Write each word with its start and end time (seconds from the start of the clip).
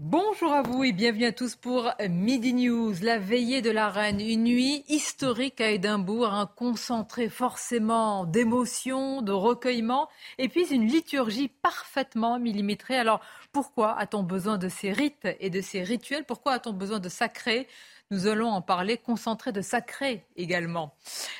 Bonjour 0.00 0.52
à 0.52 0.62
vous 0.62 0.84
et 0.84 0.92
bienvenue 0.92 1.24
à 1.24 1.32
tous 1.32 1.56
pour 1.56 1.90
Midi 2.08 2.54
News, 2.54 2.94
la 3.02 3.18
veillée 3.18 3.62
de 3.62 3.70
la 3.70 3.88
reine, 3.88 4.20
une 4.20 4.44
nuit 4.44 4.84
historique 4.86 5.60
à 5.60 5.72
Édimbourg, 5.72 6.32
un 6.32 6.46
concentré 6.46 7.28
forcément 7.28 8.24
d'émotions, 8.24 9.22
de 9.22 9.32
recueillement, 9.32 10.08
et 10.38 10.48
puis 10.48 10.72
une 10.72 10.86
liturgie 10.86 11.48
parfaitement 11.48 12.38
millimétrée. 12.38 12.96
Alors 12.96 13.20
pourquoi 13.50 13.98
a-t-on 13.98 14.22
besoin 14.22 14.56
de 14.56 14.68
ces 14.68 14.92
rites 14.92 15.26
et 15.40 15.50
de 15.50 15.60
ces 15.60 15.82
rituels? 15.82 16.24
Pourquoi 16.24 16.52
a-t-on 16.52 16.74
besoin 16.74 17.00
de 17.00 17.08
sacrés 17.08 17.66
nous 18.10 18.26
allons 18.26 18.48
en 18.48 18.62
parler, 18.62 18.96
concentré 18.96 19.52
de 19.52 19.60
sacré 19.60 20.24
également. 20.36 20.94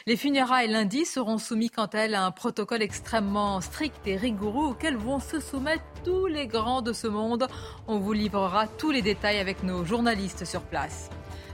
Les 0.06 0.16
funérailles 0.16 0.68
lundi 0.68 1.06
seront 1.06 1.38
soumis 1.38 1.70
quant 1.70 1.86
à 1.86 1.98
elles 2.00 2.14
à 2.14 2.26
un 2.26 2.30
protocole 2.30 2.82
extrêmement 2.82 3.60
strict 3.62 4.06
et 4.06 4.16
rigoureux 4.16 4.68
auquel 4.68 4.96
vont 4.96 5.18
se 5.18 5.40
soumettre 5.40 5.84
tous 6.04 6.26
les 6.26 6.46
grands 6.46 6.82
de 6.82 6.92
ce 6.92 7.06
monde. 7.06 7.48
On 7.86 7.98
vous 7.98 8.12
livrera 8.12 8.66
tous 8.66 8.90
les 8.90 9.00
détails 9.00 9.38
avec 9.38 9.62
nos 9.62 9.84
journalistes 9.84 10.44
sur 10.44 10.60
place. 10.60 11.08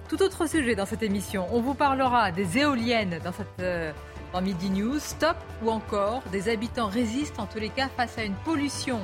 Tout 0.08 0.20
autre 0.20 0.48
sujet 0.48 0.74
dans 0.74 0.86
cette 0.86 1.02
émission, 1.02 1.46
on 1.52 1.60
vous 1.60 1.74
parlera 1.74 2.32
des 2.32 2.58
éoliennes 2.58 3.20
dans 3.24 3.32
cette... 3.32 3.60
Euh, 3.60 3.92
dans 4.32 4.42
Midi 4.42 4.68
News, 4.68 4.98
Stop 4.98 5.36
ou 5.62 5.70
encore 5.70 6.24
des 6.32 6.48
habitants 6.48 6.88
résistent 6.88 7.38
en 7.38 7.46
tous 7.46 7.60
les 7.60 7.68
cas 7.68 7.88
face 7.88 8.18
à 8.18 8.24
une 8.24 8.34
pollution 8.34 8.98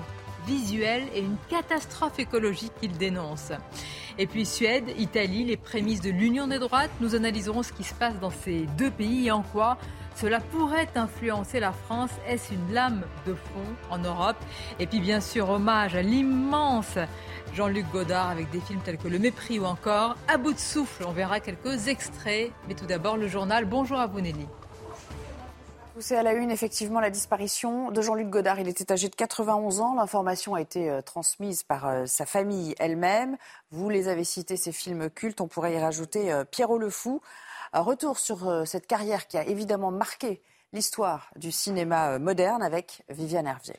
visuelle 0.50 1.04
et 1.14 1.20
une 1.20 1.36
catastrophe 1.48 2.18
écologique 2.18 2.72
qu'ils 2.80 2.96
dénoncent. 2.98 3.52
Et 4.18 4.26
puis 4.26 4.44
Suède, 4.44 4.92
Italie, 4.98 5.44
les 5.44 5.56
prémices 5.56 6.00
de 6.00 6.10
l'union 6.10 6.48
des 6.48 6.58
droites. 6.58 6.90
Nous 7.00 7.14
analyserons 7.14 7.62
ce 7.62 7.72
qui 7.72 7.84
se 7.84 7.94
passe 7.94 8.18
dans 8.18 8.30
ces 8.30 8.66
deux 8.76 8.90
pays 8.90 9.28
et 9.28 9.30
en 9.30 9.42
quoi 9.42 9.78
cela 10.16 10.40
pourrait 10.40 10.88
influencer 10.96 11.60
la 11.60 11.72
France. 11.72 12.10
Est-ce 12.26 12.52
une 12.52 12.74
lame 12.74 13.04
de 13.26 13.32
fond 13.32 13.90
en 13.90 13.98
Europe? 13.98 14.36
Et 14.78 14.86
puis 14.86 15.00
bien 15.00 15.20
sûr, 15.20 15.48
hommage 15.48 15.94
à 15.94 16.02
l'immense 16.02 16.98
Jean-Luc 17.54 17.86
Godard 17.90 18.28
avec 18.28 18.50
des 18.50 18.60
films 18.60 18.80
tels 18.84 18.98
que 18.98 19.08
Le 19.08 19.18
Mépris 19.18 19.58
ou 19.60 19.64
encore 19.64 20.16
À 20.28 20.36
bout 20.36 20.52
de 20.52 20.58
souffle. 20.58 21.04
On 21.06 21.12
verra 21.12 21.40
quelques 21.40 21.88
extraits. 21.88 22.52
Mais 22.68 22.74
tout 22.74 22.86
d'abord, 22.86 23.16
le 23.16 23.28
journal. 23.28 23.64
Bonjour 23.64 23.98
à 23.98 24.08
vous 24.08 24.20
Nelly. 24.20 24.46
C'est 26.00 26.16
à 26.16 26.22
la 26.22 26.32
une, 26.32 26.50
effectivement, 26.50 26.98
la 26.98 27.10
disparition 27.10 27.90
de 27.90 28.00
Jean-Luc 28.00 28.30
Godard. 28.30 28.58
Il 28.58 28.68
était 28.68 28.90
âgé 28.90 29.10
de 29.10 29.14
91 29.14 29.80
ans. 29.80 29.94
L'information 29.94 30.54
a 30.54 30.60
été 30.62 30.88
euh, 30.88 31.02
transmise 31.02 31.62
par 31.62 31.86
euh, 31.86 32.06
sa 32.06 32.24
famille 32.24 32.74
elle-même. 32.78 33.36
Vous 33.70 33.90
les 33.90 34.08
avez 34.08 34.24
cités, 34.24 34.56
ces 34.56 34.72
films 34.72 35.10
cultes. 35.10 35.42
On 35.42 35.46
pourrait 35.46 35.74
y 35.74 35.78
rajouter 35.78 36.32
euh, 36.32 36.44
Pierrot 36.44 36.78
le 36.78 36.88
Fou. 36.88 37.20
Retour 37.74 38.18
sur 38.18 38.66
cette 38.66 38.88
carrière 38.88 39.28
qui 39.28 39.38
a 39.38 39.46
évidemment 39.46 39.92
marqué 39.92 40.42
l'histoire 40.72 41.30
du 41.36 41.52
cinéma 41.52 42.18
moderne 42.18 42.62
avec 42.62 43.04
Viviane 43.08 43.46
Hervier. 43.46 43.76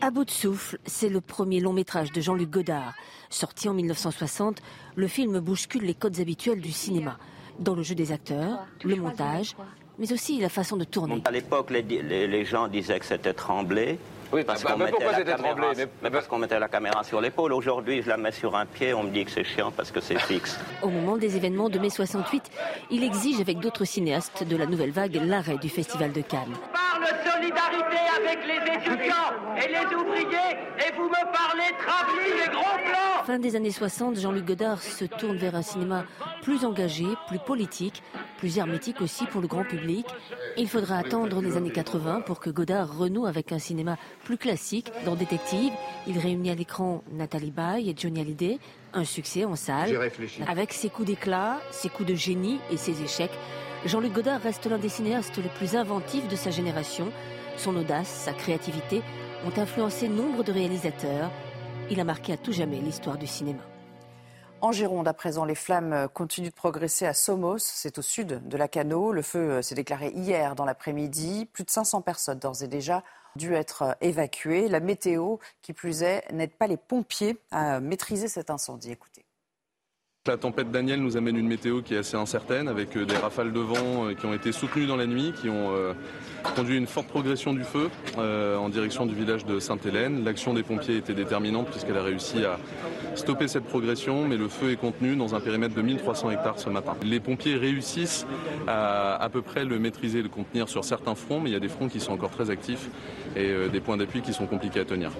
À 0.00 0.10
bout 0.10 0.24
de 0.24 0.30
souffle, 0.30 0.78
c'est 0.84 1.08
le 1.08 1.20
premier 1.20 1.60
long 1.60 1.72
métrage 1.72 2.10
de 2.10 2.20
Jean-Luc 2.20 2.50
Godard. 2.50 2.92
Sorti 3.30 3.68
en 3.68 3.74
1960, 3.74 4.60
le 4.96 5.06
film 5.06 5.38
bouscule 5.38 5.84
les 5.84 5.94
codes 5.94 6.18
habituels 6.18 6.60
du 6.60 6.72
cinéma. 6.72 7.16
Dans 7.60 7.76
le 7.76 7.84
jeu 7.84 7.94
des 7.94 8.10
acteurs, 8.10 8.66
le 8.82 8.96
montage, 8.96 9.54
mais 9.98 10.12
aussi 10.12 10.40
la 10.40 10.48
façon 10.48 10.76
de 10.76 10.84
tourner. 10.84 11.22
À 11.24 11.30
l'époque, 11.30 11.70
les, 11.70 12.44
gens 12.44 12.68
disaient 12.68 12.98
que 12.98 13.06
c'était 13.06 13.32
tremblé. 13.32 13.98
Oui, 14.34 14.42
parce 14.42 14.64
qu'on 14.64 14.76
mettait, 14.76 14.96
mais... 16.02 16.10
parce 16.10 16.26
qu'on 16.26 16.38
mettait 16.38 16.58
la 16.58 16.66
caméra 16.66 17.04
sur 17.04 17.20
l'épaule. 17.20 17.52
Aujourd'hui, 17.52 18.02
je 18.02 18.08
la 18.08 18.16
mets 18.16 18.32
sur 18.32 18.56
un 18.56 18.66
pied, 18.66 18.92
on 18.92 19.04
me 19.04 19.10
dit 19.10 19.24
que 19.24 19.30
c'est 19.30 19.44
chiant 19.44 19.70
parce 19.70 19.92
que 19.92 20.00
c'est 20.00 20.18
fixe. 20.28 20.58
Au 20.82 20.88
moment 20.88 21.16
des 21.16 21.36
événements 21.36 21.68
de 21.68 21.78
mai 21.78 21.88
68, 21.88 22.50
il 22.90 23.04
exige 23.04 23.40
avec 23.40 23.60
d'autres 23.60 23.84
cinéastes 23.84 24.42
de 24.42 24.56
la 24.56 24.66
nouvelle 24.66 24.90
vague 24.90 25.14
l'arrêt 25.24 25.58
du 25.58 25.68
Festival 25.68 26.10
de 26.10 26.20
Cannes. 26.20 26.52
Parle 26.72 27.06
solidarité 27.24 27.96
avec 28.18 28.40
les 28.44 28.74
étudiants 28.74 29.30
et 29.56 29.68
les 29.68 29.94
ouvriers 29.94 30.58
et 30.78 30.92
vous 30.96 31.04
me 31.04 31.32
parlez 31.32 31.72
travelling 31.78 32.44
et 32.44 32.50
gros 32.50 32.78
plans 32.84 33.24
Fin 33.24 33.38
des 33.38 33.56
années 33.56 33.70
60, 33.70 34.18
Jean-Luc 34.18 34.44
Godard 34.44 34.82
se 34.82 35.04
tourne 35.04 35.36
vers 35.36 35.54
un 35.54 35.62
cinéma 35.62 36.04
plus 36.42 36.64
engagé, 36.64 37.06
plus 37.28 37.38
politique, 37.38 38.02
plus 38.36 38.58
hermétique 38.58 39.00
aussi 39.00 39.24
pour 39.26 39.40
le 39.40 39.46
grand 39.46 39.64
public. 39.64 40.06
Il 40.58 40.68
faudra 40.68 40.98
attendre 40.98 41.40
les 41.40 41.56
années 41.56 41.72
80 41.72 42.20
pour 42.20 42.38
que 42.38 42.50
Godard 42.50 42.98
renoue 42.98 43.24
avec 43.26 43.50
un 43.52 43.58
cinéma 43.58 43.96
plus 44.24 44.38
classique. 44.38 44.90
Dans 45.04 45.14
Détective, 45.14 45.72
il 46.06 46.18
réunit 46.18 46.50
à 46.50 46.54
l'écran 46.54 47.04
Nathalie 47.12 47.50
Baye 47.50 47.90
et 47.90 47.94
Johnny 47.96 48.20
Hallyday, 48.20 48.58
un 48.92 49.04
succès 49.04 49.44
en 49.44 49.54
salle. 49.54 49.96
Avec 50.48 50.72
ses 50.72 50.88
coups 50.88 51.06
d'éclat, 51.06 51.60
ses 51.70 51.88
coups 51.88 52.08
de 52.08 52.14
génie 52.14 52.58
et 52.72 52.76
ses 52.76 53.02
échecs, 53.02 53.30
Jean-Luc 53.84 54.12
Godard 54.12 54.40
reste 54.40 54.66
l'un 54.66 54.78
des 54.78 54.88
cinéastes 54.88 55.36
les 55.36 55.50
plus 55.50 55.76
inventifs 55.76 56.26
de 56.26 56.36
sa 56.36 56.50
génération. 56.50 57.12
Son 57.56 57.76
audace, 57.76 58.08
sa 58.08 58.32
créativité 58.32 59.02
ont 59.46 59.60
influencé 59.60 60.08
nombre 60.08 60.42
de 60.42 60.52
réalisateurs. 60.52 61.30
Il 61.90 62.00
a 62.00 62.04
marqué 62.04 62.32
à 62.32 62.36
tout 62.38 62.52
jamais 62.52 62.80
l'histoire 62.80 63.18
du 63.18 63.26
cinéma. 63.26 63.60
En 64.64 64.72
Gironde, 64.72 65.06
à 65.06 65.12
présent, 65.12 65.44
les 65.44 65.54
flammes 65.54 66.08
continuent 66.14 66.48
de 66.48 66.54
progresser 66.54 67.04
à 67.04 67.12
Somos, 67.12 67.58
c'est 67.58 67.98
au 67.98 68.02
sud 68.02 68.48
de 68.48 68.56
la 68.56 68.66
Cano. 68.66 69.12
Le 69.12 69.20
feu 69.20 69.38
euh, 69.50 69.60
s'est 69.60 69.74
déclaré 69.74 70.08
hier 70.14 70.54
dans 70.54 70.64
l'après-midi. 70.64 71.44
Plus 71.52 71.64
de 71.64 71.70
500 71.70 72.00
personnes 72.00 72.38
d'ores 72.38 72.62
et 72.62 72.66
déjà 72.66 73.02
dû 73.36 73.52
être 73.52 73.82
euh, 73.82 73.92
évacuées. 74.00 74.68
La 74.68 74.80
météo, 74.80 75.36
qui 75.60 75.74
plus 75.74 76.02
est, 76.02 76.24
n'aide 76.32 76.52
pas 76.52 76.66
les 76.66 76.78
pompiers 76.78 77.36
à 77.50 77.78
maîtriser 77.78 78.26
cet 78.26 78.48
incendie. 78.48 78.90
Écoutez. 78.90 79.23
La 80.26 80.38
tempête 80.38 80.70
Daniel 80.70 81.02
nous 81.02 81.18
amène 81.18 81.36
une 81.36 81.48
météo 81.48 81.82
qui 81.82 81.92
est 81.92 81.98
assez 81.98 82.16
incertaine, 82.16 82.66
avec 82.66 82.96
euh, 82.96 83.04
des 83.04 83.14
rafales 83.14 83.52
de 83.52 83.60
vent 83.60 84.06
euh, 84.06 84.14
qui 84.14 84.24
ont 84.24 84.32
été 84.32 84.52
soutenues 84.52 84.86
dans 84.86 84.96
la 84.96 85.04
nuit, 85.04 85.34
qui 85.38 85.50
ont 85.50 85.74
euh, 85.74 85.92
conduit 86.56 86.78
une 86.78 86.86
forte 86.86 87.08
progression 87.08 87.52
du 87.52 87.62
feu 87.62 87.90
en 88.16 88.70
direction 88.70 89.04
du 89.04 89.14
village 89.14 89.44
de 89.44 89.60
Sainte-Hélène. 89.60 90.24
L'action 90.24 90.54
des 90.54 90.62
pompiers 90.62 90.96
était 90.96 91.12
déterminante 91.12 91.68
puisqu'elle 91.68 91.98
a 91.98 92.02
réussi 92.02 92.42
à 92.42 92.58
stopper 93.14 93.48
cette 93.48 93.64
progression, 93.64 94.26
mais 94.26 94.38
le 94.38 94.48
feu 94.48 94.70
est 94.70 94.76
contenu 94.76 95.14
dans 95.14 95.34
un 95.34 95.40
périmètre 95.40 95.74
de 95.74 95.82
1300 95.82 96.30
hectares 96.30 96.58
ce 96.58 96.70
matin. 96.70 96.96
Les 97.02 97.20
pompiers 97.20 97.56
réussissent 97.56 98.26
à 98.66 99.22
à 99.22 99.28
peu 99.28 99.42
près 99.42 99.66
le 99.66 99.78
maîtriser, 99.78 100.22
le 100.22 100.30
contenir 100.30 100.70
sur 100.70 100.84
certains 100.84 101.16
fronts, 101.16 101.40
mais 101.40 101.50
il 101.50 101.52
y 101.52 101.56
a 101.56 101.60
des 101.60 101.68
fronts 101.68 101.88
qui 101.88 102.00
sont 102.00 102.12
encore 102.12 102.30
très 102.30 102.48
actifs 102.48 102.88
et 103.36 103.68
des 103.70 103.80
points 103.80 103.98
d'appui 103.98 104.22
qui 104.22 104.32
sont 104.32 104.46
compliqués 104.46 104.80
à 104.80 104.84
tenir. 104.86 105.10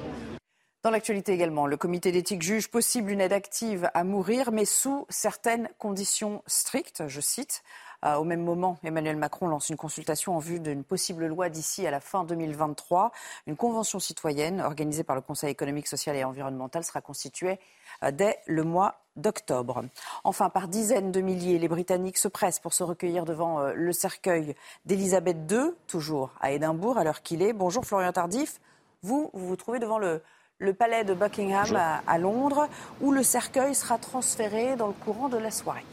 Dans 0.84 0.90
l'actualité 0.90 1.32
également, 1.32 1.66
le 1.66 1.78
comité 1.78 2.12
d'éthique 2.12 2.42
juge 2.42 2.68
possible 2.68 3.10
une 3.10 3.22
aide 3.22 3.32
active 3.32 3.90
à 3.94 4.04
mourir, 4.04 4.52
mais 4.52 4.66
sous 4.66 5.06
certaines 5.08 5.70
conditions 5.78 6.42
strictes, 6.46 7.04
je 7.08 7.22
cite. 7.22 7.62
Euh, 8.04 8.16
au 8.16 8.24
même 8.24 8.42
moment, 8.42 8.76
Emmanuel 8.84 9.16
Macron 9.16 9.46
lance 9.46 9.70
une 9.70 9.78
consultation 9.78 10.36
en 10.36 10.40
vue 10.40 10.60
d'une 10.60 10.84
possible 10.84 11.24
loi 11.24 11.48
d'ici 11.48 11.86
à 11.86 11.90
la 11.90 12.00
fin 12.00 12.24
2023. 12.24 13.12
Une 13.46 13.56
convention 13.56 13.98
citoyenne 13.98 14.60
organisée 14.60 15.04
par 15.04 15.16
le 15.16 15.22
Conseil 15.22 15.50
économique, 15.50 15.86
social 15.86 16.16
et 16.16 16.24
environnemental 16.24 16.84
sera 16.84 17.00
constituée 17.00 17.58
euh, 18.02 18.10
dès 18.10 18.38
le 18.44 18.62
mois 18.62 19.00
d'octobre. 19.16 19.86
Enfin, 20.22 20.50
par 20.50 20.68
dizaines 20.68 21.12
de 21.12 21.22
milliers, 21.22 21.58
les 21.58 21.68
Britanniques 21.68 22.18
se 22.18 22.28
pressent 22.28 22.60
pour 22.60 22.74
se 22.74 22.82
recueillir 22.82 23.24
devant 23.24 23.58
euh, 23.58 23.72
le 23.74 23.92
cercueil 23.94 24.54
d'Elisabeth 24.84 25.50
II, 25.50 25.70
toujours 25.86 26.34
à 26.42 26.52
Édimbourg, 26.52 26.98
à 26.98 27.04
l'heure 27.04 27.22
qu'il 27.22 27.40
est. 27.40 27.54
Bonjour 27.54 27.86
Florian 27.86 28.12
Tardif. 28.12 28.60
Vous, 29.02 29.30
vous 29.32 29.48
vous 29.48 29.56
trouvez 29.56 29.78
devant 29.78 29.98
le, 29.98 30.22
le 30.58 30.72
palais 30.72 31.04
de 31.04 31.14
Buckingham 31.14 31.76
à, 32.06 32.18
Londres, 32.18 32.68
où 33.00 33.12
le 33.12 33.22
cercueil 33.22 33.74
sera 33.74 33.98
transféré 33.98 34.76
dans 34.76 34.86
le 34.86 34.92
courant 34.92 35.28
de 35.28 35.36
la 35.36 35.50
soirée. 35.50 35.84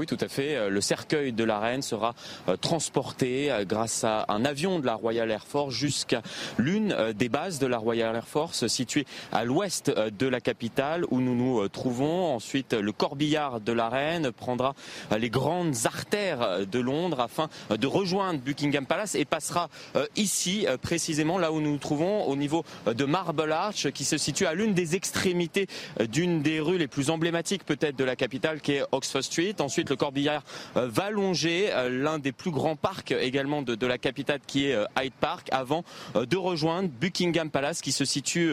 Oui, 0.00 0.06
tout 0.06 0.16
à 0.18 0.28
fait. 0.28 0.56
Euh, 0.56 0.70
le 0.70 0.80
cercueil 0.80 1.30
de 1.30 1.44
la 1.44 1.58
reine 1.58 1.82
sera 1.82 2.14
euh, 2.48 2.56
transporté 2.56 3.52
euh, 3.52 3.66
grâce 3.66 4.02
à 4.02 4.24
un 4.28 4.46
avion 4.46 4.78
de 4.78 4.86
la 4.86 4.94
Royal 4.94 5.30
Air 5.30 5.46
Force 5.46 5.74
jusqu'à 5.74 6.22
l'une 6.56 6.96
des 7.14 7.28
bases 7.28 7.58
de 7.58 7.66
la 7.66 7.76
Royal 7.76 8.16
Air 8.16 8.26
Force 8.26 8.66
située 8.66 9.04
à 9.30 9.44
l'ouest 9.44 9.90
de 9.90 10.26
la 10.26 10.40
capitale 10.40 11.04
où 11.10 11.20
nous 11.20 11.34
nous 11.34 11.68
trouvons. 11.68 12.34
Ensuite, 12.34 12.72
le 12.72 12.92
corbillard 12.92 13.60
de 13.60 13.72
la 13.72 13.90
reine 13.90 14.32
prendra 14.32 14.74
les 15.18 15.28
grandes 15.28 15.74
artères 15.84 16.66
de 16.66 16.78
Londres 16.78 17.20
afin 17.20 17.50
de 17.68 17.86
rejoindre 17.86 18.40
Buckingham 18.40 18.86
Palace 18.86 19.14
et 19.14 19.24
passera 19.24 19.68
ici, 20.16 20.66
précisément 20.80 21.38
là 21.38 21.52
où 21.52 21.60
nous 21.60 21.72
nous 21.72 21.78
trouvons, 21.78 22.24
au 22.24 22.36
niveau 22.36 22.64
de 22.86 23.04
Marble 23.04 23.52
Arch, 23.52 23.90
qui 23.90 24.04
se 24.04 24.16
situe 24.16 24.46
à 24.46 24.54
l'une 24.54 24.72
des 24.72 24.96
extrémités 24.96 25.66
d'une 26.08 26.42
des 26.42 26.60
rues 26.60 26.78
les 26.78 26.88
plus 26.88 27.10
emblématiques 27.10 27.64
peut-être 27.64 27.96
de 27.96 28.04
la 28.04 28.16
capitale, 28.16 28.60
qui 28.60 28.72
est 28.72 28.84
Oxford 28.92 29.24
Street. 29.24 29.54
Le 29.90 29.96
corbillard 29.96 30.42
va 30.74 31.10
longer 31.10 31.70
l'un 31.90 32.18
des 32.18 32.32
plus 32.32 32.50
grands 32.50 32.76
parcs 32.76 33.12
également 33.12 33.62
de, 33.62 33.86
la 33.86 33.98
capitale 33.98 34.40
qui 34.46 34.66
est 34.66 34.76
Hyde 35.00 35.12
Park 35.20 35.48
avant 35.50 35.84
de 36.14 36.36
rejoindre 36.36 36.88
Buckingham 36.88 37.50
Palace 37.50 37.80
qui 37.80 37.92
se 37.92 38.04
situe 38.04 38.52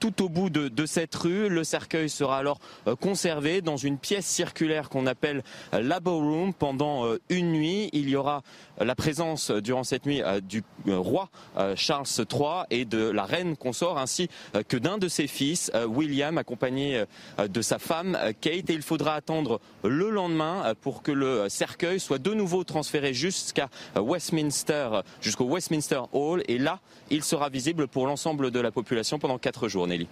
tout 0.00 0.22
au 0.22 0.28
bout 0.28 0.50
de, 0.50 0.86
cette 0.86 1.14
rue. 1.14 1.48
Le 1.48 1.64
cercueil 1.64 2.08
sera 2.08 2.38
alors 2.38 2.58
conservé 3.00 3.62
dans 3.62 3.76
une 3.76 3.98
pièce 3.98 4.26
circulaire 4.26 4.88
qu'on 4.88 5.06
appelle 5.06 5.42
la 5.72 6.00
Ballroom 6.00 6.52
pendant 6.52 7.04
une 7.28 7.52
nuit. 7.52 7.90
Il 7.92 8.08
y 8.08 8.16
aura 8.16 8.42
la 8.78 8.94
présence 8.94 9.50
durant 9.50 9.84
cette 9.84 10.06
nuit 10.06 10.22
du 10.42 10.62
roi 10.86 11.30
Charles 11.76 12.06
III 12.18 12.64
et 12.70 12.84
de 12.84 13.10
la 13.10 13.24
reine 13.24 13.56
consort 13.56 13.98
ainsi 13.98 14.28
que 14.68 14.76
d'un 14.76 14.98
de 14.98 15.08
ses 15.08 15.26
fils, 15.26 15.70
William, 15.86 16.38
accompagné 16.38 17.04
de 17.38 17.62
sa 17.62 17.78
femme 17.78 18.18
Kate. 18.40 18.70
Et 18.70 18.74
il 18.74 18.82
faudra 18.82 19.14
attendre 19.14 19.60
le 19.82 20.10
lendemain 20.10 20.53
pour 20.80 21.02
que 21.02 21.12
le 21.12 21.48
cercueil 21.48 22.00
soit 22.00 22.18
de 22.18 22.32
nouveau 22.32 22.64
transféré 22.64 23.14
jusqu'à 23.14 23.68
Westminster, 23.96 25.00
jusqu'au 25.20 25.44
Westminster 25.44 26.00
Hall. 26.12 26.42
Et 26.48 26.58
là, 26.58 26.80
il 27.10 27.24
sera 27.24 27.48
visible 27.48 27.88
pour 27.88 28.06
l'ensemble 28.06 28.50
de 28.50 28.60
la 28.60 28.70
population 28.70 29.18
pendant 29.18 29.38
quatre 29.38 29.68
jours, 29.68 29.86
Nelly 29.86 30.08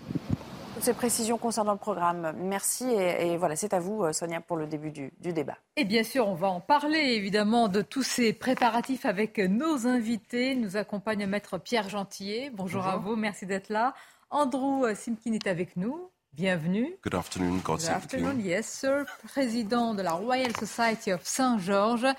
ces 0.83 0.95
précisions 0.95 1.39
concernant 1.39 1.73
le 1.73 1.79
programme. 1.79 2.33
Merci 2.37 2.85
et, 2.91 3.37
voilà, 3.37 3.55
c'est 3.55 3.73
à 3.73 3.79
vous, 3.79 4.03
euh, 4.03 4.13
Sonia, 4.13 4.41
pour 4.41 4.57
le 4.57 4.67
début 4.67 4.91
du, 4.91 5.13
débat. 5.21 5.57
Et 5.77 5.85
bien 5.85 6.03
sûr, 6.03 6.29
on 6.29 6.35
va 6.35 6.49
en 6.49 6.61
parler 6.61 6.99
évidemment 6.99 7.69
de 7.69 7.83
tous 7.83 8.03
ces 8.03 8.33
préparatifs 8.33 9.07
avec 9.07 9.39
nos 9.39 9.87
invités. 9.87 10.57
Nous 10.57 10.77
accompagne 10.77 11.25
Maître 11.27 11.59
Pierre 11.59 11.89
Gentillet. 11.89 12.51
Bonjour, 12.53 12.85
à 12.87 12.97
vous, 12.97 13.15
merci 13.15 13.47
d'être 13.47 13.69
là. 13.69 13.95
Andrew 14.31 14.85
euh, 14.85 14.95
Simkin 14.95 15.33
est 15.35 15.47
avec 15.47 15.77
nous. 15.77 16.11
Bienvenue. 16.35 16.97
Good 17.03 17.15
afternoon, 17.15 17.61
God 17.63 17.81
Good 17.81 17.91
afternoon, 17.91 18.41
yes 18.41 18.67
sir. 18.67 19.05
Président 19.35 19.93
de 19.93 20.03
la 20.03 20.13
Royal 20.13 20.57
Society 20.57 21.13
of 21.13 21.21
Saint-Georges. 21.27 22.15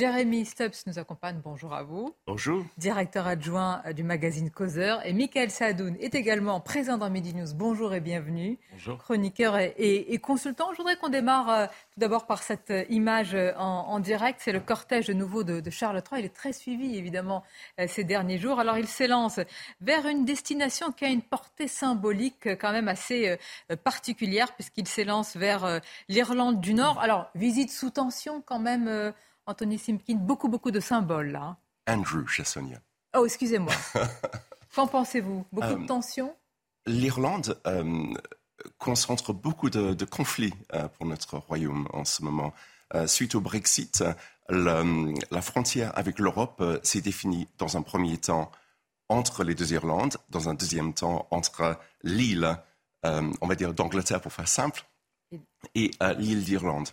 Jeremy 0.00 0.46
Stubbs 0.46 0.86
nous 0.86 0.98
accompagne. 0.98 1.42
Bonjour 1.44 1.74
à 1.74 1.82
vous. 1.82 2.14
Bonjour. 2.26 2.64
Directeur 2.78 3.26
adjoint 3.26 3.82
du 3.94 4.02
magazine 4.02 4.50
Causeur. 4.50 5.04
Et 5.04 5.12
Michael 5.12 5.50
Sadoun 5.50 5.94
est 6.00 6.14
également 6.14 6.58
présent 6.58 6.96
dans 6.96 7.10
Midi 7.10 7.34
News. 7.34 7.52
Bonjour 7.54 7.92
et 7.92 8.00
bienvenue. 8.00 8.58
Bonjour. 8.72 8.96
Chroniqueur 8.96 9.58
et, 9.58 10.18
consultant. 10.22 10.72
Je 10.72 10.78
voudrais 10.78 10.96
qu'on 10.96 11.10
démarre 11.10 11.50
euh, 11.50 11.66
tout 11.66 12.00
d'abord 12.00 12.26
par 12.26 12.42
cette 12.42 12.70
euh, 12.70 12.84
image 12.88 13.34
euh, 13.34 13.52
en, 13.58 14.00
direct. 14.00 14.40
C'est 14.42 14.52
le 14.52 14.60
cortège 14.60 15.08
de 15.08 15.12
nouveau 15.12 15.44
de, 15.44 15.68
Charles 15.68 16.02
III. 16.10 16.22
Il 16.22 16.24
est 16.24 16.34
très 16.34 16.54
suivi, 16.54 16.96
évidemment, 16.96 17.44
ces 17.86 18.02
derniers 18.02 18.38
jours. 18.38 18.58
Alors, 18.58 18.78
il 18.78 18.86
s'élance 18.86 19.38
vers 19.82 20.06
une 20.06 20.24
destination 20.24 20.92
qui 20.92 21.04
a 21.04 21.08
une 21.08 21.20
portée 21.20 21.68
symbolique 21.68 22.48
quand 22.58 22.72
même 22.72 22.88
assez 22.88 23.36
particulière, 23.84 24.54
puisqu'il 24.54 24.88
s'élance 24.88 25.36
vers 25.36 25.82
l'Irlande 26.08 26.62
du 26.62 26.72
Nord. 26.72 26.98
Alors, 27.00 27.30
visite 27.34 27.70
sous 27.70 27.90
tension 27.90 28.40
quand 28.40 28.60
même 28.60 29.12
Anthony 29.50 29.78
Simpkin, 29.78 30.14
beaucoup, 30.14 30.48
beaucoup 30.48 30.70
de 30.70 30.78
symboles 30.78 31.32
là. 31.32 31.56
Andrew 31.88 32.24
chez 32.28 32.44
Sonia. 32.44 32.80
Oh, 33.16 33.26
excusez-moi. 33.26 33.72
Qu'en 34.74 34.86
pensez-vous? 34.86 35.44
Beaucoup 35.50 35.74
de 35.74 35.82
euh, 35.82 35.86
tensions? 35.86 36.36
L'Irlande 36.86 37.60
euh, 37.66 38.14
concentre 38.78 39.32
beaucoup 39.32 39.68
de, 39.68 40.04
conflits 40.04 40.54
euh, 40.72 40.86
pour 40.86 41.06
notre 41.06 41.38
royaume 41.38 41.88
en 41.92 42.04
ce 42.04 42.22
moment. 42.22 42.54
suite 43.06 43.34
au 43.34 43.40
Brexit, 43.40 44.04
la 44.48 45.42
frontière 45.42 45.96
avec 45.98 46.18
l'Europe 46.20 46.62
s'est 46.82 47.00
définie 47.00 47.48
dans 47.58 47.76
un 47.76 47.82
premier 47.82 48.18
temps 48.18 48.50
entre 49.08 49.42
les 49.42 49.56
deux 49.56 49.72
Irlandes, 49.72 50.16
dans 50.28 50.48
un 50.48 50.54
deuxième 50.54 50.94
temps 50.94 51.26
entre 51.30 51.78
l'île, 52.02 52.56
on 53.04 53.46
va 53.46 53.54
dire 53.54 53.74
d'Angleterre 53.74 54.20
pour 54.20 54.32
faire 54.32 54.48
simple, 54.48 54.84
et 55.76 55.92
l'île 56.18 56.44
d'Irlande 56.44 56.88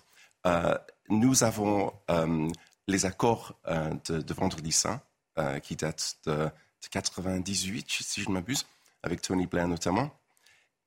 nous 1.09 1.43
avons 1.43 1.93
euh, 2.09 2.49
les 2.87 3.05
accords 3.05 3.55
euh, 3.67 3.93
de, 4.09 4.33
Vendredi 4.33 4.71
Saint, 4.71 5.01
euh, 5.37 5.59
qui 5.59 5.75
datent 5.75 6.17
de, 6.25 6.31
1998, 6.31 7.83
98, 7.83 7.85
si 7.89 8.21
je 8.21 8.29
ne 8.29 8.33
m'abuse, 8.35 8.65
avec 9.03 9.21
Tony 9.21 9.47
Blair 9.47 9.67
notamment. 9.67 10.11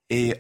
Et 0.09 0.35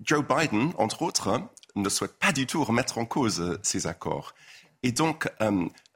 Joe 0.00 0.24
Biden, 0.24 0.72
entre 0.78 1.02
autres, 1.02 1.42
ne 1.74 1.88
souhaite 1.88 2.16
pas 2.18 2.30
du 2.30 2.46
tout 2.46 2.62
remettre 2.62 2.98
en 2.98 3.06
cause 3.06 3.58
ces 3.62 3.88
accords. 3.88 4.34
Et 4.84 4.92
donc, 4.92 5.28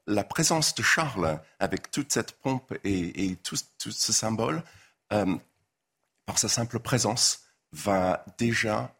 la 0.08 0.24
présence 0.24 0.74
de 0.74 0.82
Charles, 0.82 1.40
avec 1.60 1.92
toute 1.92 2.12
cette 2.12 2.32
pompe 2.40 2.74
et, 2.82 3.36
tout, 3.44 3.56
ce 3.78 4.12
symbole, 4.12 4.64
par 5.08 6.38
sa 6.38 6.48
simple 6.48 6.80
présence, 6.80 7.44
va 7.72 8.24
déjà 8.36 8.96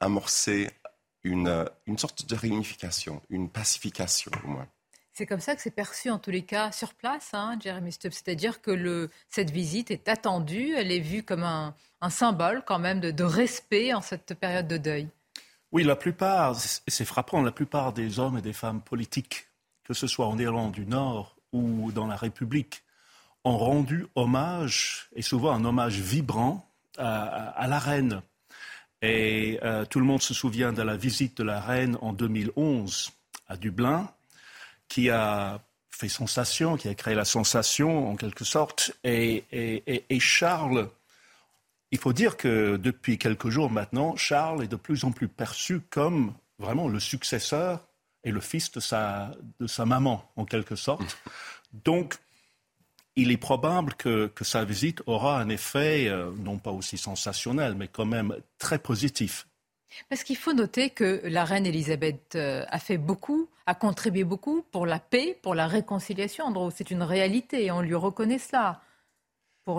amorcer 0.00 0.70
une, 1.24 1.64
une 1.86 1.98
sorte 1.98 2.28
de 2.28 2.34
réunification, 2.34 3.22
une 3.30 3.48
pacification 3.48 4.30
au 4.44 4.48
moins. 4.48 4.68
C'est 5.18 5.26
comme 5.26 5.40
ça 5.40 5.56
que 5.56 5.62
c'est 5.62 5.72
perçu 5.72 6.10
en 6.10 6.20
tous 6.20 6.30
les 6.30 6.44
cas 6.44 6.70
sur 6.70 6.94
place, 6.94 7.30
hein, 7.32 7.58
Jeremy 7.60 7.90
Stubbs. 7.90 8.12
C'est-à-dire 8.12 8.62
que 8.62 8.70
le, 8.70 9.10
cette 9.28 9.50
visite 9.50 9.90
est 9.90 10.08
attendue, 10.08 10.74
elle 10.76 10.92
est 10.92 11.00
vue 11.00 11.24
comme 11.24 11.42
un, 11.42 11.74
un 12.00 12.10
symbole 12.10 12.62
quand 12.64 12.78
même 12.78 13.00
de, 13.00 13.10
de, 13.10 13.24
respect 13.24 13.92
en 13.92 14.00
cette 14.00 14.34
période 14.34 14.68
de 14.68 14.76
deuil. 14.76 15.08
Oui, 15.72 15.82
la 15.82 15.96
plupart, 15.96 16.54
c'est 16.54 17.04
frappant, 17.04 17.42
la 17.42 17.50
plupart 17.50 17.92
des 17.92 18.20
hommes 18.20 18.38
et 18.38 18.42
des 18.42 18.52
femmes 18.52 18.80
politiques, 18.80 19.48
que 19.82 19.92
ce 19.92 20.06
soit 20.06 20.28
en 20.28 20.38
Irlande 20.38 20.70
du 20.70 20.86
Nord 20.86 21.34
ou 21.52 21.90
dans 21.90 22.06
la 22.06 22.14
République, 22.14 22.84
ont 23.42 23.58
rendu 23.58 24.06
hommage, 24.14 25.08
et 25.16 25.22
souvent 25.22 25.50
un 25.52 25.64
hommage 25.64 25.98
vibrant, 25.98 26.64
à, 26.96 27.48
à 27.50 27.66
la 27.66 27.80
reine 27.80 28.22
et 29.02 29.58
euh, 29.62 29.84
tout 29.84 30.00
le 30.00 30.06
monde 30.06 30.22
se 30.22 30.34
souvient 30.34 30.72
de 30.72 30.82
la 30.82 30.96
visite 30.96 31.36
de 31.36 31.44
la 31.44 31.60
reine 31.60 31.96
en 32.00 32.12
2011 32.12 33.12
à 33.46 33.56
Dublin, 33.56 34.10
qui 34.88 35.10
a 35.10 35.60
fait 35.90 36.08
sensation, 36.08 36.76
qui 36.76 36.88
a 36.88 36.94
créé 36.94 37.14
la 37.14 37.24
sensation 37.24 38.10
en 38.10 38.16
quelque 38.16 38.44
sorte. 38.44 38.92
Et, 39.04 39.44
Charles, 40.20 40.88
il 41.90 41.98
faut 41.98 42.12
dire 42.12 42.36
que 42.36 42.76
depuis 42.76 43.18
quelques 43.18 43.48
jours 43.48 43.70
maintenant, 43.70 44.16
Charles 44.16 44.64
est 44.64 44.68
de 44.68 44.76
plus 44.76 45.04
en 45.04 45.12
plus 45.12 45.28
perçu 45.28 45.80
comme 45.90 46.34
vraiment 46.58 46.88
le 46.88 47.00
successeur 47.00 47.84
et 48.24 48.30
le 48.30 48.40
fils 48.40 48.72
de 48.72 48.80
sa, 48.80 49.32
de 49.60 49.66
sa 49.66 49.86
maman, 49.86 50.28
en 50.36 50.44
quelque 50.44 50.76
sorte. 50.76 51.18
Donc, 51.72 52.18
il 53.18 53.32
est 53.32 53.36
probable 53.36 53.94
que, 53.94 54.30
sa 54.42 54.64
visite 54.64 55.02
aura 55.06 55.40
un 55.40 55.48
effet, 55.48 56.06
euh, 56.06 56.30
non 56.38 56.58
pas 56.58 56.70
aussi 56.70 56.96
sensationnel, 56.96 57.74
mais 57.74 57.88
quand 57.88 58.06
même 58.06 58.34
très 58.58 58.78
positif. 58.78 59.48
Parce 60.08 60.22
qu'il 60.22 60.36
faut 60.36 60.52
noter 60.52 60.90
que 60.90 61.22
la 61.24 61.44
reine 61.44 61.66
Elisabeth 61.66 62.36
euh, 62.36 62.64
a 62.68 62.78
fait 62.78 62.96
beaucoup, 62.96 63.48
a 63.66 63.74
contribué 63.74 64.22
beaucoup 64.22 64.62
pour 64.70 64.86
la 64.86 65.00
paix, 65.00 65.36
pour 65.42 65.56
la 65.56 65.66
réconciliation. 65.66 66.70
C'est 66.70 66.92
une 66.92 67.02
réalité 67.02 67.64
et 67.64 67.70
on 67.72 67.80
lui 67.80 67.96
reconnaît 67.96 68.38
cela. 68.38 68.80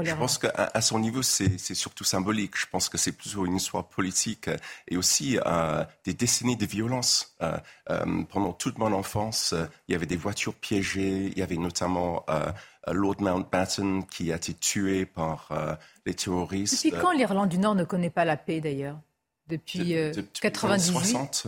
Je 0.04 0.14
pense 0.14 0.38
qu'à 0.38 0.82
son 0.82 1.00
niveau, 1.00 1.22
c'est 1.22 1.58
surtout 1.74 2.04
symbolique. 2.04 2.58
Je 2.58 2.68
pense 2.68 2.90
que 2.90 2.98
c'est 2.98 3.12
plutôt 3.12 3.46
une 3.46 3.56
histoire 3.56 3.88
politique 3.88 4.50
et 4.88 4.98
aussi 4.98 5.40
euh, 5.46 5.84
des 6.06 6.14
décennies 6.14 6.58
de 6.58 6.66
violence. 6.66 7.36
pendant 8.30 8.54
toute 8.54 8.78
mon 8.78 8.94
enfance, 8.94 9.56
il 9.88 9.94
y 9.94 9.96
avait 9.96 10.06
des 10.06 10.18
voitures 10.18 10.54
piégées, 10.54 11.32
il 11.32 11.38
y 11.38 11.42
avait 11.42 11.58
notamment 11.58 12.26
Lord 12.94 13.22
Mountbatten 13.22 14.06
qui 14.06 14.32
a 14.32 14.36
été 14.36 14.54
tué 14.54 15.06
par 15.06 15.50
euh, 15.52 15.76
les 16.06 16.14
terroristes. 16.14 16.74
Depuis 16.74 17.00
quand 17.00 17.12
l'Irlande 17.12 17.50
du 17.50 17.58
Nord 17.58 17.76
ne 17.76 17.84
connaît 17.84 18.10
pas 18.10 18.26
la 18.26 18.38
paix 18.38 18.62
d'ailleurs? 18.62 19.00
Depuis, 19.48 19.98
euh, 19.98 20.14
98 20.42 21.48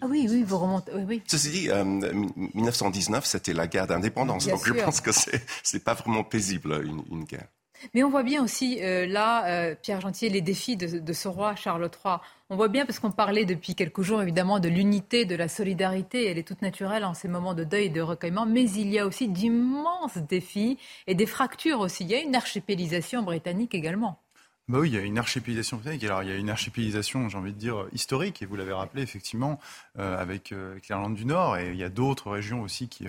ah 0.00 0.06
oui, 0.08 0.28
oui, 0.30 0.44
vous 0.44 0.58
remontez. 0.58 0.92
Oui, 0.94 1.02
oui. 1.08 1.22
Ceci 1.26 1.50
dit, 1.50 1.68
1919, 1.68 3.18
euh, 3.18 3.26
c'était 3.26 3.52
la 3.52 3.66
guerre 3.66 3.88
d'indépendance, 3.88 4.46
donc 4.46 4.64
je 4.64 4.72
pense 4.72 5.00
que 5.00 5.10
c'est 5.10 5.42
n'est 5.74 5.80
pas 5.80 5.94
vraiment 5.94 6.22
paisible 6.22 6.84
une 6.86 7.24
guerre. 7.24 7.48
Mais 7.94 8.02
on 8.02 8.10
voit 8.10 8.22
bien 8.22 8.42
aussi 8.42 8.78
euh, 8.82 9.06
là, 9.06 9.46
euh, 9.46 9.74
Pierre 9.80 10.00
Gentier, 10.00 10.28
les 10.28 10.40
défis 10.40 10.76
de, 10.76 11.12
ce 11.12 11.28
roi 11.28 11.54
Charles 11.54 11.90
III. 12.04 12.16
On 12.50 12.56
voit 12.56 12.68
bien, 12.68 12.86
parce 12.86 12.98
qu'on 12.98 13.10
parlait 13.10 13.44
depuis 13.44 13.74
quelques 13.74 14.02
jours 14.02 14.22
évidemment 14.22 14.58
de 14.60 14.68
l'unité, 14.68 15.24
de 15.24 15.36
la 15.36 15.48
solidarité, 15.48 16.26
elle 16.26 16.38
est 16.38 16.46
toute 16.46 16.62
naturelle 16.62 17.04
en 17.04 17.14
ces 17.14 17.28
moments 17.28 17.54
de 17.54 17.64
deuil 17.64 17.86
et 17.86 17.90
de 17.90 18.00
recueillement, 18.00 18.46
mais 18.46 18.68
il 18.70 18.88
y 18.88 18.98
a 18.98 19.06
aussi 19.06 19.28
d'immenses 19.28 20.18
défis 20.18 20.78
et 21.06 21.14
des 21.14 21.26
fractures 21.26 21.80
aussi. 21.80 22.04
Il 22.04 22.10
y 22.10 22.14
a 22.14 22.20
une 22.20 22.34
archipélisation 22.34 23.22
britannique 23.22 23.74
également. 23.74 24.20
Bah 24.68 24.78
oui, 24.80 24.90
il 24.90 24.94
y 24.94 24.98
a 24.98 25.02
une 25.02 25.18
archipélisation 25.18 25.78
britannique. 25.78 26.04
Alors, 26.04 26.22
il 26.22 26.28
y 26.28 26.32
a 26.32 26.36
une 26.36 26.50
archipélisation, 26.50 27.28
j'ai 27.30 27.38
envie 27.38 27.54
de 27.54 27.58
dire, 27.58 27.86
historique, 27.92 28.42
et 28.42 28.46
vous 28.46 28.54
l'avez 28.54 28.74
rappelé, 28.74 29.02
effectivement, 29.02 29.58
euh, 29.98 30.20
avec, 30.20 30.52
l'Irlande 30.88 31.14
du 31.14 31.24
Nord. 31.24 31.56
Et 31.56 31.70
il 31.70 31.76
y 31.76 31.84
a 31.84 31.88
d'autres 31.88 32.30
régions 32.30 32.60
aussi 32.60 32.88
qui 32.88 33.06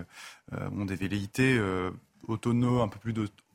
ont 0.54 0.86
des 0.86 0.96
velléités 0.96 1.60
autonomes, 2.28 2.80
un 2.80 2.88
peu 2.88 3.00
plus 3.00 3.14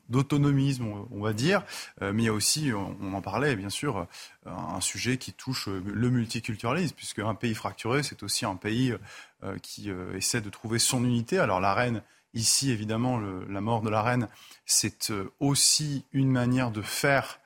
d'autonomisme, 0.09 0.87
on 1.11 1.21
va 1.21 1.33
dire, 1.33 1.65
euh, 2.03 2.13
mais 2.13 2.25
il 2.25 2.27
y 2.27 2.29
a 2.29 2.33
aussi, 2.33 2.73
on, 2.73 3.15
en 3.15 3.21
parlait 3.21 3.57
bien 3.57 3.71
sûr, 3.71 4.07
un 4.47 4.81
sujet 4.81 5.17
qui 5.17 5.33
touche 5.33 5.69
le 5.69 6.11
multiculturalisme, 6.11 6.95
puisque 6.95 7.21
un 7.21 7.35
pays 7.35 7.55
fracturé, 7.55 8.03
c'est 8.03 8.23
aussi 8.23 8.45
un 8.45 8.57
pays 8.57 8.95
euh, 9.43 9.59
qui 9.59 9.91
euh, 9.91 10.17
essaie 10.17 10.41
de 10.41 10.51
trouver 10.51 10.79
son 10.79 11.05
unité. 11.05 11.39
Alors 11.39 11.61
la 11.61 11.75
reine, 11.75 12.03
ici 12.35 12.71
évidemment, 12.71 13.19
la 13.19 13.61
mort 13.61 13.83
de 13.83 13.91
la 13.91 14.03
reine, 14.03 14.29
c'est 14.67 15.13
aussi 15.41 16.05
une 16.13 16.31
manière 16.31 16.71
de 16.71 16.83
faire, 16.83 17.41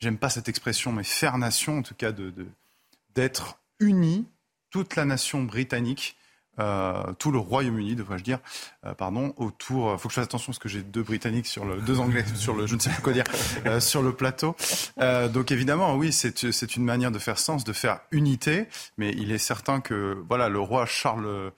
j'aime 0.00 0.18
pas 0.18 0.30
cette 0.30 0.48
expression, 0.48 0.92
mais 0.92 1.04
faire 1.04 1.38
nation, 1.38 1.78
en 1.78 1.82
tout 1.82 1.94
cas 1.94 2.12
d'être 2.12 2.34
de, 2.34 2.46
d'être 3.14 3.58
unie, 3.80 4.26
toute 4.70 4.96
la 4.96 5.04
nation 5.04 5.42
britannique, 5.42 6.16
euh, 6.58 7.12
tout 7.18 7.30
le 7.30 7.38
Royaume-Uni, 7.38 7.94
devrais-je 7.94 8.24
dire, 8.24 8.38
euh, 8.84 8.94
pardon, 8.94 9.32
autour. 9.36 9.92
Il 9.92 9.98
faut 9.98 10.08
que 10.08 10.14
je 10.14 10.20
fasse 10.20 10.24
attention 10.24 10.52
parce 10.52 10.58
que 10.58 10.68
j'ai 10.68 10.82
deux 10.82 11.02
Britanniques 11.02 11.46
sur 11.46 11.64
le, 11.64 11.80
deux 11.80 11.98
Anglais 11.98 12.24
sur 12.34 12.54
le, 12.54 12.66
je 12.66 12.74
ne 12.74 12.80
sais 12.80 12.90
pas 12.90 13.00
quoi 13.00 13.12
dire, 13.12 13.24
euh, 13.66 13.80
sur 13.80 14.02
le 14.02 14.12
plateau. 14.12 14.54
Euh, 14.98 15.28
donc 15.28 15.50
évidemment, 15.50 15.94
oui, 15.96 16.12
c'est 16.12 16.52
c'est 16.52 16.76
une 16.76 16.84
manière 16.84 17.10
de 17.10 17.18
faire 17.18 17.38
sens, 17.38 17.64
de 17.64 17.72
faire 17.72 18.00
unité, 18.10 18.66
mais 18.98 19.10
il 19.12 19.32
est 19.32 19.38
certain 19.38 19.80
que 19.80 20.22
voilà, 20.28 20.48
le 20.48 20.60
roi 20.60 20.86
Charles. 20.86 21.26
Euh, 21.26 21.50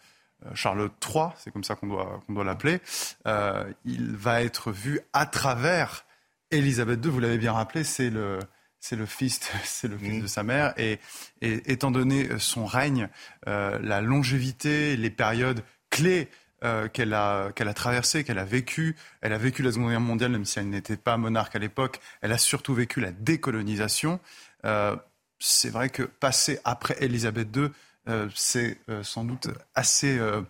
Charles 0.55 0.91
III, 1.03 1.29
c'est 1.39 1.51
comme 1.51 1.65
ça 1.65 1.75
qu'on 1.75 1.87
doit, 1.87 2.21
qu'on 2.27 2.35
doit 2.35 2.45
l'appeler, 2.45 2.81
euh, 3.27 3.65
il 3.87 4.15
va 4.15 4.43
être 4.43 4.73
vu 4.73 5.01
à 5.15 5.25
travers 5.25 6.05
Élisabeth 6.51 7.03
II. 7.03 7.11
Vous 7.11 7.21
l'avez 7.21 7.39
bien 7.39 7.53
rappelé, 7.53 7.83
c'est 7.83 8.11
le, 8.11 8.39
c'est 8.85 8.97
le 8.97 9.07
fils, 9.07 9.41
c'est 9.65 9.89
le 9.89 9.97
fils 9.97 10.23
de 10.23 10.27
sa 10.27 10.43
mère. 10.43 10.75
Et, 10.77 10.99
et, 11.41 11.73
étant 11.73 11.91
donné 11.91 12.29
son 12.39 12.67
règne, 12.67 13.09
euh, 13.49 13.79
la 13.81 14.03
longévité, 14.03 14.97
les 14.97 15.11
périodes 15.11 15.63
clés 15.89 16.29
euh, 16.65 16.89
qu'elle 16.89 17.15
a, 17.15 17.51
qu'elle 17.53 17.69
a 17.69 17.75
traversées, 17.75 18.25
qu'elle 18.25 18.39
a 18.39 18.45
vécues, 18.45 18.95
elle 19.23 19.33
a 19.33 19.39
vécu 19.39 19.63
la 19.63 19.73
Seconde 19.73 19.91
Guerre 19.91 20.01
mondiale, 20.01 20.33
même 20.33 20.45
si 20.45 20.59
elle 20.59 20.69
n'était 20.69 20.99
pas 20.99 21.17
monarque 21.17 21.57
à 21.57 21.59
l'époque. 21.59 22.01
Elle 22.21 22.33
a 22.33 22.39
surtout 22.39 22.75
vécu 22.75 23.01
la 23.01 23.11
décolonisation. 23.11 24.21
Euh, 24.67 24.95
c'est 25.39 25.71
vrai 25.71 25.89
que 25.89 26.03
passer 26.03 26.61
après 26.65 26.97
Élisabeth 27.01 27.57
II, 27.57 27.69
euh, 28.09 28.29
c'est 28.35 28.79
euh, 28.91 29.03
sans 29.03 29.25
doute 29.25 29.49
assez, 29.75 30.19
euh, 30.19 30.43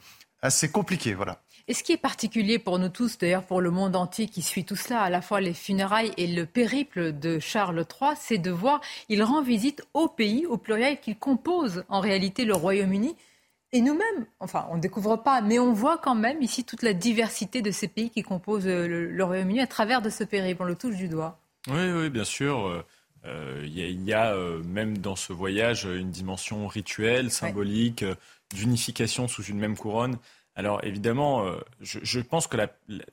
assez 0.43 0.71
compliqué. 0.71 1.14
Voilà. 1.14 1.41
Et 1.66 1.75
ce 1.75 1.83
qui 1.83 1.92
est 1.92 1.97
particulier 1.97 2.59
pour 2.59 2.78
nous 2.78 2.90
tous, 2.90 3.16
d'ailleurs 3.16 3.44
pour 3.44 3.61
le 3.61 3.71
monde 3.71 3.97
entier 3.97 4.28
qui 4.28 4.42
suit 4.42 4.64
tout 4.64 4.76
cela, 4.76 5.00
à 5.00 5.11
la 5.11 5.23
fois 5.23 5.40
les 5.40 5.54
funérailles 5.54 6.12
et 6.18 6.26
le 6.26 6.44
périple 6.44 7.18
de 7.18 7.38
Charles 7.38 7.78
III, 7.78 8.11
c'est 8.18 8.38
de 8.38 8.50
voir, 8.50 8.83
il 9.09 9.23
rend 9.23 9.42
visite 9.42 9.83
au 9.94 10.09
pays, 10.09 10.44
au 10.47 10.59
pluriel, 10.59 11.00
qu'il 11.00 11.16
compose 11.16 11.85
en 11.88 12.00
réalité 12.00 12.44
le 12.44 12.54
Royaume-Uni. 12.54 13.16
Et 13.73 13.80
nous-mêmes, 13.80 14.26
enfin, 14.40 14.66
on 14.71 14.76
ne 14.76 14.80
découvre 14.80 15.16
pas, 15.16 15.40
mais 15.40 15.59
on 15.59 15.73
voit 15.73 15.99
quand 15.99 16.14
même 16.14 16.40
ici 16.42 16.64
toute 16.64 16.83
la 16.83 16.92
diversité 16.92 17.62
de 17.62 17.71
ces 17.71 17.88
pays 17.88 18.11
qui 18.11 18.23
composent 18.23 18.66
le, 18.66 19.11
le 19.11 19.25
Royaume-Uni 19.25 19.61
à 19.61 19.66
travers 19.66 20.02
de 20.02 20.11
ce 20.11 20.23
périple. 20.23 20.62
On 20.62 20.66
le 20.66 20.76
touche 20.76 20.97
du 20.97 21.09
doigt. 21.09 21.40
Oui, 21.68 21.90
oui, 21.92 22.11
bien 22.11 22.25
sûr. 22.25 22.85
Il 23.25 23.30
euh, 23.30 23.66
y 23.66 23.83
a, 23.83 23.88
y 23.88 24.12
a 24.12 24.35
euh, 24.35 24.62
même 24.64 24.99
dans 24.99 25.16
ce 25.16 25.33
voyage 25.33 25.85
une 25.87 26.11
dimension 26.11 26.66
rituelle, 26.66 27.30
symbolique, 27.30 28.02
ouais. 28.02 28.14
d'unification 28.54 29.28
sous 29.28 29.42
une 29.44 29.59
même 29.59 29.76
couronne. 29.76 30.18
Alors 30.56 30.84
évidemment, 30.84 31.46
euh, 31.46 31.56
je, 31.80 32.20
pense 32.20 32.46
que 32.46 32.56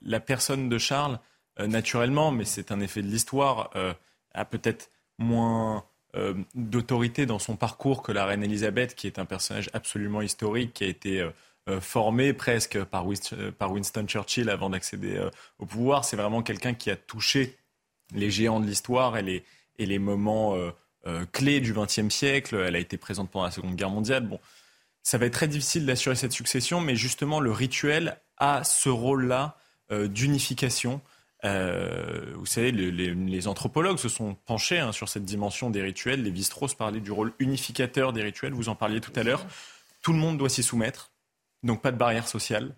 la, 0.01 0.19
personne 0.19 0.69
de 0.69 0.77
Charles, 0.77 1.19
euh, 1.59 1.67
naturellement, 1.67 2.31
mais 2.31 2.45
c'est 2.45 2.71
un 2.71 2.79
effet 2.79 3.01
de 3.01 3.07
l'histoire, 3.07 3.71
euh, 3.75 3.93
a 4.33 4.45
peut-être 4.45 4.89
moins 5.17 5.85
d'autorité 6.55 7.25
dans 7.25 7.39
son 7.39 7.55
parcours 7.55 8.03
que 8.03 8.11
la 8.11 8.25
reine 8.25 8.43
Elisabeth, 8.43 8.95
qui 8.95 9.07
est 9.07 9.17
un 9.17 9.23
personnage 9.23 9.69
absolument 9.71 10.21
historique, 10.21 10.73
qui 10.73 10.83
a 10.83 10.87
été 10.87 11.25
formé 11.79 12.33
presque 12.33 12.83
par, 12.83 13.05
Winston 13.07 14.05
Churchill 14.05 14.49
avant 14.49 14.71
d'accéder 14.71 15.25
au 15.57 15.65
pouvoir. 15.65 16.03
C'est 16.03 16.17
vraiment 16.17 16.43
quelqu'un 16.43 16.73
qui 16.73 16.91
a 16.91 16.97
touché 16.97 17.55
les 18.13 18.29
géants 18.29 18.59
de 18.59 18.65
l'histoire 18.65 19.17
et 19.17 19.45
les, 19.79 19.99
moments 19.99 20.57
clés 21.31 21.61
du 21.61 21.71
XXe 21.71 22.09
siècle. 22.09 22.57
Elle 22.57 22.75
a 22.75 22.79
été 22.79 22.97
présente 22.97 23.31
pendant 23.31 23.45
la 23.45 23.51
Seconde 23.51 23.77
Guerre 23.77 23.89
mondiale. 23.89 24.27
Ça 25.03 25.17
va 25.17 25.25
être 25.25 25.33
très 25.33 25.47
difficile 25.47 25.85
d'assurer 25.85 26.15
cette 26.15 26.31
succession, 26.31 26.81
mais 26.81 26.95
justement, 26.95 27.39
le 27.39 27.51
rituel 27.51 28.19
a 28.37 28.63
ce 28.63 28.89
rôle-là 28.89 29.57
euh, 29.91 30.07
d'unification. 30.07 31.01
Euh, 31.43 32.33
vous 32.35 32.45
savez, 32.45 32.71
les, 32.71 33.47
anthropologues 33.47 33.97
se 33.97 34.09
sont 34.09 34.35
penchés 34.45 34.79
hein, 34.79 34.91
sur 34.91 35.09
cette 35.09 35.25
dimension 35.25 35.69
des 35.69 35.81
rituels. 35.81 36.23
Les 36.23 36.31
Vistros 36.31 36.67
parlaient 36.77 36.99
du 36.99 37.11
rôle 37.11 37.33
unificateur 37.39 38.13
des 38.13 38.21
rituels, 38.21 38.53
vous 38.53 38.69
en 38.69 38.75
parliez 38.75 39.01
tout 39.01 39.13
à 39.15 39.23
l'heure. 39.23 39.45
Tout 40.01 40.13
le 40.13 40.19
monde 40.19 40.37
doit 40.37 40.49
s'y 40.49 40.63
soumettre, 40.63 41.11
donc 41.63 41.81
pas 41.81 41.91
de 41.91 41.97
barrière 41.97 42.27
sociale. 42.27 42.75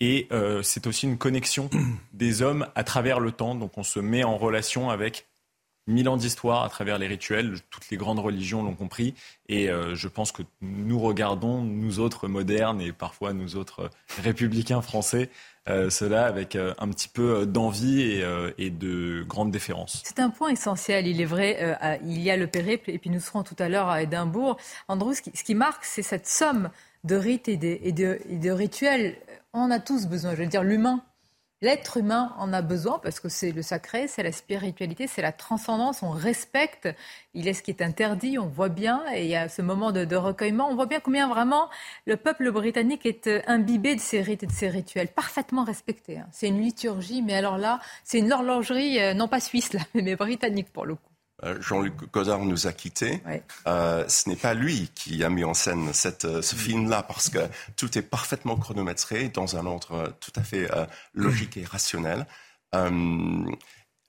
Et 0.00 0.28
euh, 0.32 0.62
c'est 0.62 0.86
aussi 0.86 1.06
une 1.06 1.18
connexion 1.18 1.70
des 2.12 2.42
hommes 2.42 2.66
à 2.74 2.84
travers 2.84 3.20
le 3.20 3.32
temps, 3.32 3.54
donc 3.54 3.78
on 3.78 3.82
se 3.82 4.00
met 4.00 4.24
en 4.24 4.36
relation 4.36 4.90
avec 4.90 5.29
mille 5.86 6.08
ans 6.08 6.16
d'histoire 6.16 6.64
à 6.64 6.68
travers 6.68 6.98
les 6.98 7.06
rituels. 7.06 7.56
Toutes 7.70 7.90
les 7.90 7.96
grandes 7.96 8.18
religions 8.18 8.62
l'ont 8.62 8.74
compris. 8.74 9.14
Et 9.48 9.68
euh, 9.68 9.94
je 9.94 10.08
pense 10.08 10.32
que 10.32 10.42
nous 10.60 10.98
regardons, 10.98 11.62
nous 11.62 12.00
autres 12.00 12.28
modernes 12.28 12.80
et 12.80 12.92
parfois 12.92 13.32
nous 13.32 13.56
autres 13.56 13.90
républicains 14.22 14.82
français, 14.82 15.30
euh, 15.68 15.90
cela 15.90 16.26
avec 16.26 16.56
euh, 16.56 16.74
un 16.78 16.88
petit 16.88 17.08
peu 17.08 17.46
d'envie 17.46 18.02
et, 18.58 18.70
de 18.70 19.24
grande 19.26 19.50
déférence. 19.50 20.02
C'est 20.04 20.20
un 20.20 20.30
point 20.30 20.50
essentiel. 20.50 21.06
Il 21.06 21.20
est 21.20 21.26
vrai, 21.26 21.78
il 22.04 22.20
y 22.20 22.30
a 22.30 22.36
le 22.36 22.46
périple 22.46 22.90
et 22.90 22.98
puis 22.98 23.10
nous 23.10 23.20
serons 23.20 23.42
tout 23.42 23.56
à 23.58 23.68
l'heure 23.68 23.88
à 23.88 24.02
Édimbourg. 24.02 24.56
Andrew, 24.88 25.12
ce 25.14 25.22
qui, 25.22 25.54
marque, 25.54 25.84
c'est 25.84 26.02
cette 26.02 26.26
somme 26.26 26.70
de 27.04 27.16
rites 27.16 27.48
et 27.48 27.56
de, 27.56 27.78
et, 27.82 27.92
de, 27.92 28.50
rituels. 28.50 29.16
On 29.52 29.70
a 29.70 29.80
tous 29.80 30.06
besoin. 30.06 30.32
Je 30.32 30.42
veux 30.42 30.46
dire, 30.46 30.62
l'humain 30.62 31.02
L'être 31.62 31.98
humain 31.98 32.34
en 32.38 32.54
a 32.54 32.62
besoin 32.62 32.98
parce 33.00 33.20
que 33.20 33.28
c'est 33.28 33.52
le 33.52 33.60
sacré, 33.60 34.08
c'est 34.08 34.22
la 34.22 34.32
spiritualité, 34.32 35.06
c'est 35.06 35.20
la 35.20 35.30
transcendance. 35.32 36.02
On 36.02 36.08
respecte, 36.08 36.88
il 37.34 37.48
est 37.48 37.52
ce 37.52 37.62
qui 37.62 37.70
est 37.70 37.82
interdit, 37.82 38.38
on 38.38 38.46
voit 38.46 38.70
bien, 38.70 39.04
et 39.14 39.24
il 39.24 39.30
y 39.30 39.36
a 39.36 39.50
ce 39.50 39.60
moment 39.60 39.92
de, 39.92 40.16
recueillement, 40.16 40.70
on 40.70 40.74
voit 40.74 40.86
bien 40.86 41.00
combien 41.00 41.28
vraiment 41.28 41.68
le 42.06 42.16
peuple 42.16 42.50
britannique 42.50 43.04
est 43.04 43.26
euh, 43.26 43.42
imbibé 43.46 43.94
de 43.94 44.00
ces 44.00 44.22
rites 44.22 44.42
et 44.42 44.46
de 44.46 44.52
ces 44.52 44.70
rituels, 44.70 45.08
parfaitement 45.08 45.64
respectés. 45.64 46.18
Hein. 46.18 46.28
C'est 46.32 46.48
une 46.48 46.62
liturgie, 46.62 47.20
mais 47.20 47.34
alors 47.34 47.58
là, 47.58 47.78
c'est 48.04 48.20
une 48.20 48.32
horlogerie, 48.32 48.98
euh, 48.98 49.12
non 49.12 49.28
pas 49.28 49.40
suisse, 49.40 49.74
là, 49.74 49.80
mais 49.94 50.16
britannique 50.16 50.72
pour 50.72 50.86
le 50.86 50.94
coup. 50.94 51.09
Euh, 51.44 51.60
Jean-Luc 51.60 51.94
Godard 52.12 52.40
nous 52.40 52.66
a 52.66 52.72
quittés. 52.72 53.22
Euh, 53.66 54.06
ce 54.08 54.28
n'est 54.28 54.36
pas 54.36 54.54
lui 54.54 54.90
qui 54.94 55.24
a 55.24 55.30
mis 55.30 55.44
en 55.44 55.54
scène 55.54 55.92
cette, 55.92 56.24
euh, 56.24 56.42
ce 56.42 56.54
film-là, 56.54 57.02
parce 57.02 57.28
que 57.28 57.38
tout 57.76 57.96
est 57.96 58.02
parfaitement 58.02 58.56
chronométré 58.56 59.28
dans 59.28 59.56
un 59.56 59.66
ordre 59.66 60.14
tout 60.20 60.32
à 60.36 60.42
fait 60.42 60.70
euh, 60.72 60.86
logique 61.14 61.56
et 61.56 61.64
rationnel. 61.64 62.26
Euh, 62.74 62.90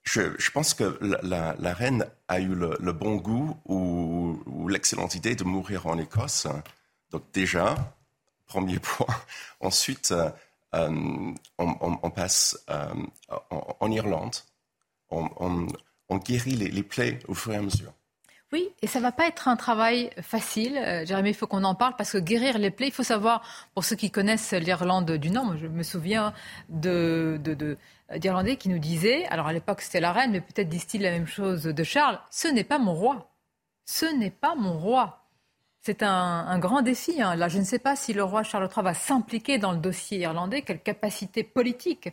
je, 0.03 0.21
je, 0.37 0.51
pense 0.51 0.73
que 0.73 0.97
la, 1.01 1.19
la, 1.21 1.55
la, 1.59 1.73
reine 1.73 2.05
a 2.27 2.39
eu 2.39 2.53
le, 2.53 2.75
le 2.79 2.91
bon 2.91 3.15
goût 3.15 3.57
ou, 3.65 4.41
ou 4.45 4.67
l'excellente 4.67 5.15
idée 5.15 5.35
de 5.35 5.43
mourir 5.43 5.87
en 5.87 5.97
Écosse. 5.97 6.47
Donc 7.11 7.23
déjà, 7.33 7.75
premier 8.45 8.79
point. 8.81 9.15
Ensuite, 9.59 10.13
on, 10.73 11.35
on, 11.59 11.99
on, 12.01 12.09
passe 12.09 12.57
en, 12.67 13.75
en, 13.79 13.91
Irlande. 13.91 14.35
on, 15.09 15.29
on 15.37 15.67
guérit 16.17 16.51
les, 16.51 16.83
plaies 16.83 17.19
au 17.27 17.33
fur 17.33 17.53
et 17.53 17.57
à 17.57 17.61
mesure. 17.61 17.93
Oui, 18.53 18.69
et 18.81 18.87
ça 18.87 18.99
va 18.99 19.13
pas 19.13 19.27
être 19.27 19.47
un 19.47 19.55
travail 19.55 20.09
facile. 20.21 20.77
Euh, 20.77 21.05
Jérémy, 21.05 21.29
il 21.29 21.35
faut 21.35 21.47
qu'on 21.47 21.63
en 21.63 21.75
parle 21.75 21.95
parce 21.97 22.11
que 22.11 22.17
guérir 22.17 22.57
les 22.57 22.69
plaies, 22.69 22.87
il 22.87 22.93
faut 22.93 23.03
savoir, 23.03 23.41
pour 23.73 23.85
ceux 23.85 23.95
qui 23.95 24.11
connaissent 24.11 24.51
l'Irlande 24.51 25.09
du 25.11 25.29
Nord, 25.29 25.55
je 25.57 25.67
me 25.67 25.83
souviens 25.83 26.33
de 26.69 27.39
d'Irlandais 28.17 28.57
qui 28.57 28.67
nous 28.67 28.79
disaient, 28.79 29.25
alors 29.27 29.47
à 29.47 29.53
l'époque 29.53 29.79
c'était 29.79 30.01
la 30.01 30.11
reine, 30.11 30.31
mais 30.31 30.41
peut-être 30.41 30.67
disent-ils 30.67 31.01
la 31.01 31.11
même 31.11 31.27
chose 31.27 31.63
de 31.63 31.83
Charles, 31.83 32.19
ce 32.29 32.49
n'est 32.49 32.65
pas 32.65 32.77
mon 32.77 32.93
roi. 32.93 33.31
Ce 33.85 34.05
n'est 34.05 34.31
pas 34.31 34.55
mon 34.55 34.77
roi. 34.77 35.20
C'est 35.83 36.03
un, 36.03 36.59
grand 36.59 36.83
défi. 36.83 37.23
Hein. 37.23 37.35
Là, 37.35 37.47
je 37.47 37.57
ne 37.57 37.63
sais 37.63 37.79
pas 37.79 37.95
si 37.95 38.13
le 38.13 38.23
roi 38.23 38.43
Charles 38.43 38.69
III 38.71 38.83
va 38.83 38.93
s'impliquer 38.93 39.57
dans 39.57 39.71
le 39.71 39.79
dossier 39.79 40.19
irlandais, 40.19 40.61
quelle 40.61 40.79
capacité 40.79 41.43
politique, 41.43 42.09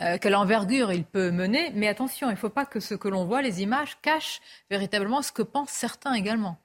euh, 0.00 0.16
quelle 0.18 0.34
envergure 0.34 0.90
il 0.90 1.04
peut 1.04 1.30
mener. 1.30 1.70
Mais 1.74 1.86
attention, 1.86 2.28
il 2.28 2.32
ne 2.32 2.38
faut 2.38 2.48
pas 2.48 2.64
que 2.64 2.80
ce 2.80 2.94
que 2.94 3.08
l'on 3.08 3.26
voit, 3.26 3.42
les 3.42 3.60
images, 3.60 3.98
cachent 4.00 4.40
véritablement 4.70 5.20
ce 5.20 5.32
que 5.32 5.42
pensent 5.42 5.70
certains 5.70 6.14
également. 6.14 6.58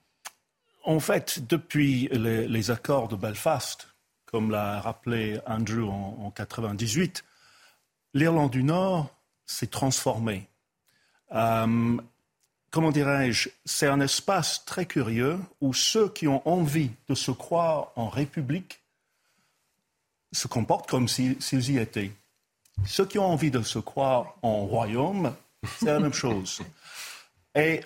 En 0.86 1.02
fait, 1.02 1.46
depuis 1.46 2.08
les, 2.14 2.72
accords 2.72 3.10
de 3.10 3.18
Belfast, 3.18 3.90
comme 4.26 4.50
l'a 4.50 4.80
rappelé 4.80 5.40
Andrew 5.48 5.90
en, 5.90 6.20
en 6.26 6.32
98, 6.32 7.26
l'Irlande 8.14 8.52
du 8.52 8.64
Nord 8.64 9.14
s'est 9.46 9.68
transformée. 9.68 10.48
Euh, 11.34 11.98
comment 12.75 12.91
dirais-je, 12.91 13.48
c'est 13.63 13.88
un 13.88 14.01
espace 14.01 14.65
très 14.65 14.86
curieux 14.86 15.39
où 15.62 15.74
ceux 15.74 16.10
qui 16.10 16.27
ont 16.27 16.46
envie 16.46 16.91
de 17.08 17.15
se 17.15 17.32
croire 17.32 17.94
en 17.96 18.10
République 18.10 18.82
se 20.34 20.50
comportent 20.50 20.89
comme 20.89 21.08
s'ils 21.08 21.41
si, 21.41 21.55
y 21.55 21.77
étaient. 21.77 22.12
Ceux 22.86 23.05
qui 23.05 23.17
ont 23.17 23.27
envie 23.27 23.50
de 23.50 23.62
se 23.62 23.79
croire 23.79 24.36
en 24.41 24.65
royaume, 24.65 25.34
c'est 25.77 25.86
la 25.86 26.01
même 26.01 26.12
chose. 26.12 26.63
Et 27.55 27.79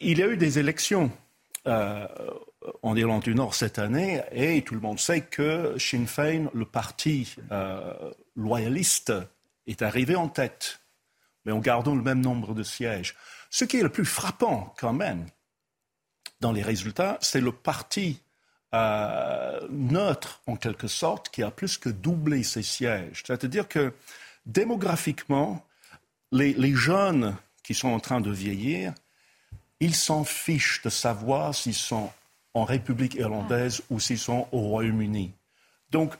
il 0.00 0.16
y 0.16 0.22
a 0.22 0.28
eu 0.28 0.38
des 0.38 0.58
élections 0.58 1.10
euh, 1.66 2.08
en 2.82 2.96
Irlande 2.96 3.22
du 3.22 3.34
Nord 3.34 3.54
cette 3.54 3.78
année 3.78 4.22
et 4.32 4.62
tout 4.62 4.74
le 4.74 4.80
monde 4.80 4.98
sait 4.98 5.20
que 5.20 5.74
Sinn 5.76 6.06
Féin, 6.06 6.46
le 6.54 6.64
parti 6.64 7.36
euh, 7.52 7.92
loyaliste, 8.34 9.12
est 9.66 9.82
arrivé 9.82 10.16
en 10.16 10.28
tête, 10.28 10.80
mais 11.44 11.52
en 11.52 11.58
gardant 11.58 11.94
le 11.94 12.02
même 12.02 12.22
nombre 12.22 12.54
de 12.54 12.62
sièges. 12.62 13.14
Ce 13.50 13.64
qui 13.64 13.78
est 13.78 13.82
le 13.82 13.88
plus 13.88 14.04
frappant 14.04 14.74
quand 14.78 14.92
même 14.92 15.26
dans 16.40 16.52
les 16.52 16.62
résultats, 16.62 17.18
c'est 17.20 17.40
le 17.40 17.52
parti 17.52 18.20
euh, 18.74 19.60
neutre, 19.70 20.40
en 20.46 20.56
quelque 20.56 20.88
sorte, 20.88 21.30
qui 21.30 21.42
a 21.42 21.50
plus 21.50 21.78
que 21.78 21.88
doublé 21.88 22.42
ses 22.42 22.62
sièges. 22.62 23.22
C'est-à-dire 23.26 23.68
que 23.68 23.94
démographiquement, 24.44 25.64
les, 26.32 26.52
les, 26.54 26.74
jeunes 26.74 27.36
qui 27.62 27.74
sont 27.74 27.88
en 27.88 28.00
train 28.00 28.20
de 28.20 28.30
vieillir, 28.30 28.92
ils 29.80 29.94
s'en 29.94 30.24
fichent 30.24 30.82
de 30.82 30.90
savoir 30.90 31.54
s'ils 31.54 31.74
sont 31.74 32.10
en 32.54 32.64
République 32.64 33.14
irlandaise 33.14 33.82
ou 33.90 34.00
s'ils 34.00 34.18
sont 34.18 34.48
au 34.52 34.60
Royaume-Uni. 34.60 35.32
Donc, 35.90 36.14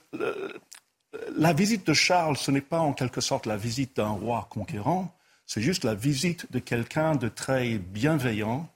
la 1.37 1.53
visite 1.53 1.87
de 1.87 1.95
Charles, 1.95 2.37
ce 2.37 2.51
n'est 2.51 2.61
pas 2.61 2.81
en 2.81 2.93
quelque 2.93 3.21
sorte 3.21 3.47
la 3.47 3.57
visite 3.57 3.97
d'un 3.97 4.11
roi 4.11 4.47
conquérant, 4.51 5.16
c'est 5.47 5.63
juste 5.63 5.85
la 5.85 5.95
visite 5.95 6.51
de 6.51 6.59
quelqu'un 6.59 7.15
de 7.15 7.29
très 7.29 7.79
bienveillant 7.79 8.69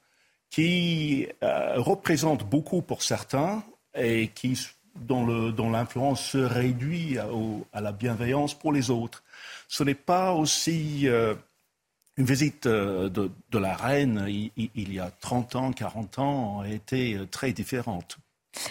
qui 0.51 1.29
euh, 1.43 1.75
représente 1.77 2.45
beaucoup 2.45 2.83
pour 2.83 3.03
certains 3.03 3.63
et 3.95 4.29
qui, 4.29 4.59
dont 4.97 5.71
l'influence 5.71 6.25
se 6.25 6.39
réduit 6.39 7.19
à, 7.19 7.81
la 7.81 7.93
bienveillance 7.93 8.55
pour 8.55 8.73
les 8.73 8.91
autres. 8.91 9.23
Ce 9.69 9.83
n'est 9.83 9.95
pas 9.95 10.33
aussi 10.33 11.09
euh, 11.09 11.35
une 12.17 12.25
visite 12.25 12.67
euh, 12.67 13.09
de, 13.09 13.59
la 13.59 13.75
reine 13.75 14.27
il, 14.29 14.93
y 14.93 15.01
a 15.01 15.11
30 15.11 15.57
ans, 15.57 15.73
40 15.73 16.19
ans, 16.19 16.61
a 16.61 16.69
été 16.69 17.19
très 17.31 17.53
différente. 17.53 18.19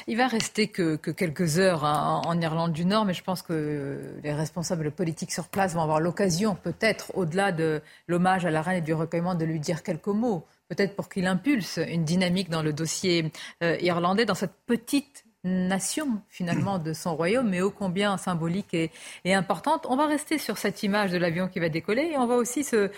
Il 0.08 0.18
va 0.18 0.28
rester 0.28 0.68
que, 0.68 0.96
quelques 0.96 1.58
heures 1.60 1.86
hein, 1.86 2.22
en, 2.26 2.42
Irlande 2.42 2.74
du 2.74 2.86
Nord, 2.86 3.06
mais 3.06 3.14
je 3.14 3.24
pense 3.24 3.42
que 3.42 4.00
les 4.24 4.34
responsables 4.34 4.92
politiques 4.92 5.32
sur 5.32 5.48
place 5.48 5.74
vont 5.74 5.82
avoir 5.82 6.00
l'occasion, 6.00 6.56
peut-être 6.56 7.12
au-delà 7.16 7.52
de 7.52 7.82
l'hommage 8.08 8.46
à 8.46 8.52
la 8.52 8.62
reine 8.62 8.78
et 8.78 8.82
du 8.82 8.94
recueillement, 8.94 9.36
de 9.36 9.46
lui 9.46 9.60
dire 9.60 9.84
quelques 9.84 10.08
mots, 10.08 10.46
peut-être 10.68 10.96
pour 10.96 11.10
qu'il 11.10 11.28
impulse 11.28 11.78
une 11.78 12.04
dynamique 12.04 12.50
dans 12.50 12.62
le 12.62 12.74
dossier 12.74 13.32
euh, 13.64 13.78
irlandais, 13.82 14.26
dans 14.26 14.36
cette 14.36 14.56
petite 14.66 15.26
nation 15.44 16.22
finalement 16.30 16.80
de 16.80 16.94
son 16.94 17.16
royaume, 17.16 17.50
mais 17.50 17.62
ô 17.62 17.72
combien 17.72 18.18
symbolique 18.18 18.74
et, 18.74 18.92
importante. 19.26 19.86
On 19.90 19.96
va 19.96 20.08
rester 20.08 20.38
sur 20.38 20.58
cette 20.58 20.84
image 20.84 21.12
de 21.12 21.18
l'avion 21.18 21.48
qui 21.48 21.60
va 21.60 21.70
décoller 21.70 22.12
et 22.14 22.18
on 22.18 22.26
va 22.26 22.36
aussi 22.36 22.64
se 22.64 22.76
euh, 22.76 22.90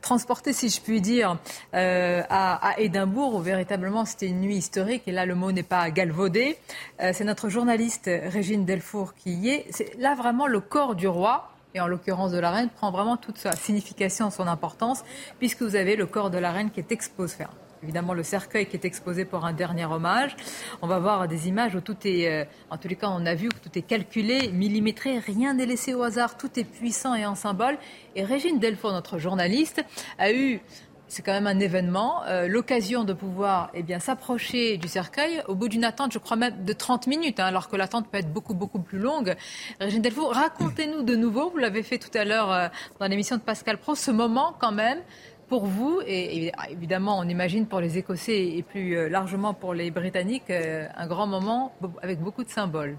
transporter, 0.00 0.52
si 0.52 0.68
je 0.68 0.80
puis 0.80 1.00
dire, 1.00 1.38
euh, 1.74 2.22
à, 2.28 2.74
Édimbourg 2.78 3.34
où 3.34 3.40
véritablement 3.40 4.04
c'était 4.04 4.28
une 4.28 4.40
nuit 4.40 4.56
historique 4.56 5.02
et 5.06 5.12
là 5.12 5.26
le 5.26 5.34
mot 5.34 5.50
n'est 5.50 5.62
pas 5.62 5.90
galvaudé. 5.90 6.56
Euh, 7.00 7.10
c'est 7.12 7.24
notre 7.24 7.48
journaliste 7.48 8.08
Régine 8.08 8.64
Delfour 8.64 9.14
qui 9.14 9.32
y 9.32 9.48
est. 9.50 9.66
C'est 9.70 9.98
là 9.98 10.14
vraiment 10.14 10.46
le 10.46 10.60
corps 10.60 10.94
du 10.94 11.08
roi 11.08 11.50
et 11.74 11.80
en 11.80 11.86
l'occurrence 11.86 12.32
de 12.32 12.38
la 12.38 12.50
reine 12.50 12.68
prend 12.68 12.90
vraiment 12.90 13.16
toute 13.16 13.38
sa 13.38 13.52
signification, 13.52 14.30
son 14.30 14.46
importance, 14.46 15.04
puisque 15.38 15.62
vous 15.62 15.76
avez 15.76 15.96
le 15.96 16.06
corps 16.06 16.30
de 16.30 16.38
la 16.38 16.52
reine 16.52 16.70
qui 16.70 16.80
est 16.80 16.92
exposé 16.92 17.44
évidemment 17.82 18.14
le 18.14 18.22
cercueil 18.22 18.66
qui 18.66 18.76
est 18.76 18.84
exposé 18.84 19.24
pour 19.24 19.44
un 19.44 19.52
dernier 19.52 19.84
hommage. 19.84 20.36
On 20.82 20.86
va 20.86 20.98
voir 20.98 21.28
des 21.28 21.48
images 21.48 21.74
où 21.74 21.80
tout 21.80 21.96
est, 22.04 22.28
euh, 22.28 22.44
en 22.70 22.76
tous 22.76 22.88
les 22.88 22.96
cas, 22.96 23.08
on 23.10 23.24
a 23.26 23.34
vu 23.34 23.48
que 23.48 23.58
tout 23.58 23.78
est 23.78 23.82
calculé, 23.82 24.50
millimétré, 24.52 25.18
rien 25.18 25.54
n'est 25.54 25.66
laissé 25.66 25.94
au 25.94 26.02
hasard, 26.02 26.36
tout 26.36 26.58
est 26.58 26.64
puissant 26.64 27.14
et 27.14 27.26
en 27.26 27.34
symbole. 27.34 27.78
Et 28.16 28.24
Régine 28.24 28.58
Delfour, 28.58 28.92
notre 28.92 29.18
journaliste, 29.18 29.84
a 30.18 30.32
eu 30.32 30.60
c'est 31.08 31.22
quand 31.22 31.32
même 31.32 31.46
un 31.46 31.58
événement, 31.58 32.22
euh, 32.26 32.46
l'occasion 32.48 33.04
de 33.04 33.14
pouvoir 33.14 33.70
eh 33.74 33.82
bien, 33.82 33.98
s'approcher 33.98 34.76
du 34.76 34.88
cercueil 34.88 35.42
au 35.48 35.54
bout 35.54 35.68
d'une 35.68 35.84
attente, 35.84 36.12
je 36.12 36.18
crois 36.18 36.36
même 36.36 36.64
de 36.64 36.72
30 36.72 37.06
minutes, 37.06 37.40
hein, 37.40 37.46
alors 37.46 37.68
que 37.68 37.76
l'attente 37.76 38.08
peut 38.10 38.18
être 38.18 38.30
beaucoup, 38.32 38.54
beaucoup 38.54 38.78
plus 38.78 38.98
longue. 38.98 39.34
Régine 39.80 40.02
Delfour, 40.02 40.34
racontez-nous 40.34 41.02
de 41.02 41.16
nouveau, 41.16 41.50
vous 41.50 41.56
l'avez 41.56 41.82
fait 41.82 41.98
tout 41.98 42.16
à 42.16 42.24
l'heure 42.24 42.52
euh, 42.52 42.68
dans 43.00 43.06
l'émission 43.06 43.36
de 43.36 43.40
Pascal 43.40 43.78
Pro, 43.78 43.94
ce 43.94 44.10
moment 44.10 44.54
quand 44.60 44.72
même 44.72 44.98
pour 45.48 45.66
vous, 45.66 46.00
et 46.06 46.52
évidemment, 46.70 47.18
on 47.18 47.28
imagine 47.28 47.66
pour 47.66 47.80
les 47.80 47.98
Écossais 47.98 48.56
et 48.56 48.62
plus 48.62 48.96
euh, 48.96 49.08
largement 49.08 49.54
pour 49.54 49.74
les 49.74 49.90
Britanniques, 49.90 50.50
euh, 50.50 50.86
un 50.94 51.06
grand 51.06 51.26
moment 51.26 51.72
avec 52.02 52.20
beaucoup 52.20 52.44
de 52.44 52.50
symboles. 52.50 52.96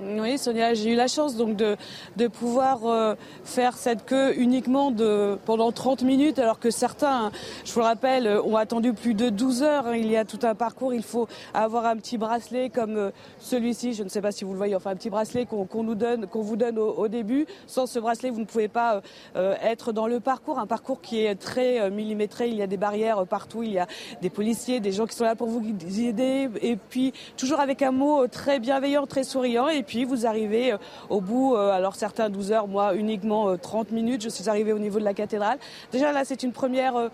Oui, 0.00 0.38
Sonia, 0.38 0.74
j'ai 0.74 0.92
eu 0.92 0.94
la 0.94 1.08
chance 1.08 1.34
donc 1.34 1.56
de, 1.56 1.76
de 2.16 2.28
pouvoir 2.28 2.86
euh, 2.86 3.16
faire 3.42 3.76
cette 3.76 4.04
queue 4.04 4.38
uniquement 4.38 4.92
de, 4.92 5.36
pendant 5.44 5.72
30 5.72 6.02
minutes, 6.02 6.38
alors 6.38 6.60
que 6.60 6.70
certains, 6.70 7.32
je 7.64 7.72
vous 7.72 7.80
le 7.80 7.86
rappelle, 7.86 8.28
ont 8.44 8.56
attendu 8.56 8.92
plus 8.92 9.14
de 9.14 9.28
12 9.28 9.64
heures. 9.64 9.96
Il 9.96 10.08
y 10.08 10.16
a 10.16 10.24
tout 10.24 10.38
un 10.44 10.54
parcours, 10.54 10.94
il 10.94 11.02
faut 11.02 11.26
avoir 11.52 11.84
un 11.84 11.96
petit 11.96 12.16
bracelet 12.16 12.70
comme 12.70 12.96
euh, 12.96 13.10
celui-ci, 13.40 13.92
je 13.92 14.04
ne 14.04 14.08
sais 14.08 14.20
pas 14.20 14.30
si 14.30 14.44
vous 14.44 14.52
le 14.52 14.56
voyez, 14.56 14.76
enfin 14.76 14.90
un 14.90 14.94
petit 14.94 15.10
bracelet 15.10 15.46
qu'on 15.46 15.82
nous 15.82 15.96
donne, 15.96 16.28
qu'on 16.28 16.42
vous 16.42 16.56
donne 16.56 16.78
au, 16.78 17.08
début. 17.08 17.46
Sans 17.66 17.86
ce 17.86 17.98
bracelet, 17.98 18.30
vous 18.30 18.40
ne 18.40 18.44
pouvez 18.44 18.68
pas 18.68 19.02
euh, 19.34 19.56
être 19.62 19.90
dans 19.90 20.06
le 20.06 20.20
parcours, 20.20 20.60
un 20.60 20.68
parcours 20.68 21.00
qui 21.00 21.24
est 21.24 21.34
très 21.34 21.90
millimétré. 21.90 22.48
Il 22.48 22.54
y 22.54 22.62
a 22.62 22.68
des 22.68 22.76
barrières 22.76 23.26
partout, 23.26 23.64
il 23.64 23.72
y 23.72 23.78
a 23.80 23.88
des 24.22 24.30
policiers, 24.30 24.78
des 24.78 24.92
gens 24.92 25.06
qui 25.06 25.16
sont 25.16 25.24
là 25.24 25.34
pour 25.34 25.48
vous 25.48 25.60
aider, 25.98 26.48
et 26.62 26.76
puis 26.76 27.12
toujours 27.36 27.58
avec 27.58 27.82
un 27.82 27.90
mot 27.90 28.28
très 28.28 28.60
bienveillant, 28.60 29.04
très 29.06 29.24
souriant. 29.24 29.66
Puis 29.88 30.04
vous 30.04 30.26
arrivez 30.26 30.72
euh, 30.72 30.76
au 31.08 31.20
bout, 31.20 31.56
euh, 31.56 31.72
alors 31.72 31.96
certains 31.96 32.28
12 32.28 32.52
heures, 32.52 32.68
moi 32.68 32.94
uniquement 32.94 33.56
30 33.56 33.88
euh, 33.90 33.94
minutes, 33.94 34.22
je 34.22 34.28
suis 34.28 34.48
arrivée 34.48 34.72
au 34.72 34.78
niveau 34.78 35.00
de 35.00 35.04
la 35.04 35.14
cathédrale. 35.14 35.58
Déjà 35.90 36.12
là, 36.12 36.24
c'est 36.24 36.44
une 36.44 36.52
première 36.52 37.10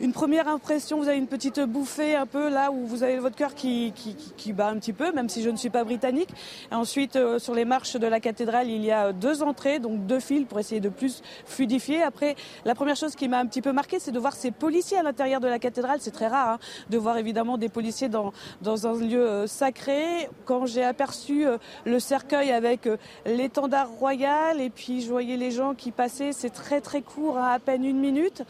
une 0.00 0.12
première 0.12 0.48
impression, 0.48 0.98
vous 0.98 1.08
avez 1.08 1.18
une 1.18 1.26
petite 1.26 1.60
bouffée 1.60 2.14
un 2.14 2.26
peu 2.26 2.48
là 2.48 2.70
où 2.70 2.86
vous 2.86 3.02
avez 3.02 3.18
votre 3.18 3.36
cœur 3.36 3.54
qui, 3.54 3.92
qui, 4.36 4.52
bat 4.52 4.68
un 4.68 4.76
petit 4.78 4.92
peu, 4.92 5.12
même 5.12 5.28
si 5.28 5.42
je 5.42 5.50
ne 5.50 5.56
suis 5.56 5.70
pas 5.70 5.84
britannique. 5.84 6.30
ensuite, 6.70 7.16
euh, 7.16 7.38
sur 7.38 7.54
les 7.54 7.64
marches 7.64 7.96
de 7.96 8.06
la 8.06 8.20
cathédrale, 8.20 8.68
il 8.68 8.84
y 8.84 8.92
a 8.92 9.12
deux 9.12 9.42
entrées, 9.42 9.78
donc 9.78 10.06
deux 10.06 10.20
fils 10.20 10.46
pour 10.46 10.58
essayer 10.58 10.80
de 10.80 10.88
plus 10.88 11.22
fluidifier. 11.46 12.02
Après, 12.02 12.36
la 12.64 12.74
première 12.74 12.96
chose 12.96 13.14
qui 13.16 13.28
m'a 13.28 13.38
un 13.38 13.46
petit 13.46 13.62
peu 13.62 13.72
marqué, 13.72 13.98
c'est 13.98 14.12
de 14.12 14.18
voir 14.18 14.34
ces 14.34 14.50
policiers 14.50 14.98
à 14.98 15.02
l'intérieur 15.02 15.40
de 15.40 15.48
la 15.48 15.58
cathédrale. 15.58 15.98
C'est 16.00 16.12
très 16.12 16.28
rare 16.28 16.54
hein, 16.54 16.58
de 16.90 16.98
voir 16.98 17.18
évidemment 17.18 17.58
des 17.58 17.68
policiers 17.68 18.08
dans, 18.08 18.32
dans 18.62 18.86
un 18.86 18.94
lieu 18.94 19.26
euh, 19.26 19.46
sacré. 19.46 20.28
Quand 20.44 20.66
j'ai 20.66 20.84
aperçu 20.84 21.46
euh, 21.46 21.58
le 21.84 21.98
cercueil 21.98 22.52
avec 22.52 22.88
l'étendard 23.26 23.88
royal 23.88 24.60
et 24.60 24.70
puis 24.70 25.02
je 25.02 25.08
voyais 25.08 25.36
les 25.36 25.50
gens 25.50 25.74
qui 25.74 25.90
passaient, 25.90 26.32
c'est 26.32 26.50
très 26.50 26.80
très 26.80 27.02
court, 27.02 27.38
hein, 27.38 27.50
à 27.52 27.58
peine 27.58 27.84
une 27.84 27.98
minute. 27.98 28.44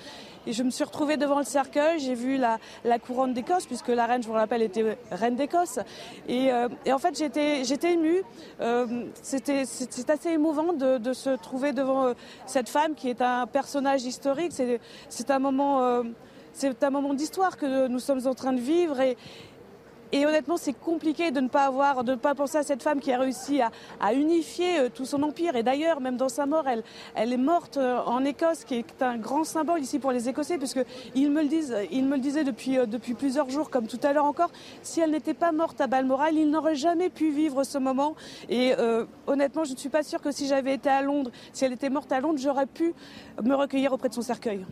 Et 0.49 0.55
je 0.55 0.63
me 0.63 0.71
suis 0.71 0.83
retrouvée 0.83 1.19
devant 1.19 1.41
le 1.41 1.45
cercueil, 1.45 2.01
j'ai 2.01 2.15
vu 2.15 2.39
la, 2.39 2.59
couronne 2.99 3.35
d'Écosse, 3.35 3.67
puisque 3.67 3.89
la 3.89 4.07
reine, 4.07 4.23
je 4.23 4.29
vous 4.29 4.33
le 4.33 4.39
rappelle, 4.39 4.63
était 4.63 4.97
reine 5.11 5.37
d'Écosse. 5.37 5.79
Et, 6.27 6.51
euh, 6.51 6.69
en 6.91 6.97
fait, 6.97 7.19
j'étais, 7.19 7.93
émue. 7.93 8.23
Euh, 8.63 9.05
c'était, 9.21 9.67
c'est, 9.67 10.09
assez 10.09 10.31
émouvant 10.31 10.73
de, 10.73 11.13
se 11.13 11.37
trouver 11.37 11.75
devant 11.75 12.07
euh, 12.07 12.15
cette 12.47 12.71
femme 12.71 12.95
qui 12.95 13.11
est 13.11 13.21
un 13.21 13.47
personnage 13.47 14.07
historique. 14.07 14.53
C'est, 15.11 15.31
un 15.31 15.39
moment. 15.39 16.03
c'est 16.55 16.83
un 16.83 16.91
moment 16.91 17.13
d'histoire 17.13 17.59
que 17.59 17.87
nous 17.87 17.99
sommes 17.99 18.27
en 18.27 18.33
train 18.33 18.55
de 18.55 18.61
vivre 18.61 18.99
et, 19.03 19.19
et 20.13 20.25
honnêtement, 20.25 20.57
c'est 20.57 20.73
compliqué 20.73 21.31
de 21.31 21.41
ne 21.41 21.49
pas 21.49 21.65
avoir, 21.65 22.03
de 22.03 22.13
ne 22.13 22.17
pas 22.17 22.35
penser 22.35 22.57
à 22.57 22.63
cette 22.63 22.83
femme 22.83 23.01
qui 23.01 23.13
a 23.13 23.19
réussi 23.19 23.61
à, 23.61 24.15
unifier 24.15 24.81
euh, 24.81 24.89
tout 24.93 25.05
son 25.05 25.23
empire. 25.23 25.57
Et 25.57 25.63
d'ailleurs, 25.63 26.01
même 26.01 26.17
dans 26.17 26.29
sa 26.29 26.47
mort, 26.47 26.65
elle, 26.67 27.33
est 27.33 27.37
morte 27.37 27.77
euh, 27.77 27.99
en 28.07 28.25
Écosse, 28.25 28.65
qui 28.65 28.77
est 28.77 29.03
un 29.03 29.19
grand 29.19 29.45
symbole 29.45 29.81
ici 29.81 29.99
pour 29.99 30.13
les 30.13 30.29
Écossais, 30.29 30.57
puisque 30.57 30.81
ils 31.15 31.31
me 31.31 31.43
le 31.43 31.49
disent, 31.49 31.77
ils 31.91 32.05
me 32.05 32.19
disaient 32.19 32.45
depuis, 32.45 32.79
euh, 32.79 32.87
depuis 32.87 33.15
plusieurs 33.15 33.51
jours, 33.51 33.69
comme 33.69 33.87
tout 33.87 34.01
à 34.03 34.13
l'heure 34.13 34.25
encore. 34.25 34.51
Si 34.83 35.01
elle 35.01 35.11
n'était 35.11 35.35
pas 35.35 35.53
morte 35.53 35.81
à 35.81 35.87
Balmoral, 35.87 36.35
ils 36.37 36.51
n'auraient 36.51 36.75
jamais 36.75 37.11
pu 37.11 37.31
vivre 37.31 37.65
ce 37.65 37.79
moment. 37.79 38.15
Et 38.49 38.75
honnêtement, 39.27 39.65
je 39.65 39.73
ne 39.73 39.77
suis 39.77 39.89
pas 39.89 40.03
sûre 40.03 40.21
que 40.21 40.31
si 40.31 40.47
j'avais 40.47 40.75
été 40.75 40.89
à 40.89 41.03
Londres, 41.03 41.31
si 41.53 41.65
elle 41.65 41.73
était 41.73 41.91
morte 41.91 42.11
à 42.13 42.21
Londres, 42.21 42.39
j'aurais 42.39 42.67
pu 42.67 42.95
me 43.43 43.55
recueillir 43.55 43.93
auprès 43.93 44.09
de 44.09 44.15
son 44.15 44.23
cercueil. 44.23 44.65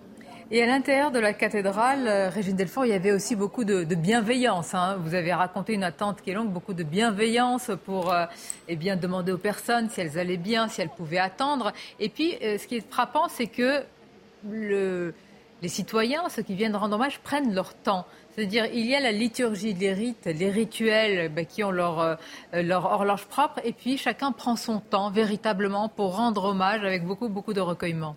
Et 0.53 0.63
à 0.63 0.67
l'intérieur 0.67 1.11
de 1.11 1.19
la 1.19 1.33
cathédrale, 1.33 2.07
euh, 2.07 2.29
Régine 2.29 2.55
Delfort, 2.55 2.87
il 2.87 2.91
y 2.91 2.95
avait 2.95 3.11
aussi 3.11 3.35
beaucoup 3.35 3.65
de, 3.65 3.83
bienveillance. 3.97 4.75
Hein. 4.75 4.97
Vous 5.01 5.15
avez 5.17 5.33
raconté 5.33 5.73
une 5.73 5.83
attente 5.83 6.23
qui 6.23 6.31
est 6.31 6.35
longue, 6.35 6.51
beaucoup 6.51 6.73
de 6.73 6.85
bienveillance 6.85 7.73
pour 7.85 8.13
euh, 8.13 8.27
eh 8.69 8.77
bien, 8.77 8.95
demander 8.95 9.33
aux 9.33 9.39
personnes 9.39 9.91
si 9.91 10.01
elles 10.01 10.21
allaient 10.21 10.37
bien, 10.37 10.69
si 10.69 10.81
elles 10.81 10.89
pouvaient 10.89 11.19
attendre. 11.19 11.73
Et 11.99 12.09
puis, 12.09 12.37
euh, 12.45 12.59
ce 12.59 12.69
qui 12.69 12.77
est 12.77 12.89
frappant, 12.89 13.27
c'est 13.29 13.49
que 13.49 13.83
les 14.45 15.69
citoyens, 15.69 16.29
ceux 16.29 16.43
qui 16.43 16.55
viennent 16.55 16.77
rendre 16.77 16.95
hommage, 16.95 17.19
prennent 17.19 17.53
leur 17.53 17.75
temps. 17.75 18.07
C'est-à-dire, 18.31 18.67
il 18.67 18.87
y 18.87 18.95
a 18.95 19.01
la 19.01 19.11
liturgie, 19.11 19.75
les 19.75 19.93
rites, 19.93 20.27
les 20.27 20.51
rituels 20.51 21.29
ben, 21.29 21.45
qui 21.45 21.65
ont 21.65 21.73
leur 21.73 22.19
horloge 22.53 23.25
propre, 23.25 23.61
et 23.65 23.73
puis 23.73 23.99
chacun 23.99 24.31
prend 24.31 24.55
son 24.55 24.79
temps 24.79 25.11
véritablement 25.11 25.89
pour 25.89 26.15
rendre 26.15 26.45
hommage 26.45 26.85
avec 26.85 27.05
beaucoup, 27.05 27.29
beaucoup 27.29 27.55
de 27.55 27.61
recueillement. 27.61 28.15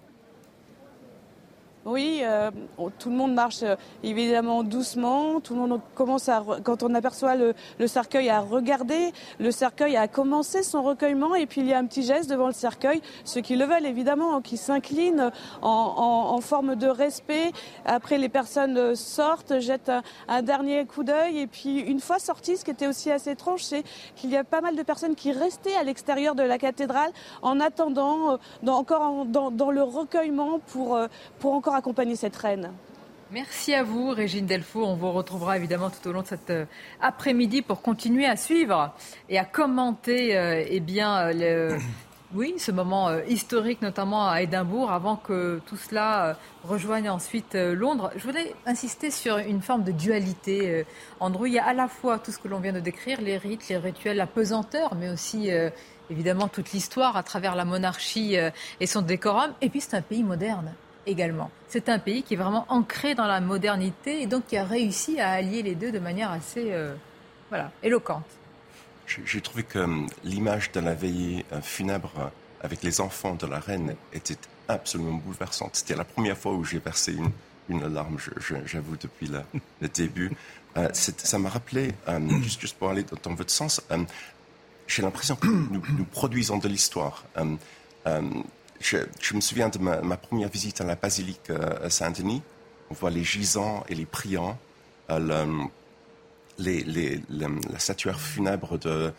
Oui, 1.86 2.20
euh, 2.24 2.52
tout 3.00 3.10
le 3.10 3.15
monde 3.15 3.34
marche 3.34 3.63
euh, 3.63 3.78
évidemment 4.04 4.63
doucement. 4.63 5.39
Tout 5.39 5.54
le 5.54 5.62
monde 5.62 5.80
commence 5.96 6.28
à, 6.28 6.44
quand 6.62 6.84
on 6.84 6.94
aperçoit 6.94 7.36
le, 7.36 7.54
cercueil, 7.88 8.30
à 8.30 8.42
regarder. 8.42 9.13
Le 9.39 9.50
cercueil 9.50 9.96
a 9.96 10.10
commencé 10.10 10.62
son 10.62 10.84
recueillement 10.84 11.36
et 11.36 11.46
puis 11.46 11.62
il 11.62 11.68
y 11.68 11.74
a 11.74 11.78
un 11.78 11.86
petit 11.86 12.04
geste 12.04 12.30
devant 12.30 12.48
le 12.48 12.54
cercueil. 12.54 13.02
Ceux 13.24 13.39
qui 13.39 13.56
le 13.56 13.63
veulent 13.63 13.86
évidemment, 13.86 14.42
qui 14.42 14.58
s'inclinent 14.58 15.32
en, 15.62 16.38
forme 16.42 16.76
de 16.76 16.88
respect. 16.88 17.52
Après, 17.86 18.18
les 18.18 18.30
personnes 18.30 18.96
sortent, 18.96 19.60
jettent 19.60 19.92
un, 20.28 20.42
dernier 20.42 20.86
coup 20.86 21.04
d'œil 21.04 21.39
et 21.39 21.48
puis 21.48 21.80
une 21.80 22.00
fois 22.00 22.20
sorties, 22.20 22.58
ce 22.58 22.65
qui 22.65 22.72
était 22.72 22.88
aussi 22.88 23.10
assez 23.10 23.32
étrange, 23.32 23.63
c'est 23.63 23.84
qu'il 24.15 24.32
y 24.32 24.38
a 24.38 24.44
pas 24.44 24.62
mal 24.62 24.76
de 24.76 24.84
personnes 24.84 25.15
qui 25.15 25.32
restaient 25.32 25.76
à 25.76 25.84
l'extérieur 25.84 26.36
de 26.36 26.44
la 26.44 26.58
cathédrale 26.58 27.12
en 27.42 27.60
attendant, 27.60 28.34
euh, 28.34 28.68
encore 28.68 29.26
dans, 29.26 29.52
dans, 29.52 29.72
le 29.72 29.84
recueillement 29.84 30.60
pour, 30.60 31.00
pour 31.39 31.54
encore 31.54 31.68
accompagner 31.75 32.15
cette 32.15 32.36
reine. 32.36 32.71
Merci 33.32 33.75
à 33.75 33.84
vous, 33.84 34.10
Régine 34.10 34.47
Delfour. 34.47 34.88
On 34.88 34.95
vous 34.95 35.12
retrouvera 35.12 35.58
évidemment 35.58 35.91
tout 35.91 36.08
au 36.10 36.12
long 36.12 36.23
de 36.23 36.27
cet 36.27 36.49
euh, 36.49 36.65
après-midi 36.99 37.62
pour 37.62 37.82
continuer 37.82 38.25
à 38.25 38.36
suivre 38.36 38.93
et 39.29 39.38
à 39.38 39.45
commenter 39.45 40.36
euh, 40.36 40.65
eh 40.67 40.79
bien, 40.79 41.32
le, 41.32 41.77
oui, 42.34 42.53
ce 42.58 42.71
moment 42.71 43.10
euh, 43.10 43.23
historique, 43.27 43.82
notamment 43.82 44.29
à 44.29 44.41
Édimbourg, 44.41 44.91
avant 44.91 45.15
que 45.15 45.62
tout 45.65 45.77
cela 45.77 46.27
euh, 46.27 46.34
rejoigne 46.63 47.10
ensuite 47.10 47.55
euh, 47.55 47.73
Londres. 47.73 48.12
Je 48.15 48.23
voudrais 48.23 48.53
insister 48.67 49.10
sur 49.10 49.38
une 49.38 49.62
forme 49.62 49.84
de 49.84 49.91
dualité. 49.91 50.86
Andrew, 51.19 51.47
il 51.47 51.53
y 51.53 51.60
a 51.60 51.65
à 51.65 51.73
la 51.73 51.88
fois 51.88 52.19
tout 52.19 52.32
ce 52.32 52.38
que 52.38 52.47
l'on 52.47 52.60
vient 52.60 52.73
de 52.73 52.79
décrire, 52.79 53.21
les 53.21 53.38
rites, 53.38 53.67
les 53.69 53.77
rituels, 53.77 54.17
la 54.17 54.27
pesanteur, 54.27 54.95
mais 54.95 55.10
aussi 55.10 55.49
évidemment 56.10 56.47
toute 56.47 56.71
l'histoire 56.71 57.17
à 57.17 57.23
travers 57.23 57.55
la 57.55 57.65
monarchie 57.65 58.36
et 58.79 58.86
son 58.86 59.01
décorum. 59.01 59.53
Et 59.62 59.69
puis 59.69 59.82
c'est 59.82 59.95
un 59.95 60.01
pays 60.01 60.23
moderne 60.23 60.73
également. 61.06 61.52
C'est 61.68 61.90
un 61.90 62.00
pays 62.00 62.24
qui 62.24 62.34
est 62.34 62.38
vraiment 62.38 62.66
ancré 62.70 63.16
dans 63.16 63.28
la 63.28 63.42
modernité 63.42 64.22
et 64.22 64.28
donc 64.28 64.48
qui 64.48 64.58
a 64.58 64.64
réussi 64.64 65.20
à 65.20 65.32
allier 65.32 65.62
les 65.62 65.76
deux 65.76 65.92
de 65.92 66.00
manière 66.00 66.32
assez 66.32 66.74
voilà, 67.50 67.72
éloquente. 67.84 68.26
J'ai 69.26 69.42
trouvé 69.42 69.64
que 69.64 69.80
hum, 69.80 70.08
l'image 70.24 70.72
de 70.72 70.80
la 70.80 70.94
veillée 70.94 71.46
euh, 71.52 71.62
funèbre 71.62 72.32
avec 72.62 72.84
les 72.84 73.02
enfants 73.02 73.36
de 73.36 73.48
la 73.48 73.60
reine 73.60 73.96
était 74.14 74.38
absolument 74.68 75.14
bouleversante. 75.14 75.76
C'était 75.76 75.96
la 75.96 76.04
première 76.04 76.38
fois 76.38 76.54
où 76.54 76.64
j'ai 76.64 76.80
versé 76.80 77.14
une, 77.14 77.32
une 77.70 77.92
larme, 77.92 78.18
j'avoue, 78.66 78.98
depuis 78.98 79.28
le, 79.28 79.88
début. 79.88 80.32
Euh, 80.78 80.90
ça 80.94 81.40
m'a 81.40 81.50
rappelé, 81.50 81.94
hum, 82.08 82.44
juste, 82.44 82.74
pour 82.78 82.90
aller 82.90 83.04
dans, 83.24 83.34
votre 83.34 83.52
sens, 83.52 83.82
hum, 83.90 84.06
j'ai 84.88 85.02
l'impression 85.02 85.36
que 85.36 85.48
nous, 85.48 86.06
produisons 86.12 86.58
de 86.58 86.68
l'histoire. 86.68 87.24
Je, 88.80 88.98
me 89.34 89.42
souviens 89.42 89.70
de 89.70 89.78
ma, 89.78 90.18
première 90.18 90.50
visite 90.50 90.82
à 90.82 90.84
la 90.84 90.96
basilique 90.96 91.50
euh, 91.50 91.89
Saint-Denis. 91.89 92.42
On 92.89 92.94
voit 92.94 93.10
les 93.10 93.24
gisants 93.24 93.84
et 93.89 93.96
les 93.96 94.06
priants. 94.06 94.58
Les, 96.58 97.22
la 97.30 97.80
statuaire 97.80 98.20
funèbre 98.20 98.78
de, 98.78 99.12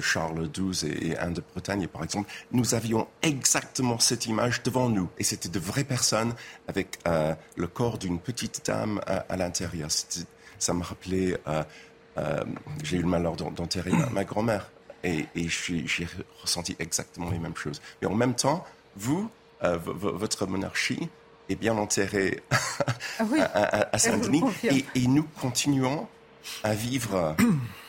Charles 0.00 0.50
XII 0.50 0.90
et, 0.90 1.16
Anne 1.16 1.34
de 1.34 1.42
Bretagne, 1.52 1.86
par 1.88 2.04
exemple, 2.04 2.30
nous 2.52 2.74
avions 2.74 3.06
exactement 3.22 3.98
cette 3.98 4.26
image 4.26 4.62
devant 4.62 4.88
nous. 4.88 5.08
Et 5.18 5.24
c'était 5.24 5.48
de 5.48 5.58
vraies 5.58 5.84
personnes 5.84 6.34
avec 6.66 6.98
euh, 7.06 7.34
le 7.56 7.66
corps 7.66 7.98
d'une 7.98 8.18
petite 8.18 8.62
dame 8.66 9.00
à, 9.06 9.36
l'intérieur. 9.36 9.88
Ça 10.58 10.74
me 10.74 10.82
rappelait, 10.82 11.38
euh, 11.46 11.62
euh, 12.18 12.44
j'ai 12.82 12.96
eu 12.98 13.02
le 13.02 13.08
malheur 13.08 13.36
d'enterrer 13.36 13.92
ma, 14.12 14.24
grand-mère. 14.24 14.70
Et, 15.04 15.26
j'ai 15.34 16.08
ressenti 16.42 16.76
exactement 16.78 17.30
les 17.30 17.38
mêmes 17.38 17.56
choses. 17.56 17.80
Mais 18.02 18.08
en 18.08 18.14
même 18.14 18.34
temps, 18.34 18.64
vous, 18.98 19.30
votre 19.60 20.46
monarchie 20.46 21.08
est 21.48 21.56
bien 21.56 21.76
enterrée 21.76 22.42
ah 23.18 23.24
à, 23.92 23.98
Saint-Denis. 23.98 24.42
Et, 24.64 24.84
et, 24.94 25.06
nous 25.06 25.26
continuons 25.40 26.06
à 26.62 26.74
vivre 26.74 27.36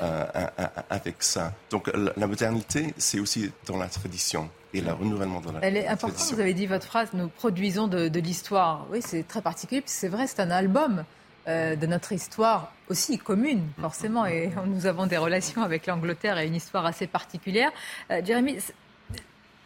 euh, 0.02 0.26
avec 0.89 1.24
ça. 1.24 1.54
Donc 1.69 1.91
la 1.93 2.28
modernité, 2.28 2.93
c'est 2.98 3.19
aussi 3.19 3.52
dans 3.65 3.78
la 3.78 3.88
tradition 3.88 4.50
et 4.74 4.82
le 4.82 4.91
renouvellement 4.91 5.41
de 5.41 5.52
la 5.52 5.60
Elle 5.62 5.78
est 5.78 5.88
importante, 5.88 6.34
vous 6.34 6.39
avez 6.39 6.54
dit 6.54 6.67
votre 6.67 6.86
phrase, 6.86 7.10
nous 7.13 7.28
produisons 7.28 7.88
de, 7.88 8.19
l'histoire. 8.19 8.86
Oui, 8.91 9.00
c'est 9.02 9.28
très 9.28 9.41
particulier, 9.41 9.82
c'est 9.86 10.10
vrai, 10.10 10.28
c'est 10.28 10.41
un 10.41 10.52
album 10.52 11.04
euh, 11.48 11.76
de 11.76 11.88
notre 11.88 12.12
histoire 12.12 12.74
aussi 12.89 13.17
commune, 13.17 13.63
forcément, 13.80 14.26
et 14.26 14.52
nous 14.65 14.86
avons 14.86 15.08
des 15.08 15.17
relations 15.17 15.63
avec 15.63 15.88
l'Angleterre 15.88 16.38
et 16.38 16.48
une 16.48 16.56
histoire 16.56 16.86
assez 16.86 17.08
particulière. 17.08 17.72
Euh, 18.12 18.22
Jérémy, 18.24 18.58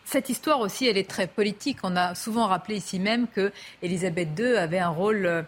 cette 0.05 0.29
histoire 0.29 0.59
aussi, 0.59 0.87
elle 0.87 0.97
est 0.97 1.09
très 1.09 1.27
politique. 1.27 1.77
On 1.83 1.95
a 1.95 2.15
souvent 2.15 2.47
rappelé 2.47 2.77
ici 2.77 2.99
même 2.99 3.27
que 3.27 3.51
Elisabeth 3.81 4.29
II 4.37 4.57
avait 4.57 4.79
un 4.79 4.89
rôle 4.89 5.45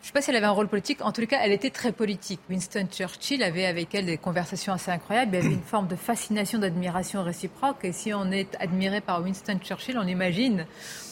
je 0.00 0.06
ne 0.06 0.06
sais 0.06 0.12
pas 0.14 0.22
si 0.22 0.30
elle 0.30 0.36
avait 0.36 0.46
un 0.46 0.52
rôle 0.52 0.68
politique. 0.68 1.02
En 1.02 1.12
tout 1.12 1.26
cas, 1.26 1.40
elle 1.42 1.52
était 1.52 1.68
très 1.68 1.92
politique. 1.92 2.40
Winston 2.48 2.86
Churchill 2.90 3.42
avait 3.42 3.66
avec 3.66 3.94
elle 3.94 4.06
des 4.06 4.16
conversations 4.16 4.72
assez 4.72 4.90
incroyables. 4.90 5.34
Il 5.34 5.42
y 5.42 5.46
avait 5.46 5.54
une 5.54 5.60
forme 5.60 5.88
de 5.88 5.94
fascination, 5.94 6.58
d'admiration 6.58 7.22
réciproque. 7.22 7.84
Et 7.84 7.92
si 7.92 8.14
on 8.14 8.30
est 8.32 8.56
admiré 8.60 9.02
par 9.02 9.22
Winston 9.22 9.58
Churchill, 9.62 9.98
on 9.98 10.06
imagine 10.06 10.64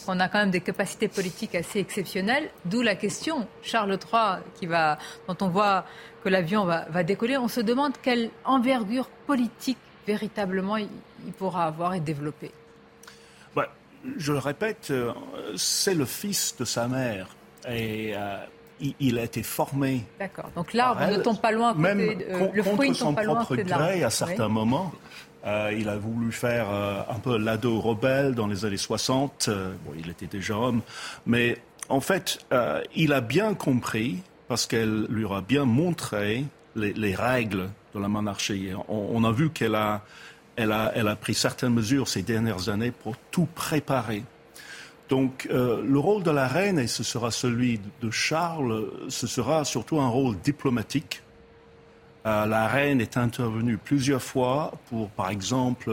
qu'on 0.07 0.19
a 0.19 0.27
quand 0.27 0.39
même 0.39 0.49
des 0.49 0.61
capacités 0.61 1.07
politiques 1.07 1.53
assez 1.53 1.77
exceptionnelles. 1.77 2.49
D'où 2.65 2.81
la 2.81 2.95
question, 2.95 3.47
Charles 3.61 3.91
III, 3.91 4.41
qui 4.59 4.65
va, 4.65 4.97
dont 5.27 5.37
on 5.41 5.49
voit 5.49 5.85
que 6.23 6.29
l'avion 6.29 6.65
va, 6.65 7.03
décoller, 7.03 7.37
on 7.37 7.47
se 7.47 7.61
demande 7.61 7.93
quelle 8.01 8.31
envergure 8.43 9.07
politique 9.27 9.77
véritablement 10.07 10.77
il, 11.25 11.33
pourra 11.33 11.65
avoir 11.65 11.93
et 11.93 11.99
développer. 11.99 12.51
je 14.17 14.31
le 14.31 14.39
répète, 14.39 14.91
euh, 14.91 15.11
c'est 15.57 15.93
le 15.93 16.05
fils 16.05 16.55
de 16.57 16.65
sa 16.65 16.87
mère. 16.87 17.27
Et 17.67 18.13
euh, 18.15 18.37
il, 18.99 19.19
a 19.19 19.23
été 19.23 19.43
formé. 19.43 20.05
D'accord. 20.19 20.49
Donc 20.55 20.73
l'arbre 20.73 21.05
ne 21.05 21.17
tombe 21.17 21.39
pas 21.39 21.51
loin. 21.51 21.73
Même 21.73 21.99
le 22.53 22.63
fruit 22.63 22.91
ne 22.91 22.95
tombe 22.95 23.15
pas 23.15 23.23
loin. 23.23 23.41
son 23.41 23.45
propre 23.45 23.61
gré, 23.63 24.03
à 24.03 24.09
certains 24.09 24.47
moments. 24.47 24.93
Euh, 25.45 25.73
il 25.77 25.87
a 25.87 25.97
voulu 25.97 26.31
faire 26.31 26.67
euh, 26.69 27.01
un 27.09 27.19
peu 27.19 27.37
l'ado 27.37 27.79
rebelle 27.79 28.35
dans 28.35 28.47
les 28.47 28.65
années 28.65 28.77
60. 28.77 29.45
Euh, 29.47 29.73
bon, 29.85 29.91
il 29.97 30.09
était 30.09 30.27
déjà 30.27 30.55
homme. 30.55 30.81
Mais 31.25 31.57
en 31.87 32.01
fait, 32.01 32.39
il 32.95 33.13
a 33.13 33.21
bien 33.21 33.55
compris, 33.55 34.21
parce 34.47 34.67
qu'elle 34.67 35.05
lui 35.09 35.25
a 35.25 35.41
bien 35.41 35.65
montré 35.65 36.45
les, 36.75 37.15
règles 37.15 37.69
de 37.95 37.99
la 37.99 38.07
monarchie. 38.07 38.69
On, 38.87 39.23
a 39.23 39.31
vu 39.31 39.49
qu'elle 39.49 39.73
a, 39.73 40.03
elle 40.59 41.07
a, 41.07 41.15
pris 41.15 41.33
certaines 41.33 41.73
mesures 41.73 42.07
ces 42.07 42.21
dernières 42.21 42.69
années 42.69 42.91
pour 42.91 43.15
tout 43.31 43.47
préparer. 43.55 44.23
Donc 45.07 45.47
euh, 45.49 45.81
le 45.83 45.99
rôle 45.99 46.21
de 46.21 46.31
la 46.31 46.47
reine, 46.47 46.77
et 46.77 46.87
ce 46.87 47.03
sera 47.03 47.31
celui 47.31 47.79
de 48.01 48.11
Charles, 48.11 48.89
ce 49.07 49.25
sera 49.25 49.65
surtout 49.65 49.99
un 49.99 50.09
rôle 50.09 50.37
diplomatique. 50.39 51.23
Euh, 52.25 52.45
la 52.45 52.67
reine 52.67 53.01
est 53.01 53.17
intervenue 53.17 53.77
plusieurs 53.77 54.21
fois 54.21 54.73
pour, 54.89 55.09
par 55.09 55.29
exemple, 55.29 55.91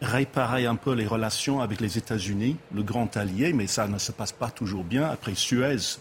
réparer 0.00 0.66
un 0.66 0.76
peu 0.76 0.94
les 0.94 1.06
relations 1.06 1.60
avec 1.60 1.80
les 1.80 1.98
États-Unis, 1.98 2.56
le 2.74 2.82
grand 2.82 3.16
allié, 3.16 3.52
mais 3.52 3.66
ça 3.66 3.88
ne 3.88 3.98
se 3.98 4.12
passe 4.12 4.32
pas 4.32 4.50
toujours 4.50 4.84
bien. 4.84 5.04
Après 5.08 5.34
Suez, 5.34 5.98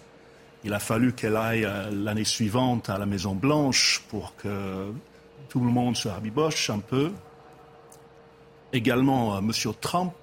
il 0.64 0.74
a 0.74 0.80
fallu 0.80 1.14
qu'elle 1.14 1.36
aille 1.36 1.66
euh, 1.66 1.90
l'année 1.92 2.24
suivante 2.24 2.90
à 2.90 2.98
la 2.98 3.06
Maison 3.06 3.34
Blanche 3.34 4.04
pour 4.10 4.36
que 4.36 4.92
tout 5.50 5.60
le 5.60 5.72
monde 5.72 5.96
se 5.96 6.08
rabiboche 6.08 6.70
un 6.70 6.80
peu. 6.80 7.12
Également, 8.74 9.38
M. 9.40 9.52
Trump 9.80 10.14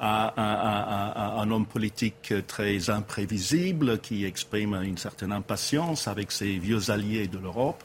à 0.00 1.40
un, 1.42 1.50
homme 1.50 1.66
politique 1.66 2.32
très 2.46 2.88
imprévisible 2.88 3.98
qui 3.98 4.24
exprime 4.24 4.74
une 4.82 4.96
certaine 4.96 5.30
impatience 5.30 6.08
avec 6.08 6.32
ses 6.32 6.58
vieux 6.58 6.90
alliés 6.90 7.28
de 7.28 7.38
l'Europe. 7.38 7.84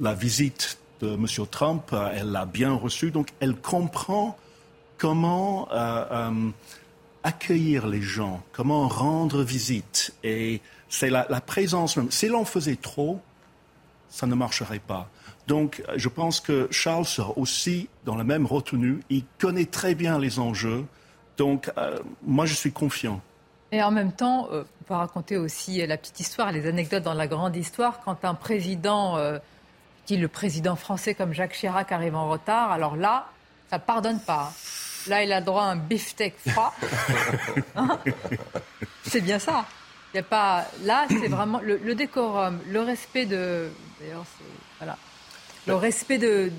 La 0.00 0.14
visite 0.14 0.78
de 1.02 1.12
M. 1.12 1.26
Trump, 1.50 1.94
elle 2.14 2.30
l'a 2.30 2.46
bien 2.46 2.72
reçue, 2.72 3.10
donc 3.10 3.28
elle 3.40 3.54
comprend 3.54 4.38
comment 4.96 5.68
euh, 5.72 6.04
euh, 6.10 6.50
accueillir 7.22 7.86
les 7.86 8.00
gens, 8.00 8.42
comment 8.52 8.88
rendre 8.88 9.42
visite. 9.42 10.14
Et 10.24 10.62
c'est 10.88 11.10
la 11.10 11.24
présence 11.42 11.98
même. 11.98 12.10
Si 12.10 12.28
l'on 12.28 12.46
faisait 12.46 12.76
trop, 12.76 13.20
ça 14.08 14.26
ne 14.26 14.34
marcherait 14.34 14.78
pas. 14.78 15.10
Donc, 15.48 15.82
je 15.96 16.08
pense 16.08 16.40
que 16.40 16.68
Charles 16.70 17.04
sera 17.04 17.36
aussi 17.36 17.88
dans 18.04 18.14
la 18.14 18.24
même 18.24 18.46
retenue. 18.46 19.00
Il 19.10 19.24
connaît 19.38 19.64
très 19.64 19.94
bien 19.94 20.18
les 20.18 20.38
enjeux. 20.38 20.84
Donc, 21.36 21.70
euh, 21.76 21.98
moi, 22.22 22.46
je 22.46 22.54
suis 22.54 22.72
confiant. 22.72 23.20
Et 23.72 23.82
en 23.82 23.90
même 23.90 24.12
temps, 24.12 24.48
euh, 24.52 24.64
on 24.80 24.84
peut 24.84 24.94
raconter 24.94 25.36
aussi 25.36 25.84
la 25.86 25.96
petite 25.96 26.20
histoire, 26.20 26.52
les 26.52 26.66
anecdotes 26.66 27.02
dans 27.02 27.14
la 27.14 27.26
grande 27.26 27.56
histoire. 27.56 28.00
Quand 28.04 28.24
un 28.24 28.34
président, 28.34 29.16
euh, 29.16 29.38
dit 30.06 30.16
le 30.16 30.28
président 30.28 30.76
français 30.76 31.14
comme 31.14 31.32
Jacques 31.32 31.54
Chirac 31.54 31.90
arrive 31.90 32.14
en 32.14 32.28
retard, 32.28 32.70
alors 32.70 32.96
là, 32.96 33.28
ça 33.70 33.78
ne 33.78 33.82
pardonne 33.82 34.20
pas. 34.20 34.52
Là, 35.08 35.24
il 35.24 35.32
a 35.32 35.40
droit 35.40 35.64
à 35.64 35.66
un 35.66 35.76
beefsteak 35.76 36.34
froid. 36.46 36.72
Hein 37.74 37.98
c'est 39.04 39.20
bien 39.20 39.38
ça. 39.38 39.64
Il 40.12 40.18
y 40.18 40.20
a 40.20 40.22
pas. 40.22 40.66
Là, 40.82 41.06
c'est 41.08 41.28
vraiment 41.28 41.60
le, 41.60 41.94
décorum, 41.94 42.60
le 42.68 42.80
respect 42.82 43.24
de. 43.24 43.70
D'ailleurs, 43.98 44.24
voilà. 44.78 44.98
Le 45.66 45.74
respect 45.76 46.18
de, 46.18 46.50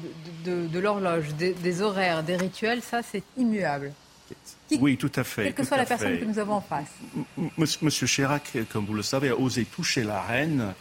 de, 0.46 0.80
l'horloge, 0.80 1.34
des, 1.36 1.54
des, 1.54 1.82
horaires, 1.82 2.24
des 2.24 2.38
rituels, 2.38 2.82
ça, 2.82 3.02
c'est 3.04 3.24
immuable 3.38 3.92
oui, 4.80 4.98
tout 4.98 5.12
à 5.16 5.24
fait. 5.24 5.44
Quelle 5.44 5.54
que 5.54 5.64
soit 5.64 5.78
la 5.78 5.86
personne 5.86 6.20
que 6.20 6.26
nous 6.26 6.40
avons 6.40 6.54
en 6.54 6.62
face. 6.62 6.90
Monsieur 7.82 8.08
Chirac, 8.08 8.58
comme 8.72 8.86
vous 8.86 8.94
le 8.94 9.04
savez, 9.04 9.30
a 9.30 9.36
osé 9.36 9.66
toucher 9.66 10.04
la 10.04 10.22
reine. 10.22 10.74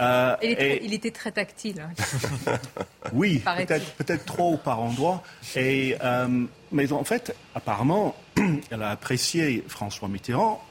Euh, 0.00 0.36
il, 0.42 0.94
était 0.94 1.10
très 1.10 1.32
tactile. 1.32 1.80
Hein. 1.80 2.54
oui, 3.12 3.42
peut-être 3.98 4.24
trop 4.24 4.56
par 4.56 4.80
endroit. 4.80 5.22
Et, 5.56 5.96
euh, 6.02 6.44
mais 6.72 6.92
en 6.92 7.04
fait, 7.04 7.34
apparemment, 7.54 8.16
elle 8.70 8.82
a 8.82 8.90
apprécié 8.90 9.64
François 9.68 10.08
Mitterrand, 10.08 10.64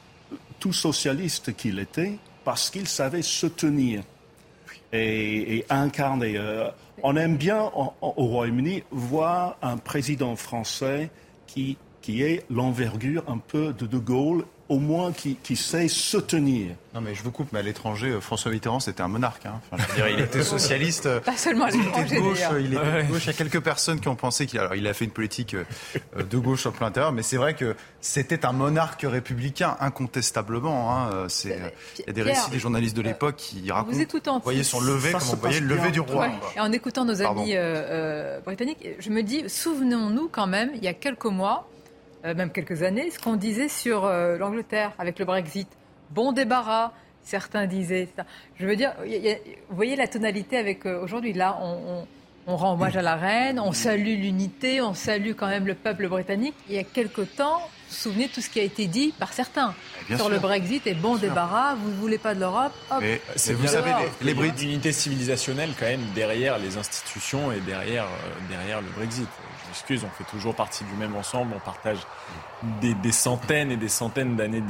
tout 0.58 0.72
socialiste 0.72 1.56
qu'il 1.56 1.78
était, 1.78 2.18
parce 2.44 2.70
qu'il 2.70 2.88
savait 2.88 3.22
se 3.22 3.46
tenir 3.46 4.02
et, 4.92 5.64
incarner. 5.70 6.34
Euh, 6.36 6.68
on 7.02 7.16
aime 7.16 7.36
bien 7.36 7.70
au 8.00 8.24
Royaume-Uni 8.26 8.82
voir 8.90 9.56
un 9.62 9.76
président 9.76 10.34
français 10.36 11.10
qui 11.46 11.76
qui 12.08 12.22
ait 12.22 12.42
l'envergure 12.48 13.22
un 13.28 13.36
peu 13.36 13.74
de 13.74 13.86
De 13.86 13.98
Gaulle 13.98 14.44
au 14.68 14.78
moins 14.78 15.12
qui, 15.12 15.36
qui 15.42 15.56
sait 15.56 15.88
se 15.88 16.18
tenir. 16.18 16.74
Non 16.94 17.00
mais 17.00 17.14
je 17.14 17.22
vous 17.22 17.30
coupe, 17.30 17.48
mais 17.52 17.60
à 17.60 17.62
l'étranger, 17.62 18.08
euh, 18.08 18.20
François 18.20 18.50
Mitterrand 18.50 18.80
c'était 18.80 19.02
un 19.02 19.08
monarque. 19.08 19.46
Hein. 19.46 19.60
Enfin, 19.72 19.82
je 19.82 19.88
veux 19.88 19.96
dire, 19.96 20.08
il 20.18 20.20
était 20.24 20.42
socialiste. 20.56 21.06
euh, 21.06 21.20
Pas 21.20 21.36
seulement 21.36 21.64
à 21.66 21.70
il 21.70 21.76
était 21.80 21.84
l'étranger, 21.86 22.16
de 22.16 22.20
gauche, 22.20 22.38
il 22.60 22.74
était 22.74 23.02
de 23.04 23.12
gauche. 23.12 23.24
Il 23.24 23.26
y 23.28 23.30
a 23.30 23.32
quelques 23.34 23.60
personnes 23.62 24.00
qui 24.00 24.08
ont 24.08 24.16
pensé 24.16 24.46
qu'il 24.46 24.58
alors, 24.58 24.74
il 24.74 24.86
a 24.86 24.94
fait 24.94 25.04
une 25.04 25.10
politique 25.12 25.54
euh, 25.54 25.64
de 26.22 26.38
gauche 26.38 26.62
sur 26.62 26.70
le 26.70 26.76
plan 26.76 26.86
intérieur, 26.88 27.12
mais 27.12 27.22
c'est 27.22 27.36
vrai 27.36 27.54
que 27.54 27.74
c'était 28.00 28.44
un 28.44 28.52
monarque 28.52 29.06
républicain 29.08 29.76
incontestablement. 29.80 30.96
Hein. 30.96 31.26
C'est, 31.28 31.58
il 31.98 32.06
y 32.06 32.10
a 32.10 32.12
des 32.12 32.22
Pierre, 32.22 32.36
récits 32.36 32.50
des 32.50 32.58
journalistes 32.58 32.96
de 32.96 33.02
l'époque 33.02 33.36
qui 33.36 33.70
racontent. 33.70 33.92
Vous 33.92 34.00
écoutant 34.00 34.34
Vous 34.38 34.44
voyez 34.44 34.64
son 34.64 34.80
lever, 34.80 35.12
comme 35.12 35.20
on 35.32 35.36
voyait 35.36 35.60
le 35.60 35.66
lever 35.66 35.90
du 35.90 36.00
roi. 36.00 36.26
Ouais. 36.26 36.32
Et 36.56 36.60
en 36.60 36.72
écoutant 36.72 37.04
nos 37.04 37.16
Pardon. 37.16 37.42
amis 37.42 37.54
euh, 37.54 37.60
euh, 38.38 38.40
britanniques, 38.40 38.86
je 38.98 39.10
me 39.10 39.22
dis, 39.22 39.44
souvenons-nous 39.48 40.28
quand 40.30 40.46
même, 40.46 40.70
il 40.74 40.82
y 40.84 40.88
a 40.88 40.94
quelques 40.94 41.24
mois, 41.26 41.68
euh, 42.24 42.34
même 42.34 42.50
quelques 42.50 42.82
années, 42.82 43.10
ce 43.10 43.18
qu'on 43.18 43.36
disait 43.36 43.68
sur 43.68 44.04
euh, 44.04 44.36
l'Angleterre 44.38 44.92
avec 44.98 45.18
le 45.18 45.24
Brexit. 45.24 45.68
Bon 46.10 46.32
débarras, 46.32 46.92
certains 47.22 47.66
disaient. 47.66 48.08
Je 48.58 48.66
veux 48.66 48.76
dire, 48.76 48.92
il 49.04 49.12
y 49.12 49.14
a- 49.14 49.18
il 49.18 49.24
y 49.26 49.30
a- 49.30 49.36
vous 49.68 49.76
voyez 49.76 49.96
la 49.96 50.08
tonalité 50.08 50.56
avec 50.56 50.86
euh, 50.86 51.02
aujourd'hui. 51.02 51.32
Là, 51.32 51.58
on, 51.60 51.66
on- 52.00 52.06
on 52.50 52.56
rend 52.56 52.72
hommage 52.72 52.96
à 52.96 53.02
la 53.02 53.16
reine, 53.16 53.60
on 53.60 53.72
salue 53.72 54.18
l'unité, 54.22 54.80
on 54.80 54.94
salue 54.94 55.32
quand 55.36 55.48
même 55.48 55.66
le 55.66 55.74
peuple 55.74 56.08
britannique. 56.08 56.54
Il 56.70 56.76
y 56.76 56.78
a 56.78 56.82
quelque 56.82 57.20
temps, 57.20 57.58
vous 57.58 57.66
vous 57.90 57.94
souvenez 57.94 58.28
de 58.28 58.32
tout 58.32 58.40
ce 58.40 58.48
qui 58.48 58.58
a 58.58 58.62
été 58.62 58.86
dit 58.86 59.12
par 59.18 59.34
certains 59.34 59.74
bien 60.08 60.16
sur 60.16 60.24
sûr. 60.26 60.34
le 60.34 60.40
Brexit 60.40 60.86
et 60.86 60.94
bon 60.94 61.16
débarras, 61.16 61.74
vous 61.74 61.90
ne 61.90 61.96
voulez 61.96 62.16
pas 62.16 62.34
de 62.34 62.40
l'Europe, 62.40 62.72
hop. 62.90 62.98
Mais 63.02 63.20
C'est 63.36 63.52
vous 63.52 63.66
savez, 63.66 63.90
les, 64.22 64.24
les 64.24 64.32
une 64.32 64.38
Brits. 64.50 64.64
unité 64.64 64.92
civilisationnelle 64.92 65.68
quand 65.78 65.84
même 65.84 66.00
derrière 66.14 66.56
les 66.58 66.78
institutions 66.78 67.52
et 67.52 67.60
derrière, 67.60 68.04
euh, 68.04 68.48
derrière 68.48 68.80
le 68.80 68.88
Brexit. 68.96 69.28
Je 69.68 69.72
m'excuse, 69.72 70.04
on 70.04 70.10
fait 70.16 70.28
toujours 70.30 70.54
partie 70.54 70.82
du 70.84 70.94
même 70.94 71.14
ensemble, 71.14 71.52
on 71.54 71.60
partage 71.60 71.98
des, 72.80 72.94
des 72.94 73.12
centaines 73.12 73.70
et 73.70 73.76
des 73.76 73.88
centaines 73.88 74.34
d'années 74.36 74.62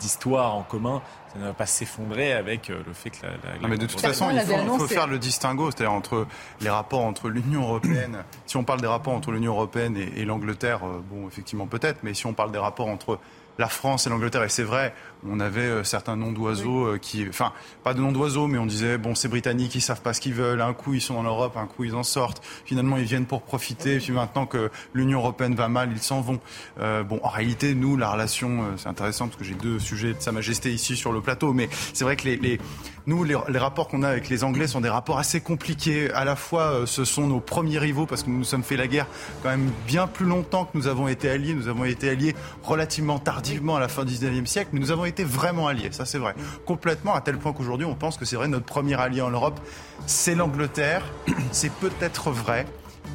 d'histoire 0.00 0.54
en 0.54 0.62
commun. 0.62 1.02
Ça 1.32 1.38
ne 1.38 1.44
va 1.46 1.52
pas 1.54 1.66
s'effondrer 1.66 2.32
avec 2.34 2.68
euh, 2.68 2.82
le 2.86 2.92
fait 2.92 3.10
que 3.10 3.24
la... 3.24 3.30
la- 3.52 3.58
Non, 3.60 3.68
mais 3.68 3.78
de 3.78 3.86
toute 3.86 4.00
façon, 4.00 4.28
il 4.30 4.40
faut, 4.40 4.52
il 4.52 4.78
faut 4.80 4.86
faire 4.88 5.06
le 5.06 5.18
distinguo, 5.18 5.70
c'est-à-dire 5.70 5.92
entre 5.92 6.26
les 6.60 6.68
rapports 6.70 7.04
entre 7.04 7.28
l'Union 7.30 7.62
européenne. 7.62 8.24
si 8.46 8.56
on 8.56 8.64
parle 8.64 8.80
des 8.82 8.86
rapports 8.86 9.14
entre 9.14 9.32
l'Union 9.32 9.52
européenne 9.52 9.96
et, 9.96 10.20
et 10.20 10.24
l'Angleterre, 10.24 10.80
euh, 10.84 11.00
bon, 11.02 11.26
effectivement 11.28 11.66
peut-être, 11.66 12.00
mais 12.02 12.12
si 12.14 12.26
on 12.26 12.34
parle 12.34 12.52
des 12.52 12.58
rapports 12.58 12.88
entre 12.88 13.18
la 13.58 13.68
France 13.68 14.06
et 14.06 14.10
l'Angleterre, 14.10 14.42
et 14.44 14.48
c'est 14.48 14.62
vrai, 14.62 14.94
on 15.28 15.40
avait 15.40 15.60
euh, 15.60 15.84
certains 15.84 16.16
noms 16.16 16.32
d'oiseaux 16.32 16.86
euh, 16.86 16.98
qui, 16.98 17.26
enfin, 17.28 17.52
pas 17.84 17.94
de 17.94 18.00
noms 18.00 18.12
d'oiseaux, 18.12 18.46
mais 18.46 18.58
on 18.58 18.66
disait 18.66 18.98
bon, 18.98 19.14
ces 19.14 19.28
Britanniques, 19.28 19.74
ils 19.74 19.80
savent 19.80 20.02
pas 20.02 20.12
ce 20.12 20.20
qu'ils 20.20 20.34
veulent. 20.34 20.60
Un 20.60 20.74
coup, 20.74 20.94
ils 20.94 21.00
sont 21.00 21.16
en 21.16 21.22
Europe, 21.22 21.56
un 21.56 21.66
coup, 21.66 21.84
ils 21.84 21.94
en 21.94 22.02
sortent. 22.02 22.42
Finalement, 22.64 22.96
ils 22.96 23.04
viennent 23.04 23.26
pour 23.26 23.42
profiter. 23.42 23.98
Puis 23.98 24.12
maintenant 24.12 24.46
que 24.46 24.70
l'Union 24.94 25.18
européenne 25.18 25.54
va 25.54 25.68
mal, 25.68 25.90
ils 25.92 26.02
s'en 26.02 26.20
vont. 26.20 26.40
Euh, 26.80 27.02
bon, 27.02 27.20
en 27.22 27.28
réalité, 27.28 27.74
nous, 27.74 27.96
la 27.96 28.10
relation, 28.10 28.64
c'est 28.76 28.88
intéressant 28.88 29.26
parce 29.26 29.38
que 29.38 29.44
j'ai 29.44 29.54
deux 29.54 29.78
sujets 29.78 30.14
de 30.14 30.20
Sa 30.20 30.32
Majesté 30.32 30.72
ici 30.72 30.96
sur 30.96 31.12
le 31.12 31.20
plateau, 31.20 31.52
mais 31.52 31.68
c'est 31.92 32.04
vrai 32.04 32.16
que 32.16 32.24
les, 32.24 32.36
les 32.36 32.60
nous, 33.06 33.24
les, 33.24 33.36
les 33.48 33.58
rapports 33.58 33.88
qu'on 33.88 34.02
a 34.04 34.08
avec 34.08 34.28
les 34.28 34.44
Anglais 34.44 34.68
sont 34.68 34.80
des 34.80 34.88
rapports 34.88 35.18
assez 35.18 35.40
compliqués. 35.40 36.10
À 36.12 36.24
la 36.24 36.36
fois, 36.36 36.82
ce 36.86 37.04
sont 37.04 37.26
nos 37.26 37.40
premiers 37.40 37.78
rivaux 37.78 38.06
parce 38.06 38.22
que 38.22 38.30
nous 38.30 38.38
nous 38.38 38.44
sommes 38.44 38.62
fait 38.62 38.76
la 38.76 38.86
guerre 38.86 39.06
quand 39.42 39.50
même 39.50 39.70
bien 39.86 40.06
plus 40.06 40.26
longtemps 40.26 40.64
que 40.64 40.76
nous 40.76 40.86
avons 40.86 41.08
été 41.08 41.28
alliés. 41.28 41.54
Nous 41.54 41.68
avons 41.68 41.84
été 41.84 42.08
alliés 42.08 42.34
relativement 42.62 43.18
tardivement 43.18 43.76
à 43.76 43.80
la 43.80 43.88
fin 43.88 44.04
du 44.04 44.14
19e 44.14 44.46
siècle, 44.46 44.70
mais 44.72 44.80
nous 44.80 44.90
avons 44.90 45.04
été 45.04 45.11
vraiment 45.20 45.68
alliés. 45.68 45.90
Ça, 45.92 46.04
c'est 46.04 46.18
vrai. 46.18 46.34
Complètement, 46.66 47.14
à 47.14 47.20
tel 47.20 47.38
point 47.38 47.52
qu'aujourd'hui, 47.52 47.86
on 47.86 47.94
pense 47.94 48.16
que 48.16 48.24
c'est 48.24 48.36
vrai, 48.36 48.48
notre 48.48 48.66
premier 48.66 48.98
allié 49.00 49.20
en 49.20 49.30
Europe, 49.30 49.60
c'est 50.06 50.34
l'Angleterre. 50.34 51.04
C'est 51.52 51.72
peut-être 51.72 52.30
vrai. 52.30 52.66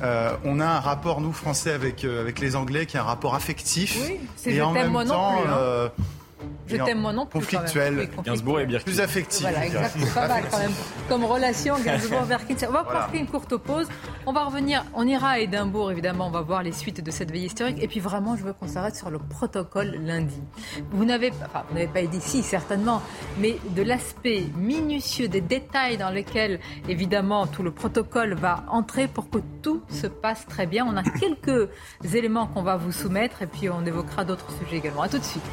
Euh, 0.03 0.35
on 0.43 0.59
a 0.59 0.65
un 0.65 0.79
rapport, 0.79 1.21
nous, 1.21 1.33
Français, 1.33 1.71
avec, 1.71 2.03
euh, 2.03 2.21
avec 2.21 2.39
les 2.39 2.55
Anglais, 2.55 2.85
qui 2.85 2.97
est 2.97 2.99
un 2.99 3.03
rapport 3.03 3.35
affectif. 3.35 3.97
Oui, 4.07 4.19
c'est 4.35 4.53
et 4.53 4.61
en 4.61 4.71
même 4.71 4.93
temps, 5.05 5.41
plus, 5.41 5.49
hein. 5.49 5.57
euh, 5.57 5.89
Je 6.67 6.75
t'aime 6.77 6.99
moi 6.99 7.13
non 7.13 7.25
plus. 7.25 7.39
conflictuel. 7.39 8.09
Oui. 8.17 8.23
Gainsbourg 8.23 8.59
et 8.59 8.65
Birkin. 8.65 8.83
plus 8.91 8.99
affectif. 8.99 9.41
Voilà, 9.41 9.65
je 9.65 9.69
dirais. 9.71 9.85
exact. 9.95 10.13
Pas 10.13 10.27
mal 10.27 10.43
quand 10.51 10.57
même. 10.59 10.71
Comme 11.07 11.23
relation, 11.23 11.75
Gainsbourg, 11.83 12.23
Verkin. 12.25 12.55
On 12.67 12.71
va 12.71 12.83
Voilà. 12.83 12.99
marquer 12.99 13.19
une 13.19 13.27
courte 13.27 13.55
pause. 13.57 13.87
On 14.25 14.33
va 14.33 14.43
revenir, 14.43 14.83
on 14.93 15.07
ira 15.07 15.29
à 15.29 15.39
Édimbourg, 15.39 15.91
évidemment. 15.91 16.27
On 16.27 16.31
va 16.31 16.41
voir 16.41 16.63
les 16.63 16.73
suites 16.73 17.01
de 17.01 17.09
cette 17.11 17.31
veille 17.31 17.45
historique. 17.45 17.77
Et 17.81 17.87
puis 17.87 17.99
vraiment, 18.01 18.35
je 18.35 18.43
veux 18.43 18.53
qu'on 18.53 18.67
s'arrête 18.67 18.95
sur 18.95 19.09
le 19.09 19.17
protocole 19.19 19.95
lundi. 20.03 20.39
Vous 20.91 21.05
n'avez 21.05 21.31
pas, 21.31 21.45
enfin, 21.45 21.63
vous 21.69 21.75
n'avez 21.75 21.87
pas 21.87 22.01
dit 22.03 22.19
si, 22.21 22.43
certainement, 22.43 23.01
mais 23.39 23.57
de 23.75 23.81
l'aspect 23.81 24.43
minutieux 24.57 25.29
des 25.29 25.41
détails 25.41 25.97
dans 25.97 26.09
lesquels, 26.09 26.59
évidemment, 26.89 27.47
tout 27.47 27.63
le 27.63 27.71
protocole 27.71 28.33
va 28.33 28.63
entrer 28.69 29.07
pour 29.07 29.29
que 29.29 29.39
tout 29.61 29.81
se 29.89 30.07
passe 30.07 30.45
très 30.45 30.67
bien. 30.67 30.85
On 30.85 30.97
a 30.97 31.03
quelques 31.19 31.69
éléments 32.13 32.47
qu'on 32.47 32.63
va 32.63 32.75
vous 32.75 32.91
soumettre 32.91 33.41
et 33.41 33.47
puis 33.47 33.69
on 33.69 33.85
évoquera 33.85 34.25
d'autres 34.25 34.51
sujets 34.61 34.77
également. 34.77 35.01
À 35.03 35.09
tout 35.09 35.17
de 35.19 35.23
suite. 35.23 35.43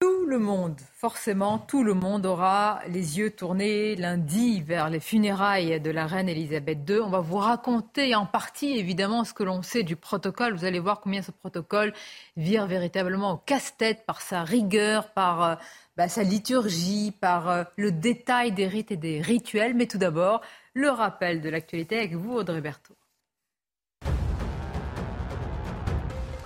Tout 0.00 0.26
le 0.26 0.38
monde, 0.38 0.80
forcément, 0.94 1.58
tout 1.58 1.84
le 1.84 1.94
monde 1.94 2.26
aura 2.26 2.80
les 2.88 3.18
yeux 3.18 3.30
tournés 3.30 3.96
lundi 3.96 4.62
vers 4.62 4.88
les 4.88 4.98
funérailles 4.98 5.80
de 5.80 5.90
la 5.90 6.06
reine 6.06 6.28
Elisabeth 6.28 6.88
II. 6.88 7.00
On 7.00 7.10
va 7.10 7.20
vous 7.20 7.36
raconter 7.36 8.14
en 8.14 8.24
partie, 8.24 8.78
évidemment, 8.78 9.24
ce 9.24 9.34
que 9.34 9.42
l'on 9.42 9.62
sait 9.62 9.82
du 9.82 9.94
protocole. 9.94 10.54
Vous 10.54 10.64
allez 10.64 10.78
voir 10.78 11.00
combien 11.00 11.22
ce 11.22 11.32
protocole 11.32 11.92
vire 12.36 12.66
véritablement 12.66 13.32
au 13.32 13.36
casse-tête 13.36 14.06
par 14.06 14.22
sa 14.22 14.42
rigueur, 14.42 15.12
par 15.12 15.42
euh, 15.44 15.54
bah, 15.96 16.08
sa 16.08 16.22
liturgie, 16.22 17.12
par 17.20 17.50
euh, 17.50 17.64
le 17.76 17.92
détail 17.92 18.52
des 18.52 18.66
rites 18.66 18.90
et 18.90 18.96
des 18.96 19.20
rituels. 19.20 19.74
Mais 19.74 19.86
tout 19.86 19.98
d'abord, 19.98 20.40
le 20.72 20.88
rappel 20.88 21.40
de 21.40 21.50
l'actualité 21.50 21.98
avec 21.98 22.14
vous, 22.14 22.32
Audrey 22.32 22.60
Berthaud. 22.60 22.94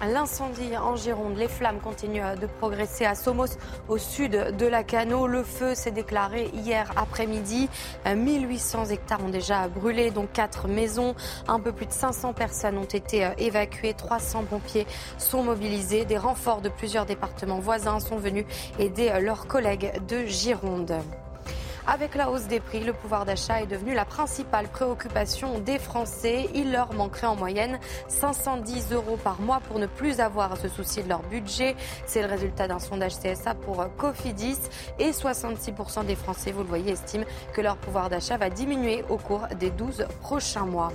L'incendie 0.03 0.77
en 0.77 0.95
Gironde, 0.95 1.39
les 1.39 1.49
flammes 1.49 1.81
continuent 1.81 2.37
de 2.39 2.47
progresser 2.47 3.07
à 3.07 3.15
Somos, 3.15 3.57
au 3.89 3.97
sud 3.97 4.55
de 4.57 4.67
la 4.67 4.85
Cano. 4.85 5.27
Le 5.27 5.43
feu 5.43 5.75
s'est 5.75 5.91
déclaré 5.91 6.51
hier 6.53 6.93
après-midi. 6.97 7.71
Euh, 8.07 8.15
1800 8.15 8.87
hectares 8.87 9.25
ont 9.25 9.31
déjà 9.31 9.69
brûlé, 9.69 10.11
dont 10.11 10.29
4 10.31 10.69
maisons. 10.69 11.15
Un 11.49 11.61
peu 11.61 11.73
plus 11.73 11.87
de 11.87 11.93
500 11.93 12.35
personnes 12.35 12.77
ont 12.77 12.85
été 12.85 13.25
euh, 13.25 13.31
évacuées. 13.39 13.95
300 13.95 14.45
pompiers 14.45 14.87
sont 15.17 15.43
mobilisés. 15.43 16.05
Des 16.05 16.19
renforts 16.19 16.61
de 16.61 16.69
plusieurs 16.69 17.07
départements 17.07 17.61
voisins 17.61 17.99
sont 17.99 18.19
venus 18.19 18.45
aider 18.79 19.09
euh, 19.09 19.21
leurs 19.21 19.47
collègues 19.47 19.93
de 20.07 20.27
Gironde. 20.27 20.93
Avec 21.89 22.17
la 22.17 22.31
hausse 22.31 22.49
des 22.49 22.59
prix, 22.59 22.81
le 22.81 22.93
pouvoir 22.93 23.25
d'achat 23.25 23.63
est 23.63 23.67
devenu 23.67 23.95
la 23.95 24.05
principale 24.05 24.67
préoccupation 24.67 25.61
des 25.61 25.79
Français. 25.79 26.49
Il 26.53 26.73
leur 26.73 26.93
manquerait 26.93 27.29
en 27.29 27.37
moyenne 27.37 27.79
510 28.09 28.93
euros 28.93 29.17
par 29.23 29.41
mois 29.41 29.61
pour 29.69 29.79
ne 29.79 29.87
plus 29.87 30.19
avoir 30.19 30.53
à 30.53 30.57
se 30.57 30.67
soucier 30.67 31.05
de 31.05 31.09
leur 31.09 31.23
budget. 31.23 31.77
C'est 32.05 32.23
le 32.23 32.29
résultat 32.29 32.67
d'un 32.67 32.81
sondage 32.81 33.21
CSA 33.21 33.55
pour 33.55 33.87
Cofidis 33.97 34.59
et 34.99 35.13
66% 35.13 36.05
des 36.05 36.17
Français, 36.17 36.51
vous 36.51 36.63
le 36.63 36.69
voyez, 36.69 36.91
estiment 36.91 37.25
que 37.53 37.61
leur 37.61 37.77
pouvoir 37.77 38.11
d'achat 38.11 38.37
va 38.37 38.51
diminuer 38.51 39.05
au 39.09 39.17
cours 39.17 39.47
des 39.61 39.71
12 39.71 40.07
prochains 40.21 40.67
mois. 40.67 40.91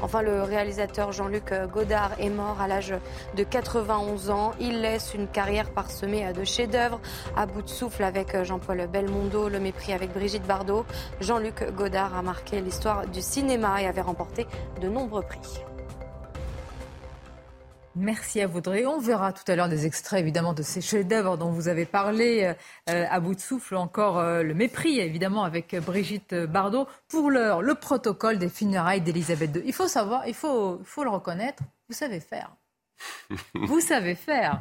Enfin, 0.00 0.22
le 0.22 0.44
réalisateur 0.44 1.10
Jean-Luc 1.10 1.52
Godard 1.72 2.12
est 2.20 2.30
mort 2.30 2.60
à 2.60 2.68
l'âge 2.68 2.94
de 3.36 3.42
91 3.42 4.30
ans. 4.30 4.52
Il 4.60 4.80
laisse 4.80 5.12
une 5.14 5.26
carrière 5.26 5.70
parsemée 5.70 6.32
de 6.32 6.44
chefs-d'œuvre, 6.44 7.00
à 7.36 7.46
bout 7.46 7.62
de 7.62 7.68
souffle 7.68 8.04
avec 8.04 8.40
Jean-Paul 8.44 8.86
Belmondo, 8.86 9.48
Le 9.48 9.58
mépris 9.58 9.92
avec 9.92 10.12
Brigitte 10.28 10.46
Bardot. 10.46 10.84
Jean-Luc 11.22 11.74
Godard 11.74 12.14
a 12.14 12.20
marqué 12.20 12.60
l'histoire 12.60 13.06
du 13.06 13.22
cinéma 13.22 13.80
et 13.80 13.86
avait 13.86 14.02
remporté 14.02 14.46
de 14.78 14.86
nombreux 14.86 15.22
prix. 15.22 15.40
Merci 17.96 18.42
à 18.42 18.46
Vaudrey. 18.46 18.84
On 18.84 18.98
verra 18.98 19.32
tout 19.32 19.50
à 19.50 19.56
l'heure 19.56 19.70
des 19.70 19.86
extraits 19.86 20.20
évidemment 20.20 20.52
de 20.52 20.62
ces 20.62 20.82
chefs-d'œuvre 20.82 21.38
dont 21.38 21.50
vous 21.50 21.68
avez 21.68 21.86
parlé 21.86 22.54
euh, 22.90 23.06
à 23.08 23.20
bout 23.20 23.36
de 23.36 23.40
souffle, 23.40 23.74
encore 23.76 24.18
euh, 24.18 24.42
le 24.42 24.52
mépris 24.52 25.00
évidemment 25.00 25.44
avec 25.44 25.72
euh, 25.72 25.80
Brigitte 25.80 26.34
Bardot. 26.34 26.86
Pour 27.08 27.30
l'heure, 27.30 27.62
le 27.62 27.74
protocole 27.74 28.36
des 28.36 28.50
funérailles 28.50 29.00
d'Elisabeth 29.00 29.56
II. 29.56 29.62
Il 29.64 29.72
faut 29.72 29.88
savoir, 29.88 30.28
il 30.28 30.34
faut, 30.34 30.76
il 30.80 30.86
faut 30.86 31.04
le 31.04 31.10
reconnaître, 31.10 31.62
vous 31.88 31.94
savez 31.94 32.20
faire. 32.20 32.54
vous 33.54 33.80
savez 33.80 34.14
faire. 34.14 34.60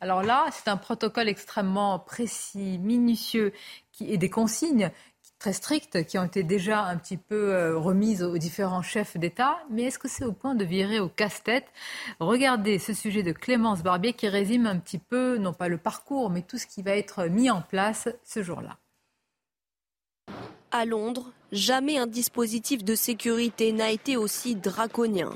Alors 0.00 0.22
là, 0.22 0.46
c'est 0.52 0.68
un 0.68 0.76
protocole 0.76 1.28
extrêmement 1.28 1.98
précis, 1.98 2.78
minutieux, 2.78 3.52
qui, 3.90 4.12
et 4.12 4.16
des 4.16 4.30
consignes 4.30 4.92
très 5.38 5.52
strictes 5.52 6.04
qui 6.04 6.18
ont 6.18 6.24
été 6.24 6.42
déjà 6.42 6.82
un 6.84 6.96
petit 6.96 7.16
peu 7.16 7.54
euh, 7.54 7.78
remises 7.78 8.22
aux 8.22 8.38
différents 8.38 8.82
chefs 8.82 9.16
d'État. 9.16 9.58
Mais 9.70 9.84
est-ce 9.84 9.98
que 9.98 10.08
c'est 10.08 10.24
au 10.24 10.32
point 10.32 10.54
de 10.54 10.64
virer 10.64 11.00
au 11.00 11.08
casse-tête? 11.08 11.66
Regardez 12.20 12.78
ce 12.78 12.92
sujet 12.92 13.22
de 13.22 13.32
Clémence 13.32 13.82
Barbier 13.82 14.12
qui 14.12 14.28
résume 14.28 14.66
un 14.66 14.78
petit 14.78 14.98
peu, 14.98 15.38
non 15.38 15.52
pas 15.52 15.68
le 15.68 15.78
parcours, 15.78 16.30
mais 16.30 16.42
tout 16.42 16.58
ce 16.58 16.66
qui 16.66 16.82
va 16.82 16.96
être 16.96 17.26
mis 17.26 17.50
en 17.50 17.62
place 17.62 18.08
ce 18.24 18.42
jour-là. 18.42 18.78
À 20.70 20.84
Londres, 20.84 21.32
jamais 21.50 21.98
un 21.98 22.06
dispositif 22.06 22.84
de 22.84 22.94
sécurité 22.94 23.72
n'a 23.72 23.90
été 23.90 24.16
aussi 24.16 24.54
draconien. 24.54 25.30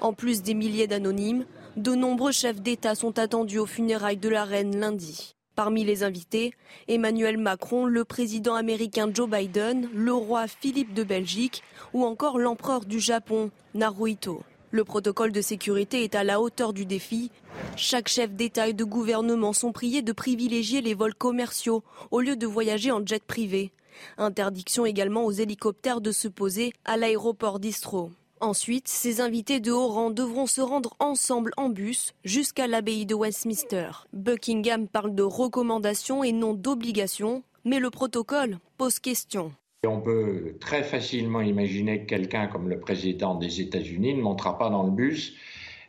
En 0.00 0.14
plus 0.14 0.42
des 0.42 0.54
milliers 0.54 0.86
d'anonymes, 0.86 1.44
de 1.76 1.94
nombreux 1.94 2.32
chefs 2.32 2.60
d'État 2.60 2.94
sont 2.94 3.18
attendus 3.18 3.58
aux 3.58 3.66
funérailles 3.66 4.16
de 4.16 4.28
la 4.28 4.44
reine 4.44 4.78
lundi. 4.78 5.34
Parmi 5.54 5.84
les 5.84 6.02
invités, 6.02 6.54
Emmanuel 6.88 7.36
Macron, 7.36 7.84
le 7.84 8.04
président 8.04 8.54
américain 8.54 9.10
Joe 9.12 9.28
Biden, 9.28 9.90
le 9.94 10.14
roi 10.14 10.46
Philippe 10.48 10.94
de 10.94 11.04
Belgique 11.04 11.62
ou 11.92 12.04
encore 12.04 12.38
l'empereur 12.38 12.86
du 12.86 13.00
Japon, 13.00 13.50
Naruhito. 13.74 14.42
Le 14.70 14.84
protocole 14.84 15.30
de 15.30 15.42
sécurité 15.42 16.04
est 16.04 16.14
à 16.14 16.24
la 16.24 16.40
hauteur 16.40 16.72
du 16.72 16.86
défi. 16.86 17.30
Chaque 17.76 18.08
chef 18.08 18.30
d'État 18.32 18.68
et 18.68 18.72
de 18.72 18.84
gouvernement 18.84 19.52
sont 19.52 19.72
priés 19.72 20.00
de 20.00 20.12
privilégier 20.12 20.80
les 20.80 20.94
vols 20.94 21.14
commerciaux 21.14 21.84
au 22.10 22.20
lieu 22.20 22.36
de 22.36 22.46
voyager 22.46 22.90
en 22.90 23.04
jet 23.04 23.22
privé. 23.22 23.72
Interdiction 24.16 24.86
également 24.86 25.26
aux 25.26 25.32
hélicoptères 25.32 26.00
de 26.00 26.12
se 26.12 26.28
poser 26.28 26.72
à 26.86 26.96
l'aéroport 26.96 27.60
d'Istro. 27.60 28.10
Ensuite, 28.42 28.88
ces 28.88 29.20
invités 29.20 29.60
de 29.60 29.70
haut 29.70 29.86
rang 29.86 30.10
devront 30.10 30.46
se 30.46 30.60
rendre 30.60 30.96
ensemble 30.98 31.52
en 31.56 31.68
bus 31.68 32.12
jusqu'à 32.24 32.66
l'abbaye 32.66 33.06
de 33.06 33.14
Westminster. 33.14 34.04
Buckingham 34.12 34.88
parle 34.88 35.14
de 35.14 35.22
recommandations 35.22 36.24
et 36.24 36.32
non 36.32 36.52
d'obligations, 36.52 37.44
mais 37.64 37.78
le 37.78 37.88
protocole 37.90 38.58
pose 38.78 38.98
question. 38.98 39.52
On 39.86 40.00
peut 40.00 40.56
très 40.58 40.82
facilement 40.82 41.40
imaginer 41.40 42.00
que 42.00 42.06
quelqu'un 42.06 42.48
comme 42.48 42.68
le 42.68 42.80
président 42.80 43.36
des 43.36 43.60
États-Unis 43.60 44.14
ne 44.14 44.22
montera 44.22 44.58
pas 44.58 44.70
dans 44.70 44.82
le 44.82 44.90
bus, 44.90 45.36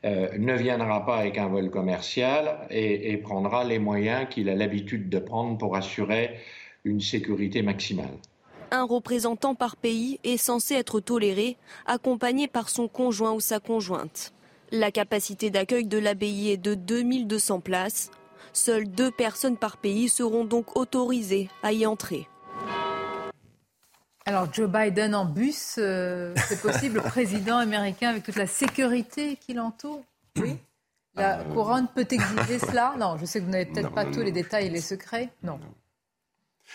euh, 0.05 0.37
ne 0.37 0.53
viendra 0.53 1.07
pas 1.07 1.17
avec 1.17 1.39
un 1.39 1.47
vol 1.47 1.71
commercial 1.71 2.67
et, 2.69 3.17
prendra 3.17 3.63
les 3.63 3.79
moyens 3.79 4.27
qu'il 4.29 4.47
a 4.47 4.53
l'habitude 4.53 5.09
de 5.09 5.17
prendre 5.17 5.57
pour 5.57 5.75
assurer 5.75 6.35
une 6.83 7.01
sécurité 7.01 7.63
maximale. 7.63 8.19
Un 8.75 8.85
représentant 8.85 9.53
par 9.53 9.75
pays 9.75 10.19
est 10.23 10.37
censé 10.37 10.73
être 10.73 10.99
toléré, 10.99 11.57
accompagné 11.85 12.47
par 12.47 12.69
son 12.69 12.87
conjoint 12.87 13.31
ou 13.33 13.39
sa 13.39 13.59
conjointe. 13.59 14.33
La 14.71 14.89
capacité 14.89 15.51
d'accueil 15.51 15.85
de 15.85 15.99
l'abbaye 15.99 16.49
est 16.49 16.57
de 16.57 16.73
2200 16.73 17.59
places. 17.59 18.09
Seules 18.51 18.89
deux 18.89 19.11
personnes 19.11 19.57
par 19.57 19.77
pays 19.77 20.09
seront 20.09 20.43
donc 20.43 20.75
autorisées 20.75 21.49
à 21.61 21.71
y 21.71 21.85
entrer. 21.85 22.27
Alors 24.25 24.51
Joe 24.51 24.67
Biden 24.67 25.13
en 25.13 25.25
bus, 25.25 25.75
euh, 25.77 26.33
c'est 26.47 26.59
possible, 26.59 26.95
le 26.95 27.03
président 27.03 27.57
américain 27.57 28.09
avec 28.09 28.23
toute 28.23 28.37
la 28.37 28.47
sécurité 28.47 29.35
qui 29.35 29.53
l'entoure 29.53 30.01
Oui 30.41 30.57
La 31.13 31.41
euh, 31.41 31.43
couronne 31.53 31.89
peut 31.93 32.07
exiger 32.09 32.57
cela? 32.57 32.95
Non, 32.97 33.17
je 33.19 33.25
sais 33.25 33.39
que 33.39 33.45
vous 33.45 33.51
n'avez 33.51 33.67
peut-être 33.67 33.91
pas 33.91 34.05
tous 34.05 34.21
les 34.21 34.31
détails 34.31 34.65
et 34.65 34.71
les 34.71 34.81
secrets. 34.81 35.29
Non. 35.43 35.59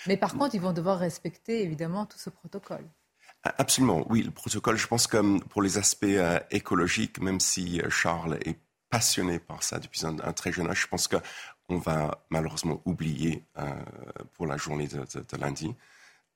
Mais 0.06 0.16
par 0.16 0.34
contre, 0.34 0.54
ils 0.54 0.60
vont 0.60 0.72
devoir 0.72 0.98
respecter 0.98 1.62
évidemment 1.62 2.06
tout 2.06 2.18
ce 2.18 2.30
protocole. 2.30 2.84
Absolument, 3.42 4.04
oui, 4.10 4.22
le 4.22 4.30
protocole, 4.30 4.76
je 4.76 4.86
pense 4.86 5.06
que 5.06 5.38
pour 5.46 5.62
les 5.62 5.78
aspects 5.78 6.04
euh, 6.04 6.40
écologiques, 6.50 7.20
même 7.20 7.40
si 7.40 7.80
Charles 7.88 8.38
est 8.44 8.58
passionné 8.90 9.38
par 9.38 9.62
ça 9.62 9.78
depuis 9.78 10.04
un, 10.06 10.32
très 10.32 10.50
jeune 10.50 10.68
âge, 10.68 10.82
je 10.82 10.86
pense 10.86 11.08
qu'on 11.08 11.78
va 11.78 12.24
malheureusement 12.30 12.80
oublier 12.86 13.44
pour 14.32 14.46
la 14.46 14.56
journée 14.56 14.88
de 14.88 15.36
lundi. 15.38 15.74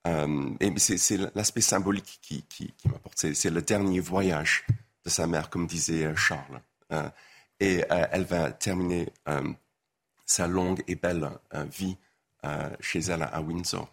Euh, 0.07 0.53
et 0.59 0.77
c'est 0.79 1.17
l'aspect 1.35 1.61
symbolique 1.61 2.19
qui, 2.21 2.43
qui, 2.43 2.73
qui 2.77 2.89
m'apporte. 2.89 3.17
C'est 3.33 3.49
le 3.49 3.61
dernier 3.61 3.99
voyage 3.99 4.65
de 5.05 5.09
sa 5.09 5.27
mère, 5.27 5.49
comme 5.49 5.67
disait 5.67 6.05
euh, 6.05 6.15
Charles. 6.15 6.61
Euh, 6.91 7.09
et 7.59 7.83
elle 7.89 8.25
va 8.25 8.51
terminer 8.51 9.07
sa 10.25 10.47
longue 10.47 10.83
et 10.87 10.95
belle 10.95 11.29
vie 11.71 11.95
chez 12.79 12.99
elle 12.99 13.23
à 13.23 13.41
Windsor. 13.41 13.87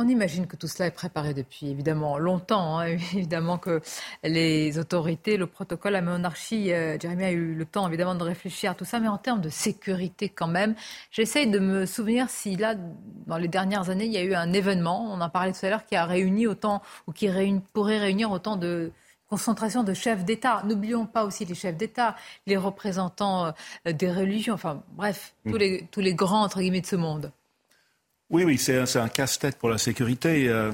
On 0.00 0.06
imagine 0.06 0.46
que 0.46 0.54
tout 0.54 0.68
cela 0.68 0.86
est 0.86 0.92
préparé 0.92 1.34
depuis 1.34 1.70
évidemment 1.70 2.18
longtemps. 2.18 2.78
Hein. 2.78 2.86
évidemment 3.14 3.58
que 3.58 3.80
les 4.22 4.78
autorités, 4.78 5.36
le 5.36 5.48
protocole, 5.48 5.94
la 5.94 6.02
monarchie, 6.02 6.72
euh, 6.72 6.96
Jérémy 7.00 7.24
a 7.24 7.32
eu 7.32 7.54
le 7.54 7.64
temps 7.64 7.88
évidemment 7.88 8.14
de 8.14 8.22
réfléchir 8.22 8.70
à 8.70 8.74
tout 8.74 8.84
ça, 8.84 9.00
mais 9.00 9.08
en 9.08 9.18
termes 9.18 9.40
de 9.40 9.48
sécurité 9.48 10.28
quand 10.28 10.46
même, 10.46 10.76
j'essaye 11.10 11.50
de 11.50 11.58
me 11.58 11.84
souvenir 11.84 12.30
si 12.30 12.54
là, 12.54 12.76
dans 13.26 13.38
les 13.38 13.48
dernières 13.48 13.90
années, 13.90 14.06
il 14.06 14.12
y 14.12 14.18
a 14.18 14.22
eu 14.22 14.34
un 14.34 14.52
événement, 14.52 15.12
on 15.12 15.20
en 15.20 15.30
parlait 15.30 15.52
tout 15.52 15.66
à 15.66 15.70
l'heure, 15.70 15.84
qui 15.84 15.96
a 15.96 16.04
réuni 16.04 16.46
autant, 16.46 16.80
ou 17.08 17.12
qui 17.12 17.28
pourrait 17.72 17.98
réunir 17.98 18.30
autant 18.30 18.56
de 18.56 18.92
concentration 19.28 19.82
de 19.82 19.94
chefs 19.94 20.24
d'État. 20.24 20.62
N'oublions 20.64 21.06
pas 21.06 21.24
aussi 21.24 21.44
les 21.44 21.56
chefs 21.56 21.76
d'État, 21.76 22.14
les 22.46 22.56
représentants 22.56 23.52
euh, 23.86 23.92
des 23.92 24.12
religions, 24.12 24.54
enfin 24.54 24.84
bref, 24.92 25.34
tous, 25.44 25.54
mm. 25.54 25.58
les, 25.58 25.88
tous 25.90 26.00
les 26.00 26.14
grands, 26.14 26.44
entre 26.44 26.60
guillemets, 26.60 26.82
de 26.82 26.86
ce 26.86 26.94
monde. 26.94 27.32
Oui, 28.30 28.44
oui, 28.44 28.58
c'est 28.58 28.98
un, 28.98 29.08
casse-tête 29.08 29.56
pour 29.58 29.70
la 29.70 29.78
sécurité, 29.78 30.48
euh, 30.48 30.70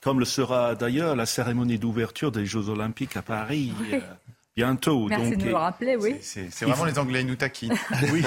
comme 0.00 0.18
le 0.18 0.24
sera 0.24 0.74
d'ailleurs 0.74 1.14
la 1.14 1.26
cérémonie 1.26 1.78
d'ouverture 1.78 2.32
des 2.32 2.46
Jeux 2.46 2.68
Olympiques 2.68 3.16
à 3.16 3.22
Paris. 3.22 3.72
Euh, 3.92 4.00
bientôt. 4.56 5.06
Merci 5.08 5.36
de 5.36 5.44
nous 5.44 5.50
le 5.50 5.56
rappeler, 5.56 5.96
oui. 5.96 6.16
C'est 6.20 6.48
vraiment 6.62 6.84
les 6.84 6.98
Anglais, 6.98 7.20
ils 7.20 7.26
nous 7.26 7.36
taquinent. 7.36 7.76
oui. 8.12 8.24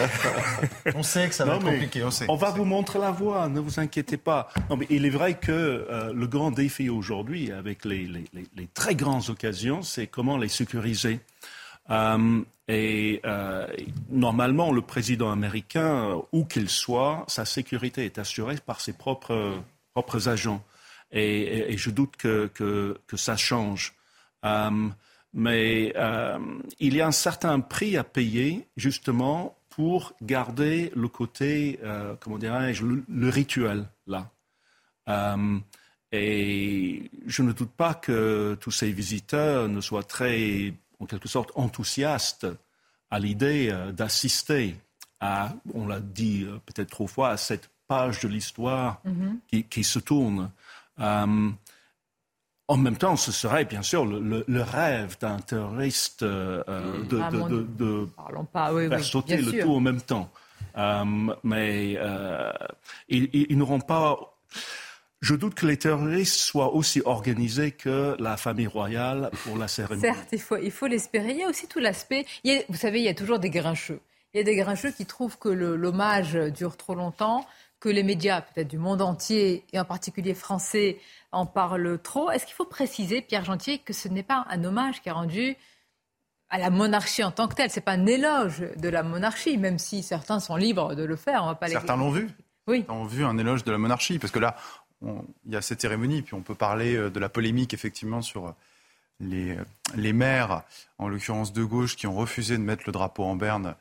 on 0.95 1.03
sait 1.03 1.27
que 1.27 1.35
ça 1.35 1.43
va 1.43 1.55
être 1.55 1.65
compliqué, 1.65 2.03
on 2.03 2.11
sait. 2.11 2.25
On 2.29 2.35
va 2.35 2.51
vous 2.51 2.65
montrer 2.65 2.99
la 2.99 3.11
voie, 3.11 3.49
ne 3.49 3.59
vous 3.59 3.79
inquiétez 3.79 4.17
pas. 4.17 4.49
Non, 4.69 4.77
mais 4.77 4.87
il 4.89 5.05
est 5.05 5.09
vrai 5.09 5.33
que 5.33 5.51
euh, 5.51 6.13
le 6.13 6.27
grand 6.27 6.51
défi 6.51 6.89
aujourd'hui, 6.89 7.51
avec 7.51 7.83
les, 7.83 8.07
très 8.73 8.95
grandes 8.95 9.29
occasions, 9.29 9.81
c'est 9.81 10.07
comment 10.07 10.37
les 10.37 10.49
sécuriser. 10.49 11.19
Euh, 11.89 12.41
et 12.67 13.21
euh, 13.25 13.67
normalement, 14.09 14.71
le 14.71 14.81
président 14.81 15.31
américain, 15.31 16.21
où 16.31 16.45
qu'il 16.45 16.69
soit, 16.69 17.23
sa 17.27 17.45
sécurité 17.45 18.05
est 18.05 18.17
assurée 18.17 18.57
par 18.65 18.81
ses 18.81 18.93
propres, 18.93 19.61
agents. 20.27 20.63
Et, 21.11 21.75
je 21.77 21.89
doute 21.89 22.17
que, 22.17 22.51
que, 22.53 23.17
ça 23.17 23.37
change. 23.37 23.93
Euh, 24.45 24.89
mais 25.33 25.93
il 26.79 26.95
y 26.95 27.01
a 27.01 27.07
un 27.07 27.11
certain 27.11 27.59
prix 27.61 27.95
à 27.97 28.03
payer, 28.03 28.67
justement, 28.75 29.57
pour 29.69 30.13
garder 30.21 30.91
le 30.95 31.07
côté, 31.07 31.79
comment 32.19 32.37
dirais-je, 32.37 32.83
le, 32.83 33.29
rituel, 33.29 33.87
là. 34.07 34.31
et 36.11 37.11
je 37.25 37.41
ne 37.43 37.51
doute 37.51 37.71
pas 37.71 37.93
que 37.93 38.57
tous 38.59 38.71
ces 38.71 38.91
visiteurs 38.91 39.69
ne 39.69 39.79
soient 39.79 40.03
très 40.03 40.73
en 40.99 41.05
quelque 41.05 41.27
sorte 41.27 41.51
enthousiaste 41.55 42.47
à 43.09 43.19
l'idée 43.19 43.69
euh, 43.71 43.91
d'assister 43.91 44.75
à, 45.19 45.53
on 45.73 45.87
l'a 45.87 45.99
dit 45.99 46.43
euh, 46.43 46.59
peut-être 46.65 46.89
trop 46.89 47.07
fois, 47.07 47.29
à 47.29 47.37
cette 47.37 47.69
page 47.87 48.19
de 48.19 48.27
l'histoire 48.27 49.01
mm-hmm. 49.05 49.63
qui, 49.69 49.83
se 49.83 49.99
tourne. 49.99 50.51
Euh, 50.99 51.49
en 52.67 52.77
même 52.77 52.97
temps, 52.97 53.15
ce 53.15 53.31
serait 53.31 53.63
bien 53.63 53.81
sûr 53.81 54.05
le, 54.05 54.61
rêve 54.61 55.17
d'un 55.19 55.39
terroriste 55.39 56.23
de, 56.23 56.63
ah, 58.53 58.71
faire 58.89 59.03
sauter 59.03 59.37
le 59.37 59.61
tout 59.61 59.73
en 59.73 59.79
même 59.79 60.01
temps. 60.01 60.29
mais 61.43 61.97
ils 63.07 63.57
n'auront 63.57 63.79
pas 63.79 64.37
je 65.21 65.35
doute 65.35 65.55
que 65.55 65.65
les 65.65 65.77
terroristes 65.77 66.39
soient 66.39 66.73
aussi 66.73 67.01
organisés 67.03 67.71
que 67.71 68.15
la 68.19 68.37
famille 68.37 68.67
royale 68.67 69.31
pour 69.43 69.57
la 69.57 69.67
cérémonie. 69.67 70.01
Certes, 70.01 70.29
il 70.31 70.39
faut, 70.39 70.57
il 70.57 70.71
faut 70.71 70.87
l'espérer. 70.87 71.31
Il 71.31 71.37
y 71.37 71.43
a 71.43 71.47
aussi 71.47 71.67
tout 71.67 71.79
l'aspect. 71.79 72.25
Vous 72.69 72.75
savez, 72.75 72.99
il 72.99 73.05
y 73.05 73.09
a 73.09 73.15
toujours 73.15 73.39
des 73.39 73.49
grincheux. 73.49 73.99
Il 74.33 74.37
y 74.37 74.41
a 74.41 74.43
des 74.43 74.55
grincheux 74.55 74.91
qui 74.91 75.05
trouvent 75.05 75.37
que 75.39 75.49
l'hommage 75.49 76.33
dure 76.33 76.77
trop 76.77 76.93
longtemps, 76.93 77.47
que 77.79 77.89
les 77.89 78.03
médias, 78.03 78.41
peut-être 78.41 78.67
du 78.67 78.77
monde 78.77 79.01
entier, 79.01 79.63
et 79.73 79.79
en 79.79 79.85
particulier 79.85 80.33
français, 80.33 80.99
en 81.31 81.45
parlent 81.45 81.99
trop. 81.99 82.29
Est-ce 82.29 82.45
qu'il 82.45 82.55
faut 82.55 82.65
préciser, 82.65 83.21
Pierre 83.21 83.45
Gentier, 83.45 83.79
que 83.79 83.93
ce 83.93 84.07
n'est 84.07 84.23
pas 84.23 84.45
un 84.49 84.63
hommage 84.63 85.01
qui 85.01 85.09
est 85.09 85.13
rendu 85.13 85.55
à 86.49 86.57
la 86.59 86.69
monarchie 86.69 87.23
en 87.23 87.31
tant 87.31 87.47
que 87.47 87.55
telle? 87.55 87.71
Ce 87.71 87.77
n'est 87.77 87.83
pas 87.83 87.93
un 87.93 88.05
éloge 88.05 88.63
de 88.77 88.89
la 88.89 89.01
monarchie, 89.03 89.57
même 89.57 89.79
si 89.79 90.03
certains 90.03 90.39
sont 90.39 90.55
libres 90.55 90.95
de 90.95 91.03
le 91.03 91.15
faire. 91.15 91.43
On 91.43 91.47
va 91.47 91.55
pas 91.55 91.67
certains 91.67 91.97
l'ont 91.97 92.11
vu. 92.11 92.29
Oui. 92.67 92.85
ont 92.89 93.05
vu 93.05 93.23
un 93.23 93.37
éloge 93.37 93.63
de 93.63 93.71
la 93.71 93.77
monarchie, 93.77 94.19
parce 94.19 94.31
que 94.31 94.39
là, 94.39 94.57
il 95.03 95.53
y 95.53 95.55
a 95.55 95.61
cette 95.61 95.81
cérémonie, 95.81 96.21
puis 96.21 96.33
on 96.33 96.41
peut 96.41 96.55
parler 96.55 96.95
euh, 96.95 97.09
de 97.09 97.19
la 97.19 97.29
polémique 97.29 97.73
effectivement 97.73 98.21
sur 98.21 98.47
euh, 98.47 98.51
les, 99.19 99.51
euh, 99.51 99.63
les 99.95 100.13
maires, 100.13 100.63
en 100.97 101.07
l'occurrence 101.07 101.53
de 101.53 101.63
gauche, 101.63 101.95
qui 101.95 102.07
ont 102.07 102.15
refusé 102.15 102.57
de 102.57 102.63
mettre 102.63 102.83
le 102.85 102.91
drapeau 102.91 103.23
en 103.23 103.35
berne 103.35 103.75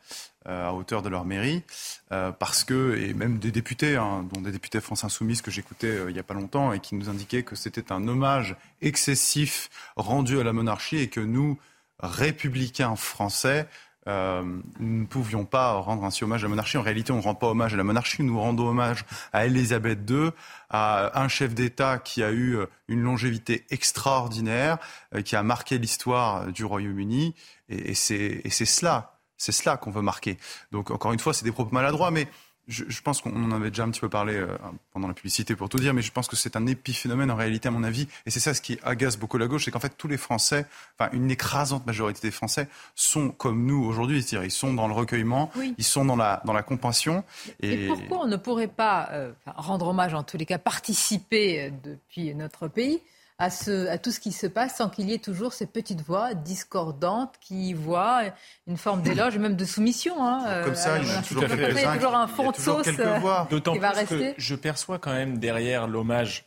à 0.48 0.72
hauteur 0.74 1.02
de 1.02 1.08
leur 1.08 1.24
mairie, 1.24 1.64
parce 2.08 2.62
que, 2.62 2.96
et 2.96 3.14
même 3.14 3.40
des 3.40 3.50
députés, 3.50 3.96
hein, 3.96 4.24
dont 4.32 4.40
des 4.40 4.52
députés 4.52 4.80
France 4.80 5.02
Insoumise 5.02 5.42
que 5.42 5.50
j'écoutais 5.50 6.02
il 6.06 6.12
n'y 6.12 6.20
a 6.20 6.22
pas 6.22 6.34
longtemps, 6.34 6.72
et 6.72 6.78
qui 6.78 6.94
nous 6.94 7.08
indiquaient 7.08 7.42
que 7.42 7.56
c'était 7.56 7.90
un 7.90 8.06
hommage 8.06 8.54
excessif 8.80 9.68
rendu 9.96 10.38
à 10.38 10.44
la 10.44 10.52
monarchie 10.52 10.98
et 10.98 11.08
que 11.08 11.18
nous, 11.18 11.58
républicains 11.98 12.94
français, 12.94 13.66
euh, 14.08 14.42
nous 14.78 15.00
ne 15.00 15.06
pouvions 15.06 15.44
pas 15.44 15.72
rendre 15.72 16.04
ainsi 16.04 16.22
hommage 16.24 16.42
à 16.42 16.46
la 16.46 16.50
monarchie. 16.50 16.78
En 16.78 16.82
réalité, 16.82 17.12
on 17.12 17.16
ne 17.16 17.22
rend 17.22 17.34
pas 17.34 17.48
hommage 17.48 17.74
à 17.74 17.76
la 17.76 17.84
monarchie, 17.84 18.22
nous 18.22 18.38
rendons 18.38 18.68
hommage 18.68 19.04
à 19.32 19.46
Elisabeth 19.46 20.08
II, 20.08 20.30
à 20.70 21.20
un 21.20 21.28
chef 21.28 21.54
d'État 21.54 21.98
qui 21.98 22.22
a 22.22 22.30
eu 22.30 22.56
euh, 22.56 22.66
une 22.88 23.02
longévité 23.02 23.64
extraordinaire, 23.70 24.78
euh, 25.14 25.22
qui 25.22 25.36
a 25.36 25.42
marqué 25.42 25.78
l'histoire 25.78 26.46
du 26.52 26.64
Royaume-Uni, 26.64 27.34
et, 27.68 27.94
c'est 27.94 28.42
cela, 28.48 29.18
c'est 29.36 29.52
cela 29.52 29.76
qu'on 29.76 29.90
veut 29.90 30.02
marquer. 30.02 30.38
Donc, 30.70 30.90
encore 30.90 31.12
une 31.12 31.18
fois, 31.18 31.34
c'est 31.34 31.44
des 31.44 31.52
propos 31.52 31.74
maladroits, 31.74 32.12
mais 32.12 32.28
je, 32.68 33.00
pense 33.00 33.20
qu'on 33.20 33.44
en 33.44 33.52
avait 33.52 33.70
déjà 33.70 33.84
un 33.84 33.90
petit 33.90 34.00
peu 34.00 34.08
parlé 34.08 34.34
euh, 34.34 34.48
pendant 34.92 35.06
la 35.06 35.14
publicité 35.14 35.54
pour 35.54 35.68
tout 35.68 35.78
dire, 35.78 35.94
mais 35.94 36.02
je 36.02 36.10
pense 36.10 36.26
que 36.26 36.34
c'est 36.34 36.56
un 36.56 36.66
épiphénomène 36.66 37.30
en 37.30 37.36
réalité 37.36 37.68
à 37.68 37.70
mon 37.70 37.84
avis, 37.84 38.08
et 38.26 38.30
c'est 38.30 38.40
ça 38.40 38.54
ce 38.54 38.60
qui 38.60 38.78
agace 38.82 39.16
beaucoup 39.16 39.38
la 39.38 39.46
gauche, 39.46 39.64
c'est 39.64 39.70
qu'en 39.70 39.80
fait 39.80 39.96
tous 39.96 40.08
les 40.08 40.16
Français, 40.16 40.66
enfin 40.98 41.10
une 41.12 41.30
écrasante 41.30 41.86
majorité 41.86 42.20
des 42.22 42.32
Français 42.32 42.68
sont 42.94 43.30
comme 43.30 43.66
nous 43.66 43.84
aujourd'hui, 43.84 44.22
c'est-à-dire 44.22 44.44
ils 44.44 44.50
sont 44.50 44.74
dans 44.74 44.88
le 44.88 44.94
recueillement, 44.94 45.50
ils 45.78 45.84
sont 45.84 46.04
dans 46.04 46.16
la 46.16 46.42
dans 46.44 46.52
la 46.52 46.62
compassion. 46.62 47.24
Et, 47.60 47.86
pourquoi 47.86 48.24
on 48.24 48.26
ne 48.26 48.36
pourrait 48.36 48.66
pas 48.66 49.08
euh, 49.12 49.32
rendre 49.46 49.88
hommage, 49.88 50.14
en 50.14 50.24
tous 50.24 50.36
les 50.36 50.46
cas 50.46 50.58
participer 50.58 51.62
euh, 51.62 51.70
depuis 51.84 52.34
notre 52.34 52.68
pays 52.68 53.00
à, 53.38 53.50
ce, 53.50 53.86
à 53.88 53.98
tout 53.98 54.10
ce 54.10 54.20
qui 54.20 54.32
se 54.32 54.46
passe 54.46 54.76
sans 54.76 54.88
qu'il 54.88 55.10
y 55.10 55.12
ait 55.12 55.18
toujours 55.18 55.52
ces 55.52 55.66
petites 55.66 56.00
voix 56.00 56.34
discordantes 56.34 57.34
qui 57.40 57.74
voient 57.74 58.22
une 58.66 58.78
forme 58.78 59.02
d'éloge, 59.02 59.36
même 59.36 59.56
de 59.56 59.64
soumission. 59.64 60.24
Hein, 60.24 60.62
Comme 60.64 60.74
ça, 60.74 60.98
il 60.98 61.06
y 61.06 61.10
a 61.10 61.22
toujours, 61.22 61.44
toujours 61.44 62.14
un 62.14 62.26
fond 62.26 62.50
de 62.50 62.56
sauce 62.56 62.88
euh, 62.98 63.44
D'autant 63.50 63.74
qui 63.74 63.78
va 63.78 63.90
plus 63.90 63.98
rester. 63.98 64.34
que 64.34 64.40
je 64.40 64.54
perçois 64.54 64.98
quand 64.98 65.12
même 65.12 65.38
derrière 65.38 65.86
l'hommage 65.86 66.46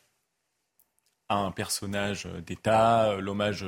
à 1.27 1.35
un 1.35 1.51
personnage 1.51 2.27
d'État, 2.45 3.11
euh, 3.11 3.21
l'hommage 3.21 3.65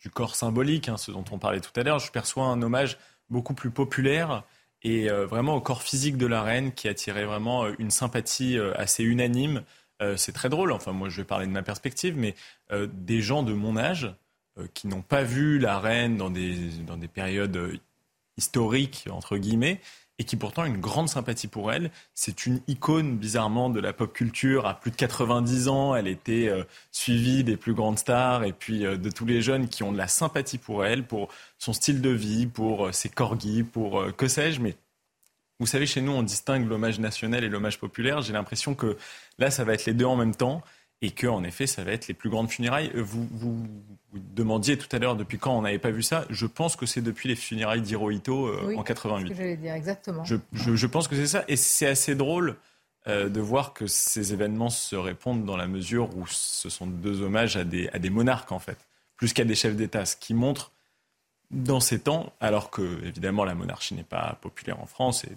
du 0.00 0.10
corps 0.10 0.36
symbolique, 0.36 0.90
hein, 0.90 0.98
ce 0.98 1.10
dont 1.10 1.24
on 1.30 1.38
parlait 1.38 1.60
tout 1.60 1.78
à 1.80 1.82
l'heure, 1.82 1.98
je 1.98 2.12
perçois 2.12 2.44
un 2.44 2.60
hommage 2.60 2.98
beaucoup 3.30 3.54
plus 3.54 3.70
populaire 3.70 4.44
et 4.82 5.10
euh, 5.10 5.26
vraiment 5.26 5.54
au 5.54 5.60
corps 5.62 5.82
physique 5.82 6.18
de 6.18 6.26
la 6.26 6.42
reine 6.42 6.72
qui 6.72 6.86
attirait 6.86 7.24
vraiment 7.24 7.66
une 7.78 7.90
sympathie 7.90 8.58
assez 8.76 9.02
unanime 9.02 9.64
euh, 10.00 10.16
c'est 10.16 10.32
très 10.32 10.48
drôle, 10.48 10.70
enfin 10.72 10.92
moi 10.92 11.08
je 11.08 11.16
vais 11.16 11.24
parler 11.24 11.46
de 11.46 11.50
ma 11.50 11.62
perspective, 11.62 12.16
mais 12.16 12.30
euh, 12.30 12.34
des 12.70 13.22
gens 13.22 13.42
de 13.42 13.52
mon 13.52 13.76
âge 13.76 14.14
euh, 14.58 14.66
qui 14.74 14.88
n'ont 14.88 15.02
pas 15.02 15.22
vu 15.22 15.58
la 15.58 15.78
reine 15.78 16.16
dans 16.16 16.30
des, 16.30 16.56
dans 16.86 16.96
des 16.96 17.08
périodes 17.08 17.78
historiques, 18.36 19.06
entre 19.10 19.36
guillemets, 19.36 19.80
et 20.18 20.24
qui 20.24 20.36
pourtant 20.36 20.62
ont 20.62 20.66
une 20.66 20.80
grande 20.80 21.08
sympathie 21.08 21.46
pour 21.46 21.72
elle. 21.72 21.90
C'est 22.14 22.46
une 22.46 22.60
icône, 22.66 23.16
bizarrement, 23.16 23.70
de 23.70 23.78
la 23.78 23.92
pop 23.92 24.12
culture. 24.12 24.66
À 24.66 24.74
plus 24.74 24.90
de 24.90 24.96
90 24.96 25.68
ans, 25.68 25.94
elle 25.94 26.08
était 26.08 26.52
suivie 26.90 27.44
des 27.44 27.56
plus 27.56 27.72
grandes 27.72 28.00
stars 28.00 28.42
et 28.42 28.52
puis 28.52 28.80
de 28.80 29.10
tous 29.10 29.26
les 29.26 29.42
jeunes 29.42 29.68
qui 29.68 29.84
ont 29.84 29.92
de 29.92 29.98
la 29.98 30.08
sympathie 30.08 30.58
pour 30.58 30.84
elle, 30.84 31.06
pour 31.06 31.28
son 31.58 31.72
style 31.72 32.00
de 32.00 32.10
vie, 32.10 32.46
pour 32.46 32.92
ses 32.92 33.08
corgis, 33.08 33.62
pour 33.62 34.04
que 34.16 34.26
sais-je. 34.26 34.60
Mais 34.60 34.74
vous 35.60 35.66
savez, 35.66 35.86
chez 35.86 36.00
nous, 36.00 36.12
on 36.12 36.24
distingue 36.24 36.68
l'hommage 36.68 36.98
national 36.98 37.44
et 37.44 37.48
l'hommage 37.48 37.78
populaire. 37.78 38.20
J'ai 38.20 38.32
l'impression 38.32 38.74
que 38.74 38.96
là, 39.38 39.52
ça 39.52 39.62
va 39.62 39.74
être 39.74 39.86
les 39.86 39.94
deux 39.94 40.04
en 40.04 40.16
même 40.16 40.34
temps 40.34 40.62
et 41.00 41.10
que, 41.10 41.26
en 41.26 41.44
effet, 41.44 41.66
ça 41.66 41.84
va 41.84 41.92
être 41.92 42.08
les 42.08 42.14
plus 42.14 42.30
grandes 42.30 42.50
funérailles. 42.50 42.90
Euh, 42.94 43.02
vous, 43.02 43.26
vous, 43.32 43.66
demandiez 44.34 44.76
tout 44.78 44.88
à 44.94 44.98
l'heure 44.98 45.16
depuis 45.16 45.38
quand 45.38 45.56
on 45.56 45.62
n'avait 45.62 45.78
pas 45.78 45.90
vu 45.90 46.02
ça. 46.02 46.24
Je 46.30 46.46
pense 46.46 46.76
que 46.76 46.86
c'est 46.86 47.02
depuis 47.02 47.28
les 47.28 47.36
funérailles 47.36 47.82
d'Hirohito 47.82 48.46
euh, 48.46 48.74
en 48.76 48.82
88. 48.82 49.28
C'est 49.28 49.34
ce 49.34 49.38
que 49.38 49.60
dire, 49.60 49.74
exactement. 49.74 50.24
Je, 50.24 50.36
je, 50.52 50.86
pense 50.86 51.08
que 51.08 51.14
c'est 51.14 51.26
ça. 51.26 51.44
Et 51.46 51.56
c'est 51.56 51.86
assez 51.86 52.14
drôle 52.14 52.56
euh, 53.06 53.28
de 53.28 53.40
voir 53.40 53.74
que 53.74 53.86
ces 53.86 54.32
événements 54.32 54.70
se 54.70 54.96
répondent 54.96 55.44
dans 55.44 55.56
la 55.56 55.68
mesure 55.68 56.16
où 56.16 56.26
ce 56.26 56.68
sont 56.68 56.86
deux 56.86 57.20
hommages 57.20 57.56
à 57.56 57.64
des, 57.64 57.88
à 57.90 57.98
des 57.98 58.10
monarques, 58.10 58.50
en 58.50 58.58
fait, 58.58 58.78
plus 59.16 59.32
qu'à 59.32 59.44
des 59.44 59.54
chefs 59.54 59.76
d'État, 59.76 60.04
ce 60.04 60.16
qui 60.16 60.34
montre 60.34 60.72
dans 61.50 61.80
ces 61.80 62.00
temps, 62.00 62.32
alors 62.40 62.70
que 62.70 63.04
évidemment 63.04 63.44
la 63.44 63.54
monarchie 63.54 63.94
n'est 63.94 64.02
pas 64.02 64.36
populaire 64.42 64.80
en 64.80 64.86
France 64.86 65.24
et 65.24 65.30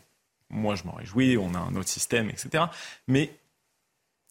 moi, 0.51 0.75
je 0.75 0.83
m'en 0.83 0.91
réjouis, 0.91 1.37
on 1.37 1.53
a 1.55 1.59
un 1.59 1.75
autre 1.75 1.87
système, 1.87 2.29
etc. 2.29 2.65
Mais 3.07 3.33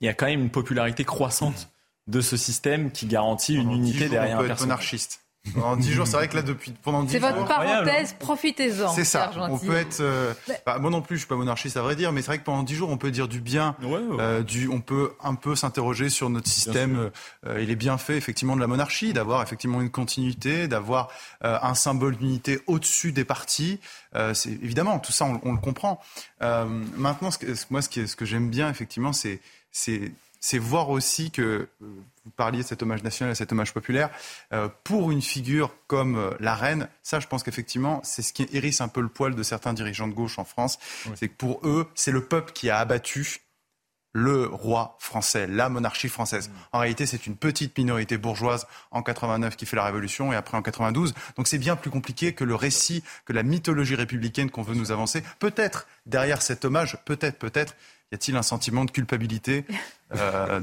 il 0.00 0.06
y 0.06 0.08
a 0.08 0.14
quand 0.14 0.26
même 0.26 0.40
une 0.40 0.50
popularité 0.50 1.04
croissante 1.04 1.70
de 2.06 2.20
ce 2.20 2.36
système 2.36 2.90
qui 2.90 3.06
garantit 3.06 3.54
une 3.54 3.70
unité 3.70 4.08
derrière 4.08 4.38
on 4.38 4.40
peut 4.40 4.50
un 4.50 4.52
être 4.52 4.60
monarchiste. 4.60 5.24
En 5.62 5.76
10 5.76 5.92
jours, 5.92 6.06
c'est 6.06 6.16
vrai 6.16 6.28
que 6.28 6.36
là, 6.36 6.42
depuis, 6.42 6.72
pendant 6.82 7.02
10 7.02 7.18
jours. 7.18 7.28
C'est 7.28 7.34
votre 7.34 7.48
parenthèse, 7.48 8.14
profitez-en. 8.18 8.92
C'est 8.92 9.04
ça. 9.04 9.30
On 9.36 9.58
peut 9.58 9.76
être. 9.76 10.00
Euh, 10.00 10.34
bah, 10.66 10.78
moi 10.78 10.90
non 10.90 11.00
plus, 11.00 11.16
je 11.16 11.20
suis 11.20 11.28
pas 11.28 11.36
monarchiste 11.36 11.76
à 11.76 11.82
vrai 11.82 11.96
dire, 11.96 12.12
mais 12.12 12.20
c'est 12.20 12.28
vrai 12.28 12.38
que 12.38 12.44
pendant 12.44 12.62
10 12.62 12.74
jours, 12.74 12.90
on 12.90 12.98
peut 12.98 13.10
dire 13.10 13.26
du 13.26 13.40
bien. 13.40 13.74
Euh, 13.82 14.42
du, 14.42 14.68
on 14.68 14.80
peut 14.80 15.12
un 15.22 15.34
peu 15.34 15.56
s'interroger 15.56 16.10
sur 16.10 16.28
notre 16.30 16.48
système. 16.48 17.10
Euh, 17.46 17.62
il 17.62 17.70
est 17.70 17.76
bien 17.76 17.96
fait, 17.98 18.16
effectivement, 18.16 18.54
de 18.54 18.60
la 18.60 18.66
monarchie, 18.66 19.12
d'avoir 19.12 19.42
effectivement 19.42 19.80
une 19.80 19.90
continuité, 19.90 20.68
d'avoir 20.68 21.08
un 21.40 21.74
symbole 21.74 22.16
d'unité 22.16 22.60
au-dessus 22.66 23.12
des 23.12 23.24
partis. 23.24 23.80
c'est 24.34 24.50
évidemment 24.50 24.98
tout 24.98 25.12
ça, 25.12 25.24
on, 25.24 25.40
on 25.42 25.52
le 25.52 25.58
comprend. 25.58 26.00
maintenant, 26.40 27.30
ce 27.30 27.38
que, 27.38 27.46
moi, 27.70 27.82
ce, 27.82 27.88
qui, 27.88 28.06
ce 28.06 28.14
que 28.14 28.24
j'aime 28.24 28.50
bien, 28.50 28.68
effectivement, 28.68 29.12
c'est 29.12 29.40
c'est 30.40 30.58
voir 30.58 30.88
aussi 30.88 31.30
que, 31.30 31.42
euh, 31.42 31.68
vous 32.24 32.30
parliez 32.36 32.62
de 32.62 32.66
cet 32.66 32.82
hommage 32.82 33.02
national, 33.02 33.36
cet 33.36 33.52
hommage 33.52 33.72
populaire, 33.72 34.10
euh, 34.52 34.68
pour 34.84 35.10
une 35.10 35.22
figure 35.22 35.74
comme 35.86 36.16
euh, 36.16 36.30
la 36.40 36.54
reine, 36.54 36.88
ça 37.02 37.20
je 37.20 37.26
pense 37.26 37.42
qu'effectivement 37.42 38.00
c'est 38.02 38.22
ce 38.22 38.32
qui 38.32 38.48
hérisse 38.52 38.80
un 38.80 38.88
peu 38.88 39.00
le 39.00 39.08
poil 39.08 39.34
de 39.34 39.42
certains 39.42 39.72
dirigeants 39.72 40.08
de 40.08 40.14
gauche 40.14 40.38
en 40.38 40.44
France, 40.44 40.78
c'est 41.14 41.28
que 41.28 41.36
pour 41.36 41.60
eux 41.66 41.88
c'est 41.94 42.12
le 42.12 42.24
peuple 42.24 42.52
qui 42.52 42.70
a 42.70 42.78
abattu 42.78 43.40
le 44.12 44.46
roi 44.46 44.96
français, 44.98 45.46
la 45.46 45.68
monarchie 45.68 46.08
française. 46.08 46.48
Mm. 46.48 46.52
En 46.72 46.78
réalité, 46.80 47.06
c'est 47.06 47.26
une 47.26 47.36
petite 47.36 47.76
minorité 47.78 48.18
bourgeoise 48.18 48.66
en 48.90 49.02
89 49.02 49.56
qui 49.56 49.66
fait 49.66 49.76
la 49.76 49.84
révolution 49.84 50.32
et 50.32 50.36
après 50.36 50.56
en 50.56 50.62
92. 50.62 51.14
Donc 51.36 51.46
c'est 51.46 51.58
bien 51.58 51.76
plus 51.76 51.90
compliqué 51.90 52.32
que 52.32 52.44
le 52.44 52.54
récit, 52.54 53.04
que 53.24 53.32
la 53.32 53.42
mythologie 53.42 53.94
républicaine 53.94 54.50
qu'on 54.50 54.62
veut 54.62 54.74
nous 54.74 54.90
avancer. 54.90 55.22
Peut-être 55.38 55.86
derrière 56.06 56.42
cet 56.42 56.64
hommage, 56.64 56.98
peut-être, 57.04 57.38
peut-être, 57.38 57.76
y 58.12 58.14
a-t-il 58.14 58.36
un 58.36 58.42
sentiment 58.42 58.84
de 58.84 58.90
culpabilité 58.90 59.64
euh, 60.14 60.60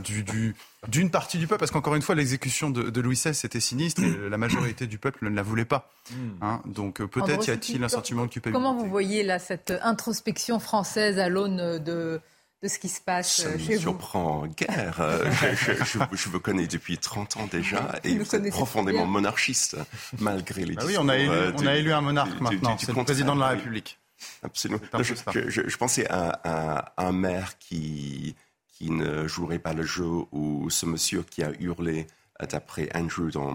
d'une 0.88 1.10
partie 1.10 1.38
du 1.38 1.48
peuple? 1.48 1.60
Parce 1.60 1.72
qu'encore 1.72 1.96
une 1.96 2.02
fois, 2.02 2.16
l'exécution 2.16 2.70
de, 2.70 3.02
Louis 3.02 3.16
XVI, 3.16 3.34
c'était 3.34 3.60
sinistre 3.60 4.04
et 4.04 4.30
la 4.30 4.38
majorité 4.38 4.88
du 4.88 4.98
peuple 4.98 5.30
ne 5.30 5.36
la 5.36 5.44
voulait 5.44 5.66
pas. 5.66 5.90
Hmm. 6.12 6.16
Hein. 6.42 6.62
Donc 6.66 7.02
euh, 7.02 7.08
peut-être 7.08 7.48
y 7.48 7.52
a-t-il 7.52 7.84
un 7.84 7.90
sentiment 7.90 8.26
de 8.26 8.32
culpabilité? 8.32 8.58
Comment 8.58 8.76
vous 8.76 8.90
voyez 8.90 9.24
là 9.24 9.40
cette 9.40 9.74
introspection 9.82 10.60
française 10.60 11.20
à 11.20 11.30
l'aune 11.30 11.80
de 11.80 12.22
de 12.64 12.68
ce 12.68 12.80
qui 12.80 12.90
se 12.90 13.00
passe 13.00 13.44
ça 13.44 13.50
euh, 13.50 13.58
chez 13.60 13.76
me 13.76 13.80
surprend 13.80 14.48
guère. 14.48 15.00
je, 15.30 15.74
je, 15.84 16.00
je, 16.12 16.30
vous 16.30 16.40
connais 16.40 16.66
depuis 16.66 16.98
30 16.98 17.38
ans 17.38 17.48
déjà 17.52 18.00
et 18.04 18.18
vous, 18.18 18.36
êtes 18.36 18.50
profondément 18.50 19.06
monarchiste, 19.06 19.78
malgré 20.18 20.66
les 20.66 20.74
bah 20.74 20.82
Oui, 20.88 20.96
on 20.98 21.08
a, 21.08 21.18
élu, 21.18 21.30
on 21.30 21.68
a 21.68 21.76
élu 21.76 21.94
un 21.94 22.02
monarque 22.02 22.42
maintenant, 22.42 22.76
c'est 22.80 22.96
le 22.96 23.04
président 23.04 23.36
de 23.36 23.42
la 23.42 23.50
République. 23.50 24.00
Absolument. 24.44 24.82
je, 25.02 25.78
pensais 25.78 26.08
à, 26.10 26.94
un 26.98 27.12
maire 27.12 27.58
qui, 27.58 28.36
qui 28.68 28.90
ne 28.92 29.28
jouerait 29.28 29.60
pas 29.60 29.74
le 29.74 29.84
jeu 29.84 30.08
ou 30.32 30.70
ce 30.70 30.86
monsieur 30.86 31.24
qui 31.24 31.44
a 31.44 31.52
hurlé 31.60 32.08
d'après 32.50 32.90
Andrew 32.94 33.32
dans, 33.32 33.54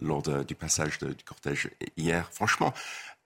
lors 0.00 0.22
du 0.22 0.54
passage 0.54 0.98
du 0.98 1.24
cortège 1.24 1.70
hier. 1.96 2.28
Franchement, 2.32 2.72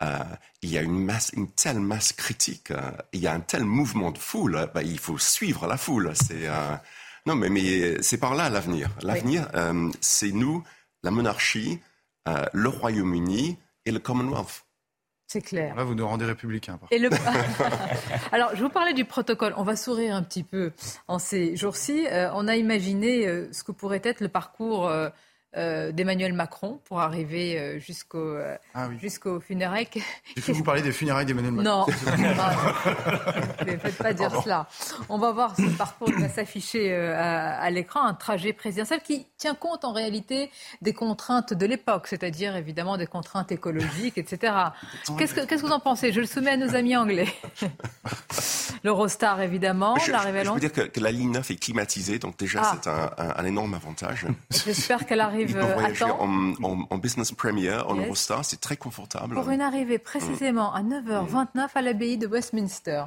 euh, 0.02 0.18
il 0.62 0.70
y 0.70 0.78
a 0.78 0.82
une, 0.82 0.98
masse, 0.98 1.30
une 1.34 1.50
telle 1.50 1.80
masse 1.80 2.12
critique, 2.12 2.70
euh, 2.70 2.90
il 3.12 3.20
y 3.20 3.26
a 3.26 3.32
un 3.32 3.40
tel 3.40 3.64
mouvement 3.64 4.10
de 4.10 4.18
foule, 4.18 4.68
bah, 4.74 4.82
il 4.82 4.98
faut 4.98 5.18
suivre 5.18 5.66
la 5.66 5.76
foule. 5.76 6.12
C'est, 6.14 6.48
euh, 6.48 6.76
non, 7.26 7.36
mais, 7.36 7.48
mais 7.48 8.02
c'est 8.02 8.18
par 8.18 8.34
là 8.34 8.48
l'avenir. 8.50 8.90
L'avenir, 9.02 9.48
c'est 10.00 10.32
nous, 10.32 10.62
la 11.02 11.10
monarchie, 11.10 11.80
le 12.26 12.68
Royaume-Uni 12.68 13.56
et 13.86 13.92
le 13.92 13.98
Commonwealth. 13.98 14.64
C'est 15.26 15.40
clair. 15.40 15.74
Là, 15.74 15.84
vous 15.84 15.94
nous 15.94 16.06
rendez 16.06 16.24
républicain. 16.26 16.78
Et 16.90 16.98
le... 16.98 17.08
Alors, 18.32 18.54
je 18.54 18.62
vous 18.62 18.68
parlais 18.68 18.92
du 18.92 19.04
protocole. 19.04 19.54
On 19.56 19.62
va 19.62 19.74
sourire 19.74 20.14
un 20.14 20.22
petit 20.22 20.42
peu 20.42 20.72
en 21.08 21.18
ces 21.18 21.56
jours-ci. 21.56 22.06
Euh, 22.10 22.30
on 22.34 22.46
a 22.46 22.56
imaginé 22.56 23.26
euh, 23.26 23.48
ce 23.52 23.64
que 23.64 23.72
pourrait 23.72 24.02
être 24.04 24.20
le 24.20 24.28
parcours 24.28 24.86
euh, 24.86 25.08
euh, 25.56 25.92
d'Emmanuel 25.92 26.32
Macron 26.32 26.80
pour 26.84 27.00
arriver 27.00 27.56
euh, 27.56 27.78
jusqu'au 27.78 28.18
euh, 28.18 28.56
ah 28.74 28.88
jusqu'au 29.00 29.38
funérailles. 29.38 29.86
J'ai 30.34 30.42
cru 30.42 30.52
vous 30.52 30.64
parler 30.64 30.82
des 30.82 30.90
funérailles 30.90 31.26
d'Emmanuel 31.26 31.52
Macron. 31.52 31.86
Non, 31.86 31.86
ne 33.64 33.76
faites 33.76 33.96
pas 33.98 34.12
dire 34.12 34.32
cela. 34.42 34.66
On 35.08 35.16
va 35.16 35.30
voir 35.30 35.54
ce 35.56 35.76
parcours 35.76 36.08
qui 36.08 36.20
va 36.20 36.28
s'afficher 36.28 36.92
à, 36.92 37.70
l'écran, 37.70 38.04
un 38.04 38.14
trajet 38.14 38.52
présidentiel 38.52 39.00
qui 39.00 39.26
tient 39.38 39.54
compte 39.54 39.84
en 39.84 39.92
réalité 39.92 40.50
des 40.82 40.92
contraintes 40.92 41.54
de 41.54 41.66
l'époque, 41.66 42.08
c'est-à-dire 42.08 42.56
évidemment 42.56 42.96
des 42.96 43.06
contraintes 43.06 43.52
écologiques, 43.52 44.18
etc. 44.18 44.54
Qu'est-ce 45.16 45.34
que, 45.34 45.46
qu'est-ce 45.46 45.62
que 45.62 45.66
vous 45.68 45.72
en 45.72 45.80
pensez? 45.80 46.12
Je 46.12 46.20
le 46.20 46.26
soumets 46.26 46.52
à 46.52 46.56
nos 46.56 46.74
amis 46.74 46.96
anglais. 46.96 47.28
L'Eurostar, 48.82 49.40
évidemment, 49.40 49.96
l'arrivée 50.10 50.40
à 50.40 50.44
Je 50.44 50.50
veux 50.50 50.60
dire 50.60 50.72
que, 50.72 51.00
la 51.00 51.12
ligne 51.12 51.30
9 51.30 51.50
est 51.52 51.56
climatisée, 51.56 52.18
donc 52.18 52.36
déjà 52.36 52.60
ah. 52.62 52.72
c'est 52.74 52.90
un, 52.90 53.12
un 53.36 53.44
énorme 53.44 53.74
avantage. 53.74 54.26
J'espère 54.50 55.06
qu'elle 55.06 55.20
arrive 55.20 55.43
il 55.48 55.54
peut 55.54 55.60
voyager 55.60 56.04
en, 56.04 56.98
business 56.98 57.32
premier, 57.32 57.72
en 57.72 57.94
Eurostar, 57.94 58.44
c'est 58.44 58.60
très 58.60 58.76
confortable. 58.76 59.34
Pour 59.34 59.50
une 59.50 59.60
arrivée 59.60 59.98
précisément 59.98 60.72
à 60.74 60.82
9h29 60.82 61.68
à 61.74 61.82
l'abbaye 61.82 62.18
de 62.18 62.26
Westminster. 62.26 63.04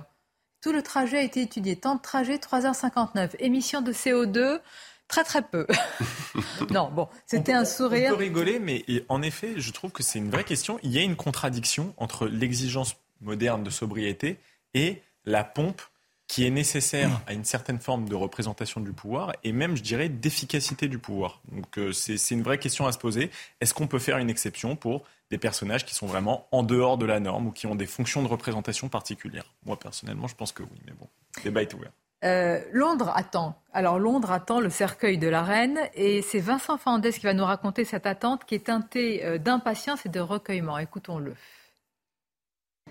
Tout 0.62 0.72
le 0.72 0.82
trajet 0.82 1.20
a 1.20 1.22
été 1.22 1.42
étudié. 1.42 1.76
Temps 1.76 1.96
de 1.96 2.02
trajet 2.02 2.38
3h59. 2.38 3.32
Émission 3.40 3.82
de 3.82 3.94
CO2 3.94 4.60
très 5.08 5.24
très 5.24 5.42
peu. 5.42 5.68
non, 6.72 6.90
bon, 6.92 7.08
c'était 7.26 7.54
un 7.54 7.66
sourire. 7.66 8.12
On 8.14 8.18
peut 8.18 8.24
rigoler, 8.24 8.60
mais 8.60 8.84
en 9.10 9.22
effet, 9.22 9.54
je 9.58 9.72
trouve 9.72 9.92
que 9.92 10.04
c'est 10.04 10.20
une 10.20 10.30
vraie 10.30 10.44
question. 10.44 10.80
Il 10.84 10.92
y 10.92 11.00
a 11.00 11.04
une 11.04 11.16
contradiction 11.16 11.94
entre 11.98 12.28
l'exigence 12.28 12.96
moderne 13.22 13.64
de 13.64 13.70
sobriété 13.70 14.38
et 14.74 15.02
la 15.26 15.44
pompe 15.44 15.82
qui 16.28 16.46
est 16.46 16.50
nécessaire 16.50 17.22
à 17.26 17.34
une 17.34 17.46
certaine 17.46 17.80
forme 17.80 18.10
de 18.10 18.16
représentation 18.16 18.82
du 18.82 18.92
pouvoir 18.92 19.34
et 19.44 19.52
même, 19.54 19.78
je 19.78 19.84
dirais, 19.84 20.10
d'efficacité 20.10 20.88
du 20.88 21.00
pouvoir. 21.00 21.42
Donc 21.52 21.78
euh, 21.78 21.92
c'est 21.94 22.32
une 22.32 22.44
vraie 22.44 22.58
question 22.58 22.86
à 22.86 22.92
se 22.92 22.98
poser. 22.98 23.32
Est-ce 23.62 23.74
qu'on 23.74 23.88
peut 23.88 24.00
faire 24.00 24.18
une 24.18 24.30
exception 24.30 24.76
pour 24.76 25.04
des 25.30 25.38
personnages 25.38 25.86
qui 25.86 25.96
sont 25.96 26.06
vraiment 26.06 26.48
en 26.52 26.64
dehors 26.64 26.98
de 26.98 27.06
la 27.06 27.20
norme 27.20 27.48
ou 27.48 27.52
qui 27.52 27.66
ont 27.66 27.76
des 27.76 27.86
fonctions 27.86 28.22
de 28.24 28.28
représentation 28.28 28.90
particulières? 28.90 29.54
Moi, 29.66 29.80
personnellement, 29.80 30.28
je 30.28 30.36
pense 30.36 30.52
que 30.52 30.64
oui, 30.64 30.82
mais 30.86 30.94
bon, 31.00 31.08
débat 31.44 31.62
est 31.62 31.74
ouvert. 31.74 31.92
Euh, 32.24 32.60
Londres 32.74 33.12
attend. 33.16 33.56
Alors 33.72 34.00
Londres 34.00 34.32
attend 34.32 34.60
le 34.60 34.72
cercueil 34.72 35.20
de 35.20 35.28
la 35.28 35.44
reine 35.44 35.80
et 35.94 36.24
c'est 36.24 36.40
Vincent 36.40 36.78
Fandès 36.78 37.12
qui 37.12 37.26
va 37.28 37.34
nous 37.34 37.46
raconter 37.46 37.86
cette 37.86 38.08
attente 38.08 38.44
qui 38.46 38.56
est 38.56 38.66
teintée 38.66 39.24
euh, 39.24 39.38
d'impatience 39.38 40.06
et 40.06 40.10
de 40.10 40.20
recueillement. 40.20 40.80
Écoutons-le. 40.80 41.36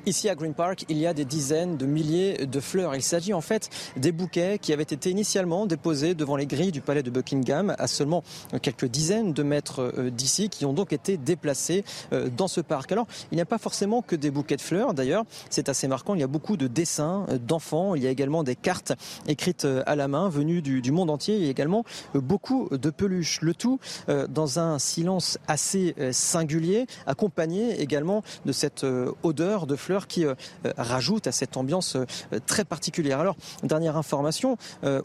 Ici 0.08 0.28
à 0.28 0.36
Green 0.36 0.54
Park, 0.54 0.84
il 0.88 0.98
y 0.98 1.06
a 1.08 1.12
des 1.12 1.24
dizaines 1.24 1.76
de 1.76 1.84
milliers 1.84 2.46
de 2.46 2.60
fleurs. 2.60 2.94
Il 2.94 3.02
s'agit 3.02 3.34
en 3.34 3.40
fait 3.40 3.70
des 3.96 4.12
bouquets 4.12 4.60
qui 4.60 4.72
avaient 4.72 4.84
été 4.84 5.10
initialement 5.10 5.66
déposés 5.66 6.14
devant 6.14 6.36
les 6.36 6.46
grilles 6.46 6.70
du 6.70 6.80
palais 6.80 7.02
de 7.02 7.10
Buckingham 7.10 7.74
à 7.76 7.88
seulement 7.88 8.22
quelques 8.62 8.84
dizaines 8.84 9.32
de 9.32 9.42
mètres 9.42 9.80
euh, 9.80 10.10
d'ici, 10.10 10.48
qui 10.48 10.64
ont 10.64 10.72
donc 10.72 10.92
été 10.92 11.16
déplacés 11.16 11.84
euh, 12.12 12.28
dans 12.28 12.46
ce 12.46 12.60
parc. 12.60 12.92
Alors, 12.92 13.08
il 13.32 13.34
n'y 13.34 13.40
a 13.42 13.46
pas 13.46 13.58
forcément 13.58 14.00
que 14.00 14.14
des 14.14 14.30
bouquets 14.30 14.54
de 14.54 14.60
fleurs. 14.60 14.94
D'ailleurs, 14.94 15.24
c'est 15.50 15.68
assez 15.68 15.88
marquant. 15.88 16.14
Il 16.14 16.20
y 16.20 16.24
a 16.24 16.28
beaucoup 16.28 16.56
de 16.56 16.68
dessins 16.68 17.26
euh, 17.28 17.38
d'enfants. 17.38 17.96
Il 17.96 18.04
y 18.04 18.06
a 18.06 18.10
également 18.10 18.44
des 18.44 18.54
cartes 18.54 18.92
écrites 19.26 19.66
à 19.86 19.96
la 19.96 20.06
main 20.06 20.28
venues 20.28 20.62
du, 20.62 20.92
monde 20.92 21.10
entier. 21.10 21.34
Il 21.34 21.42
y 21.42 21.48
a 21.48 21.50
également 21.50 21.84
beaucoup 22.14 22.68
de 22.70 22.90
peluches. 22.90 23.40
Le 23.40 23.54
tout 23.54 23.80
dans 24.28 24.60
un 24.60 24.78
silence 24.78 25.38
assez 25.48 25.94
singulier, 26.12 26.86
accompagné 27.06 27.80
également 27.80 28.22
de 28.44 28.52
cette 28.52 28.86
odeur 29.24 29.66
de 29.66 29.74
fleurs 29.74 29.95
fleurs 29.96 30.06
qui 30.06 30.26
euh, 30.26 30.34
euh, 30.66 30.72
rajoutent 30.76 31.26
à 31.26 31.32
cette 31.32 31.56
ambiance 31.56 31.96
euh, 31.96 32.04
très 32.46 32.64
particulière. 32.64 33.20
Alors, 33.20 33.36
dernière 33.62 33.96
information, 33.96 34.56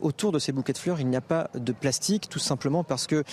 autour 0.02 0.32
de 0.32 0.40
ces 0.40 0.52
bouquets 0.52 0.74
de 0.74 0.78
fleurs, 0.78 1.00
il 1.00 1.08
n'y 1.08 1.16
a 1.16 1.22
pas 1.22 1.50
de 1.54 1.72
plastique, 1.72 2.30
tout 2.30 2.40
simplement 2.40 2.84
parce 2.84 3.08
que 3.08 3.24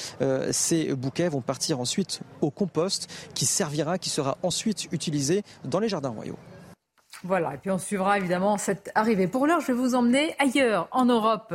ces 0.51 0.95
bouquets 0.95 1.29
vont 1.29 1.41
partir 1.41 1.81
ensuite 1.81 2.21
au 2.41 2.51
compost 2.51 3.09
qui 3.35 3.47
servira, 3.47 3.99
qui 3.99 4.11
sera 4.11 4.39
ensuite 4.43 4.89
utilisé 4.93 5.43
dans 5.65 5.81
les 5.81 5.89
jardins 5.89 6.11
royaux. 6.11 6.39
Voilà, 7.25 7.55
et 7.55 7.59
puis 7.59 7.71
on 7.73 7.79
suivra 7.79 8.19
évidemment 8.19 8.59
cette 8.59 8.93
arrivée. 8.95 9.27
Pour 9.27 9.47
l'heure, 9.47 9.61
je 9.61 9.69
vais 9.69 9.73
vous 9.73 9.97
emmener 9.97 10.37
ailleurs, 10.39 10.89
en 10.93 11.05
Europe. 11.05 11.53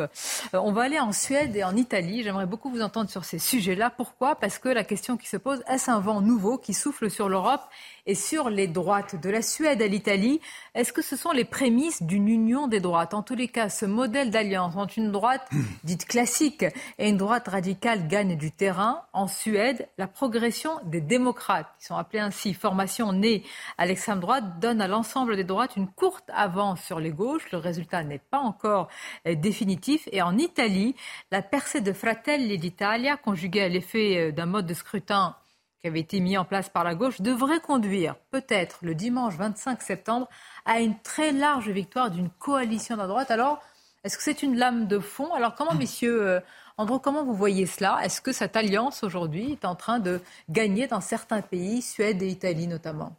on 0.51 0.73
va 0.73 0.81
aller 0.83 0.99
en 0.99 1.13
Suède 1.13 1.55
et 1.55 1.63
en 1.63 1.77
Italie. 1.77 2.21
J'aimerais 2.21 2.45
beaucoup 2.45 2.69
vous 2.69 2.81
entendre 2.81 3.09
sur 3.09 3.23
ces 3.23 3.39
sujets-là. 3.39 3.89
Pourquoi? 3.89 4.35
Parce 4.35 4.57
que 4.57 4.67
la 4.67 4.83
question 4.83 5.15
qui 5.15 5.29
se 5.29 5.37
pose, 5.37 5.63
est-ce 5.69 5.89
un 5.89 6.01
vent 6.01 6.19
nouveau 6.19 6.57
qui 6.57 6.73
souffle 6.73 7.09
sur 7.09 7.29
l'Europe? 7.29 7.61
Et 8.05 8.15
sur 8.15 8.49
les 8.49 8.67
droites 8.67 9.19
de 9.21 9.29
la 9.29 9.41
Suède 9.41 9.81
à 9.81 9.87
l'Italie. 9.87 10.41
Est-ce 10.75 10.91
que 10.91 11.01
ce 11.01 11.15
sont 11.15 11.31
les 11.31 11.45
prémices 11.45 12.03
d'une 12.03 12.27
union 12.27 12.67
des 12.67 12.79
droites? 12.79 13.13
En 13.13 13.23
tous 13.23 13.35
les 13.35 13.47
cas, 13.47 13.69
ce 13.69 13.85
modèle 13.85 14.29
d'alliance 14.29 14.75
entre 14.75 14.97
une 14.97 15.11
droite 15.11 15.47
dite 15.83 16.05
classique 16.05 16.65
et 16.97 17.09
une 17.09 17.17
droite 17.17 17.47
radicale 17.47 18.07
gagne 18.07 18.35
du 18.35 18.51
terrain. 18.51 19.03
En 19.13 19.27
Suède, 19.27 19.87
la 19.97 20.07
progression 20.07 20.71
des 20.85 21.01
démocrates, 21.01 21.67
qui 21.79 21.85
sont 21.85 21.95
appelés 21.95 22.19
ainsi, 22.19 22.53
formation 22.53 23.13
née 23.13 23.43
à 23.77 23.85
l'extrême 23.85 24.19
droite, 24.19 24.59
donne 24.59 24.81
à 24.81 24.87
l'ensemble 24.87 25.35
des 25.35 25.43
droites 25.43 25.75
une 25.75 25.87
courte 25.87 26.29
avance 26.33 26.81
sur 26.81 26.99
les 26.99 27.11
gauches. 27.11 27.51
Le 27.51 27.57
résultat 27.57 28.03
n'est 28.03 28.19
pas 28.19 28.39
encore 28.39 28.89
euh, 29.27 29.35
définitif. 29.35 30.09
Et 30.11 30.21
en 30.21 30.37
Italie, 30.37 30.95
la 31.31 31.41
percée 31.41 31.81
de 31.81 31.93
Fratelli 31.93 32.57
d'Italia, 32.57 33.17
conjuguée 33.17 33.61
à 33.61 33.69
l'effet 33.69 34.17
euh, 34.17 34.31
d'un 34.31 34.45
mode 34.45 34.65
de 34.65 34.73
scrutin 34.73 35.35
qui 35.83 35.87
avait 35.89 35.99
été 35.99 36.21
mis 36.21 36.37
en 36.37 36.45
place 36.45 36.69
par 36.69 36.85
la 36.85 36.95
gauche 36.95 37.19
devrait 37.19 37.59
conduire, 37.59 38.15
peut-être 38.31 38.79
le 38.83 38.95
dimanche 38.95 39.35
25 39.35 39.81
septembre, 39.81 40.29
à 40.63 40.79
une 40.79 40.97
très 41.01 41.33
large 41.33 41.67
victoire 41.67 42.09
d'une 42.09 42.29
coalition 42.29 42.95
de 42.95 43.05
droite. 43.05 43.31
Alors, 43.31 43.61
est-ce 44.05 44.15
que 44.15 44.23
c'est 44.23 44.43
une 44.43 44.55
lame 44.55 44.87
de 44.87 44.99
fond? 44.99 45.33
Alors, 45.33 45.55
comment, 45.55 45.73
messieurs, 45.73 46.25
euh, 46.25 46.39
Andrew, 46.77 46.99
comment 46.99 47.25
vous 47.25 47.33
voyez 47.33 47.65
cela? 47.65 47.99
Est-ce 48.01 48.21
que 48.21 48.31
cette 48.31 48.55
alliance 48.55 49.03
aujourd'hui 49.03 49.51
est 49.51 49.65
en 49.65 49.75
train 49.75 49.99
de 49.99 50.21
gagner 50.49 50.87
dans 50.87 51.01
certains 51.01 51.41
pays, 51.41 51.81
Suède 51.81 52.23
et 52.23 52.29
Italie 52.29 52.67
notamment? 52.67 53.17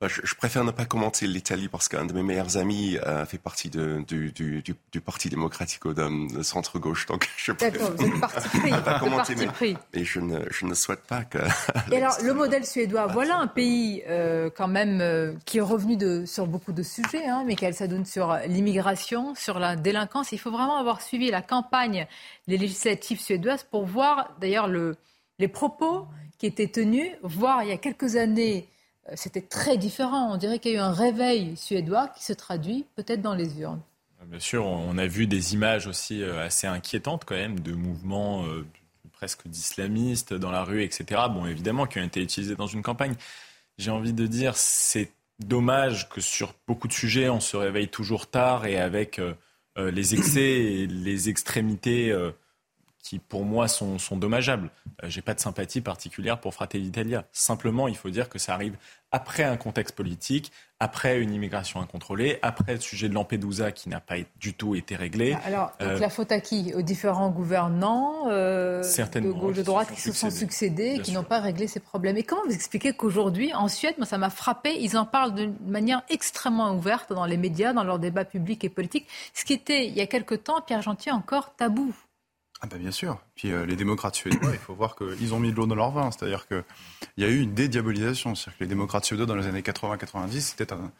Bah, 0.00 0.08
je, 0.08 0.34
préfère 0.34 0.64
ne 0.64 0.70
pas 0.70 0.86
commenter 0.86 1.26
l'Italie 1.26 1.68
parce 1.68 1.86
qu'un 1.86 2.06
de 2.06 2.14
mes 2.14 2.22
meilleurs 2.22 2.56
amis 2.56 2.96
euh, 3.06 3.26
fait 3.26 3.36
partie 3.36 3.68
de, 3.68 4.02
du, 4.08 4.32
du, 4.32 4.62
du, 4.62 5.00
Parti 5.02 5.28
démocratique 5.28 5.86
de 5.86 6.42
centre-gauche. 6.42 7.04
Donc 7.04 7.28
je 7.36 7.52
D'accord, 7.52 7.92
vous 7.94 8.06
êtes 8.06 8.20
parti 8.20 8.48
pris. 8.48 8.70
pas 8.84 8.98
commenter, 8.98 9.34
mais, 9.34 9.74
mais, 9.94 10.04
je, 10.04 10.20
ne, 10.20 10.40
je 10.50 10.64
ne 10.64 10.72
souhaite 10.72 11.02
pas 11.02 11.24
que... 11.24 11.38
Et 11.92 11.98
alors, 11.98 12.16
le 12.22 12.32
modèle 12.32 12.64
suédois, 12.64 13.08
voilà 13.08 13.36
un 13.36 13.46
pays 13.46 14.02
euh, 14.08 14.48
quand 14.48 14.68
même 14.68 15.02
euh, 15.02 15.34
qui 15.44 15.58
est 15.58 15.62
revenu 15.62 15.98
de, 15.98 16.24
sur 16.24 16.46
beaucoup 16.46 16.72
de 16.72 16.82
sujets. 16.82 17.26
Hein, 17.26 17.44
Michael 17.44 17.74
Sadoun, 17.74 18.06
sur 18.06 18.34
l'immigration, 18.46 19.34
sur 19.34 19.58
la 19.58 19.76
délinquance. 19.76 20.32
Il 20.32 20.38
faut 20.38 20.50
vraiment 20.50 20.78
avoir 20.78 21.02
suivi 21.02 21.30
la 21.30 21.42
campagne, 21.42 22.06
les 22.46 22.56
législatives 22.56 23.20
suédoises 23.20 23.64
pour 23.64 23.84
voir 23.84 24.34
d'ailleurs 24.40 24.66
le, 24.66 24.96
les 25.38 25.48
propos 25.48 26.06
qui 26.38 26.46
étaient 26.46 26.68
tenus, 26.68 27.10
voir 27.22 27.64
il 27.64 27.68
y 27.68 27.72
a 27.72 27.76
quelques 27.76 28.16
années 28.16 28.66
euh, 28.66 28.79
c'était 29.14 29.42
très 29.42 29.76
différent. 29.76 30.32
On 30.32 30.36
dirait 30.36 30.58
qu'il 30.58 30.72
y 30.72 30.74
a 30.76 30.78
eu 30.78 30.80
un 30.80 30.92
réveil 30.92 31.56
suédois 31.56 32.08
qui 32.08 32.24
se 32.24 32.32
traduit 32.32 32.86
peut-être 32.96 33.22
dans 33.22 33.34
les 33.34 33.60
urnes. 33.60 33.80
Bien 34.26 34.40
sûr, 34.40 34.66
on 34.66 34.98
a 34.98 35.06
vu 35.06 35.26
des 35.26 35.54
images 35.54 35.86
aussi 35.86 36.22
euh, 36.22 36.44
assez 36.44 36.66
inquiétantes 36.66 37.24
quand 37.24 37.34
même 37.34 37.58
de 37.58 37.72
mouvements 37.72 38.44
euh, 38.46 38.66
presque 39.12 39.48
d'islamistes 39.48 40.34
dans 40.34 40.50
la 40.50 40.62
rue, 40.62 40.82
etc. 40.82 41.22
Bon, 41.30 41.46
évidemment, 41.46 41.86
qui 41.86 41.98
ont 41.98 42.04
été 42.04 42.22
utilisés 42.22 42.54
dans 42.54 42.66
une 42.66 42.82
campagne. 42.82 43.14
J'ai 43.78 43.90
envie 43.90 44.12
de 44.12 44.26
dire, 44.26 44.56
c'est 44.56 45.10
dommage 45.38 46.08
que 46.10 46.20
sur 46.20 46.54
beaucoup 46.66 46.86
de 46.86 46.92
sujets, 46.92 47.30
on 47.30 47.40
se 47.40 47.56
réveille 47.56 47.88
toujours 47.88 48.26
tard 48.26 48.66
et 48.66 48.78
avec 48.78 49.18
les 49.76 50.14
excès 50.14 50.42
et 50.42 50.86
les 50.86 51.30
extrémités 51.30 52.14
qui 53.02 53.18
pour 53.18 53.44
moi 53.44 53.68
sont, 53.68 53.98
sont 53.98 54.16
dommageables. 54.16 54.70
Euh, 55.02 55.08
j'ai 55.08 55.22
pas 55.22 55.34
de 55.34 55.40
sympathie 55.40 55.80
particulière 55.80 56.40
pour 56.40 56.54
Fratelli 56.54 56.84
d'Italia. 56.84 57.24
Simplement, 57.32 57.88
il 57.88 57.96
faut 57.96 58.10
dire 58.10 58.28
que 58.28 58.38
ça 58.38 58.54
arrive 58.54 58.76
après 59.12 59.42
un 59.42 59.56
contexte 59.56 59.96
politique, 59.96 60.52
après 60.78 61.20
une 61.20 61.34
immigration 61.34 61.80
incontrôlée, 61.80 62.38
après 62.42 62.74
le 62.74 62.80
sujet 62.80 63.08
de 63.08 63.14
Lampedusa 63.14 63.72
qui 63.72 63.88
n'a 63.88 64.00
pas 64.00 64.16
du 64.38 64.54
tout 64.54 64.76
été 64.76 64.94
réglé. 64.94 65.36
Ah, 65.36 65.46
alors, 65.46 65.72
euh, 65.82 65.98
la 65.98 66.08
faute 66.08 66.30
à 66.30 66.40
qui? 66.40 66.72
Aux 66.74 66.82
différents 66.82 67.30
gouvernants 67.30 68.28
euh, 68.28 68.82
de 68.82 69.30
gauche, 69.30 69.56
de 69.56 69.62
droite 69.62 69.90
qui 69.92 70.00
se 70.00 70.12
sont 70.12 70.30
succédés 70.30 70.96
et 70.96 71.00
qui 71.00 71.12
n'ont 71.12 71.24
pas 71.24 71.40
réglé 71.40 71.66
ces 71.66 71.80
problèmes. 71.80 72.16
Et 72.16 72.22
comment 72.22 72.42
vous 72.46 72.54
expliquez 72.54 72.92
qu'aujourd'hui, 72.92 73.52
en 73.54 73.68
Suède, 73.68 73.94
moi 73.98 74.06
ça 74.06 74.18
m'a 74.18 74.30
frappé, 74.30 74.76
ils 74.80 74.96
en 74.96 75.06
parlent 75.06 75.34
d'une 75.34 75.56
manière 75.66 76.02
extrêmement 76.08 76.72
ouverte 76.74 77.12
dans 77.12 77.26
les 77.26 77.36
médias, 77.36 77.72
dans 77.72 77.84
leurs 77.84 77.98
débats 77.98 78.24
publics 78.24 78.62
et 78.64 78.68
politiques, 78.68 79.08
ce 79.34 79.44
qui 79.44 79.52
était, 79.52 79.86
il 79.86 79.94
y 79.94 80.00
a 80.00 80.06
quelque 80.06 80.34
temps, 80.34 80.60
Pierre 80.60 80.82
Gentil, 80.82 81.10
encore 81.10 81.56
tabou. 81.56 81.92
Ah 82.62 82.66
ben 82.66 82.78
bien 82.78 82.90
sûr. 82.90 83.18
Puis 83.36 83.52
euh, 83.52 83.64
les 83.64 83.76
démocrates 83.76 84.14
suédois, 84.16 84.50
il 84.52 84.58
faut 84.58 84.74
voir 84.74 84.94
qu'ils 84.94 85.32
ont 85.32 85.40
mis 85.40 85.50
de 85.50 85.56
l'eau 85.56 85.66
dans 85.66 85.74
leur 85.74 85.90
vin. 85.90 86.10
C'est-à-dire 86.10 86.46
qu'il 86.46 86.62
y 87.16 87.24
a 87.24 87.28
eu 87.28 87.40
une 87.40 87.54
dédiabolisation. 87.54 88.34
C'est-à-dire 88.34 88.58
que 88.58 88.64
les 88.64 88.68
démocrates 88.68 89.04
suédois, 89.04 89.26
dans 89.26 89.36
les 89.36 89.46
années 89.46 89.62
80-90, 89.62 90.40
c'était 90.40 90.72
un, 90.72 90.90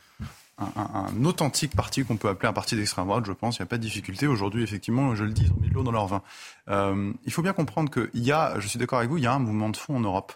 un, 0.61 1.25
authentique 1.25 1.75
parti 1.75 2.05
qu'on 2.05 2.17
peut 2.17 2.29
appeler 2.29 2.49
un 2.49 2.53
parti 2.53 2.77
d'extrême 2.77 3.07
droite, 3.07 3.25
je 3.27 3.33
pense. 3.33 3.59
Il 3.59 3.63
n'y 3.63 3.65
a 3.65 3.67
pas 3.67 3.79
de 3.79 3.83
difficulté. 3.83 4.27
Aujourd'hui, 4.27 4.63
effectivement, 4.63 5.15
je 5.15 5.25
le 5.25 5.33
dis, 5.33 5.45
ils 5.45 5.53
ont 5.53 5.61
mis 5.61 5.69
de 5.69 5.75
l'eau 5.75 5.83
dans 5.83 5.93
leur 5.93 6.07
vin. 6.07 6.23
Euh, 6.69 7.13
il 7.25 7.33
faut 7.33 7.43
bien 7.43 7.53
comprendre 7.53 7.91
qu'il 7.91 8.23
y 8.25 8.33
a, 8.33 8.59
je 8.59 8.69
suis 8.69 8.79
d'accord 8.79 8.99
avec 8.99 9.11
vous, 9.11 9.19
il 9.19 9.25
y 9.25 9.27
a 9.27 9.33
un 9.33 9.39
mouvement 9.39 9.69
de 9.69 9.77
fond 9.77 9.97
en 9.97 10.01
Europe 10.01 10.33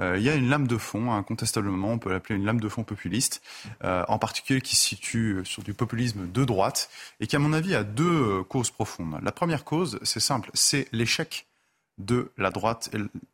il 0.00 0.22
y 0.22 0.28
a 0.28 0.34
une 0.34 0.48
lame 0.48 0.66
de 0.66 0.76
fond, 0.76 1.12
incontestablement, 1.12 1.92
on 1.92 1.98
peut 1.98 2.10
l'appeler 2.10 2.36
une 2.36 2.44
lame 2.44 2.60
de 2.60 2.68
fond 2.68 2.84
populiste, 2.84 3.42
euh, 3.84 4.04
en 4.08 4.18
particulier 4.18 4.60
qui 4.60 4.76
se 4.76 4.86
situe 4.86 5.40
sur 5.44 5.62
du 5.62 5.74
populisme 5.74 6.30
de 6.30 6.44
droite 6.44 6.90
et 7.20 7.26
qui, 7.26 7.36
à 7.36 7.38
mon 7.38 7.52
avis, 7.52 7.74
a 7.74 7.84
deux 7.84 8.40
euh, 8.40 8.42
causes 8.42 8.70
profondes. 8.70 9.18
La 9.22 9.32
première 9.32 9.64
cause, 9.64 9.98
c'est 10.02 10.20
simple, 10.20 10.50
c'est 10.54 10.88
l'échec 10.92 11.46
de 11.98 12.32
la 12.38 12.50
droite 12.50 12.90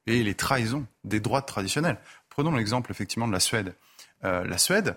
et 0.07 0.25
les 0.25 0.35
trahisons 0.35 0.87
des 1.05 1.21
droites 1.21 1.47
traditionnelles. 1.47 1.99
Prenons 2.31 2.51
l'exemple 2.51 2.91
effectivement 2.91 3.29
de 3.29 3.33
la 3.33 3.41
Suède. 3.41 3.75
la 4.23 4.59
Suède, 4.59 4.97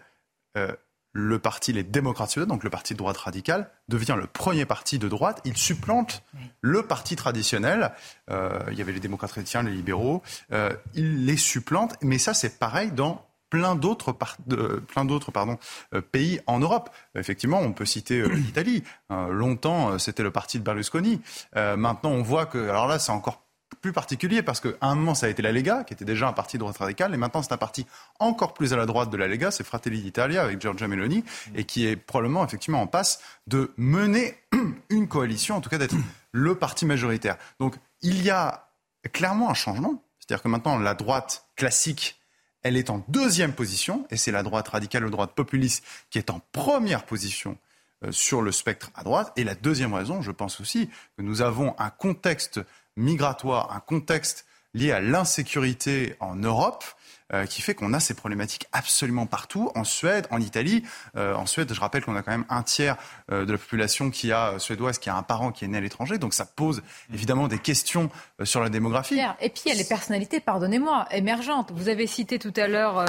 le 1.19 1.39
parti 1.39 1.73
Les 1.73 1.83
démocrates 1.83 2.31
suédois, 2.31 2.47
donc 2.47 2.63
le 2.63 2.69
parti 2.69 2.93
de 2.93 2.97
droite 2.97 3.17
radicale, 3.17 3.69
devient 3.87 4.15
le 4.17 4.27
premier 4.27 4.65
parti 4.65 4.97
de 4.99 5.07
droite. 5.07 5.41
Il 5.45 5.57
supplante 5.57 6.23
le 6.61 6.83
parti 6.83 7.15
traditionnel. 7.15 7.91
Euh, 8.31 8.59
il 8.71 8.77
y 8.77 8.81
avait 8.81 8.93
les 8.93 8.99
démocrates 8.99 9.31
chrétiens, 9.31 9.63
les 9.63 9.71
libéraux. 9.71 10.23
Euh, 10.51 10.71
il 10.95 11.25
les 11.25 11.37
supplante. 11.37 11.95
Mais 12.01 12.17
ça, 12.17 12.33
c'est 12.33 12.57
pareil 12.57 12.91
dans 12.91 13.25
plein 13.49 13.75
d'autres 13.75 14.15
euh, 14.51 16.01
pays 16.11 16.39
en 16.47 16.59
Europe. 16.59 16.89
Effectivement, 17.15 17.59
on 17.59 17.73
peut 17.73 17.85
citer 17.85 18.27
l'Italie. 18.29 18.83
longtemps, 19.09 19.99
c'était 19.99 20.23
le 20.23 20.31
parti 20.31 20.59
de 20.59 20.63
Berlusconi. 20.63 21.21
maintenant, 21.55 22.11
on 22.11 22.21
voit 22.21 22.45
que 22.45 22.69
alors 22.69 22.87
là, 22.87 22.99
c'est 22.99 23.11
encore 23.11 23.43
plus 23.81 23.93
particulier 23.93 24.41
parce 24.41 24.59
qu'à 24.59 24.69
un 24.81 24.95
moment, 24.95 25.15
ça 25.15 25.27
a 25.27 25.29
été 25.29 25.41
la 25.41 25.51
Lega, 25.51 25.83
qui 25.83 25.93
était 25.93 26.05
déjà 26.05 26.27
un 26.27 26.33
parti 26.33 26.57
de 26.57 26.59
droite 26.59 26.77
radicale, 26.77 27.13
et 27.13 27.17
maintenant, 27.17 27.41
c'est 27.41 27.53
un 27.53 27.57
parti 27.57 27.85
encore 28.19 28.53
plus 28.53 28.73
à 28.73 28.77
la 28.77 28.85
droite 28.85 29.09
de 29.09 29.17
la 29.17 29.27
Lega, 29.27 29.51
c'est 29.51 29.63
Fratelli 29.63 30.01
d'Italia 30.01 30.43
avec 30.43 30.61
Giorgia 30.61 30.87
Meloni, 30.87 31.23
et 31.55 31.63
qui 31.63 31.85
est 31.85 31.95
probablement 31.95 32.45
effectivement 32.45 32.81
en 32.81 32.87
passe 32.87 33.21
de 33.47 33.73
mener 33.77 34.37
une 34.89 35.07
coalition, 35.07 35.55
en 35.55 35.61
tout 35.61 35.69
cas 35.69 35.77
d'être 35.77 35.95
le 36.31 36.55
parti 36.55 36.85
majoritaire. 36.85 37.37
Donc, 37.59 37.75
il 38.01 38.21
y 38.21 38.29
a 38.29 38.69
clairement 39.11 39.49
un 39.49 39.55
changement. 39.55 40.03
C'est-à-dire 40.19 40.43
que 40.43 40.49
maintenant, 40.49 40.77
la 40.77 40.93
droite 40.93 41.45
classique 41.55 42.19
elle 42.61 42.77
est 42.77 42.89
en 42.89 43.03
deuxième 43.07 43.53
position, 43.53 44.05
et 44.09 44.17
c'est 44.17 44.31
la 44.31 44.43
droite 44.43 44.67
radicale 44.67 45.05
ou 45.05 45.09
droite 45.09 45.33
populiste 45.33 45.83
qui 46.09 46.17
est 46.17 46.29
en 46.29 46.41
première 46.51 47.05
position 47.05 47.57
euh, 48.03 48.11
sur 48.11 48.41
le 48.41 48.51
spectre 48.51 48.91
à 48.95 49.03
droite. 49.03 49.31
Et 49.35 49.43
la 49.43 49.55
deuxième 49.55 49.93
raison, 49.93 50.21
je 50.21 50.31
pense 50.31 50.59
aussi, 50.59 50.89
que 51.17 51.21
nous 51.21 51.41
avons 51.41 51.75
un 51.79 51.89
contexte 51.89 52.59
migratoire, 52.99 53.71
un 53.75 53.79
contexte 53.79 54.45
lié 54.73 54.91
à 54.91 54.99
l'insécurité 54.99 56.15
en 56.19 56.35
Europe 56.35 56.83
euh, 57.31 57.45
qui 57.45 57.61
fait 57.61 57.75
qu'on 57.75 57.93
a 57.93 57.99
ces 57.99 58.15
problématiques 58.15 58.67
absolument 58.71 59.27
partout, 59.27 59.71
en 59.75 59.83
Suède, 59.83 60.25
en 60.31 60.41
Italie. 60.41 60.83
Euh, 61.15 61.35
en 61.35 61.45
Suède, 61.45 61.71
je 61.71 61.79
rappelle 61.79 62.03
qu'on 62.03 62.15
a 62.15 62.23
quand 62.23 62.31
même 62.31 62.45
un 62.49 62.63
tiers 62.63 62.97
de 63.29 63.51
la 63.51 63.57
population 63.57 64.09
qui 64.09 64.31
a 64.31 64.57
suédoise 64.57 64.97
qui 64.97 65.09
a 65.09 65.15
un 65.15 65.21
parent 65.21 65.51
qui 65.51 65.65
est 65.65 65.67
né 65.67 65.77
à 65.77 65.81
l'étranger, 65.81 66.17
donc 66.17 66.33
ça 66.33 66.45
pose 66.45 66.81
évidemment 67.13 67.47
des 67.47 67.59
questions 67.59 68.09
sur 68.43 68.61
la 68.61 68.69
démographie. 68.69 69.19
Et 69.41 69.49
puis 69.49 69.61
il 69.65 69.69
y 69.69 69.71
a 69.71 69.75
les 69.75 69.83
personnalités, 69.83 70.39
pardonnez-moi, 70.39 71.07
émergentes. 71.11 71.71
Vous 71.71 71.89
avez 71.89 72.07
cité 72.07 72.39
tout 72.39 72.53
à 72.55 72.67
l'heure 72.67 73.05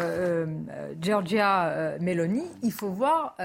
Georgia 1.01 1.97
Meloni. 2.01 2.45
Il 2.63 2.73
faut 2.73 2.91
voir 2.91 3.37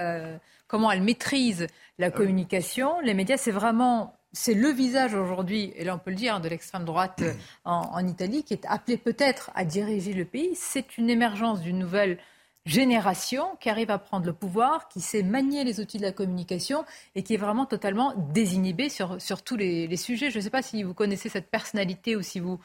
comment 0.67 0.91
elle 0.91 1.03
maîtrise 1.03 1.67
la 1.97 2.11
communication. 2.11 2.99
Les 3.01 3.13
médias, 3.13 3.37
c'est 3.37 3.51
vraiment 3.51 4.17
c'est 4.35 4.53
le 4.53 4.69
visage 4.69 5.13
aujourd'hui, 5.13 5.71
et 5.75 5.85
là 5.85 5.95
on 5.95 5.97
peut 5.97 6.09
le 6.09 6.17
dire, 6.17 6.41
de 6.41 6.49
l'extrême 6.49 6.83
droite 6.83 7.21
euh, 7.21 7.33
en, 7.65 8.05
Italie, 8.05 8.43
qui 8.43 8.53
est 8.53 8.65
appelé 8.67 8.97
peut-être 8.97 9.49
à 9.55 9.63
diriger 9.63 10.13
le 10.13 10.25
pays. 10.25 10.51
C'est 10.55 10.97
une 10.97 11.09
émergence 11.09 11.61
d'une 11.61 11.79
nouvelle 11.79 12.19
génération 12.65 13.55
qui 13.61 13.69
arrive 13.69 13.91
à 13.91 13.97
prendre 13.97 14.25
le 14.25 14.33
pouvoir, 14.33 14.89
qui 14.89 14.99
sait 14.99 15.23
manier 15.23 15.63
les 15.63 15.79
outils 15.79 15.99
de 15.99 16.03
la 16.03 16.11
communication 16.11 16.83
et 17.15 17.23
qui 17.23 17.35
est 17.35 17.37
vraiment 17.37 17.65
totalement 17.65 18.13
désinhibé 18.33 18.89
sur, 18.89 19.21
sur 19.21 19.41
tous 19.41 19.55
les, 19.55 19.95
sujets. 19.95 20.31
Je 20.31 20.37
ne 20.37 20.43
sais 20.43 20.49
pas 20.49 20.61
si 20.61 20.83
vous 20.83 20.93
connaissez 20.93 21.29
cette 21.29 21.49
personnalité 21.49 22.15
ou 22.15 22.21
si 22.21 22.39
vous, 22.39 22.59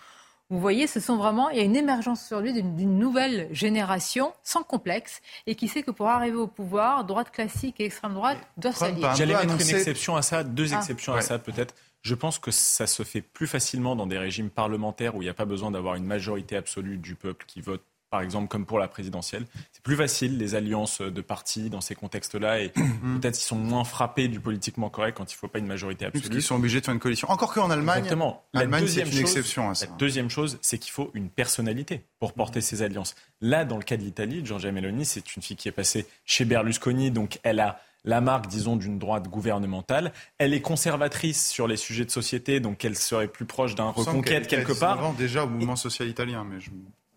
vous 0.50 0.58
voyez, 0.58 0.88
ce 0.88 0.98
sont 0.98 1.16
vraiment, 1.16 1.48
il 1.50 1.58
y 1.58 1.60
a 1.60 1.64
une 1.64 1.76
émergence 1.76 2.26
sur 2.26 2.40
lui 2.40 2.52
d'une 2.52 2.98
nouvelle 2.98 3.48
génération 3.52 4.32
sans 4.42 4.64
complexe 4.64 5.20
et 5.46 5.54
qui 5.54 5.68
sait 5.68 5.84
que 5.84 5.92
pour 5.92 6.08
arriver 6.08 6.36
au 6.36 6.48
pouvoir, 6.48 7.04
droite 7.04 7.30
classique 7.30 7.80
et 7.80 7.84
extrême 7.84 8.14
droite 8.14 8.38
doivent 8.56 8.76
s'allier. 8.76 9.06
J'allais 9.14 9.34
mettre 9.34 9.54
une 9.54 9.60
exception 9.60 10.16
à 10.16 10.22
ça, 10.22 10.42
deux 10.42 10.74
ah. 10.74 10.78
exceptions 10.78 11.14
à 11.14 11.22
ça 11.22 11.38
peut-être. 11.38 11.74
Je 12.02 12.14
pense 12.14 12.38
que 12.38 12.50
ça 12.50 12.86
se 12.86 13.04
fait 13.04 13.20
plus 13.20 13.46
facilement 13.46 13.94
dans 13.94 14.06
des 14.06 14.18
régimes 14.18 14.50
parlementaires 14.50 15.14
où 15.14 15.22
il 15.22 15.26
n'y 15.26 15.30
a 15.30 15.34
pas 15.34 15.44
besoin 15.44 15.70
d'avoir 15.70 15.94
une 15.94 16.06
majorité 16.06 16.56
absolue 16.56 16.96
du 16.96 17.14
peuple 17.14 17.44
qui 17.46 17.60
vote 17.60 17.84
par 18.10 18.20
exemple, 18.22 18.48
comme 18.48 18.66
pour 18.66 18.78
la 18.78 18.88
présidentielle. 18.88 19.46
C'est 19.72 19.82
plus 19.82 19.96
facile, 19.96 20.36
les 20.36 20.54
alliances 20.54 21.00
de 21.00 21.20
partis 21.20 21.70
dans 21.70 21.80
ces 21.80 21.94
contextes-là, 21.94 22.60
et 22.60 22.68
peut-être 23.20 23.38
ils 23.38 23.44
sont 23.44 23.56
moins 23.56 23.84
frappés 23.84 24.28
du 24.28 24.40
politiquement 24.40 24.90
correct 24.90 25.16
quand 25.16 25.30
il 25.30 25.34
ne 25.34 25.38
faut 25.38 25.48
pas 25.48 25.60
une 25.60 25.66
majorité 25.66 26.06
absolue. 26.06 26.22
Parce 26.22 26.32
qu'ils 26.32 26.42
sont 26.42 26.56
obligés 26.56 26.80
de 26.80 26.84
faire 26.84 26.94
une 26.94 27.00
coalition. 27.00 27.30
Encore 27.30 27.54
qu'en 27.54 27.70
Allemagne, 27.70 27.98
Exactement. 27.98 28.44
L'Allemagne, 28.52 28.86
c'est 28.88 29.02
une 29.02 29.18
exception 29.18 29.70
à 29.70 29.74
ça. 29.74 29.86
La 29.86 29.92
deuxième 29.92 30.28
chose, 30.28 30.58
c'est 30.60 30.78
qu'il 30.78 30.92
faut 30.92 31.10
une 31.14 31.30
personnalité 31.30 32.04
pour 32.18 32.32
porter 32.32 32.60
ces 32.60 32.82
alliances. 32.82 33.14
Là, 33.40 33.64
dans 33.64 33.76
le 33.76 33.84
cas 33.84 33.96
de 33.96 34.02
l'Italie, 34.02 34.44
Giorgia 34.44 34.72
Meloni, 34.72 35.04
c'est 35.04 35.36
une 35.36 35.42
fille 35.42 35.56
qui 35.56 35.68
est 35.68 35.72
passée 35.72 36.06
chez 36.24 36.44
Berlusconi, 36.44 37.10
donc 37.10 37.38
elle 37.42 37.60
a 37.60 37.80
la 38.04 38.20
marque, 38.20 38.46
disons, 38.46 38.76
d'une 38.76 38.98
droite 38.98 39.28
gouvernementale. 39.28 40.12
Elle 40.38 40.54
est 40.54 40.62
conservatrice 40.62 41.50
sur 41.50 41.66
les 41.66 41.76
sujets 41.76 42.04
de 42.04 42.10
société, 42.10 42.60
donc 42.60 42.84
elle 42.84 42.96
serait 42.96 43.28
plus 43.28 43.44
proche 43.44 43.74
d'un 43.74 43.90
reconquête 43.90 44.46
quelque 44.46 44.72
part. 44.72 45.12
déjà 45.14 45.44
au 45.44 45.48
mouvement 45.48 45.76
social 45.76 46.08
italien, 46.08 46.44
mais 46.48 46.60
je... 46.60 46.70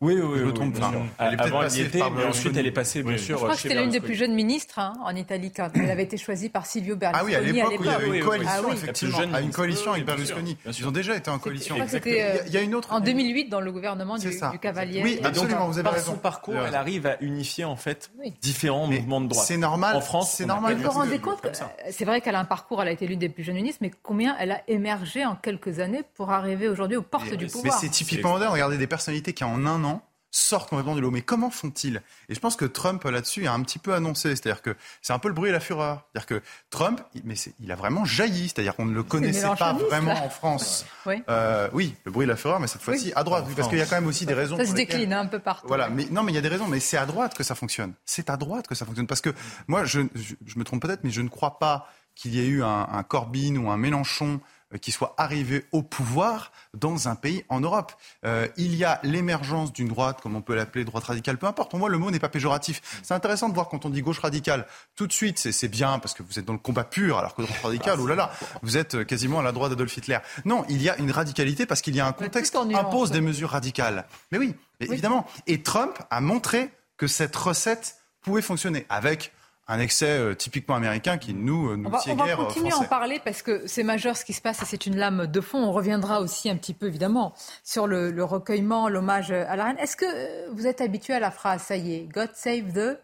Oui, 0.03 0.19
oui, 0.21 0.41
oui. 0.45 0.53
trompe. 0.53 0.75
Elle 1.17 1.39
Avant, 1.39 1.63
elle 1.63 1.73
y 1.73 1.81
était, 1.81 1.99
mais 2.15 2.25
ensuite, 2.25 2.57
elle 2.57 2.67
est 2.67 2.71
passée, 2.71 3.03
bien 3.03 3.17
sûr. 3.17 3.37
Je 3.37 3.43
crois 3.43 3.55
que 3.55 3.61
c'était 3.61 3.75
l'une 3.75 3.89
des 3.89 4.01
plus 4.01 4.15
jeunes 4.15 4.33
ministres 4.33 4.79
hein, 4.79 4.93
en 5.03 5.15
Italie 5.15 5.51
quand 5.51 5.69
elle 5.75 5.89
avait 5.89 6.03
été 6.03 6.17
choisie 6.17 6.49
par 6.49 6.65
Silvio 6.65 6.95
Berlusconi. 6.95 7.35
Ah 7.35 7.39
oui, 7.41 7.61
à 7.61 7.69
l'époque 7.69 7.79
où 7.79 7.83
il 7.83 7.89
y 7.89 7.93
avait 7.93 8.17
une 8.17 8.23
coalition, 8.25 8.63
ah 8.69 8.73
effectivement, 8.73 9.33
à 9.33 9.41
une 9.41 9.51
coalition 9.51 9.91
avec 9.93 10.05
Berlusconi. 10.05 10.57
Ils 10.65 10.87
ont 10.87 10.91
déjà 10.91 11.15
été 11.15 11.29
en 11.29 11.39
coalition. 11.39 11.75
Il 12.05 12.51
y 12.51 12.57
a 12.57 12.61
une 12.61 12.75
autre. 12.75 12.91
En 12.91 12.99
2008, 12.99 13.49
dans 13.49 13.61
le 13.61 13.71
gouvernement 13.71 14.17
du, 14.17 14.29
Cavalier. 14.61 15.01
Oui, 15.03 15.19
absolument, 15.23 15.67
vous 15.67 15.77
avez 15.77 15.83
par 15.83 15.93
raison. 15.93 16.13
son 16.13 16.17
parcours, 16.17 16.55
elle 16.55 16.75
arrive 16.75 17.07
à 17.07 17.17
unifier, 17.21 17.65
en 17.65 17.75
fait, 17.75 18.11
différents 18.41 18.87
mouvements 18.87 19.21
de 19.21 19.27
droite. 19.27 19.45
C'est 19.47 19.57
normal. 19.57 19.95
En 19.95 20.01
France, 20.01 20.31
c'est 20.31 20.45
normal. 20.45 20.75
Vous 20.75 20.83
vous 20.83 20.89
rendez 20.91 21.19
compte 21.19 21.41
c'est 21.89 22.05
vrai 22.05 22.21
qu'elle 22.21 22.35
a 22.35 22.39
un 22.39 22.45
parcours, 22.45 22.81
elle 22.81 22.87
a 22.87 22.91
été 22.91 23.07
l'une 23.07 23.19
des 23.19 23.29
plus 23.29 23.43
jeunes 23.43 23.55
ministres, 23.55 23.79
mais 23.81 23.91
combien 24.01 24.35
elle 24.39 24.51
a 24.51 24.61
émergé 24.67 25.25
en 25.25 25.35
quelques 25.35 25.79
années 25.79 26.03
pour 26.15 26.31
arriver 26.31 26.67
aujourd'hui 26.67 26.97
aux 26.97 27.01
portes 27.01 27.33
du 27.33 27.47
pouvoir 27.47 27.63
Mais 27.63 27.71
c'est 27.79 27.89
typiquement 27.89 28.33
moderne. 28.33 28.53
Regardez 28.53 28.77
des 28.77 28.87
personnalités 28.87 29.33
qui, 29.33 29.43
en 29.43 29.65
un 29.65 29.83
an, 29.83 29.92
sortent 30.33 30.69
complètement 30.69 30.95
du 30.95 31.01
lot. 31.01 31.11
Mais 31.11 31.21
comment 31.21 31.49
font-ils? 31.49 32.01
Et 32.27 32.35
je 32.35 32.39
pense 32.39 32.55
que 32.55 32.65
Trump, 32.65 33.03
là-dessus, 33.03 33.47
a 33.47 33.53
un 33.53 33.61
petit 33.61 33.79
peu 33.79 33.93
annoncé. 33.93 34.35
C'est-à-dire 34.35 34.61
que 34.61 34.75
c'est 35.01 35.13
un 35.13 35.19
peu 35.19 35.27
le 35.27 35.33
bruit 35.33 35.49
et 35.49 35.53
la 35.53 35.59
fureur. 35.59 36.07
C'est-à-dire 36.11 36.25
que 36.25 36.41
Trump, 36.69 37.01
mais 37.23 37.35
il 37.59 37.71
a 37.71 37.75
vraiment 37.75 38.03
jailli. 38.03 38.49
C'est-à-dire 38.49 38.75
qu'on 38.75 38.85
ne 38.85 38.93
le 38.93 39.03
connaissait 39.03 39.47
pas 39.57 39.73
vraiment 39.73 40.25
en 40.25 40.29
France. 40.29 40.85
Oui. 41.05 41.21
Euh, 41.27 41.67
oui, 41.73 41.95
le 42.05 42.11
bruit 42.11 42.23
et 42.23 42.27
la 42.27 42.37
fureur, 42.37 42.61
mais 42.61 42.67
cette 42.67 42.81
fois-ci 42.81 43.11
à 43.13 43.25
droite. 43.25 43.45
Parce 43.57 43.67
qu'il 43.67 43.77
y 43.77 43.81
a 43.81 43.85
quand 43.85 43.95
même 43.95 44.07
aussi 44.07 44.25
des 44.25 44.33
raisons. 44.33 44.55
Ça 44.55 44.65
se 44.65 44.73
décline 44.73 45.11
un 45.11 45.25
peu 45.25 45.39
partout. 45.39 45.67
Voilà, 45.67 45.89
mais 45.89 46.05
non, 46.11 46.23
mais 46.23 46.31
il 46.31 46.35
y 46.35 46.37
a 46.37 46.41
des 46.41 46.47
raisons. 46.47 46.67
Mais 46.67 46.79
c'est 46.79 46.95
à 46.95 47.05
droite 47.05 47.33
que 47.35 47.43
ça 47.43 47.55
fonctionne. 47.55 47.93
C'est 48.05 48.29
à 48.29 48.37
droite 48.37 48.67
que 48.67 48.75
ça 48.75 48.85
fonctionne. 48.85 49.05
Parce 49.05 49.19
que 49.19 49.31
moi, 49.67 49.83
je, 49.83 49.99
je, 50.15 50.57
me 50.57 50.63
trompe 50.63 50.81
peut-être, 50.81 51.03
mais 51.03 51.11
je 51.11 51.21
ne 51.21 51.27
crois 51.27 51.59
pas 51.59 51.89
qu'il 52.15 52.33
y 52.35 52.39
ait 52.39 52.47
eu 52.47 52.63
un, 52.63 52.87
un 52.89 53.03
Corbyn 53.03 53.57
ou 53.57 53.69
un 53.69 53.75
Mélenchon 53.75 54.39
qui 54.79 54.91
soit 54.91 55.13
arrivé 55.17 55.65
au 55.71 55.83
pouvoir 55.83 56.51
dans 56.73 57.07
un 57.07 57.15
pays 57.15 57.43
en 57.49 57.59
Europe. 57.59 57.93
Euh, 58.25 58.47
il 58.57 58.75
y 58.75 58.83
a 58.83 58.99
l'émergence 59.03 59.71
d'une 59.73 59.87
droite, 59.87 60.21
comme 60.21 60.35
on 60.35 60.41
peut 60.41 60.55
l'appeler 60.55 60.85
droite 60.85 61.03
radicale, 61.03 61.37
peu 61.37 61.47
importe. 61.47 61.69
Pour 61.69 61.79
moi, 61.79 61.89
le 61.89 61.97
mot 61.97 62.11
n'est 62.11 62.19
pas 62.19 62.29
péjoratif. 62.29 62.81
C'est 63.03 63.13
intéressant 63.13 63.49
de 63.49 63.53
voir 63.53 63.69
quand 63.69 63.85
on 63.85 63.89
dit 63.89 64.01
gauche 64.01 64.19
radicale, 64.19 64.65
tout 64.95 65.07
de 65.07 65.13
suite, 65.13 65.37
c'est 65.39 65.67
bien 65.67 65.99
parce 65.99 66.13
que 66.13 66.23
vous 66.23 66.39
êtes 66.39 66.45
dans 66.45 66.53
le 66.53 66.59
combat 66.59 66.83
pur, 66.83 67.17
alors 67.17 67.35
que 67.35 67.41
droite 67.41 67.61
radicale, 67.61 67.99
oh 67.99 68.07
là 68.07 68.15
là, 68.15 68.31
vous 68.61 68.77
êtes 68.77 68.95
euh, 68.95 69.03
quasiment 69.03 69.39
à 69.39 69.43
la 69.43 69.51
droite 69.51 69.71
d'Adolf 69.71 69.95
Hitler. 69.95 70.19
Non, 70.45 70.65
il 70.69 70.81
y 70.81 70.89
a 70.89 70.97
une 70.97 71.11
radicalité 71.11 71.65
parce 71.65 71.81
qu'il 71.81 71.95
y 71.95 71.99
a 71.99 72.07
un 72.07 72.13
contexte 72.13 72.57
qui 72.67 72.75
impose 72.75 73.11
des 73.11 73.21
mesures 73.21 73.49
radicales. 73.49 74.05
Mais 74.31 74.37
oui, 74.37 74.55
évidemment. 74.79 75.25
Et 75.47 75.61
Trump 75.61 75.97
a 76.09 76.21
montré 76.21 76.71
que 76.97 77.07
cette 77.07 77.35
recette 77.35 77.97
pouvait 78.21 78.41
fonctionner 78.41 78.85
avec 78.89 79.31
un 79.67 79.79
excès 79.79 80.19
euh, 80.19 80.33
typiquement 80.33 80.75
américain 80.75 81.17
qui 81.17 81.33
nous, 81.33 81.69
euh, 81.69 81.77
nous 81.77 81.87
on 81.87 81.91
va, 81.91 82.01
on 82.07 82.15
va 82.15 82.35
continuer 82.35 82.71
à 82.71 82.77
en 82.77 82.83
parler 82.83 83.21
parce 83.23 83.41
que 83.41 83.65
c'est 83.65 83.83
majeur 83.83 84.17
ce 84.17 84.25
qui 84.25 84.33
se 84.33 84.41
passe 84.41 84.61
et 84.61 84.65
c'est 84.65 84.85
une 84.85 84.97
lame 84.97 85.27
de 85.27 85.41
fond. 85.41 85.59
On 85.59 85.71
reviendra 85.71 86.19
aussi 86.21 86.49
un 86.49 86.57
petit 86.57 86.73
peu 86.73 86.87
évidemment 86.87 87.33
sur 87.63 87.87
le, 87.87 88.23
recueillement, 88.23 88.89
l'hommage 88.89 89.31
à 89.31 89.55
la 89.55 89.65
reine. 89.65 89.77
Est-ce 89.79 89.95
que 89.95 90.05
euh, 90.05 90.49
vous 90.51 90.67
êtes 90.67 90.81
habitué 90.81 91.13
à 91.13 91.19
la 91.19 91.31
phrase 91.31 91.63
ça 91.63 91.77
y 91.77 91.95
est, 91.95 92.03
God 92.03 92.31
save 92.33 92.73
the 92.73 92.99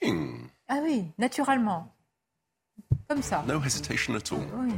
King 0.00 0.48
Ah 0.68 0.78
oui, 0.82 1.04
naturellement. 1.18 1.94
Comme 3.08 3.22
ça. 3.22 3.44
No 3.46 3.60
hesitation 3.60 4.14
at 4.14 4.32
all. 4.32 4.38
Oui, 4.56 4.72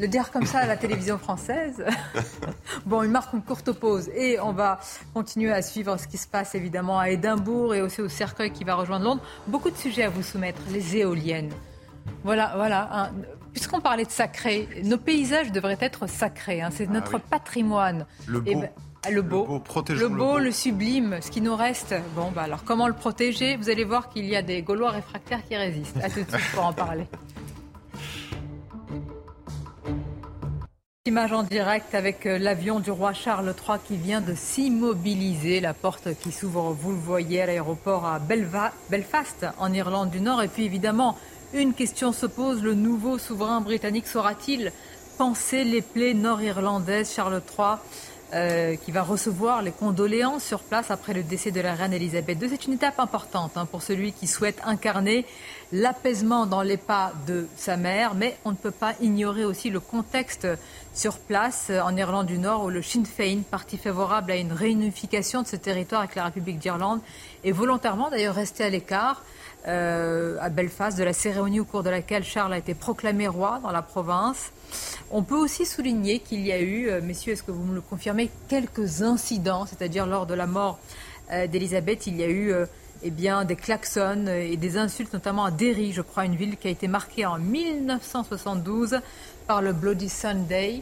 Le 0.00 0.08
dire 0.08 0.30
comme 0.30 0.46
ça 0.46 0.60
à 0.60 0.66
la 0.66 0.78
télévision 0.78 1.18
française. 1.18 1.84
bon, 2.86 3.02
il 3.02 3.10
marque 3.10 3.34
une 3.34 3.42
courte 3.42 3.70
pause 3.72 4.08
et 4.14 4.40
on 4.40 4.52
va 4.52 4.80
continuer 5.12 5.52
à 5.52 5.60
suivre 5.60 5.98
ce 5.98 6.06
qui 6.06 6.16
se 6.16 6.26
passe 6.26 6.54
évidemment 6.54 6.98
à 6.98 7.10
Édimbourg 7.10 7.74
et 7.74 7.82
aussi 7.82 8.00
au 8.00 8.08
cercueil 8.08 8.50
qui 8.50 8.64
va 8.64 8.76
rejoindre 8.76 9.04
Londres. 9.04 9.22
Beaucoup 9.46 9.70
de 9.70 9.76
sujets 9.76 10.04
à 10.04 10.08
vous 10.08 10.22
soumettre. 10.22 10.62
Les 10.70 10.96
éoliennes. 10.96 11.50
Voilà, 12.24 12.54
voilà. 12.56 13.12
Puisqu'on 13.52 13.80
parlait 13.80 14.06
de 14.06 14.10
sacré, 14.10 14.68
nos 14.84 14.96
paysages 14.96 15.52
devraient 15.52 15.78
être 15.80 16.08
sacrés. 16.08 16.62
Hein. 16.62 16.70
C'est 16.72 16.88
ah 16.88 16.94
notre 16.94 17.18
patrimoine. 17.18 18.06
Le 18.26 18.40
beau. 18.40 18.60
Ben, 18.60 18.70
le 19.10 19.22
beau, 19.22 19.62
le 19.88 20.08
beau, 20.08 20.38
le, 20.38 20.50
sublime, 20.50 21.18
ce 21.20 21.30
qui 21.30 21.40
nous 21.40 21.56
reste. 21.56 21.94
Bon, 22.14 22.30
bah 22.30 22.42
alors 22.42 22.64
comment 22.64 22.86
le 22.86 22.94
protéger? 22.94 23.56
Vous 23.56 23.70
allez 23.70 23.84
voir 23.84 24.08
qu'il 24.10 24.26
y 24.26 24.36
a 24.36 24.42
des 24.42 24.62
Gaulois 24.62 24.90
réfractaires 24.90 25.44
qui 25.46 25.56
résistent. 25.56 25.96
À 25.98 26.08
tout 26.08 26.22
de 26.22 26.30
suite 26.30 26.52
pour 26.54 26.64
en 26.64 26.72
parler. 26.72 27.06
Image 31.06 31.32
en 31.32 31.44
direct 31.44 31.94
avec 31.94 32.26
euh, 32.26 32.36
l'avion 32.36 32.78
du 32.78 32.90
roi 32.90 33.14
Charles 33.14 33.54
III 33.66 33.78
qui 33.82 33.96
vient 33.96 34.20
de 34.20 34.34
s'immobiliser. 34.34 35.58
La 35.58 35.72
porte 35.72 36.12
qui 36.20 36.30
s'ouvre, 36.30 36.76
vous 36.78 36.90
le 36.90 36.98
voyez, 36.98 37.40
à 37.40 37.46
l'aéroport 37.46 38.04
à 38.04 38.18
Belfast, 38.18 39.46
en 39.56 39.72
Irlande 39.72 40.10
du 40.10 40.20
Nord. 40.20 40.42
Et 40.42 40.48
puis 40.48 40.66
évidemment, 40.66 41.16
une 41.54 41.72
question 41.72 42.12
se 42.12 42.26
pose. 42.26 42.62
Le 42.62 42.74
nouveau 42.74 43.16
souverain 43.16 43.62
britannique 43.62 44.06
saura-t-il 44.06 44.72
penser 45.16 45.64
les 45.64 45.80
plaies 45.80 46.12
nord-irlandaises? 46.12 47.14
Charles 47.14 47.40
III 47.58 47.78
euh, 48.32 48.76
qui 48.76 48.92
va 48.92 49.02
recevoir 49.02 49.60
les 49.60 49.72
condoléances 49.72 50.44
sur 50.44 50.60
place 50.60 50.92
après 50.92 51.14
le 51.14 51.24
décès 51.24 51.50
de 51.50 51.60
la 51.60 51.74
reine 51.74 51.92
Elisabeth 51.92 52.40
II. 52.40 52.48
C'est 52.48 52.66
une 52.66 52.74
étape 52.74 53.00
importante 53.00 53.56
hein, 53.56 53.66
pour 53.66 53.82
celui 53.82 54.12
qui 54.12 54.28
souhaite 54.28 54.60
incarner 54.64 55.26
l'apaisement 55.72 56.46
dans 56.46 56.62
les 56.62 56.76
pas 56.76 57.12
de 57.26 57.48
sa 57.56 57.76
mère, 57.76 58.14
mais 58.14 58.36
on 58.44 58.52
ne 58.52 58.56
peut 58.56 58.70
pas 58.70 58.94
ignorer 59.00 59.44
aussi 59.44 59.68
le 59.68 59.80
contexte 59.80 60.46
sur 60.94 61.18
place 61.18 61.68
euh, 61.70 61.80
en 61.80 61.96
Irlande 61.96 62.26
du 62.26 62.38
Nord 62.38 62.64
où 62.64 62.68
le 62.68 62.82
Sinn 62.82 63.06
Féin, 63.06 63.42
parti 63.48 63.76
favorable 63.76 64.32
à 64.32 64.36
une 64.36 64.52
réunification 64.52 65.42
de 65.42 65.46
ce 65.46 65.56
territoire 65.56 66.02
avec 66.02 66.14
la 66.14 66.24
République 66.24 66.58
d'Irlande, 66.58 67.00
est 67.44 67.52
volontairement 67.52 68.10
d'ailleurs 68.10 68.34
resté 68.34 68.64
à 68.64 68.70
l'écart. 68.70 69.22
Euh, 69.68 70.38
à 70.40 70.48
Belfast, 70.48 70.96
de 70.96 71.04
la 71.04 71.12
cérémonie 71.12 71.60
au 71.60 71.66
cours 71.66 71.82
de 71.82 71.90
laquelle 71.90 72.24
Charles 72.24 72.54
a 72.54 72.58
été 72.58 72.72
proclamé 72.72 73.28
roi 73.28 73.60
dans 73.62 73.72
la 73.72 73.82
province. 73.82 74.52
On 75.10 75.22
peut 75.22 75.36
aussi 75.36 75.66
souligner 75.66 76.20
qu'il 76.20 76.40
y 76.40 76.50
a 76.50 76.60
eu, 76.60 76.88
euh, 76.88 77.02
messieurs, 77.02 77.34
est-ce 77.34 77.42
que 77.42 77.50
vous 77.50 77.64
me 77.64 77.74
le 77.74 77.82
confirmez, 77.82 78.30
quelques 78.48 79.02
incidents, 79.02 79.66
c'est-à-dire 79.66 80.06
lors 80.06 80.24
de 80.24 80.32
la 80.32 80.46
mort 80.46 80.78
euh, 81.30 81.46
il 81.52 82.16
y 82.16 82.24
a 82.24 82.30
eu 82.30 82.54
eh 83.02 83.10
bien, 83.10 83.44
des 83.44 83.54
klaxons 83.54 84.26
et 84.26 84.56
des 84.56 84.76
insultes, 84.76 85.12
notamment 85.12 85.44
à 85.44 85.50
Derry, 85.50 85.92
je 85.92 86.02
crois, 86.02 86.24
une 86.24 86.34
ville 86.34 86.56
qui 86.56 86.66
a 86.66 86.70
été 86.70 86.88
marquée 86.88 87.24
en 87.24 87.38
1972 87.38 88.98
par 89.50 89.62
le 89.62 89.72
Bloody 89.72 90.08
Sunday. 90.08 90.80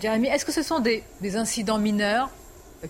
Jérémy, 0.00 0.28
est-ce 0.28 0.44
que 0.44 0.52
ce 0.52 0.62
sont 0.62 0.78
des, 0.78 1.02
incidents 1.34 1.78
mineurs 1.78 2.30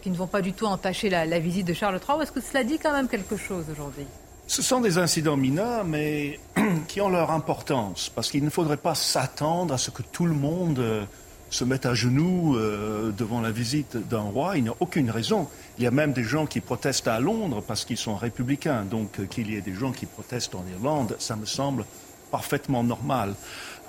qui 0.03 0.11
ne 0.11 0.15
vont 0.15 0.27
pas 0.27 0.43
du 0.43 0.53
tout 0.53 0.67
entacher 0.67 1.09
la, 1.09 1.39
visite 1.39 1.67
de 1.67 1.73
Charles 1.73 1.99
III 2.07 2.19
ou 2.19 2.21
est-ce 2.21 2.31
que 2.31 2.43
cela 2.43 2.63
dit 2.63 2.79
quand 2.79 2.93
même 2.93 3.09
quelque 3.09 3.39
chose 3.39 3.65
aujourd'hui? 3.73 4.05
Ce 4.47 4.61
sont 4.61 4.83
des 4.83 4.99
incidents 4.99 5.39
mineurs, 5.39 5.87
mais 5.87 6.39
qui 6.89 7.01
ont 7.01 7.09
leur 7.09 7.31
importance, 7.31 8.13
parce 8.15 8.31
qu'il 8.31 8.45
ne 8.45 8.51
faudrait 8.51 8.77
pas 8.77 8.95
s'attendre 8.95 9.73
à 9.73 9.79
ce 9.79 9.91
que 9.91 10.03
tout 10.03 10.27
le 10.27 10.35
monde 10.35 10.79
euh, 10.79 11.05
se 11.49 11.65
mettent 11.65 11.87
à 11.87 11.95
genoux 11.95 12.57
euh, 12.57 13.11
devant 13.11 13.41
la 13.41 13.51
visite 13.51 13.97
d'un 13.97 14.21
roi. 14.21 14.59
Il 14.59 14.65
n'y 14.65 14.69
a 14.69 14.77
aucune 14.79 15.11
raison. 15.11 15.49
Il 15.79 15.85
y 15.85 15.87
a 15.87 15.91
même 15.91 16.13
des 16.13 16.25
gens 16.25 16.45
qui 16.45 16.61
protestent 16.61 17.09
à 17.09 17.19
Londres 17.19 17.63
parce 17.67 17.87
qu'ils 17.87 17.97
sont 17.97 18.15
républicains. 18.15 18.85
Donc 18.85 19.21
euh, 19.21 19.25
qu'il 19.25 19.51
y 19.51 19.57
ait 19.57 19.63
des 19.63 19.75
gens 19.75 19.93
qui 19.93 20.05
protestent 20.05 20.55
en 20.55 20.65
Irlande, 20.71 21.17
ça 21.19 21.35
me 21.35 21.47
semble 21.47 21.87
parfaitement 22.31 22.85
normal. 22.85 23.35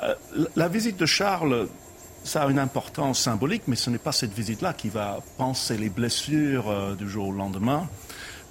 Euh, 0.04 0.16
la 0.56 0.68
visite 0.68 0.98
de 0.98 1.06
Charles, 1.06 1.68
a 2.36 2.46
une 2.46 2.60
importance 2.60 3.22
symbolique, 3.22 3.64
mais 3.68 3.76
ce 3.76 3.90
n'est 3.90 3.98
pas 3.98 4.12
cette 4.12 4.34
visite-là 4.34 4.74
qui 4.74 4.90
va 4.90 5.20
penser 5.38 5.78
les 5.78 5.90
blessures 5.90 6.96
du 6.98 7.10
jour 7.10 7.30
au 7.30 7.32
lendemain. 7.32 7.88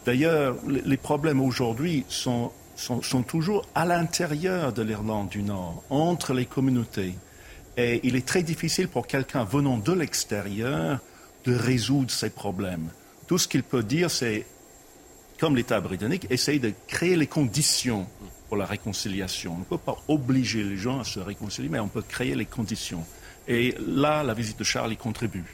D'ailleurs, 0.06 0.56
les 0.66 0.96
problèmes 0.96 1.40
aujourd'hui 1.40 2.04
sont, 2.08 2.50
sont, 2.76 3.02
sont 3.02 3.22
toujours 3.22 3.66
à 3.74 3.84
l'intérieur 3.84 4.72
de 4.72 4.82
l'Irlande 4.82 5.28
du 5.28 5.42
Nord, 5.42 5.82
entre 5.90 6.32
les 6.32 6.46
communautés. 6.46 7.14
Et 7.76 8.00
il 8.02 8.16
est 8.16 8.26
très 8.26 8.42
difficile 8.42 8.88
pour 8.88 9.06
quelqu'un 9.06 9.44
venant 9.44 9.78
de 9.78 9.92
l'extérieur 9.92 10.98
de 11.44 11.54
résoudre 11.54 12.10
ces 12.10 12.30
problèmes. 12.30 12.88
Tout 13.26 13.38
ce 13.38 13.46
qu'il 13.46 13.62
peut 13.62 13.82
dire, 13.82 14.10
c'est, 14.10 14.46
comme 15.38 15.54
l'État 15.54 15.80
britannique, 15.80 16.26
essayer 16.30 16.58
de 16.58 16.72
créer 16.86 17.14
les 17.14 17.26
conditions 17.26 18.06
pour 18.48 18.56
la 18.56 18.66
réconciliation. 18.66 19.54
On 19.54 19.58
ne 19.58 19.64
peut 19.64 19.78
pas 19.78 19.96
obliger 20.08 20.64
les 20.64 20.76
gens 20.76 21.00
à 21.00 21.04
se 21.04 21.20
réconcilier, 21.20 21.68
mais 21.68 21.78
on 21.78 21.88
peut 21.88 22.02
créer 22.02 22.34
les 22.34 22.46
conditions. 22.46 23.04
Et 23.46 23.74
là, 23.86 24.22
la 24.22 24.34
visite 24.34 24.58
de 24.58 24.64
Charles 24.64 24.92
y 24.92 24.96
contribue. 24.96 25.44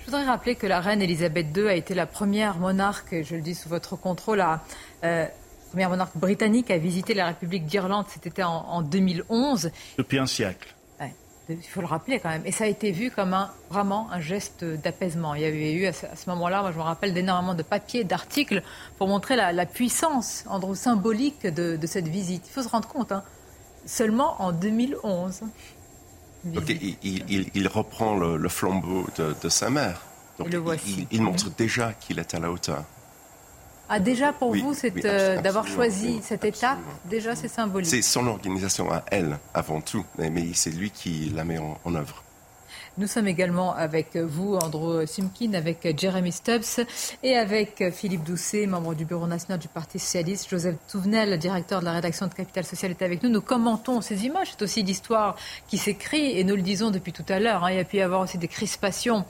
Je 0.00 0.06
voudrais 0.06 0.24
rappeler 0.24 0.56
que 0.56 0.66
la 0.66 0.80
reine 0.80 1.00
Elisabeth 1.00 1.56
II 1.56 1.68
a 1.68 1.74
été 1.74 1.94
la 1.94 2.06
première 2.06 2.58
monarque, 2.58 3.22
je 3.22 3.36
le 3.36 3.40
dis 3.40 3.54
sous 3.54 3.68
votre 3.68 3.96
contrôle, 3.96 4.38
la 4.38 4.62
euh, 5.04 5.26
première 5.70 5.90
monarque 5.90 6.16
britannique 6.16 6.70
à 6.70 6.78
visiter 6.78 7.14
la 7.14 7.26
République 7.26 7.66
d'Irlande. 7.66 8.06
C'était 8.08 8.42
en, 8.42 8.50
en 8.50 8.82
2011. 8.82 9.70
Depuis 9.98 10.18
un 10.18 10.26
siècle 10.26 10.71
il 11.60 11.68
faut 11.68 11.80
le 11.80 11.86
rappeler 11.86 12.20
quand 12.20 12.28
même. 12.28 12.42
Et 12.44 12.52
ça 12.52 12.64
a 12.64 12.66
été 12.66 12.90
vu 12.92 13.10
comme 13.10 13.34
un, 13.34 13.50
vraiment 13.70 14.10
un 14.10 14.20
geste 14.20 14.64
d'apaisement. 14.64 15.34
Il 15.34 15.42
y 15.42 15.44
avait 15.44 15.72
eu 15.72 15.86
à 15.86 15.92
ce, 15.92 16.06
moment-là, 16.28 16.62
moi 16.62 16.72
je 16.72 16.76
me 16.76 16.82
rappelle 16.82 17.14
d'énormément 17.14 17.54
de 17.54 17.62
papiers, 17.62 18.04
d'articles 18.04 18.62
pour 18.98 19.08
montrer 19.08 19.36
la, 19.36 19.66
puissance, 19.66 20.44
Andrew, 20.48 20.74
symbolique 20.74 21.46
de, 21.46 21.78
cette 21.86 22.08
visite. 22.08 22.44
Il 22.48 22.52
faut 22.52 22.62
se 22.62 22.68
rendre 22.68 22.88
compte, 22.88 23.12
hein. 23.12 23.22
seulement 23.86 24.40
en 24.40 24.52
2011. 24.52 25.42
il, 26.44 27.68
reprend 27.68 28.16
le, 28.16 28.48
flambeau 28.48 29.06
de, 29.16 29.48
sa 29.48 29.70
mère. 29.70 30.02
il, 31.10 31.22
montre 31.22 31.50
déjà 31.56 31.92
qu'il 31.92 32.18
est 32.18 32.34
à 32.34 32.40
la 32.40 32.50
hauteur. 32.50 32.84
Ah, 33.94 34.00
déjà 34.00 34.32
pour 34.32 34.54
vous, 34.56 34.72
c'est 34.72 35.04
euh, 35.04 35.42
d'avoir 35.42 35.66
choisi 35.68 36.20
cette 36.22 36.46
étape, 36.46 36.78
déjà 37.10 37.36
c'est 37.36 37.48
symbolique. 37.48 37.90
C'est 37.90 38.00
son 38.00 38.26
organisation 38.26 38.90
à 38.90 39.04
elle, 39.10 39.38
avant 39.52 39.82
tout, 39.82 40.02
mais, 40.16 40.32
c'est 40.54 40.70
lui 40.70 40.90
qui 40.90 41.30
la 41.34 41.44
met 41.44 41.58
en, 41.58 41.94
œuvre. 41.94 42.22
Nous 42.96 43.06
sommes 43.06 43.28
également 43.28 43.74
avec 43.74 44.16
vous, 44.16 44.54
Andrew 44.54 45.04
Simkin, 45.04 45.52
avec 45.52 45.86
Jeremy 46.00 46.32
Stubbs 46.32 46.86
et 47.22 47.36
avec 47.36 47.84
Philippe 47.92 48.24
Doucet, 48.24 48.66
membre 48.66 48.94
du 48.94 49.04
Bureau 49.04 49.26
national 49.26 49.58
du 49.58 49.68
Parti 49.68 49.98
socialiste. 49.98 50.48
Joseph 50.48 50.76
Touvenel, 50.90 51.38
directeur 51.38 51.80
de 51.80 51.84
la 51.84 51.92
rédaction 51.92 52.28
de 52.28 52.32
Capital 52.32 52.64
Social, 52.64 52.92
est 52.92 53.02
avec 53.02 53.22
nous. 53.22 53.28
Nous 53.28 53.42
commentons 53.42 54.00
ces 54.00 54.24
images. 54.24 54.52
C'est 54.52 54.62
aussi 54.62 54.82
l'histoire 54.82 55.36
qui 55.68 55.76
s'écrit 55.76 56.38
et 56.38 56.44
nous 56.44 56.56
le 56.56 56.62
disons 56.62 56.90
depuis 56.90 57.12
tout 57.12 57.26
à 57.28 57.38
l'heure. 57.38 57.64
Hein. 57.64 57.72
il 57.72 57.76
y 57.76 57.80
a 57.80 57.84
pu 57.84 57.98
y 57.98 58.02
avoir 58.02 58.22
aussi 58.22 58.38
des 58.38 58.48
crispations 58.48 59.26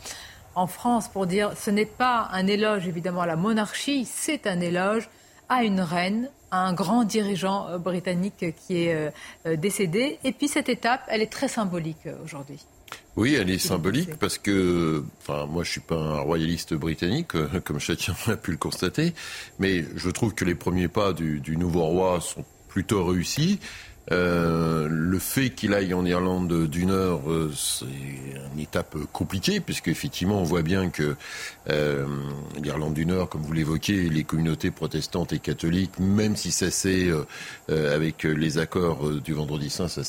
en 0.55 0.67
France 0.67 1.09
pour 1.09 1.27
dire 1.27 1.53
ce 1.57 1.71
n'est 1.71 1.87
pas 1.87 2.29
un 2.33 2.47
éloge 2.47 2.87
évidemment 2.87 3.23
à 3.23 3.27
la 3.27 3.37
monarchie, 3.37 4.05
c'est 4.05 4.47
un 4.47 4.61
éloge 4.61 5.09
à 5.49 5.65
une 5.65 5.81
reine, 5.81 6.31
à 6.51 6.67
un 6.67 6.73
grand 6.73 7.05
dirigeant 7.05 7.69
euh, 7.69 7.79
britannique 7.79 8.45
qui 8.67 8.85
est 8.85 8.95
euh, 8.95 9.11
euh, 9.47 9.57
décédé. 9.57 10.19
Et 10.25 10.33
puis 10.33 10.49
cette 10.49 10.69
étape, 10.69 11.03
elle 11.09 11.21
est 11.21 11.33
très 11.33 11.49
symbolique 11.49 12.09
aujourd'hui. 12.25 12.65
Oui, 13.17 13.35
elle 13.35 13.51
est 13.51 13.59
symbolique 13.59 14.17
parce 14.17 14.39
que, 14.39 15.05
enfin, 15.21 15.47
moi, 15.47 15.65
je 15.65 15.71
suis 15.71 15.81
pas 15.81 15.97
un 15.97 16.21
royaliste 16.21 16.73
britannique, 16.75 17.33
comme 17.65 17.79
chacun 17.79 18.15
a 18.27 18.37
pu 18.37 18.51
le 18.51 18.57
constater, 18.57 19.13
mais 19.59 19.85
je 19.97 20.11
trouve 20.11 20.35
que 20.35 20.45
les 20.45 20.55
premiers 20.55 20.89
pas 20.89 21.13
du, 21.13 21.41
du 21.41 21.59
nouveau 21.59 21.85
roi 21.85 22.21
sont 22.21 22.45
plutôt 22.69 23.05
réussis. 23.05 23.61
Euh, 24.11 24.89
le 24.91 25.19
fait 25.19 25.51
qu'il 25.51 25.75
aille 25.75 25.95
en 25.95 26.05
Irlande 26.05 26.67
du 26.67 26.87
Nord, 26.87 27.31
euh, 27.31 27.53
c'est 27.55 27.85
une 28.53 28.59
étape 28.61 28.97
compliquée, 29.13 29.61
puisque 29.61 29.89
effectivement, 29.89 30.41
on 30.41 30.45
voit 30.45 30.63
bien 30.63 30.91
que 30.91 31.15
euh, 31.71 32.07
l'Irlande 32.61 32.95
du 32.95 33.07
Nord, 33.07 33.29
comme 33.29 33.43
vous 33.43 33.53
l'évoquez, 33.53 34.09
les 34.09 34.25
communautés 34.25 34.71
protestantes 34.71 35.33
et 35.33 35.39
catholiques, 35.39 35.99
même 36.01 36.37
si 36.37 36.51
ça 36.51 36.71
s'est, 36.71 37.11
avec 37.69 38.25
les 38.25 38.59
accords 38.59 39.11
du 39.11 39.35
Vendredi 39.35 39.71
Saint, 39.71 39.89
ça 39.89 40.03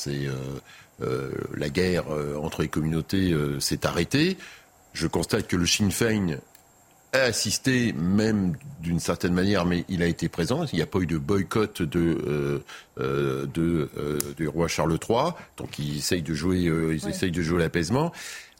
la 1.55 1.69
guerre 1.69 2.05
entre 2.41 2.61
les 2.61 2.67
communautés 2.67 3.35
s'est 3.59 3.85
arrêtée. 3.85 4.37
Je 4.93 5.07
constate 5.07 5.47
que 5.47 5.55
le 5.55 5.65
Sinn 5.65 5.91
Féin 5.91 6.37
a 7.13 7.21
assisté, 7.21 7.93
même 7.93 8.55
d'une 8.81 8.99
certaine 8.99 9.33
manière, 9.33 9.65
mais 9.65 9.85
il 9.87 10.01
a 10.01 10.07
été 10.07 10.27
présent. 10.29 10.65
Il 10.73 10.75
n'y 10.75 10.81
a 10.81 10.87
pas 10.87 10.99
eu 10.99 11.05
de 11.05 11.17
boycott 11.17 11.81
de, 11.81 11.99
euh, 11.99 12.63
euh, 12.99 13.45
de 13.45 13.89
euh, 13.97 14.19
du 14.35 14.47
roi 14.47 14.67
Charles 14.67 14.97
III, 15.07 15.31
donc 15.57 15.79
ils 15.79 15.97
essayent 15.97 16.23
de 16.23 16.33
jouer, 16.33 16.59
ils 16.59 17.07
essayent 17.07 17.31
de 17.31 17.41
jouer 17.41 17.59
l'apaisement. 17.59 18.11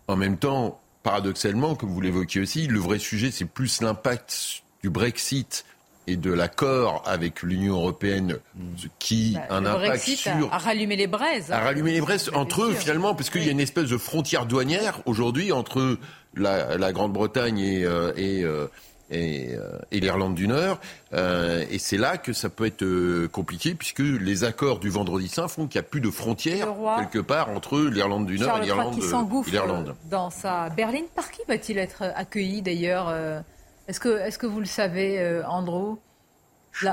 En 0.08 0.16
même 0.16 0.38
temps, 0.38 0.80
paradoxalement, 1.02 1.76
comme 1.76 1.90
vous 1.90 2.02
l'évoquiez 2.02 2.42
aussi, 2.42 2.68
le 2.68 2.80
vrai 2.80 3.00
sujet, 3.00 3.32
c'est 3.32 3.46
plus 3.46 3.82
l'impact 3.82 4.64
du 4.82 4.90
Brexit 4.90 5.66
et 6.08 6.18
de 6.18 6.32
l'accord 6.32 7.02
avec 7.06 7.44
l'Union 7.44 7.76
européenne 7.76 8.38
qui 9.00 9.38
a 9.38 9.48
bah, 9.48 9.56
un 9.56 9.66
impact 9.66 10.06
sur 10.06 10.54
à, 10.54 10.58
rallumer 10.58 10.98
les 10.98 11.08
braises 11.08 11.50
à 11.50 11.60
rallumer 11.60 11.94
les 11.94 12.02
braises 12.02 12.30
entre 12.34 12.64
eux 12.64 12.74
finalement 12.74 13.16
parce 13.16 13.30
qu'il 13.30 13.46
y 13.46 13.48
a 13.48 13.52
une 13.52 13.62
espèce 13.62 13.90
de 13.90 13.98
frontière 13.98 14.46
douanière 14.46 15.00
aujourd'hui 15.06 15.54
entre 15.54 15.98
la, 16.36 16.92
Grande-Bretagne 16.92 17.60
et, 17.60 17.86
euh, 17.86 18.12
euh, 18.18 18.68
euh, 19.12 19.80
et, 19.92 20.00
l'Irlande 20.00 20.36
du 20.36 20.48
Nord. 20.48 20.80
et 21.12 21.78
c'est 21.80 21.98
là 21.98 22.18
que 22.18 22.34
ça 22.34 22.50
peut 22.50 22.66
être 22.66 23.28
compliqué, 23.28 23.76
puisque 23.76 24.00
les 24.00 24.44
accords 24.44 24.80
du 24.80 24.90
Vendredi 24.90 25.28
Saint 25.28 25.48
font 25.48 25.68
qu'il 25.68 25.80
n'y 25.80 25.86
a 25.86 25.90
plus 25.90 26.02
de 26.02 26.10
frontières, 26.10 26.74
quelque 26.98 27.20
part, 27.20 27.50
entre 27.50 27.80
l'Irlande 27.80 28.26
du 28.26 28.40
Nord 28.40 28.58
et 28.58 28.66
l'Irlande 28.66 29.96
dans 30.10 30.30
sa 30.30 30.70
berline. 30.70 31.06
Par 31.16 31.32
qui 31.32 31.42
va-t-il 31.48 31.78
être 31.78 32.04
accueilli, 32.16 32.62
d'ailleurs 32.62 33.14
Est-ce 33.88 34.00
que, 34.00 34.20
est 34.20 34.38
que 34.38 34.48
vous 34.48 34.60
le 34.60 34.66
savez, 34.66 35.44
Andrew? 35.48 35.98
Je, 36.72 36.88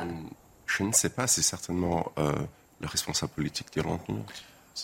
je, 0.66 0.82
ne 0.82 0.92
sais 0.92 1.08
pas, 1.08 1.26
c'est 1.26 1.42
certainement 1.42 2.12
le 2.16 2.86
responsable 2.86 3.32
politique 3.32 3.68
d'Irlande 3.72 4.00
du 4.06 4.14
Nord. 4.14 4.26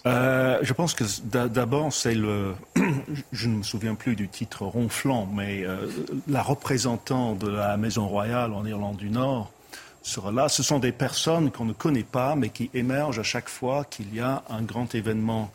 Euh, 0.05 0.59
je 0.63 0.73
pense 0.73 0.95
que 0.95 1.05
d'abord, 1.47 1.93
c'est 1.93 2.15
le. 2.15 2.55
Je 3.33 3.49
ne 3.49 3.57
me 3.57 3.63
souviens 3.63 3.95
plus 3.95 4.17
du 4.17 4.29
titre 4.29 4.65
ronflant, 4.65 5.27
mais 5.33 5.65
euh, 5.65 5.87
la 6.29 6.43
représentante 6.43 7.39
de 7.39 7.49
la 7.49 7.77
Maison 7.77 8.07
Royale 8.07 8.53
en 8.53 8.65
Irlande 8.67 8.97
du 8.97 9.11
Nord 9.11 9.51
sera 10.03 10.31
là. 10.33 10.49
Ce 10.49 10.63
sont 10.63 10.79
des 10.79 10.93
personnes 10.93 11.51
qu'on 11.51 11.65
ne 11.65 11.73
connaît 11.73 12.03
pas, 12.03 12.37
mais 12.37 12.51
qui 12.51 12.71
émergent 12.75 13.19
à 13.19 13.25
chaque 13.25 13.49
fois 13.49 13.85
qu'il 13.85 14.15
y 14.15 14.21
a 14.21 14.43
un 14.51 14.63
grand 14.63 14.95
événement 14.95 15.51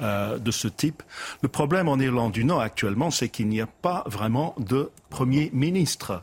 euh, 0.00 0.38
de 0.38 0.50
ce 0.50 0.68
type. 0.68 1.02
Le 1.42 1.48
problème 1.48 1.88
en 1.88 1.98
Irlande 1.98 2.32
du 2.32 2.44
Nord 2.44 2.60
actuellement, 2.60 3.10
c'est 3.10 3.28
qu'il 3.28 3.48
n'y 3.48 3.60
a 3.60 3.66
pas 3.66 4.04
vraiment 4.06 4.54
de 4.58 4.90
Premier 5.10 5.50
ministre. 5.52 6.22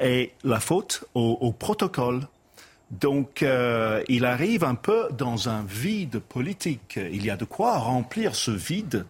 Et 0.00 0.32
la 0.42 0.58
faute 0.58 1.04
au 1.14 1.52
protocole 1.52 2.26
donc, 2.92 3.42
euh, 3.42 4.02
il 4.08 4.26
arrive 4.26 4.64
un 4.64 4.74
peu 4.74 5.08
dans 5.16 5.48
un 5.48 5.64
vide 5.64 6.18
politique. 6.18 7.00
Il 7.10 7.24
y 7.24 7.30
a 7.30 7.36
de 7.36 7.46
quoi 7.46 7.78
remplir 7.78 8.34
ce 8.34 8.50
vide, 8.50 9.06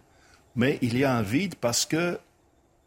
mais 0.55 0.79
il 0.81 0.97
y 0.97 1.03
a 1.03 1.13
un 1.13 1.21
vide 1.21 1.55
parce 1.55 1.85
que 1.85 2.17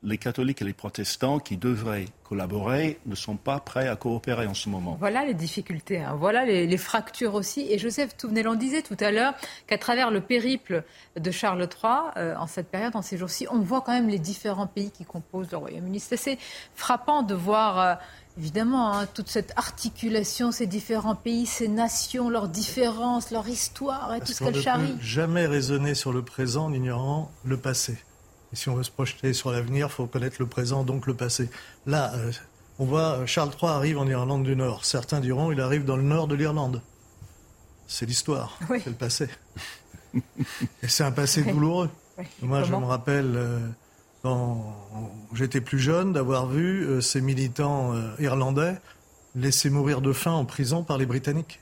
les 0.02 0.16
catholiques 0.16 0.62
et 0.62 0.64
les 0.64 0.72
protestants 0.72 1.38
qui 1.38 1.58
devraient 1.58 2.06
collaborer 2.24 2.98
ne 3.06 3.14
sont 3.14 3.36
pas 3.36 3.60
prêts 3.60 3.88
à 3.88 3.96
coopérer 3.96 4.46
en 4.46 4.54
ce 4.54 4.68
moment. 4.68 4.96
Voilà 4.98 5.24
les 5.24 5.34
difficultés, 5.34 5.98
hein. 5.98 6.16
voilà 6.18 6.44
les, 6.44 6.76
fractures 6.78 7.34
aussi. 7.34 7.66
Et 7.70 7.78
Joseph 7.78 8.16
Touvenel 8.16 8.48
en 8.48 8.54
disait 8.54 8.82
tout 8.82 8.96
à 9.00 9.10
l'heure 9.10 9.34
qu'à 9.66 9.78
travers 9.78 10.10
le 10.10 10.20
périple 10.20 10.84
de 11.16 11.30
Charles 11.30 11.60
III, 11.60 11.92
euh, 12.16 12.36
en 12.36 12.46
cette 12.46 12.68
période, 12.68 12.94
en 12.96 13.02
ces 13.02 13.18
jours-ci, 13.18 13.46
on 13.50 13.60
voit 13.60 13.80
quand 13.80 13.92
même 13.92 14.08
les 14.08 14.18
différents 14.18 14.66
pays 14.66 14.90
qui 14.90 15.04
composent 15.04 15.50
le 15.50 15.58
Royaume-Uni. 15.58 16.00
C'est 16.00 16.14
assez 16.14 16.38
frappant 16.74 17.22
de 17.22 17.34
voir... 17.34 17.78
Euh, 17.78 17.94
Évidemment, 18.38 18.92
hein, 18.92 19.06
toute 19.06 19.28
cette 19.28 19.52
articulation, 19.56 20.52
ces 20.52 20.66
différents 20.66 21.14
pays, 21.14 21.46
ces 21.46 21.68
nations, 21.68 22.28
leurs 22.28 22.48
différences, 22.48 23.30
leur 23.30 23.48
histoire 23.48 24.14
et 24.14 24.20
tout 24.20 24.32
ce 24.32 24.44
qu'elle 24.44 24.60
charrie. 24.60 24.92
ne 24.94 25.00
jamais 25.00 25.46
raisonner 25.46 25.94
sur 25.94 26.12
le 26.12 26.22
présent 26.22 26.66
en 26.66 26.72
ignorant 26.72 27.30
le 27.44 27.56
passé. 27.56 27.96
Et 28.52 28.56
si 28.56 28.68
on 28.68 28.74
veut 28.74 28.82
se 28.82 28.90
projeter 28.90 29.32
sur 29.32 29.50
l'avenir, 29.50 29.86
il 29.86 29.92
faut 29.92 30.06
connaître 30.06 30.36
le 30.38 30.46
présent, 30.46 30.84
donc 30.84 31.06
le 31.06 31.14
passé. 31.14 31.48
Là, 31.86 32.12
euh, 32.14 32.30
on 32.78 32.84
voit 32.84 33.20
euh, 33.20 33.26
Charles 33.26 33.52
III 33.60 33.70
arrive 33.70 33.98
en 33.98 34.06
Irlande 34.06 34.44
du 34.44 34.54
Nord. 34.54 34.84
Certains 34.84 35.20
diront 35.20 35.50
il 35.50 35.60
arrive 35.60 35.86
dans 35.86 35.96
le 35.96 36.02
nord 36.02 36.28
de 36.28 36.34
l'Irlande. 36.34 36.82
C'est 37.86 38.04
l'histoire, 38.04 38.58
c'est 38.68 38.86
le 38.86 38.92
passé. 38.92 39.28
et 40.14 40.88
c'est 40.88 41.04
un 41.04 41.12
passé 41.12 41.42
douloureux. 41.42 41.88
Moi, 42.42 42.64
je 42.64 42.72
me 42.72 42.84
rappelle. 42.84 43.32
Euh, 43.34 43.58
quand 44.26 44.74
j'étais 45.34 45.60
plus 45.60 45.78
jeune, 45.78 46.12
d'avoir 46.12 46.48
vu 46.48 46.84
euh, 46.84 47.00
ces 47.00 47.20
militants 47.20 47.94
euh, 47.94 48.10
irlandais 48.18 48.74
laissés 49.36 49.70
mourir 49.70 50.00
de 50.00 50.12
faim 50.12 50.32
en 50.32 50.44
prison 50.44 50.82
par 50.82 50.98
les 50.98 51.06
Britanniques. 51.06 51.60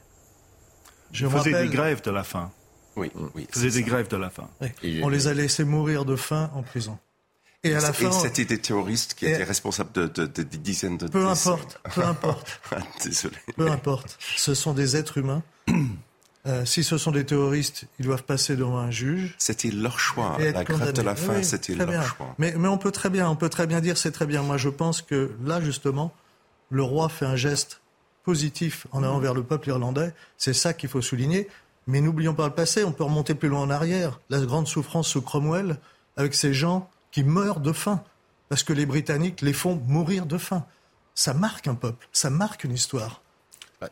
Je 1.13 1.29
faisais 1.29 1.53
des 1.53 1.69
grèves 1.69 2.01
de 2.03 2.11
la 2.11 2.25
faim. 2.25 2.51
Oui, 2.97 3.11
oui. 3.35 3.47
Faisaient 3.51 3.83
des 3.83 3.83
grèves 3.83 4.09
de 4.09 4.17
la 4.17 4.31
faim. 4.31 4.49
On 5.03 5.11
les 5.11 5.27
a 5.27 5.35
laissés 5.35 5.65
mourir 5.65 6.07
de 6.07 6.17
faim 6.17 6.51
en 6.55 6.63
prison. 6.63 6.99
Et 7.65 7.75
à 7.75 7.81
la 7.81 7.93
fin, 7.93 8.11
c'était 8.11 8.47
des 8.47 8.59
terroristes 8.59 9.13
qui 9.13 9.27
étaient 9.27 9.45
responsables 9.45 9.93
de, 9.93 10.07
de, 10.07 10.25
de, 10.25 10.43
de 10.43 10.57
dizaines 10.57 10.97
de 10.97 11.09
Peu 11.09 11.27
importe, 11.27 11.81
peu 11.95 12.03
importe. 12.03 12.61
Désolé. 13.05 13.37
Peu 13.57 13.71
importe. 13.71 14.17
Ce 14.37 14.55
sont 14.55 14.73
des 14.73 14.97
êtres 14.97 15.19
humains. 15.19 15.43
Euh, 16.47 16.65
si 16.67 16.85
ce 16.85 16.99
sont 16.99 17.11
des 17.11 17.25
terroristes, 17.25 17.87
ils 17.99 18.05
doivent 18.05 18.25
passer 18.25 18.55
devant 18.55 18.79
un 18.79 18.91
juge. 18.91 19.35
C'était 19.39 19.71
leur 19.71 19.99
choix. 19.99 20.37
La 20.39 20.65
grève 20.65 20.93
de 20.93 21.03
la 21.03 21.15
faim, 21.15 21.35
oui, 21.37 21.45
c'était 21.45 21.75
leur 21.75 21.87
bien. 21.87 22.03
choix. 22.03 22.35
Mais, 22.39 22.55
mais 22.57 22.69
on 22.69 22.77
peut 22.77 22.91
très 22.91 23.09
bien, 23.09 23.29
on 23.31 23.37
peut 23.37 23.49
très 23.49 23.67
bien 23.67 23.81
dire 23.81 23.97
c'est 23.97 24.11
très 24.11 24.27
bien. 24.27 24.43
Moi, 24.43 24.59
je 24.59 24.69
pense 24.69 25.01
que 25.01 25.31
là, 25.43 25.61
justement, 25.63 26.13
le 26.71 26.83
roi 26.83 27.09
fait 27.09 27.25
un 27.25 27.37
geste 27.37 27.81
positif 28.25 28.87
en 28.93 29.03
allant 29.03 29.21
vers 29.21 29.33
le 29.35 29.43
peuple 29.43 29.71
irlandais. 29.71 30.13
C'est 30.37 30.53
ça 30.53 30.75
qu'il 30.75 30.89
faut 30.89 31.03
souligner. 31.03 31.49
Mais 31.87 32.01
n'oublions 32.01 32.35
pas 32.35 32.47
le 32.47 32.55
passé. 32.55 32.85
On 32.85 32.93
peut 32.93 33.05
remonter 33.05 33.35
plus 33.35 33.49
loin 33.49 33.61
en 33.61 33.71
arrière. 33.71 34.21
La 34.31 34.41
grande 34.41 34.67
souffrance 34.67 35.09
sous 35.09 35.23
Cromwell, 35.23 35.79
avec 36.17 36.35
ces 36.35 36.55
gens 36.55 36.91
qui 37.11 37.25
meurent 37.25 37.61
de 37.61 37.73
faim, 37.73 38.03
parce 38.49 38.63
que 38.63 38.73
les 38.73 38.87
Britanniques 38.87 39.41
les 39.41 39.53
font 39.53 39.81
mourir 39.87 40.27
de 40.27 40.39
faim. 40.39 40.65
Ça 41.15 41.33
marque 41.33 41.69
un 41.69 41.75
peuple, 41.75 42.09
ça 42.13 42.29
marque 42.29 42.65
une 42.65 42.73
histoire. 42.73 43.23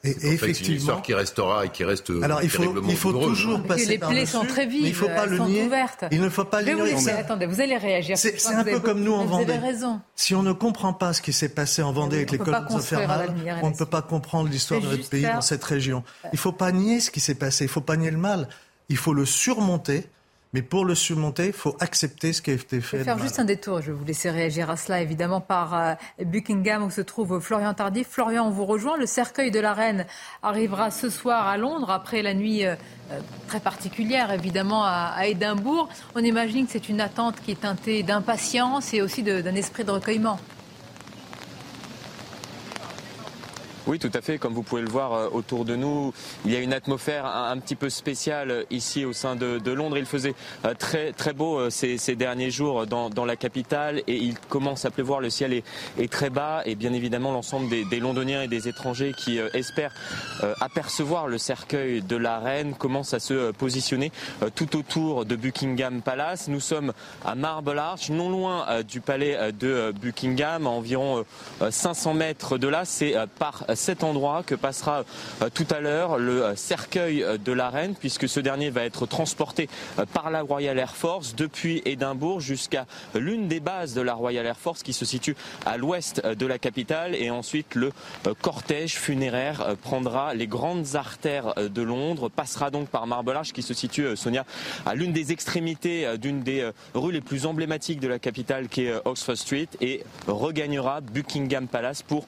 Et, 0.05 0.11
et 0.11 0.13
effectivement, 0.33 0.55
c'est 0.55 0.67
une 0.71 0.77
histoire 0.77 1.03
qui 1.03 1.15
restera 1.15 1.67
et 1.67 1.69
qui 1.71 1.85
reste 1.85 2.11
alors 2.23 2.43
il 2.43 2.51
faut, 2.51 2.63
il 2.89 2.97
faut 2.97 3.13
toujours 3.13 3.61
Et 3.61 3.69
passer 3.69 3.87
les 3.87 3.99
par 3.99 4.11
plaies 4.11 4.21
dessus, 4.23 4.33
sont 4.33 4.45
très 4.45 4.67
vives, 4.67 4.87
il 4.87 4.95
faut 4.95 5.07
pas 5.07 5.25
elles 5.25 5.31
le 5.31 5.37
sont 5.39 5.47
nier. 5.49 5.65
ouvertes. 5.65 6.05
Il 6.11 6.21
ne 6.21 6.29
faut 6.29 6.45
pas 6.45 6.63
Mais 6.63 6.73
l'ignorer. 6.73 6.95
oui, 6.95 7.03
mais 7.07 7.13
attendez, 7.13 7.47
vous 7.47 7.61
allez 7.61 7.77
réagir. 7.77 8.17
C'est 8.19 8.47
un 8.49 8.65
peu 8.65 8.81
comme 8.81 9.03
nous 9.03 9.13
en 9.13 9.25
vous 9.25 9.31
Vendée. 9.31 9.53
avez 9.53 9.67
raison. 9.67 10.01
Si 10.17 10.35
on 10.35 10.43
ne 10.43 10.53
comprend 10.53 10.93
pas 10.93 11.13
ce 11.13 11.23
qui 11.23 11.33
s'est 11.33 11.49
passé 11.49 11.83
en 11.83 11.93
Vendée 11.93 12.17
avec 12.17 12.31
les 12.33 12.39
colonnes 12.39 12.67
infernales, 12.71 13.35
on 13.63 13.71
ne 13.71 13.75
peut 13.77 13.87
pas 13.87 14.03
comprendre 14.03 14.49
l'histoire 14.49 14.81
de 14.81 14.87
notre 14.89 15.09
pays 15.09 15.23
dans 15.23 15.41
cette 15.41 15.65
région. 15.65 16.03
Il 16.25 16.31
ne 16.35 16.39
faut 16.39 16.53
pas 16.53 16.73
nier 16.73 17.01
ce 17.01 17.11
qui 17.11 17.21
s'est 17.21 17.35
passé, 17.35 17.65
il 17.65 17.69
ne 17.69 17.73
faut 17.73 17.81
pas 17.81 17.97
nier 17.97 18.11
le 18.11 18.19
mal. 18.19 18.49
Il 18.89 18.97
faut 18.97 19.15
le 19.15 19.25
surmonter, 19.25 20.07
mais 20.53 20.61
pour 20.61 20.85
le 20.85 20.95
surmonter, 20.95 21.47
il 21.47 21.53
faut 21.53 21.77
accepter 21.81 22.35
ce 22.35 22.43
qui 22.43 22.51
a 22.51 22.55
été 22.55 22.77
Je 22.77 22.87
fait. 22.87 22.97
vais 22.99 23.05
de 23.05 23.09
faire 23.09 23.19
juste 23.19 23.39
un 23.39 23.45
détour. 23.45 23.81
Je 23.81 23.87
vais 23.91 23.97
vous 23.97 24.05
laisser 24.05 24.29
réagir 24.29 24.69
à 24.69 24.77
cela, 24.77 25.01
évidemment, 25.01 25.41
par 25.41 25.75
euh, 25.75 25.95
Buckingham, 26.23 26.83
où 26.83 26.91
se 26.91 27.01
trouve 27.01 27.41
Florian 27.41 27.73
Tardif. 27.73 28.09
Florian, 28.09 28.47
on 28.47 28.51
vous 28.51 28.67
rejoint. 28.67 28.99
Le 28.99 29.07
cercueil 29.07 29.51
de 29.51 29.61
la 29.61 29.73
reine 29.73 30.07
arrivera 30.43 30.91
ce 30.91 31.09
soir 31.09 31.47
à 31.47 31.57
Londres, 31.57 31.91
après 31.91 32.21
la 32.21 32.35
nuit 32.35 32.67
euh, 32.67 32.75
euh, 33.13 33.21
très 33.49 33.61
particulière, 33.61 34.31
évidemment, 34.31 34.85
à, 34.85 35.27
Édimbourg. 35.27 35.89
On 36.15 36.23
imagine 36.23 36.67
que 36.67 36.73
c'est 36.73 36.91
une 36.91 37.01
attente 37.01 37.37
qui 37.41 37.53
est 37.53 37.61
teintée 37.61 38.03
d'impatience 38.03 38.93
et 38.93 39.01
aussi 39.01 39.23
d'un 39.23 39.55
esprit 39.55 39.85
de 39.85 39.91
recueillement. 39.91 40.39
Oui, 43.87 43.99
tout 43.99 44.11
à 44.15 44.21
fait. 44.21 44.39
Comme 44.39 44.55
vous 44.55 44.63
pouvez 44.63 44.83
le 44.83 44.89
voir 44.89 45.13
euh, 45.13 45.29
autour 45.33 45.65
de 45.65 45.75
nous, 45.75 46.13
il 46.45 46.53
y 46.53 46.57
a 46.57 46.61
une 46.61 46.73
atmosphère 46.73 47.27
un, 47.27 47.59
petit 47.59 47.75
peu 47.75 47.91
spéciale 47.91 48.51
euh, 48.51 48.65
ici 48.71 49.05
au 49.05 49.13
sein 49.13 49.35
de, 49.35 49.73
Londres. 49.73 49.99
Il 49.99 50.07
faisait 50.07 50.35
euh, 50.65 50.75
très 50.75 51.13
très 51.13 51.33
beau 51.33 51.69
ces, 51.71 51.99
derniers 52.15 52.51
jours 52.51 52.87
dans, 52.87 53.25
la 53.25 53.37
capitale 53.37 54.03
et 54.07 54.17
il 54.17 54.39
commence 54.39 54.85
à 54.85 54.91
pleuvoir. 54.91 55.21
Le 55.21 55.31
ciel 55.31 55.53
est, 55.53 56.13
très 56.13 56.31
bas 56.31 56.63
et 56.65 56.75
bien 56.75 56.93
évidemment 56.93 57.33
l'ensemble 57.33 57.69
des, 57.69 58.01
Londoniens 58.01 58.43
et 58.43 58.49
des 58.49 58.69
étrangers 58.69 59.13
qui 59.17 59.39
espèrent 59.55 59.95
apercevoir 60.61 61.27
le 61.27 61.39
cercueil 61.39 62.03
de 62.03 62.17
la 62.17 62.39
reine 62.39 62.75
commencent 62.75 63.15
à 63.15 63.21
se 63.21 63.53
positionner 63.53 64.13
tout 64.55 64.77
autour 64.77 65.25
de 65.25 65.37
Buckingham 65.37 66.03
Palace. 66.03 66.49
Nous 66.49 66.61
sommes 66.61 66.93
à 67.25 67.35
Marble 67.35 67.79
Arch, 67.79 68.11
non 68.11 68.29
loin 68.29 68.83
du 68.83 69.01
palais 69.01 69.53
de 69.53 69.93
Buckingham, 70.01 70.67
à 70.67 70.71
environ 70.71 71.25
euh, 71.63 71.71
500 71.71 72.15
mètres 72.15 72.59
de 72.59 72.69
là. 72.69 72.85
C'est 72.85 73.15
par 73.39 73.65
cet 73.75 74.05
endroit 74.05 74.43
que 74.43 74.55
passera 74.55 75.05
euh, 75.43 75.49
tout 75.53 75.67
à 75.71 75.81
l'heure 75.81 76.19
le 76.19 76.45
euh, 76.45 76.57
cercueil 76.57 77.23
euh, 77.23 77.39
de 77.39 77.53
la 77.53 77.71
reine, 77.71 77.95
puisque 77.95 78.29
ce 78.29 78.41
dernier 78.41 78.71
va 78.71 78.85
être 78.85 79.07
transporté 79.07 79.69
par 80.13 80.31
la 80.31 80.43
Royal 80.43 80.79
Air 80.79 80.95
Force 80.97 81.35
depuis 81.35 81.83
Édimbourg 81.85 82.41
jusqu'à 82.41 82.87
l'une 83.15 83.49
des 83.49 83.61
bases 83.61 83.95
de 83.95 84.01
la 84.01 84.15
Royal 84.15 84.47
Air 84.47 84.59
Force 84.59 84.83
qui 84.83 84.93
se 84.93 85.05
situe 85.05 85.37
à 85.67 85.77
l'ouest 85.77 86.25
de 86.25 86.47
la 86.47 86.59
capitale. 86.59 87.15
Et 87.15 87.31
ensuite, 87.31 87.75
le 87.75 87.93
cortège 88.41 88.95
funéraire 88.95 89.77
prendra 89.83 90.35
les 90.35 90.47
grandes 90.47 90.95
artères 90.95 91.55
de 91.57 91.83
Londres, 91.83 92.29
passera 92.29 92.71
donc 92.71 92.89
par 92.89 93.07
Marble 93.07 93.37
Arch 93.37 93.53
qui 93.53 93.63
se 93.63 93.75
situe, 93.75 94.17
Sonia, 94.17 94.45
à 94.87 94.95
l'une 94.95 95.13
des 95.13 95.33
extrémités 95.33 96.17
d'une 96.19 96.43
des 96.43 96.71
rues 96.95 97.13
les 97.13 97.21
plus 97.21 97.47
emblématiques 97.47 98.01
de 98.01 98.09
la 98.09 98.19
capitale 98.19 98.69
qui 98.69 98.85
est 98.85 98.95
Oxford 99.05 99.37
Street 99.37 99.69
et 99.81 100.05
regagnera 100.27 101.01
Buckingham 101.01 101.69
Palace 101.69 102.03
pour 102.03 102.27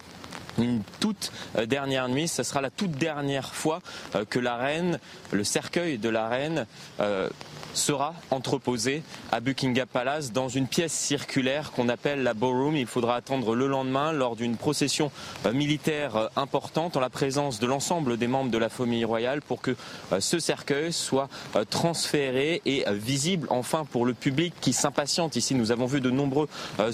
une 0.58 0.82
toute 1.00 1.32
euh, 1.56 1.66
dernière 1.66 2.08
nuit. 2.08 2.28
Ce 2.28 2.42
sera 2.42 2.60
la 2.60 2.70
toute 2.70 2.92
dernière 2.92 3.54
fois 3.54 3.80
euh, 4.14 4.24
que 4.24 4.38
la 4.38 4.56
reine, 4.56 4.98
le 5.32 5.44
cercueil 5.44 5.98
de 5.98 6.08
la 6.08 6.28
reine, 6.28 6.66
euh, 7.00 7.28
sera 7.74 8.14
entreposé 8.30 9.02
à 9.32 9.40
Buckingham 9.40 9.86
Palace 9.86 10.32
dans 10.32 10.48
une 10.48 10.66
pièce 10.66 10.92
circulaire 10.92 11.72
qu'on 11.72 11.88
appelle 11.88 12.22
la 12.22 12.34
ballroom. 12.34 12.76
Il 12.76 12.86
faudra 12.86 13.16
attendre 13.16 13.54
le 13.54 13.66
lendemain 13.66 14.12
lors 14.12 14.36
d'une 14.36 14.56
procession 14.56 15.10
euh, 15.46 15.52
militaire 15.52 16.16
euh, 16.16 16.28
importante 16.36 16.96
en 16.96 17.00
la 17.00 17.10
présence 17.10 17.58
de 17.60 17.66
l'ensemble 17.66 18.16
des 18.16 18.26
membres 18.26 18.50
de 18.50 18.58
la 18.58 18.68
famille 18.68 19.04
royale 19.04 19.42
pour 19.42 19.60
que 19.60 19.76
euh, 20.12 20.20
ce 20.20 20.38
cercueil 20.38 20.92
soit 20.92 21.28
transféré 21.70 22.62
et 22.64 22.84
visible 22.90 23.46
enfin 23.50 23.84
pour 23.84 24.06
le 24.06 24.14
public 24.14 24.54
qui 24.60 24.72
s'impatiente. 24.72 25.36
Ici, 25.36 25.54
nous 25.54 25.72
avons 25.72 25.86
vu 25.86 26.00
de 26.00 26.10
nombreux 26.10 26.48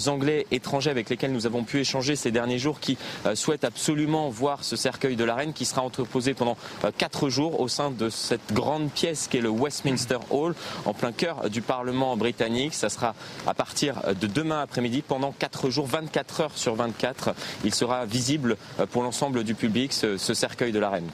Anglais 0.07 0.45
étrangers 0.51 0.89
avec 0.89 1.09
lesquels 1.09 1.31
nous 1.31 1.45
avons 1.45 1.63
pu 1.63 1.79
échanger 1.79 2.15
ces 2.15 2.31
derniers 2.31 2.59
jours 2.59 2.79
qui 2.79 2.97
souhaitent 3.33 3.63
absolument 3.63 4.29
voir 4.29 4.63
ce 4.63 4.75
cercueil 4.75 5.15
de 5.15 5.23
la 5.23 5.35
reine 5.35 5.53
qui 5.53 5.65
sera 5.65 5.81
entreposé 5.81 6.33
pendant 6.33 6.57
quatre 6.97 7.29
jours 7.29 7.59
au 7.59 7.67
sein 7.67 7.91
de 7.91 8.09
cette 8.09 8.53
grande 8.53 8.89
pièce 8.91 9.27
qui 9.27 9.37
est 9.37 9.41
le 9.41 9.49
Westminster 9.49 10.17
Hall 10.29 10.55
en 10.85 10.93
plein 10.93 11.11
cœur 11.11 11.49
du 11.49 11.61
Parlement 11.61 12.17
britannique. 12.17 12.73
Ça 12.73 12.89
sera 12.89 13.15
à 13.47 13.53
partir 13.53 14.01
de 14.19 14.27
demain 14.27 14.61
après-midi 14.61 15.01
pendant 15.01 15.31
4 15.31 15.69
jours, 15.69 15.87
24 15.87 16.41
heures 16.41 16.51
sur 16.57 16.75
24. 16.75 17.33
Il 17.63 17.73
sera 17.73 18.05
visible 18.05 18.57
euh, 18.79 18.85
pour 18.85 19.03
l'ensemble 19.03 19.43
du 19.43 19.55
public 19.55 19.93
ce, 19.93 20.17
ce 20.17 20.33
cercueil 20.33 20.71
de 20.71 20.79
la 20.79 20.89
reine. 20.89 21.09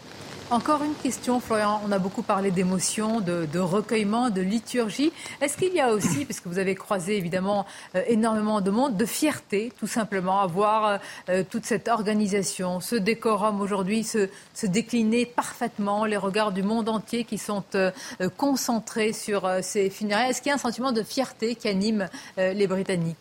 Encore 0.50 0.82
une 0.82 0.96
question, 0.96 1.42
Florian. 1.42 1.82
On 1.86 1.92
a 1.92 2.00
beaucoup 2.00 2.22
parlé 2.22 2.52
d'émotion, 2.52 3.20
de, 3.20 3.60
recueillement, 3.60 4.30
de 4.30 4.40
liturgie. 4.40 5.12
Est-ce 5.42 5.58
qu'il 5.58 5.74
y 5.74 5.82
a 5.82 5.90
aussi, 5.90 6.24
parce 6.24 6.40
que 6.40 6.48
vous 6.48 6.58
avez 6.58 6.74
croisé 6.74 7.18
évidemment 7.18 7.66
euh, 7.96 8.04
énormément 8.08 8.62
de 8.62 8.72
monde, 8.72 8.96
de 8.96 9.06
fierté, 9.06 9.74
tout 9.78 9.88
simplement, 9.88 10.40
à 10.40 10.48
voir 10.48 11.00
euh, 11.28 11.44
toute 11.50 11.66
cette 11.66 11.90
organisation, 11.90 12.80
ce 12.80 12.96
décorum 12.96 13.60
aujourd'hui 13.60 14.06
se, 14.06 14.30
décliner 14.64 15.26
parfaitement, 15.26 16.06
les 16.06 16.16
regards 16.16 16.54
du 16.54 16.64
monde 16.64 16.88
entier 16.88 17.26
qui 17.26 17.38
sont 17.38 17.66
euh, 17.76 17.92
euh, 18.22 18.30
concentrés 18.30 19.12
sur 19.12 19.44
euh, 19.46 19.60
ces 19.62 19.90
funérailles? 19.90 20.30
Est-ce 20.30 20.42
qu'il 20.42 20.50
y 20.50 20.54
a 20.54 20.56
un 20.56 20.60
sentiment 20.60 20.94
de 20.94 21.04
fierté 21.04 21.56
qui 21.56 21.68
anime 21.68 22.08
euh, 22.38 22.54
les 22.54 22.68
Britanniques? 22.68 23.18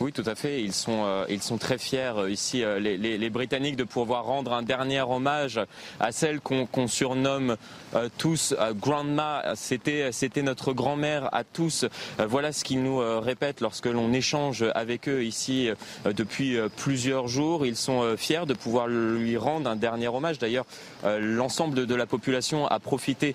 Oui, 0.00 0.12
tout 0.12 0.22
à 0.26 0.36
fait. 0.36 0.62
Ils 0.62 0.72
sont, 0.72 1.02
euh, 1.04 1.24
ils 1.28 1.42
sont 1.42 1.58
très 1.58 1.76
fiers 1.76 2.12
euh, 2.16 2.30
ici, 2.30 2.62
euh, 2.62 2.78
les, 2.78 3.30
Britanniques, 3.30 3.74
de 3.74 3.82
pouvoir 3.82 4.26
rendre 4.26 4.52
un 4.52 4.62
dernier 4.62 5.00
hommage 5.00 5.60
à 5.98 6.12
celle 6.12 6.38
qu'on 6.40 6.86
surnomme 6.86 7.56
euh, 7.96 8.08
tous 8.16 8.54
Grandma. 8.76 9.42
C'était, 9.56 10.12
notre 10.42 10.72
grand-mère 10.72 11.28
à 11.34 11.42
tous. 11.42 11.84
Voilà 12.18 12.52
ce 12.52 12.62
qu'ils 12.62 12.82
nous 12.82 12.98
répètent 13.20 13.60
lorsque 13.60 13.86
l'on 13.86 14.12
échange 14.12 14.64
avec 14.74 15.08
eux 15.08 15.24
ici 15.24 15.70
depuis 16.04 16.56
plusieurs 16.76 17.26
jours. 17.26 17.66
Ils 17.66 17.76
sont 17.76 18.16
fiers 18.16 18.46
de 18.46 18.54
pouvoir 18.54 18.86
lui 18.86 19.36
rendre 19.36 19.68
un 19.68 19.76
dernier 19.76 20.08
hommage. 20.08 20.38
D'ailleurs, 20.38 20.66
l'ensemble 21.04 21.86
de, 21.86 21.94
la 21.94 22.06
population 22.06 22.66
a 22.66 22.78
profité 22.78 23.34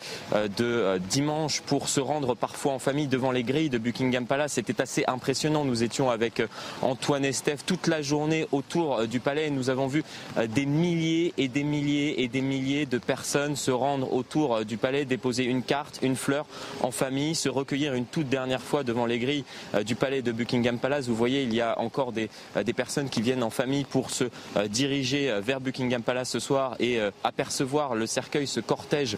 de 0.57 0.97
dimanche 1.09 1.61
pour 1.61 1.89
se 1.89 1.99
rendre 1.99 2.36
parfois 2.36 2.74
en 2.74 2.80
famille 2.80 3.07
devant 3.07 3.32
les 3.32 3.43
grilles 3.43 3.70
de 3.70 3.78
Buckingham 3.78 4.26
Palace. 4.26 4.53
C'était 4.53 4.82
assez 4.82 5.03
impressionnant. 5.07 5.66
Nous 5.66 5.84
étions 5.84 6.09
avec 6.09 6.41
Antoine 6.82 7.32
Steph 7.32 7.60
toute 7.66 7.88
la 7.88 8.01
journée 8.01 8.47
autour 8.51 8.99
euh, 8.99 9.06
du 9.08 9.20
palais 9.20 9.49
nous 9.49 9.70
avons 9.70 9.88
vu 9.88 10.04
euh, 10.38 10.47
des 10.47 10.66
milliers 10.66 11.34
et 11.38 11.47
des 11.47 11.64
milliers 11.64 12.24
et 12.24 12.28
des 12.28 12.41
milliers 12.41 12.86
de 12.86 12.97
personnes 12.97 13.56
se 13.56 13.72
rendre 13.72 14.14
autour 14.14 14.56
euh, 14.56 14.64
du 14.64 14.78
palais, 14.78 15.06
déposer 15.06 15.43
une 15.43 15.64
carte, 15.64 15.99
une 16.01 16.16
fleur 16.16 16.45
en 16.82 16.91
famille, 16.91 17.36
se 17.36 17.49
recueillir 17.49 17.93
une 17.93 18.06
toute 18.06 18.30
dernière 18.30 18.62
fois 18.62 18.84
devant 18.84 19.06
les 19.06 19.20
grilles 19.20 19.45
du 19.86 19.95
palais 19.95 20.22
de 20.22 20.32
Buckingham 20.32 20.80
Palace. 20.80 21.08
Vous 21.08 21.16
voyez, 21.16 21.43
il 21.43 21.54
y 21.54 21.62
a 21.62 21.80
encore 21.80 22.12
des, 22.12 22.30
des 22.64 22.74
personnes 22.74 23.10
qui 23.10 23.22
viennent 23.22 23.43
en 23.43 23.49
famille 23.49 23.84
pour 23.84 24.10
se 24.10 24.26
diriger 24.68 25.39
vers 25.41 25.60
Buckingham 25.60 26.01
Palace 26.01 26.30
ce 26.30 26.39
soir 26.39 26.76
et 26.80 26.99
apercevoir 27.24 27.95
le 27.95 28.06
cercueil, 28.06 28.47
ce 28.47 28.60
cortège 28.60 29.18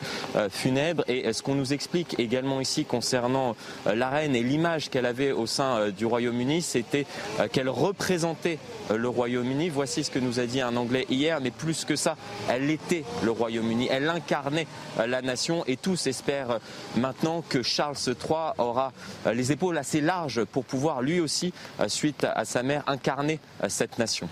funèbre. 0.50 1.04
Et 1.08 1.32
ce 1.34 1.42
qu'on 1.42 1.56
nous 1.56 1.74
explique 1.74 2.20
également 2.20 2.62
ici 2.62 2.86
concernant 2.86 3.56
la 3.86 4.10
reine 4.10 4.36
et 4.36 4.44
l'image 4.44 4.90
qu'elle 4.90 5.06
avait 5.06 5.32
au 5.32 5.46
sein 5.46 5.90
du 5.90 6.06
Royaume-Uni, 6.06 6.62
c'était 6.62 7.06
qu'elle 7.52 7.70
représentait 7.70 8.60
euh, 8.92 8.98
le 8.98 9.10
Royaume-Uni. 9.10 9.70
Voici 9.70 10.04
ce 10.04 10.12
que 10.12 10.20
nous 10.20 10.40
a 10.40 10.46
dit 10.46 10.62
un 10.62 10.76
Anglais 10.76 11.06
hier, 11.10 11.40
mais 11.42 11.52
plus 11.52 11.86
que 11.86 11.96
ça, 11.96 12.16
elle 12.50 12.70
était 12.70 13.04
le 13.24 13.32
Royaume-Uni, 13.32 13.88
elle 13.92 14.10
incarnait 14.10 14.68
euh, 15.00 15.08
la 15.08 15.22
nation 15.22 15.64
et 15.68 15.78
tous 15.78 16.08
espèrent 16.08 16.52
euh, 16.52 16.60
maintenant 16.98 17.44
que 17.48 17.62
Charles 17.62 17.98
III 18.08 18.54
aura 18.58 18.92
euh, 19.26 19.34
les 19.34 19.52
épaules 19.52 19.78
assez 19.78 20.02
larges 20.02 20.44
pour 20.44 20.66
pouvoir 20.66 21.02
lui 21.02 21.20
aussi, 21.20 21.54
euh, 21.80 21.88
suite 21.88 22.24
à 22.24 22.46
sa 22.46 22.64
mère, 22.64 22.84
incarner 22.88 23.40
euh, 23.64 23.70
cette 23.70 23.98
nation. 24.00 24.30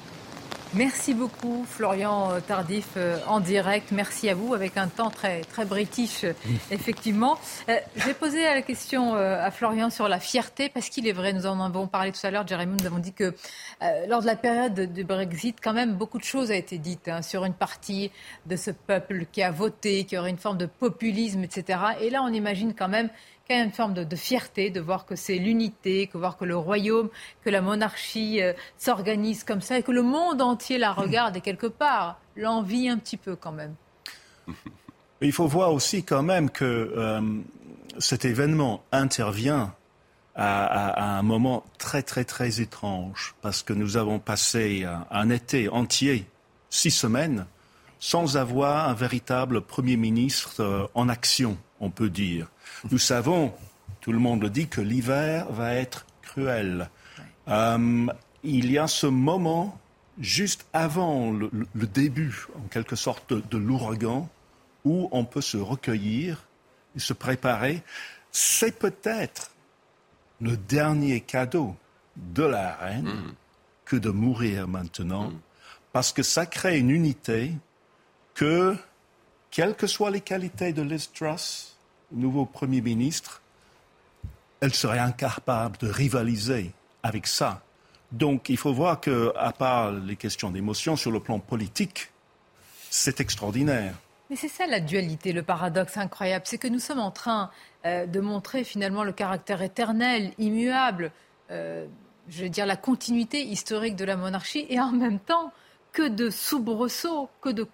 Merci 0.75 1.13
beaucoup, 1.13 1.65
Florian 1.69 2.31
euh, 2.31 2.39
Tardif, 2.39 2.87
euh, 2.97 3.19
en 3.27 3.39
direct. 3.39 3.91
Merci 3.91 4.27
à 4.27 4.33
vous, 4.33 4.55
avec 4.55 4.75
un 4.75 4.87
temps 4.87 5.11
très, 5.11 5.41
très 5.41 5.65
british, 5.65 6.23
euh, 6.23 6.33
effectivement. 6.71 7.37
J'ai 7.95 8.15
posé 8.15 8.43
la 8.43 8.63
question 8.63 9.13
à 9.13 9.51
Florian 9.51 9.91
sur 9.91 10.07
la 10.07 10.19
fierté, 10.19 10.69
parce 10.69 10.89
qu'il 10.89 11.07
est 11.07 11.11
vrai, 11.11 11.31
nous 11.31 11.45
en 11.45 11.61
avons 11.61 11.85
parlé 11.85 12.11
tout 12.11 12.25
à 12.25 12.31
l'heure, 12.31 12.47
Jérémy, 12.47 12.77
nous 12.79 12.87
avons 12.87 12.97
dit 12.97 13.13
que 13.13 13.35
lors 14.07 14.21
de 14.21 14.25
la 14.25 14.35
période 14.35 14.91
du 14.93 15.03
Brexit, 15.03 15.57
quand 15.61 15.73
même, 15.73 15.93
beaucoup 15.93 16.17
de 16.17 16.23
choses 16.23 16.49
ont 16.49 16.55
été 16.55 16.77
dites 16.77 17.07
hein, 17.07 17.21
sur 17.21 17.45
une 17.45 17.53
partie 17.53 18.11
de 18.45 18.55
ce 18.55 18.71
peuple 18.71 19.25
qui 19.31 19.43
a 19.43 19.51
voté, 19.51 20.05
qui 20.05 20.17
aurait 20.17 20.31
une 20.31 20.37
forme 20.37 20.57
de 20.57 20.65
populisme, 20.65 21.43
etc. 21.43 21.79
Et 22.01 22.09
là, 22.09 22.23
on 22.23 22.33
imagine 22.33 22.73
quand 22.73 22.89
même 22.89 23.09
une 23.61 23.71
forme 23.71 23.93
de, 23.93 24.15
fierté 24.15 24.69
de 24.69 24.79
voir 24.79 25.05
que 25.05 25.15
c'est 25.15 25.35
l'unité, 25.35 26.07
que 26.07 26.17
voir 26.17 26.37
que 26.37 26.45
le 26.45 26.57
royaume, 26.57 27.09
que 27.43 27.49
la 27.49 27.61
monarchie 27.61 28.41
euh, 28.41 28.53
s'organise 28.77 29.43
comme 29.43 29.61
ça 29.61 29.77
et 29.77 29.83
que 29.83 29.91
le 29.91 30.01
monde 30.01 30.41
entier 30.41 30.77
la 30.77 30.91
regarde 30.91 31.37
et 31.37 31.41
quelque 31.41 31.67
part 31.67 32.19
l'envie 32.35 32.89
un 32.89 32.97
petit 32.97 33.17
peu 33.17 33.35
quand 33.35 33.51
même. 33.51 33.75
Il 35.21 35.31
faut 35.31 35.47
voir 35.47 35.73
aussi 35.73 36.03
quand 36.03 36.23
même 36.23 36.49
que 36.49 36.65
euh, 36.65 37.21
cet 37.97 38.25
événement 38.25 38.83
intervient 38.91 39.73
à, 40.35 41.17
un 41.17 41.21
moment 41.21 41.63
très 41.77 42.01
très 42.01 42.25
très 42.25 42.59
étrange 42.59 43.35
parce 43.41 43.61
que 43.61 43.71
nous 43.71 43.97
avons 43.97 44.17
passé 44.17 44.83
un 45.11 45.29
été 45.29 45.69
entier, 45.69 46.25
six 46.71 46.89
semaines, 46.89 47.45
sans 48.03 48.35
avoir 48.35 48.89
un 48.89 48.93
véritable 48.93 49.61
Premier 49.61 49.95
ministre 49.95 50.55
euh, 50.59 50.85
en 50.93 51.07
action, 51.07 51.57
on 51.79 51.89
peut 51.89 52.09
dire. 52.09 52.47
Nous 52.91 52.97
savons, 52.97 53.53
tout 54.01 54.11
le 54.11 54.19
monde 54.19 54.41
le 54.41 54.49
dit, 54.49 54.67
que 54.67 54.81
l'hiver 54.81 55.51
va 55.51 55.73
être 55.73 56.05
cruel. 56.21 56.89
Euh, 57.47 58.07
il 58.43 58.71
y 58.71 58.77
a 58.77 58.87
ce 58.87 59.07
moment 59.07 59.79
juste 60.19 60.65
avant 60.73 61.31
le, 61.31 61.49
début, 61.73 62.45
en 62.55 62.67
quelque 62.67 62.95
sorte, 62.95 63.33
de, 63.33 63.57
l'ouragan, 63.57 64.29
où 64.85 65.09
on 65.11 65.25
peut 65.25 65.41
se 65.41 65.57
recueillir 65.57 66.45
et 66.95 66.99
se 66.99 67.13
préparer. 67.13 67.81
C'est 68.31 68.77
peut-être 68.77 69.51
le 70.41 70.57
dernier 70.57 71.21
cadeau 71.21 71.75
de 72.15 72.43
la 72.43 72.75
reine 72.75 73.05
mm. 73.05 73.33
que 73.85 73.95
de 73.95 74.09
mourir 74.09 74.67
maintenant, 74.67 75.29
mm. 75.29 75.39
parce 75.93 76.11
que 76.11 76.23
ça 76.23 76.45
crée 76.45 76.77
une 76.77 76.89
unité 76.89 77.53
que, 78.35 78.75
quelles 79.51 79.75
que 79.75 79.87
soient 79.87 80.11
les 80.11 80.21
qualités 80.21 80.73
de 80.73 80.81
Liz 80.81 81.11
Truss, 81.11 81.72
nouveau 82.13 82.45
Premier 82.45 82.81
ministre, 82.81 83.41
elle 84.61 84.73
serait 84.73 84.99
incapable 84.99 85.77
de 85.79 85.87
rivaliser 85.87 86.71
avec 87.03 87.27
ça. 87.27 87.61
Donc 88.11 88.49
il 88.49 88.57
faut 88.57 88.73
voir 88.73 89.01
qu'à 89.01 89.53
part 89.57 89.91
les 89.91 90.15
questions 90.15 90.51
d'émotion 90.51 90.95
sur 90.95 91.11
le 91.11 91.19
plan 91.19 91.39
politique, 91.39 92.11
c'est 92.89 93.19
extraordinaire. 93.19 93.95
Mais 94.29 94.35
c'est 94.35 94.47
ça 94.47 94.65
la 94.67 94.79
dualité, 94.79 95.33
le 95.33 95.43
paradoxe 95.43 95.97
incroyable, 95.97 96.45
c'est 96.47 96.57
que 96.57 96.67
nous 96.67 96.79
sommes 96.79 96.99
en 96.99 97.11
train 97.11 97.51
euh, 97.85 98.05
de 98.05 98.19
montrer 98.19 98.63
finalement 98.63 99.03
le 99.03 99.11
caractère 99.11 99.61
éternel, 99.61 100.31
immuable, 100.37 101.11
euh, 101.51 101.85
je 102.29 102.43
veux 102.43 102.49
dire 102.49 102.65
la 102.65 102.77
continuité 102.77 103.43
historique 103.43 103.95
de 103.95 104.05
la 104.05 104.15
monarchie, 104.15 104.65
et 104.69 104.79
en 104.79 104.91
même 104.91 105.19
temps 105.19 105.51
que 105.93 106.09
de 106.09 106.29
soubresauts, 106.31 107.29
que 107.39 107.49
de, 107.49 107.65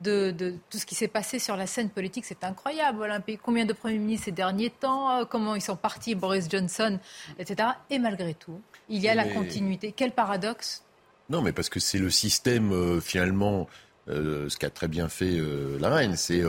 de, 0.00 0.54
tout 0.70 0.78
ce 0.78 0.86
qui 0.86 0.94
s'est 0.94 1.08
passé 1.08 1.38
sur 1.38 1.56
la 1.56 1.66
scène 1.66 1.90
politique. 1.90 2.24
C'est 2.24 2.42
incroyable. 2.42 3.06
Combien 3.42 3.66
de 3.66 3.74
premiers 3.74 3.98
ministres 3.98 4.24
ces 4.24 4.32
derniers 4.32 4.70
temps, 4.70 5.10
euh, 5.10 5.24
comment 5.24 5.54
ils 5.54 5.62
sont 5.62 5.76
partis, 5.76 6.14
Boris 6.14 6.48
Johnson, 6.50 6.98
etc. 7.38 7.68
Et 7.90 7.98
malgré 7.98 8.34
tout, 8.34 8.60
il 8.88 9.00
y 9.00 9.08
a 9.08 9.14
la 9.14 9.24
continuité. 9.24 9.92
Quel 9.92 10.12
paradoxe? 10.12 10.82
Non, 11.28 11.42
mais 11.42 11.52
parce 11.52 11.68
que 11.68 11.78
c'est 11.78 11.98
le 11.98 12.10
système, 12.10 12.72
euh, 12.72 13.00
finalement, 13.00 13.68
euh, 14.08 14.48
ce 14.48 14.56
qu'a 14.56 14.70
très 14.70 14.88
bien 14.88 15.08
fait 15.08 15.38
la 15.78 15.90
reine, 15.90 16.16
c'est 16.16 16.42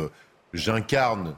j'incarne 0.54 1.36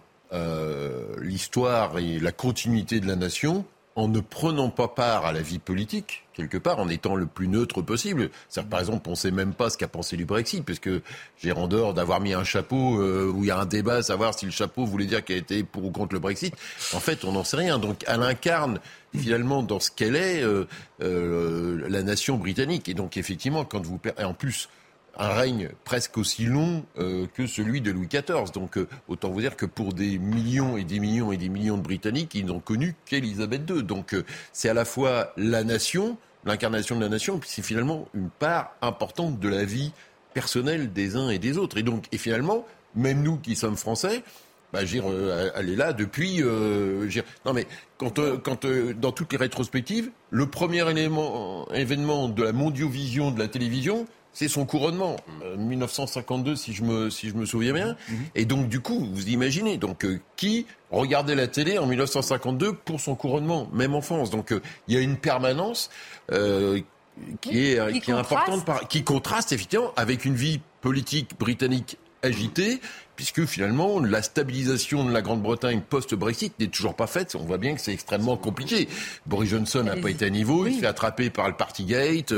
l'histoire 1.19 1.99
et 1.99 2.19
la 2.19 2.31
continuité 2.31 2.99
de 2.99 3.07
la 3.07 3.15
nation 3.15 3.65
en 3.95 4.07
ne 4.07 4.19
prenant 4.19 4.69
pas 4.69 4.87
part 4.87 5.25
à 5.25 5.31
la 5.31 5.41
vie 5.41 5.59
politique, 5.59 6.23
quelque 6.33 6.57
part, 6.57 6.79
en 6.79 6.89
étant 6.89 7.15
le 7.15 7.27
plus 7.27 7.47
neutre 7.47 7.81
possible. 7.81 8.29
par 8.69 8.79
exemple, 8.79 9.07
on 9.07 9.11
ne 9.11 9.15
sait 9.15 9.31
même 9.31 9.53
pas 9.53 9.69
ce 9.69 9.77
qu'a 9.77 9.87
pensé 9.87 10.17
du 10.17 10.25
Brexit, 10.25 10.65
puisque 10.65 10.89
j'ai 11.37 11.51
en 11.51 11.67
d'avoir 11.67 12.19
mis 12.19 12.33
un 12.33 12.43
chapeau 12.43 12.99
euh, 12.99 13.31
où 13.33 13.43
il 13.43 13.47
y 13.47 13.51
a 13.51 13.59
un 13.59 13.65
débat 13.65 13.95
à 13.95 14.01
savoir 14.01 14.37
si 14.37 14.45
le 14.45 14.51
chapeau 14.51 14.85
voulait 14.85 15.05
dire 15.05 15.23
qu'elle 15.23 15.37
était 15.37 15.63
pour 15.63 15.85
ou 15.85 15.91
contre 15.91 16.13
le 16.13 16.19
Brexit. 16.19 16.55
En 16.93 16.99
fait, 16.99 17.23
on 17.23 17.33
n'en 17.33 17.43
sait 17.43 17.57
rien. 17.57 17.77
Donc, 17.77 18.03
elle 18.07 18.23
incarne 18.23 18.79
finalement 19.15 19.61
dans 19.61 19.79
ce 19.79 19.91
qu'elle 19.91 20.15
est 20.15 20.41
euh, 20.41 20.67
euh, 21.01 21.85
la 21.87 22.01
nation 22.01 22.37
britannique. 22.37 22.89
Et 22.89 22.93
donc, 22.95 23.17
effectivement, 23.17 23.63
quand 23.63 23.85
vous... 23.85 23.99
Et 24.17 24.23
en 24.23 24.33
plus 24.33 24.69
un 25.17 25.29
règne 25.29 25.69
presque 25.83 26.17
aussi 26.17 26.45
long 26.45 26.83
euh, 26.97 27.27
que 27.33 27.45
celui 27.45 27.81
de 27.81 27.91
Louis 27.91 28.07
XIV. 28.07 28.51
Donc 28.53 28.77
euh, 28.77 28.87
autant 29.07 29.29
vous 29.29 29.41
dire 29.41 29.55
que 29.55 29.65
pour 29.65 29.93
des 29.93 30.17
millions 30.17 30.77
et 30.77 30.83
des 30.83 30.99
millions 30.99 31.31
et 31.31 31.37
des 31.37 31.49
millions 31.49 31.77
de 31.77 31.83
Britanniques, 31.83 32.33
ils 32.33 32.45
n'ont 32.45 32.59
connu 32.59 32.95
qu'Élisabeth 33.05 33.69
II. 33.69 33.83
Donc 33.83 34.13
euh, 34.13 34.25
c'est 34.51 34.69
à 34.69 34.73
la 34.73 34.85
fois 34.85 35.33
la 35.37 35.63
nation, 35.63 36.17
l'incarnation 36.45 36.95
de 36.95 37.01
la 37.01 37.09
nation, 37.09 37.37
puis 37.37 37.49
c'est 37.51 37.61
finalement 37.61 38.07
une 38.13 38.29
part 38.29 38.75
importante 38.81 39.39
de 39.39 39.49
la 39.49 39.65
vie 39.65 39.91
personnelle 40.33 40.91
des 40.91 41.15
uns 41.15 41.29
et 41.29 41.37
des 41.37 41.57
autres. 41.57 41.77
Et 41.77 41.83
donc, 41.83 42.05
et 42.11 42.17
finalement, 42.17 42.65
même 42.95 43.21
nous 43.21 43.37
qui 43.37 43.55
sommes 43.55 43.77
français, 43.77 44.23
bah, 44.71 44.79
elle 44.81 45.69
est 45.69 45.75
là 45.75 45.93
depuis. 45.93 46.41
non, 46.41 47.53
mais 47.53 47.67
quand, 47.99 48.19
quand 48.41 48.65
dans 48.65 49.11
toutes 49.11 49.31
les 49.31 49.37
rétrospectives, 49.37 50.09
le 50.31 50.47
premier 50.47 50.89
élément, 50.89 51.67
événement 51.71 52.27
de 52.27 52.41
la 52.41 52.51
mondiovision 52.53 53.29
de 53.29 53.37
la 53.37 53.47
télévision, 53.47 54.07
c'est 54.33 54.47
son 54.47 54.65
couronnement, 54.65 55.15
1952 55.57 56.51
euh, 56.51 56.55
si 56.55 56.73
je 56.73 56.83
me 56.83 57.09
si 57.09 57.29
je 57.29 57.35
me 57.35 57.45
souviens 57.45 57.73
bien. 57.73 57.95
Mhm. 58.09 58.17
Et 58.35 58.45
donc 58.45 58.67
du 58.67 58.79
coup, 58.79 59.07
vous 59.13 59.29
imaginez 59.29 59.77
donc 59.77 60.05
euh, 60.05 60.19
qui 60.35 60.65
regardait 60.91 61.35
la 61.35 61.47
télé 61.47 61.77
en 61.77 61.85
1952 61.85 62.73
pour 62.73 62.99
son 62.99 63.15
couronnement, 63.15 63.69
même 63.71 63.93
en 63.93 64.01
France. 64.01 64.31
Donc 64.31 64.51
euh, 64.51 64.61
il 64.87 64.95
y 64.95 64.97
a 64.97 65.01
une 65.01 65.17
permanence 65.17 65.89
qui 66.29 67.59
est 67.59 68.01
qui, 68.01 68.11
est 68.11 68.13
importante, 68.13 68.65
qui 68.89 69.03
contraste 69.03 69.51
effectivement 69.51 69.93
avec 69.95 70.25
une 70.25 70.35
vie 70.35 70.59
politique 70.81 71.37
britannique 71.39 71.97
agitée 72.23 72.79
puisque 73.15 73.45
finalement 73.45 73.99
la 73.99 74.21
stabilisation 74.21 75.05
de 75.05 75.11
la 75.11 75.21
Grande-Bretagne 75.21 75.81
post-Brexit 75.87 76.59
n'est 76.59 76.67
toujours 76.67 76.95
pas 76.95 77.07
faite. 77.07 77.35
On 77.35 77.43
voit 77.43 77.57
bien 77.57 77.75
que 77.75 77.81
c'est 77.81 77.93
extrêmement 77.93 78.37
compliqué. 78.37 78.87
Boris 79.25 79.49
Johnson 79.49 79.83
n'a 79.83 79.95
pas 79.95 80.09
été 80.09 80.25
à 80.25 80.29
niveau, 80.29 80.65
il 80.65 80.75
se 80.75 80.79
fait 80.79 80.87
attraper 80.87 81.29
par 81.29 81.47
le 81.47 81.55
Partygate. 81.55 82.33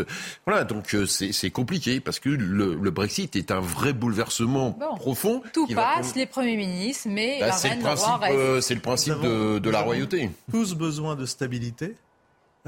Voilà, 0.46 0.64
donc 0.64 0.94
euh, 0.94 1.06
c'est 1.06 1.52
compliqué 1.52 2.00
parce 2.00 2.20
que 2.20 2.30
le, 2.30 2.92
Brexit 2.92 3.36
est 3.36 3.52
un 3.52 3.60
vrai 3.60 3.94
bouleversement 3.94 4.72
profond. 4.98 5.42
Tout 5.54 5.68
passe, 5.68 6.16
les 6.16 6.26
premiers 6.26 6.56
ministres, 6.56 7.08
mais 7.10 7.40
bah, 7.40 7.52
c'est 7.52 7.76
le 7.76 7.82
principe, 7.82 8.10
euh, 8.30 8.62
c'est 8.62 8.76
le 8.76 8.82
principe 8.82 9.22
de, 9.22 9.70
la 9.70 9.82
royauté. 9.82 10.30
Tous 10.52 10.76
besoin 10.76 11.16
de 11.16 11.26
stabilité, 11.26 11.96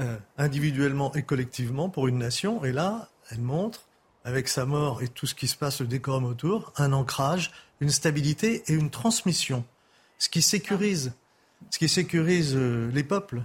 euh, 0.00 0.16
individuellement 0.36 1.14
et 1.14 1.22
collectivement, 1.22 1.88
pour 1.88 2.08
une 2.08 2.18
nation. 2.18 2.64
Et 2.64 2.72
là, 2.72 3.08
elle 3.30 3.40
montre, 3.40 3.87
avec 4.28 4.46
sa 4.46 4.66
mort 4.66 5.02
et 5.02 5.08
tout 5.08 5.26
ce 5.26 5.34
qui 5.34 5.48
se 5.48 5.56
passe, 5.56 5.80
le 5.80 5.86
décorum 5.86 6.26
autour, 6.26 6.72
un 6.76 6.92
ancrage 6.92 7.50
une 7.80 7.90
stabilité 7.90 8.62
et 8.66 8.72
une 8.72 8.90
transmission, 8.90 9.64
ce 10.18 10.28
qui 10.28 10.42
sécurise, 10.42 11.12
ce 11.70 11.78
qui 11.78 11.88
sécurise 11.88 12.54
euh, 12.56 12.90
les 12.92 13.04
peuples. 13.04 13.42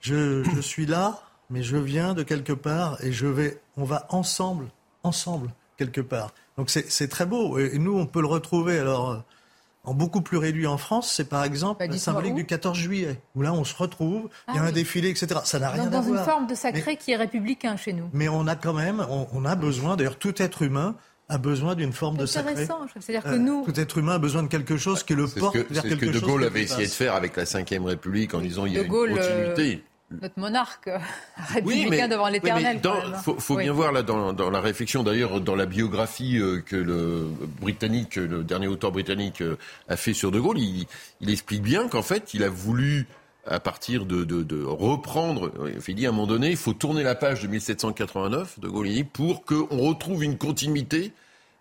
Je, 0.00 0.42
suis 0.60 0.86
là, 0.86 1.22
mais 1.48 1.62
je 1.62 1.76
viens 1.76 2.14
de 2.14 2.22
quelque 2.22 2.52
part 2.52 3.02
et 3.04 3.12
je 3.12 3.26
vais, 3.26 3.60
on 3.76 3.84
va 3.84 4.06
ensemble, 4.10 4.68
ensemble 5.02 5.50
quelque 5.76 6.00
part. 6.00 6.34
Donc 6.56 6.70
c'est 6.70 7.08
très 7.08 7.24
beau 7.24 7.58
et 7.58 7.78
nous 7.78 7.96
on 7.96 8.06
peut 8.06 8.20
le 8.20 8.26
retrouver 8.26 8.78
alors 8.78 9.10
euh, 9.10 9.18
en 9.84 9.94
beaucoup 9.94 10.20
plus 10.20 10.36
réduit 10.36 10.66
en 10.66 10.78
France, 10.78 11.12
c'est 11.12 11.28
par 11.28 11.44
exemple 11.44 11.80
bah, 11.80 11.92
la 11.92 11.98
symbolique 11.98 12.34
du 12.34 12.46
14 12.46 12.78
juillet, 12.78 13.20
où 13.34 13.42
là 13.42 13.52
on 13.52 13.64
se 13.64 13.74
retrouve, 13.74 14.28
il 14.48 14.54
y 14.54 14.58
a 14.58 14.62
ah 14.62 14.66
un 14.66 14.72
défilé, 14.72 15.10
etc. 15.10 15.40
Ça 15.44 15.58
n'a 15.58 15.70
rien 15.70 15.86
à 15.86 15.88
voir. 15.88 16.02
Dans 16.02 16.08
une 16.08 16.18
forme 16.18 16.46
de 16.46 16.54
sacré 16.54 16.96
qui 16.96 17.12
est 17.12 17.16
républicain 17.16 17.76
chez 17.76 17.92
nous. 17.92 18.08
Mais 18.12 18.28
on 18.28 18.46
a 18.46 18.54
quand 18.54 18.74
même, 18.74 19.04
on 19.08 19.44
a 19.44 19.54
besoin, 19.56 19.96
d'ailleurs 19.96 20.18
tout 20.18 20.40
être 20.40 20.62
humain 20.62 20.94
a 21.28 21.38
besoin 21.38 21.74
d'une 21.74 21.92
forme 21.92 22.16
de 22.16 22.26
sacré. 22.26 22.66
C'est-à-dire 23.00 23.22
que 23.22 23.36
nous... 23.36 23.64
Tout 23.64 23.80
être 23.80 23.98
humain 23.98 24.14
a 24.14 24.18
besoin 24.18 24.42
de 24.42 24.48
quelque 24.48 24.76
chose 24.76 25.02
qui 25.02 25.14
le 25.14 25.26
porte 25.26 25.56
vers 25.56 25.64
quelque 25.64 25.72
chose. 25.72 25.82
C'est 25.82 25.90
ce 25.90 25.94
que 25.94 26.06
De 26.06 26.20
Gaulle 26.20 26.44
avait 26.44 26.62
essayé 26.62 26.86
de 26.86 26.92
faire 26.92 27.14
avec 27.14 27.36
la 27.36 27.44
Ve 27.44 27.84
République 27.84 28.34
en 28.34 28.40
disant 28.40 28.66
il 28.66 28.74
y 28.74 28.78
a 28.78 28.82
une 28.82 28.88
continuité. 28.88 29.82
Euh, 30.12 30.18
notre 30.22 30.38
monarque 30.38 30.90
républicain 31.36 32.08
devant 32.08 32.28
l'éternel. 32.28 32.80
Il 32.82 32.88
hein. 32.88 33.22
faut, 33.38 33.56
bien 33.56 33.72
voir 33.72 33.92
là 33.92 34.02
dans, 34.02 34.50
la 34.50 34.60
réflexion, 34.60 35.02
d'ailleurs 35.02 35.40
dans 35.40 35.56
la 35.56 35.66
biographie 35.66 36.38
euh, 36.38 36.60
que 36.60 36.76
le 36.76 37.28
britannique, 37.60 38.16
le 38.16 38.44
dernier 38.44 38.68
auteur 38.68 38.92
britannique 38.92 39.42
euh, 39.42 39.56
a 39.88 39.96
fait 39.96 40.14
sur 40.14 40.30
De 40.30 40.40
Gaulle, 40.40 40.58
il, 40.58 40.86
explique 41.30 41.62
bien 41.62 41.88
qu'en 41.88 42.02
fait 42.02 42.34
il 42.34 42.42
a 42.42 42.48
voulu 42.48 43.06
à 43.46 43.58
partir 43.58 44.06
de, 44.06 44.24
de, 44.24 44.62
reprendre, 44.62 45.50
il 45.88 45.94
dit 45.96 46.06
à 46.06 46.10
un 46.10 46.12
moment 46.12 46.28
donné, 46.28 46.50
il 46.50 46.56
faut 46.56 46.74
tourner 46.74 47.02
la 47.02 47.16
page 47.16 47.42
de 47.42 47.48
1789 47.48 48.60
de 48.60 48.68
Gaulle 48.68 48.88
pour 49.12 49.44
qu'on 49.44 49.78
retrouve 49.78 50.22
une 50.22 50.38
continuité 50.38 51.12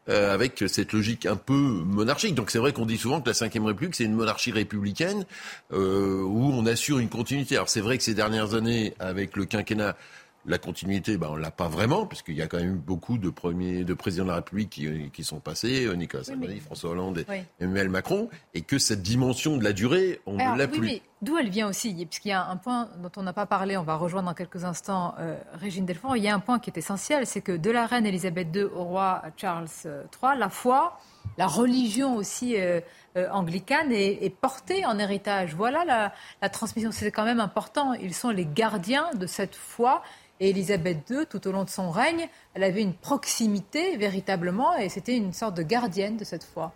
euh, 0.10 0.34
avec 0.34 0.64
cette 0.68 0.94
logique 0.94 1.26
un 1.26 1.36
peu 1.36 1.54
monarchique. 1.54 2.34
Donc 2.34 2.50
c'est 2.50 2.58
vrai 2.58 2.74
qu'on 2.74 2.88
dit 2.88 2.98
souvent 2.98 3.22
que 3.22 3.30
la 3.30 3.34
Ve 3.34 3.66
République, 3.66 3.96
c'est 3.96 4.04
une 4.04 4.16
monarchie 4.16 4.52
républicaine 4.52 5.26
euh, 5.74 6.22
où 6.24 6.52
on 6.54 6.66
assure 6.66 7.00
une 7.00 7.10
continuité. 7.10 7.56
Alors 7.56 7.70
c'est 7.70 7.82
vrai 7.82 7.98
que 7.98 8.04
ces 8.04 8.16
dernières 8.16 8.56
années, 8.56 8.94
avec 9.00 9.36
le 9.38 9.46
quinquennat 9.46 9.96
la 10.46 10.58
continuité, 10.58 11.18
ben, 11.18 11.30
on 11.32 11.36
l'a 11.36 11.52
pas 11.52 11.68
vraiment, 11.68 12.06
puisqu'il 12.06 12.36
y 12.36 12.42
a 12.42 12.48
quand 12.48 12.58
même 12.58 12.78
beaucoup 12.78 13.18
de 13.18 13.30
premiers, 13.30 13.84
de 13.84 13.94
présidents 13.94 14.24
de 14.24 14.30
la 14.30 14.36
République 14.36 14.70
qui, 14.70 15.24
sont 15.24 15.40
passés, 15.40 15.86
euh, 15.86 15.94
Nicolas 15.94 16.24
Sarkozy, 16.24 16.60
François 16.60 16.92
Hollande 16.92 17.20
et 17.20 17.44
Emmanuel 17.60 17.90
Macron, 17.90 18.30
et 18.54 18.62
que 18.62 18.80
cette 18.80 19.02
dimension 19.02 19.58
de 19.58 19.64
la 19.64 19.74
durée, 19.74 20.20
on 20.26 20.34
ne 20.34 20.58
l'a 20.58 20.68
plus. 20.68 20.82
Mais 20.82 21.02
d'où 21.22 21.38
elle 21.38 21.50
vient 21.50 21.68
aussi? 21.68 21.94
Puisqu'il 22.06 22.30
y 22.30 22.34
a 22.34 22.48
un 22.48 22.58
point 22.58 22.90
dont 23.02 23.12
on 23.18 23.24
n'a 23.24 23.34
pas 23.34 23.46
parlé, 23.46 23.78
on 23.78 23.84
va 23.84 23.96
rejoindre 23.96 24.30
dans 24.30 24.34
quelques 24.34 24.64
instants 24.64 25.14
euh, 25.20 25.38
Régine 25.54 25.86
Delfort. 25.86 26.18
Il 26.18 26.24
y 26.24 26.28
a 26.28 26.34
un 26.34 26.40
point 26.40 26.60
qui 26.60 26.72
est 26.72 26.78
essentiel, 26.78 27.28
c'est 27.28 27.42
que 27.42 27.52
de 27.52 27.70
la 27.70 27.86
reine 27.86 28.06
Elisabeth 28.06 28.48
II 28.56 28.64
au 28.64 28.84
roi 28.84 29.22
Charles 29.38 29.68
III, 29.86 30.38
la 30.40 30.50
foi, 30.50 31.00
la 31.38 31.46
religion 31.46 32.16
aussi 32.16 32.56
euh, 32.58 32.82
anglicane 33.32 33.92
est, 33.92 34.34
portée 34.36 34.86
en 34.86 34.98
héritage. 34.98 35.54
Voilà 35.54 35.86
la, 35.86 36.14
la 36.42 36.50
transmission. 36.50 36.92
C'est 36.92 37.12
quand 37.12 37.26
même 37.26 37.40
important. 37.40 37.94
Ils 37.94 38.14
sont 38.14 38.30
les 38.30 38.46
gardiens 38.46 39.12
de 39.14 39.28
cette 39.28 39.56
foi 39.56 40.02
et 40.42 40.50
Élisabeth 40.50 41.10
II, 41.10 41.26
tout 41.30 41.48
au 41.48 41.52
long 41.52 41.64
de 41.64 41.70
son 41.70 41.92
règne, 41.92 42.28
elle 42.56 42.64
avait 42.64 42.82
une 42.82 42.96
proximité 42.96 43.96
véritablement 43.96 44.76
et 44.76 44.90
c'était 44.90 45.16
une 45.16 45.34
sorte 45.34 45.56
de 45.56 45.62
gardienne 45.62 46.18
de 46.18 46.24
cette 46.24 46.44
foi. 46.44 46.74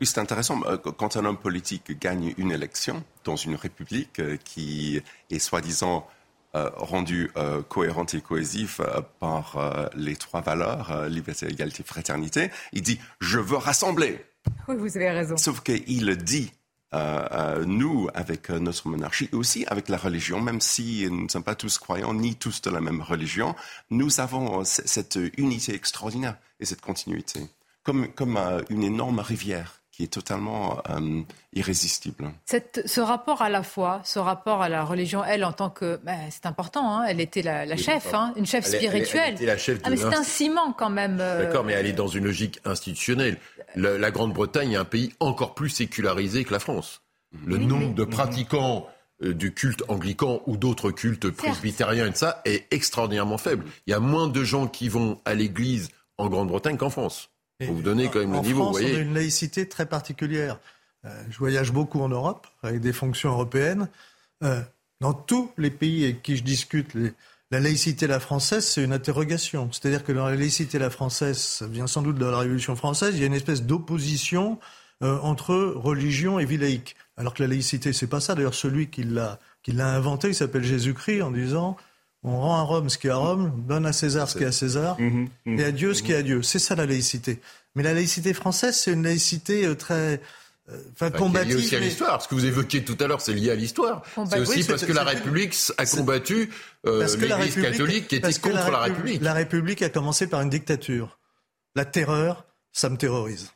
Oui, 0.00 0.06
c'est 0.06 0.20
intéressant. 0.20 0.60
Euh, 0.66 0.76
quand 0.76 1.16
un 1.16 1.24
homme 1.24 1.38
politique 1.38 1.98
gagne 1.98 2.34
une 2.36 2.52
élection 2.52 3.02
dans 3.24 3.34
une 3.34 3.56
république 3.56 4.20
euh, 4.20 4.36
qui 4.44 5.02
est 5.30 5.38
soi-disant 5.38 6.06
euh, 6.54 6.70
rendue 6.76 7.30
cohérente 7.68 8.14
et 8.14 8.22
cohésive 8.22 8.82
par 9.20 9.90
les 9.94 10.16
trois 10.16 10.40
valeurs, 10.40 11.06
liberté, 11.06 11.46
égalité, 11.46 11.82
fraternité, 11.82 12.50
il 12.72 12.80
dit 12.80 12.98
Je 13.20 13.38
veux 13.38 13.58
rassembler. 13.58 14.24
Oui, 14.66 14.76
vous 14.76 14.96
avez 14.96 15.10
raison. 15.10 15.36
Sauf 15.36 15.60
qu'il 15.60 16.16
dit 16.16 16.50
euh, 16.94 17.28
euh, 17.32 17.64
nous, 17.66 18.08
avec 18.14 18.48
euh, 18.48 18.58
notre 18.58 18.88
monarchie, 18.88 19.28
et 19.30 19.36
aussi 19.36 19.66
avec 19.66 19.90
la 19.90 19.98
religion, 19.98 20.40
même 20.40 20.62
si 20.62 21.06
nous 21.10 21.24
ne 21.24 21.28
sommes 21.28 21.42
pas 21.42 21.54
tous 21.54 21.78
croyants, 21.78 22.14
ni 22.14 22.34
tous 22.34 22.62
de 22.62 22.70
la 22.70 22.80
même 22.80 23.02
religion, 23.02 23.54
nous 23.90 24.20
avons 24.20 24.64
cette 24.64 25.18
unité 25.36 25.74
extraordinaire 25.74 26.38
et 26.60 26.64
cette 26.64 26.80
continuité, 26.80 27.40
comme, 27.82 28.08
comme 28.14 28.38
une 28.70 28.84
énorme 28.84 29.20
rivière 29.20 29.82
qui 29.98 30.04
est 30.04 30.06
totalement 30.06 30.80
euh, 30.90 31.22
irrésistible. 31.54 32.30
ce 32.46 33.00
rapport 33.00 33.42
à 33.42 33.48
la 33.48 33.64
foi, 33.64 34.00
ce 34.04 34.20
rapport 34.20 34.62
à 34.62 34.68
la 34.68 34.84
religion, 34.84 35.24
elle, 35.24 35.44
en 35.44 35.52
tant 35.52 35.70
que... 35.70 35.98
Ben, 36.04 36.16
c'est 36.30 36.46
important, 36.46 36.88
hein, 36.88 37.04
elle 37.08 37.20
était 37.20 37.42
la, 37.42 37.76
chef, 37.76 38.14
hein, 38.14 38.32
une 38.36 38.46
chef 38.46 38.64
spirituelle. 38.64 39.34
Elle, 39.40 39.46
la 39.46 39.58
chef 39.58 39.80
ah, 39.82 39.90
mais 39.90 39.96
c'est 39.96 40.14
un 40.14 40.22
ciment 40.22 40.72
quand 40.72 40.88
même. 40.88 41.18
Euh, 41.20 41.42
D'accord, 41.42 41.64
mais 41.64 41.72
elle 41.72 41.86
est 41.86 41.92
dans 41.92 42.06
une 42.06 42.26
logique 42.26 42.60
institutionnelle. 42.64 43.38
la 43.74 44.10
Grande-Bretagne 44.12 44.74
est 44.74 44.76
un 44.76 44.84
pays 44.84 45.12
encore 45.18 45.56
plus 45.56 45.68
sécularisé 45.68 46.44
que 46.44 46.52
la 46.52 46.60
France. 46.60 47.02
Le 47.44 47.58
nombre 47.58 47.92
de 47.92 48.04
pratiquants 48.04 48.86
euh, 49.24 49.34
du 49.34 49.52
culte 49.52 49.82
anglican 49.88 50.42
ou 50.46 50.56
d'autres 50.56 50.92
cultes 50.92 51.28
presbytériens 51.28 52.06
et 52.06 52.10
de 52.10 52.16
ça 52.16 52.40
est 52.44 52.72
extraordinairement 52.72 53.36
faible. 53.36 53.64
Il 53.88 53.90
y 53.90 53.94
a 53.94 54.00
moins 54.00 54.28
de 54.28 54.44
gens 54.44 54.68
qui 54.68 54.88
vont 54.88 55.20
à 55.24 55.34
l'église 55.34 55.88
en 56.18 56.28
Grande-Bretagne 56.28 56.76
qu'en 56.76 56.90
France. 56.90 57.30
Pour 57.66 57.74
vous 57.74 57.82
donner 57.82 58.08
quand 58.08 58.20
même 58.20 58.32
le 58.32 58.40
niveau. 58.40 58.62
France, 58.64 58.78
voyez. 58.78 58.94
on 58.94 58.98
a 58.98 59.00
une 59.00 59.14
laïcité 59.14 59.68
très 59.68 59.86
particulière. 59.86 60.60
Euh, 61.04 61.24
je 61.30 61.38
voyage 61.38 61.72
beaucoup 61.72 62.00
en 62.00 62.08
Europe 62.08 62.46
avec 62.62 62.80
des 62.80 62.92
fonctions 62.92 63.30
européennes. 63.30 63.88
Euh, 64.44 64.60
dans 65.00 65.12
tous 65.12 65.50
les 65.58 65.70
pays 65.70 66.04
avec 66.04 66.22
qui 66.22 66.36
je 66.36 66.44
discute, 66.44 66.96
la 67.50 67.60
laïcité 67.60 68.06
la 68.06 68.20
française, 68.20 68.64
c'est 68.64 68.82
une 68.82 68.92
interrogation. 68.92 69.70
C'est-à-dire 69.72 70.04
que 70.04 70.12
dans 70.12 70.26
la 70.26 70.36
laïcité 70.36 70.78
la 70.78 70.90
française, 70.90 71.38
ça 71.38 71.66
vient 71.66 71.86
sans 71.86 72.02
doute 72.02 72.16
de 72.16 72.24
la 72.24 72.38
Révolution 72.38 72.76
française, 72.76 73.14
il 73.14 73.20
y 73.20 73.24
a 73.24 73.26
une 73.26 73.34
espèce 73.34 73.62
d'opposition 73.62 74.58
euh, 75.02 75.18
entre 75.20 75.54
religion 75.54 76.38
et 76.38 76.44
vie 76.44 76.58
laïque. 76.58 76.96
Alors 77.16 77.34
que 77.34 77.42
la 77.42 77.48
laïcité, 77.48 77.92
c'est 77.92 78.06
pas 78.06 78.20
ça. 78.20 78.34
D'ailleurs, 78.34 78.54
celui 78.54 78.88
qui 78.88 79.02
l'a 79.02 79.38
qui 79.62 79.72
l'a 79.72 79.94
inventé, 79.94 80.28
il 80.28 80.34
s'appelle 80.34 80.64
Jésus-Christ 80.64 81.22
en 81.22 81.30
disant 81.30 81.76
on 82.24 82.40
rend 82.40 82.56
à 82.56 82.62
Rome 82.62 82.90
ce 82.90 82.98
qui 82.98 83.06
est 83.06 83.10
à 83.10 83.16
Rome, 83.16 83.64
donne 83.66 83.86
à 83.86 83.92
César 83.92 84.28
ce 84.28 84.36
qui 84.36 84.44
est 84.44 84.48
à 84.48 84.52
César, 84.52 85.00
mhm, 85.00 85.28
mhm. 85.46 85.58
et 85.58 85.64
à 85.64 85.72
Dieu 85.72 85.94
ce 85.94 86.02
qui 86.02 86.12
est 86.12 86.16
à 86.16 86.22
Dieu. 86.22 86.42
C'est 86.42 86.58
ça 86.58 86.74
la 86.74 86.86
laïcité. 86.86 87.40
Mais 87.74 87.82
la 87.82 87.94
laïcité 87.94 88.34
française, 88.34 88.76
c'est 88.76 88.92
une 88.92 89.04
laïcité 89.04 89.64
euh, 89.64 89.74
très 89.74 90.20
euh, 90.70 90.82
enfin, 90.94 91.10
combative. 91.10 91.52
C'est 91.52 91.56
lié 91.56 91.64
aussi 91.64 91.76
à 91.76 91.80
l'histoire. 91.80 92.22
Ce 92.22 92.28
que 92.28 92.34
vous 92.34 92.44
évoquiez 92.44 92.84
tout 92.84 92.96
à 93.00 93.06
l'heure, 93.06 93.20
c'est 93.20 93.32
lié 93.32 93.50
à 93.50 93.54
l'histoire. 93.54 94.02
C'est 94.28 94.40
aussi 94.40 94.64
parce 94.64 94.84
que 94.84 94.92
la 94.92 95.04
République 95.04 95.54
a 95.76 95.86
combattu 95.86 96.50
euh, 96.86 97.06
l'Église 97.16 97.54
catholique 97.54 98.08
qui 98.08 98.16
était 98.16 98.32
contre 98.34 98.70
la, 98.70 98.80
République. 98.80 99.22
La 99.22 99.32
République 99.32 99.82
a 99.82 99.88
commencé 99.88 100.26
par 100.26 100.40
une 100.40 100.50
dictature. 100.50 101.18
La 101.74 101.84
terreur, 101.84 102.46
ça 102.72 102.88
me 102.88 102.96
terrorise. 102.96 103.52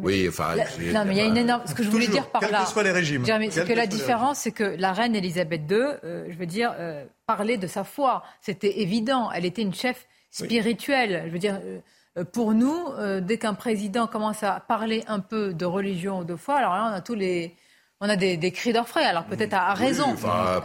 Oui, 0.00 0.26
enfin. 0.28 0.56
non, 0.92 1.04
mais 1.04 1.14
il 1.14 1.18
y 1.18 1.20
a 1.20 1.26
une 1.26 1.36
énorme. 1.36 1.62
Ce 1.66 1.74
que 1.74 1.82
je 1.82 1.90
voulais 1.90 2.08
dire 2.08 2.28
par 2.28 2.42
là. 2.50 2.62
que 2.62 2.68
soient 2.68 2.82
les 2.82 2.92
régimes. 2.92 3.24
C'est 3.24 3.66
que 3.66 3.72
la 3.72 3.86
différence, 3.86 4.38
c'est 4.38 4.52
que 4.52 4.64
la 4.78 4.92
reine 4.92 5.14
Elisabeth 5.14 5.62
II, 5.70 5.76
euh, 5.76 6.26
je 6.28 6.36
veux 6.36 6.46
dire, 6.46 6.74
euh, 6.78 7.04
parlait 7.26 7.56
de 7.56 7.66
sa 7.66 7.84
foi. 7.84 8.22
C'était 8.40 8.80
évident. 8.80 9.30
Elle 9.32 9.44
était 9.44 9.62
une 9.62 9.74
chef 9.74 10.06
spirituelle. 10.30 11.24
Je 11.26 11.32
veux 11.32 11.38
dire, 11.38 11.60
euh, 12.16 12.24
pour 12.24 12.54
nous, 12.54 12.78
dès 13.22 13.38
qu'un 13.38 13.54
président 13.54 14.06
commence 14.06 14.42
à 14.42 14.60
parler 14.60 15.02
un 15.08 15.20
peu 15.20 15.52
de 15.52 15.64
religion 15.64 16.20
ou 16.20 16.24
de 16.24 16.36
foi, 16.36 16.56
alors 16.56 16.74
là, 16.74 16.90
on 16.92 16.94
a 16.94 17.00
tous 17.00 17.14
les 17.14 17.54
on 18.00 18.08
a 18.08 18.16
des, 18.16 18.52
cris 18.52 18.72
d'orfraie, 18.72 19.04
alors 19.04 19.24
peut-être 19.24 19.54
à, 19.54 19.72
raison. 19.72 20.14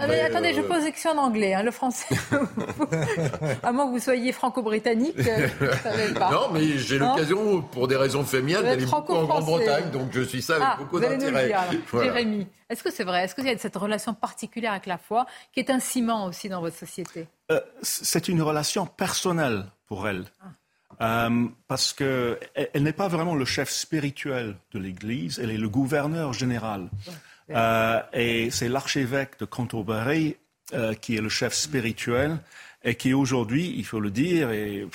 mais 0.07 0.21
attendez, 0.21 0.53
je 0.53 0.61
pose 0.61 0.83
question 0.83 1.11
en 1.11 1.17
anglais, 1.17 1.53
hein, 1.53 1.63
le 1.63 1.71
français. 1.71 2.15
à 3.63 3.71
moins 3.71 3.87
que 3.87 3.91
vous 3.91 3.99
soyez 3.99 4.31
franco-britannique, 4.31 5.15
euh, 5.19 6.13
pas. 6.15 6.31
Non, 6.31 6.49
mais 6.51 6.77
j'ai 6.77 6.97
l'occasion, 6.97 7.61
pour 7.61 7.87
des 7.87 7.95
raisons 7.95 8.23
familiales, 8.23 8.63
d'aller 8.63 8.85
beaucoup 8.85 9.13
en 9.13 9.23
Grande-Bretagne, 9.25 9.91
donc 9.91 10.09
je 10.11 10.21
suis 10.21 10.41
ça 10.41 10.55
avec 10.55 10.67
ah, 10.69 10.75
beaucoup 10.79 10.99
d'intérêt. 10.99 11.53
Jérémy, 11.93 12.47
est-ce 12.69 12.83
que 12.83 12.91
c'est 12.91 13.03
vrai? 13.03 13.23
Est-ce 13.23 13.35
qu'il 13.35 13.45
y 13.45 13.49
a 13.49 13.57
cette 13.57 13.77
relation 13.77 14.13
particulière 14.13 14.71
avec 14.71 14.85
la 14.85 14.97
foi, 14.97 15.25
qui 15.53 15.59
est 15.59 15.69
un 15.69 15.79
ciment 15.79 16.25
aussi 16.25 16.49
dans 16.49 16.61
votre 16.61 16.77
société? 16.77 17.27
Euh, 17.51 17.61
C'est 17.81 18.27
une 18.27 18.41
relation 18.41 18.85
personnelle 18.85 19.65
pour 19.87 20.07
elle. 20.07 20.25
Ah. 20.41 20.47
Euh, 21.01 21.47
parce 21.67 21.93
qu'elle 21.93 22.37
elle, 22.73 22.83
n'est 22.83 22.93
pas 22.93 23.07
vraiment 23.07 23.35
le 23.35 23.45
chef 23.45 23.69
spirituel 23.69 24.55
de 24.73 24.79
l'Église, 24.79 25.39
elle 25.41 25.49
est 25.49 25.57
le 25.57 25.69
gouverneur 25.69 26.33
général. 26.33 26.89
Euh, 27.51 28.01
et 28.13 28.51
c'est 28.51 28.67
l'archevêque 28.67 29.39
de 29.39 29.45
Canterbury 29.45 30.35
euh, 30.73 30.93
qui 30.93 31.15
est 31.15 31.21
le 31.21 31.29
chef 31.29 31.53
spirituel 31.53 32.37
et 32.83 32.95
qui 32.95 33.13
aujourd'hui, 33.13 33.73
il 33.77 33.85
faut 33.85 33.99
le 33.99 34.11
dire, 34.11 34.51
est 34.51 34.85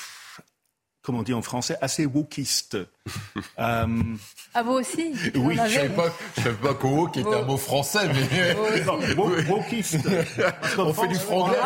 comme 1.05 1.17
on 1.17 1.23
dit 1.23 1.35
en 1.35 1.43
français, 1.43 1.77
assez 1.83 2.07
wokiste. 2.07 2.79
euh... 3.59 3.87
Ah, 4.55 4.63
vous 4.63 4.73
aussi? 4.73 5.13
Oui, 5.35 5.55
je 5.57 5.63
ne 5.63 5.69
savais 5.69 5.89
pas, 5.91 6.11
pas 6.63 6.75
qu'au 6.75 7.09
qui 7.09 7.21
était 7.21 7.35
un 7.35 7.43
mot 7.43 7.59
français, 7.59 8.09
mais... 8.09 8.55
wokiste. 9.47 9.99
on 10.79 10.95
fait 10.95 11.09
du 11.09 11.17
franglais. 11.17 11.59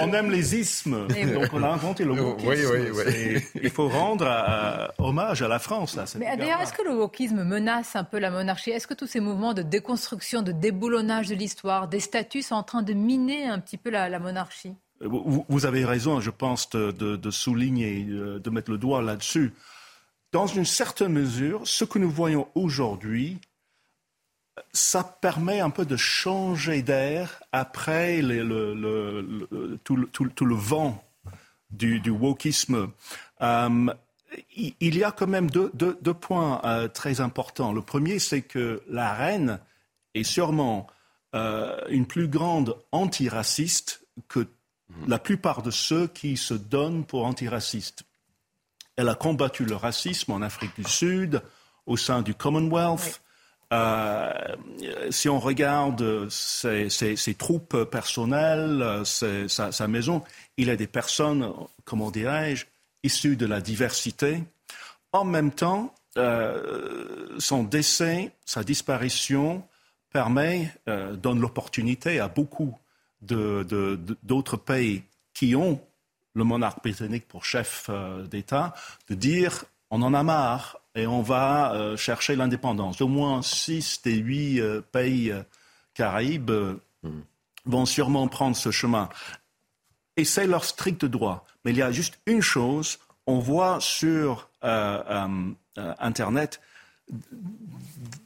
On, 0.00 0.12
aime 0.12 0.30
les 0.30 0.54
ismes, 0.54 1.08
donc 1.08 1.48
on 1.52 1.62
a 1.64 1.68
inventé 1.68 2.04
le 2.04 2.12
wokisme. 2.12 2.48
Oui, 2.48 2.88
oui, 2.94 3.02
oui. 3.06 3.42
Il 3.60 3.70
faut 3.70 3.88
rendre 3.88 4.26
euh, 4.28 4.86
hommage 4.98 5.42
à 5.42 5.48
la 5.48 5.58
France. 5.58 5.96
Là, 5.96 6.04
mais 6.16 6.36
d'ailleurs, 6.36 6.60
est-ce 6.60 6.72
que 6.72 6.82
le 6.82 6.94
wokisme 6.94 7.42
menace 7.42 7.96
un 7.96 8.04
peu 8.04 8.20
la 8.20 8.30
monarchie? 8.30 8.70
Est-ce 8.70 8.86
que 8.86 8.94
tous 8.94 9.08
ces 9.08 9.20
mouvements 9.20 9.54
de 9.54 9.62
déconstruction, 9.62 10.42
de 10.42 10.52
déboulonnage 10.52 11.28
de 11.28 11.34
l'histoire, 11.34 11.88
des 11.88 12.00
statuts 12.00 12.42
sont 12.42 12.54
en 12.54 12.62
train 12.62 12.82
de 12.82 12.92
miner 12.92 13.46
un 13.46 13.58
petit 13.58 13.76
peu 13.76 13.90
la 13.90 14.18
monarchie? 14.20 14.76
Vous, 15.00 15.66
avez 15.66 15.84
raison, 15.84 16.20
je 16.20 16.30
pense, 16.30 16.70
de, 16.70 17.30
souligner, 17.30 18.06
euh, 18.08 18.38
de 18.38 18.50
mettre 18.50 18.70
le 18.70 18.78
doigt 18.78 19.02
là-dessus. 19.02 19.52
Dans 20.32 20.46
une 20.46 20.64
certaine 20.64 21.12
mesure, 21.12 21.62
ce 21.64 21.84
que 21.84 21.98
nous 21.98 22.10
voyons 22.10 22.48
aujourd'hui, 22.54 23.38
ça 24.72 25.02
permet 25.04 25.60
un 25.60 25.70
peu 25.70 25.84
de 25.84 25.96
changer 25.96 26.82
d'air 26.82 27.42
après 27.52 28.20
tout, 29.84 29.96
le, 29.96 30.54
vent 30.54 31.04
du, 31.70 32.00
wokisme. 32.10 32.90
Euh, 33.42 33.86
il 34.56 34.96
y 34.96 35.04
a 35.04 35.12
quand 35.12 35.26
même 35.26 35.50
deux, 35.50 35.70
points 36.14 36.60
euh, 36.64 36.88
très 36.88 37.20
importants. 37.20 37.72
Le 37.72 37.82
premier, 37.82 38.18
c'est 38.18 38.42
que 38.42 38.82
la 38.88 39.12
reine 39.12 39.60
est 40.14 40.24
sûrement 40.24 40.86
une 41.90 42.06
plus 42.06 42.28
grande 42.28 42.76
antiraciste 42.92 44.04
que 44.28 44.46
la 45.06 45.18
plupart 45.18 45.62
de 45.62 45.70
ceux 45.70 46.06
qui 46.06 46.36
se 46.36 46.54
donnent 46.54 47.04
pour 47.04 47.26
antiracistes. 47.26 48.04
Elle 48.96 49.08
a 49.08 49.14
combattu 49.14 49.64
le 49.64 49.76
racisme 49.76 50.32
en 50.32 50.42
Afrique 50.42 50.74
du 50.76 50.88
Sud, 50.88 51.42
au 51.86 51.96
sein 51.96 52.22
du 52.22 52.34
Commonwealth. 52.34 53.20
Euh, 53.72 54.32
si 55.10 55.28
on 55.28 55.40
regarde 55.40 56.28
ses, 56.28 57.34
troupes 57.36 57.84
personnelles, 57.84 59.02
sa, 59.04 59.88
maison, 59.88 60.22
il 60.56 60.68
y 60.68 60.70
a 60.70 60.76
des 60.76 60.86
personnes, 60.86 61.52
comment 61.84 62.10
dirais-je, 62.10 62.66
issues 63.02 63.36
de 63.36 63.46
la 63.46 63.60
diversité. 63.60 64.44
En 65.12 65.24
même 65.24 65.50
temps, 65.50 65.94
euh, 66.16 67.28
son 67.38 67.64
décès, 67.64 68.32
sa 68.44 68.62
disparition 68.62 69.66
permet, 70.12 70.72
euh, 70.88 71.14
donne 71.16 71.40
l'opportunité 71.40 72.20
à 72.20 72.28
beaucoup 72.28 72.78
d'autres 73.24 74.56
pays 74.56 75.02
qui 75.32 75.54
ont 75.56 75.80
le 76.34 76.44
monarque 76.44 76.82
britannique 76.82 77.28
pour 77.28 77.44
chef 77.44 77.86
euh, 77.88 78.26
d'État 78.26 78.74
de 79.08 79.14
dire 79.14 79.64
on 79.90 80.02
en 80.02 80.14
a 80.14 80.22
marre 80.22 80.78
et 80.96 81.06
on 81.06 81.22
va 81.22 81.74
euh, 81.74 81.96
chercher 81.96 82.34
l'indépendance. 82.34 83.00
Au 83.00 83.08
moins 83.08 83.42
six 83.42 84.02
des 84.02 84.16
huit 84.16 84.60
euh, 84.60 84.80
pays 84.80 85.32
caraïbes 85.94 86.50
vont 87.66 87.86
sûrement 87.86 88.26
prendre 88.28 88.56
ce 88.56 88.70
chemin. 88.70 89.08
Et 90.16 90.24
c'est 90.24 90.46
leur 90.46 90.64
strict 90.64 91.04
droit. 91.04 91.44
Mais 91.64 91.72
il 91.72 91.78
y 91.78 91.82
a 91.82 91.90
juste 91.90 92.18
une 92.26 92.42
chose, 92.42 92.98
on 93.26 93.38
voit 93.38 93.80
sur 93.80 94.48
euh, 94.64 95.02
euh, 95.78 95.94
Internet, 95.98 96.60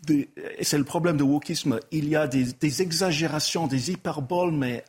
et 0.08 0.64
c'est 0.64 0.78
le 0.78 0.84
problème 0.84 1.16
de 1.16 1.22
wokisme, 1.22 1.80
il 1.90 2.08
y 2.08 2.16
a 2.16 2.26
des, 2.26 2.82
exagérations, 2.82 3.66
des 3.66 3.90
hyperboles, 3.90 4.52
mais 4.52 4.84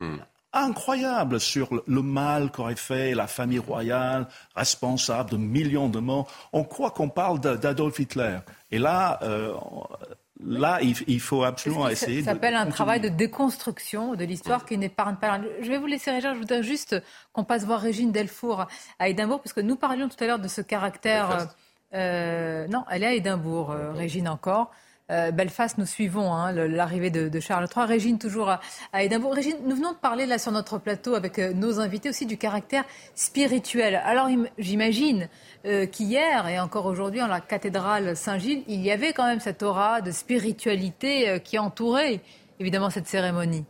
hmm. 0.00 0.18
incroyables 0.52 1.40
sur 1.40 1.82
le 1.86 2.02
mal 2.02 2.50
qu'aurait 2.52 2.76
fait 2.76 3.14
la 3.14 3.26
famille 3.26 3.58
royale, 3.58 4.28
responsable 4.54 5.30
de 5.30 5.36
millions 5.36 5.88
de 5.88 5.98
morts. 5.98 6.30
On 6.52 6.64
croit 6.64 6.90
qu'on 6.90 7.08
parle 7.08 7.40
d'Adolf 7.40 7.98
Hitler. 7.98 8.38
Et 8.70 8.78
là, 8.78 9.18
euh, 9.22 9.54
Là, 10.42 10.78
il, 10.80 11.20
faut 11.20 11.44
absolument 11.44 11.88
essayer. 11.88 12.22
Ça 12.22 12.32
s'appelle 12.32 12.54
un 12.54 12.66
travail 12.66 13.00
de 13.00 13.08
déconstruction 13.08 14.14
de 14.14 14.24
l'histoire 14.24 14.64
qui 14.64 14.78
n'épargne 14.78 15.16
pas. 15.16 15.38
Je 15.60 15.68
vais 15.68 15.76
vous 15.76 15.86
laisser, 15.86 16.10
Régin. 16.10 16.32
Je 16.34 16.38
voudrais 16.38 16.62
juste 16.62 16.96
qu'on 17.32 17.44
passe 17.44 17.64
voir 17.64 17.80
Régine 17.80 18.10
Delfour 18.10 18.66
à 18.98 19.08
Édimbourg, 19.08 19.40
parce 19.42 19.52
que 19.52 19.60
nous 19.60 19.76
parlions 19.76 20.08
tout 20.08 20.16
à 20.22 20.26
l'heure 20.26 20.38
de 20.38 20.48
ce 20.48 20.62
caractère. 20.62 21.48
Euh, 21.94 22.66
non, 22.68 22.84
elle 22.90 23.02
est 23.02 23.06
à 23.06 23.14
Édimbourg, 23.14 23.72
euh, 23.72 23.92
Régine 23.92 24.28
encore. 24.28 24.70
Euh, 25.10 25.32
Belfast, 25.32 25.76
nous 25.76 25.86
suivons 25.86 26.32
hein, 26.32 26.52
l'arrivée 26.52 27.10
de, 27.10 27.40
Charles 27.40 27.66
III. 27.74 27.84
Régine, 27.84 28.18
toujours 28.18 28.48
à, 28.48 29.02
Édimbourg. 29.02 29.34
Régine, 29.34 29.56
nous 29.64 29.74
venons 29.74 29.90
de 29.90 29.96
parler 29.96 30.24
là 30.24 30.38
sur 30.38 30.52
notre 30.52 30.78
plateau 30.78 31.16
avec 31.16 31.38
nos 31.38 31.80
invités 31.80 32.08
aussi 32.10 32.26
du 32.26 32.38
caractère 32.38 32.84
spirituel. 33.16 34.00
Alors, 34.04 34.28
j'imagine 34.56 35.28
qu'hier 35.64 36.46
et 36.46 36.60
encore 36.60 36.86
aujourd'hui 36.86 37.20
en 37.22 37.26
la 37.26 37.40
cathédrale 37.40 38.16
Saint-Gilles, 38.16 38.62
il 38.68 38.80
y 38.82 38.92
avait 38.92 39.12
quand 39.12 39.26
même 39.26 39.40
cette 39.40 39.64
aura 39.64 40.00
de 40.00 40.12
spiritualité 40.12 41.40
qui 41.42 41.58
entourait 41.58 42.20
évidemment 42.60 42.90
cette 42.90 43.08
cérémonie. 43.08 43.64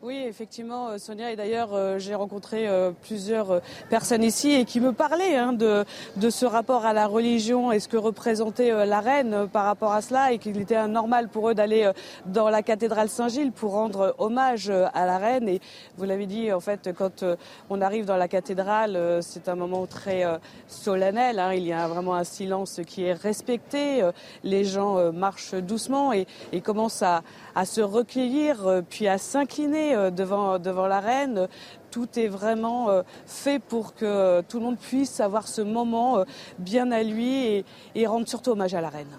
Oui, 0.00 0.22
effectivement, 0.28 0.90
euh, 0.90 0.98
Sonia. 0.98 1.32
Et 1.32 1.34
d'ailleurs, 1.34 1.74
euh, 1.74 1.98
j'ai 1.98 2.14
rencontré 2.14 2.68
euh, 2.68 2.92
plusieurs 3.02 3.60
personnes 3.90 4.22
ici 4.22 4.52
et 4.52 4.64
qui 4.64 4.78
me 4.78 4.92
parlaient 4.92 5.34
hein, 5.34 5.52
de, 5.52 5.84
de 6.14 6.30
ce 6.30 6.46
rapport 6.46 6.86
à 6.86 6.92
la 6.92 7.08
religion 7.08 7.72
et 7.72 7.80
ce 7.80 7.88
que 7.88 7.96
représentait 7.96 8.86
la 8.86 9.00
reine 9.00 9.48
par 9.52 9.64
rapport 9.64 9.92
à 9.92 10.00
cela 10.00 10.30
et 10.30 10.38
qu'il 10.38 10.60
était 10.60 10.86
normal 10.86 11.28
pour 11.28 11.50
eux 11.50 11.54
d'aller 11.54 11.90
dans 12.26 12.48
la 12.48 12.62
cathédrale 12.62 13.08
Saint-Gilles 13.08 13.50
pour 13.50 13.72
rendre 13.72 14.14
hommage 14.18 14.70
à 14.70 15.04
la 15.04 15.18
reine. 15.18 15.48
Et 15.48 15.60
vous 15.96 16.04
l'avez 16.04 16.26
dit, 16.26 16.52
en 16.52 16.60
fait, 16.60 16.90
quand 16.96 17.24
on 17.68 17.80
arrive 17.80 18.04
dans 18.04 18.16
la 18.16 18.28
cathédrale, 18.28 19.18
c'est 19.20 19.48
un 19.48 19.56
moment 19.56 19.86
très 19.86 20.24
solennel. 20.68 21.40
Hein. 21.40 21.54
Il 21.54 21.66
y 21.66 21.72
a 21.72 21.88
vraiment 21.88 22.14
un 22.14 22.24
silence 22.24 22.80
qui 22.86 23.04
est 23.04 23.14
respecté. 23.14 24.08
Les 24.44 24.64
gens 24.64 25.12
marchent 25.12 25.54
doucement 25.54 26.12
et, 26.12 26.26
commencent 26.62 27.02
à 27.02 27.22
se 27.64 27.80
recueillir, 27.80 28.82
puis 28.88 29.08
à 29.08 29.18
s'incliner 29.18 29.87
euh, 29.94 30.10
devant, 30.10 30.58
devant 30.58 30.86
la 30.86 31.00
reine. 31.00 31.48
Tout 31.90 32.18
est 32.18 32.28
vraiment 32.28 32.90
euh, 32.90 33.02
fait 33.26 33.58
pour 33.58 33.94
que 33.94 34.40
tout 34.42 34.58
le 34.58 34.64
monde 34.64 34.78
puisse 34.78 35.20
avoir 35.20 35.48
ce 35.48 35.60
moment 35.62 36.18
euh, 36.18 36.24
bien 36.58 36.90
à 36.92 37.02
lui 37.02 37.64
et, 37.94 38.06
rendre 38.06 38.28
surtout 38.28 38.50
hommage 38.50 38.74
à 38.74 38.80
la 38.80 38.88
reine. 38.88 39.18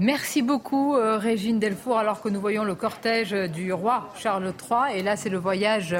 Merci 0.00 0.42
beaucoup 0.42 0.92
Régine 0.94 1.58
Delfour 1.58 1.98
alors 1.98 2.22
que 2.22 2.28
nous 2.28 2.40
voyons 2.40 2.62
le 2.62 2.76
cortège 2.76 3.32
du 3.32 3.72
roi 3.72 4.08
Charles 4.16 4.52
III 4.70 4.96
et 4.96 5.02
là 5.02 5.16
c'est 5.16 5.28
le 5.28 5.38
voyage 5.38 5.96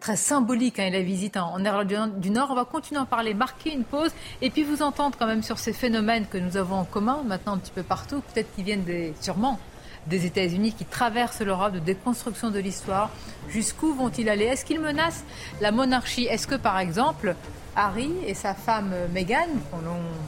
très 0.00 0.16
symbolique 0.16 0.78
hein, 0.78 0.84
et 0.84 0.90
la 0.90 1.00
visite 1.00 1.38
en, 1.38 1.58
Irlande 1.64 2.20
du 2.20 2.28
Nord. 2.28 2.48
On 2.50 2.54
va 2.54 2.66
continuer 2.66 3.00
à 3.00 3.04
en 3.04 3.06
parler, 3.06 3.32
marquer 3.32 3.72
une 3.72 3.84
pause 3.84 4.10
et 4.42 4.50
puis 4.50 4.64
vous 4.64 4.82
entendre 4.82 5.16
quand 5.18 5.26
même 5.26 5.42
sur 5.42 5.58
ces 5.58 5.72
phénomènes 5.72 6.26
que 6.26 6.36
nous 6.36 6.58
avons 6.58 6.76
en 6.76 6.84
commun 6.84 7.22
maintenant 7.26 7.54
un 7.54 7.58
petit 7.58 7.72
peu 7.72 7.82
partout, 7.82 8.22
peut-être 8.34 8.54
qu'ils 8.54 8.64
viennent 8.64 8.84
sûrement 9.18 9.58
des 10.06 10.26
États-Unis 10.26 10.72
qui 10.72 10.84
traversent 10.84 11.40
l'Europe 11.40 11.72
de 11.72 11.78
déconstruction 11.78 12.50
de 12.50 12.58
l'histoire. 12.58 13.10
Jusqu'où 13.48 13.94
vont-ils 13.94 14.28
aller? 14.28 14.44
Est-ce 14.44 14.64
qu'ils 14.64 14.80
menacent 14.80 15.24
la 15.60 15.72
monarchie? 15.72 16.24
Est-ce 16.24 16.46
que, 16.46 16.54
par 16.54 16.78
exemple, 16.78 17.34
Harry 17.76 18.10
et 18.26 18.34
sa 18.34 18.54
femme 18.54 18.92
Meghan, 19.12 19.46
qu'on 19.70 19.78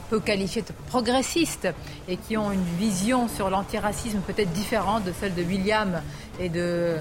peut 0.09 0.19
qualifier 0.19 0.61
de 0.61 0.71
progressistes 0.87 1.67
et 2.07 2.17
qui 2.17 2.37
ont 2.37 2.51
une 2.51 2.63
vision 2.79 3.27
sur 3.27 3.49
l'antiracisme 3.49 4.19
peut-être 4.19 4.51
différente 4.53 5.03
de 5.03 5.11
celle 5.19 5.35
de 5.35 5.43
William 5.43 6.01
et 6.39 6.49
de 6.49 6.97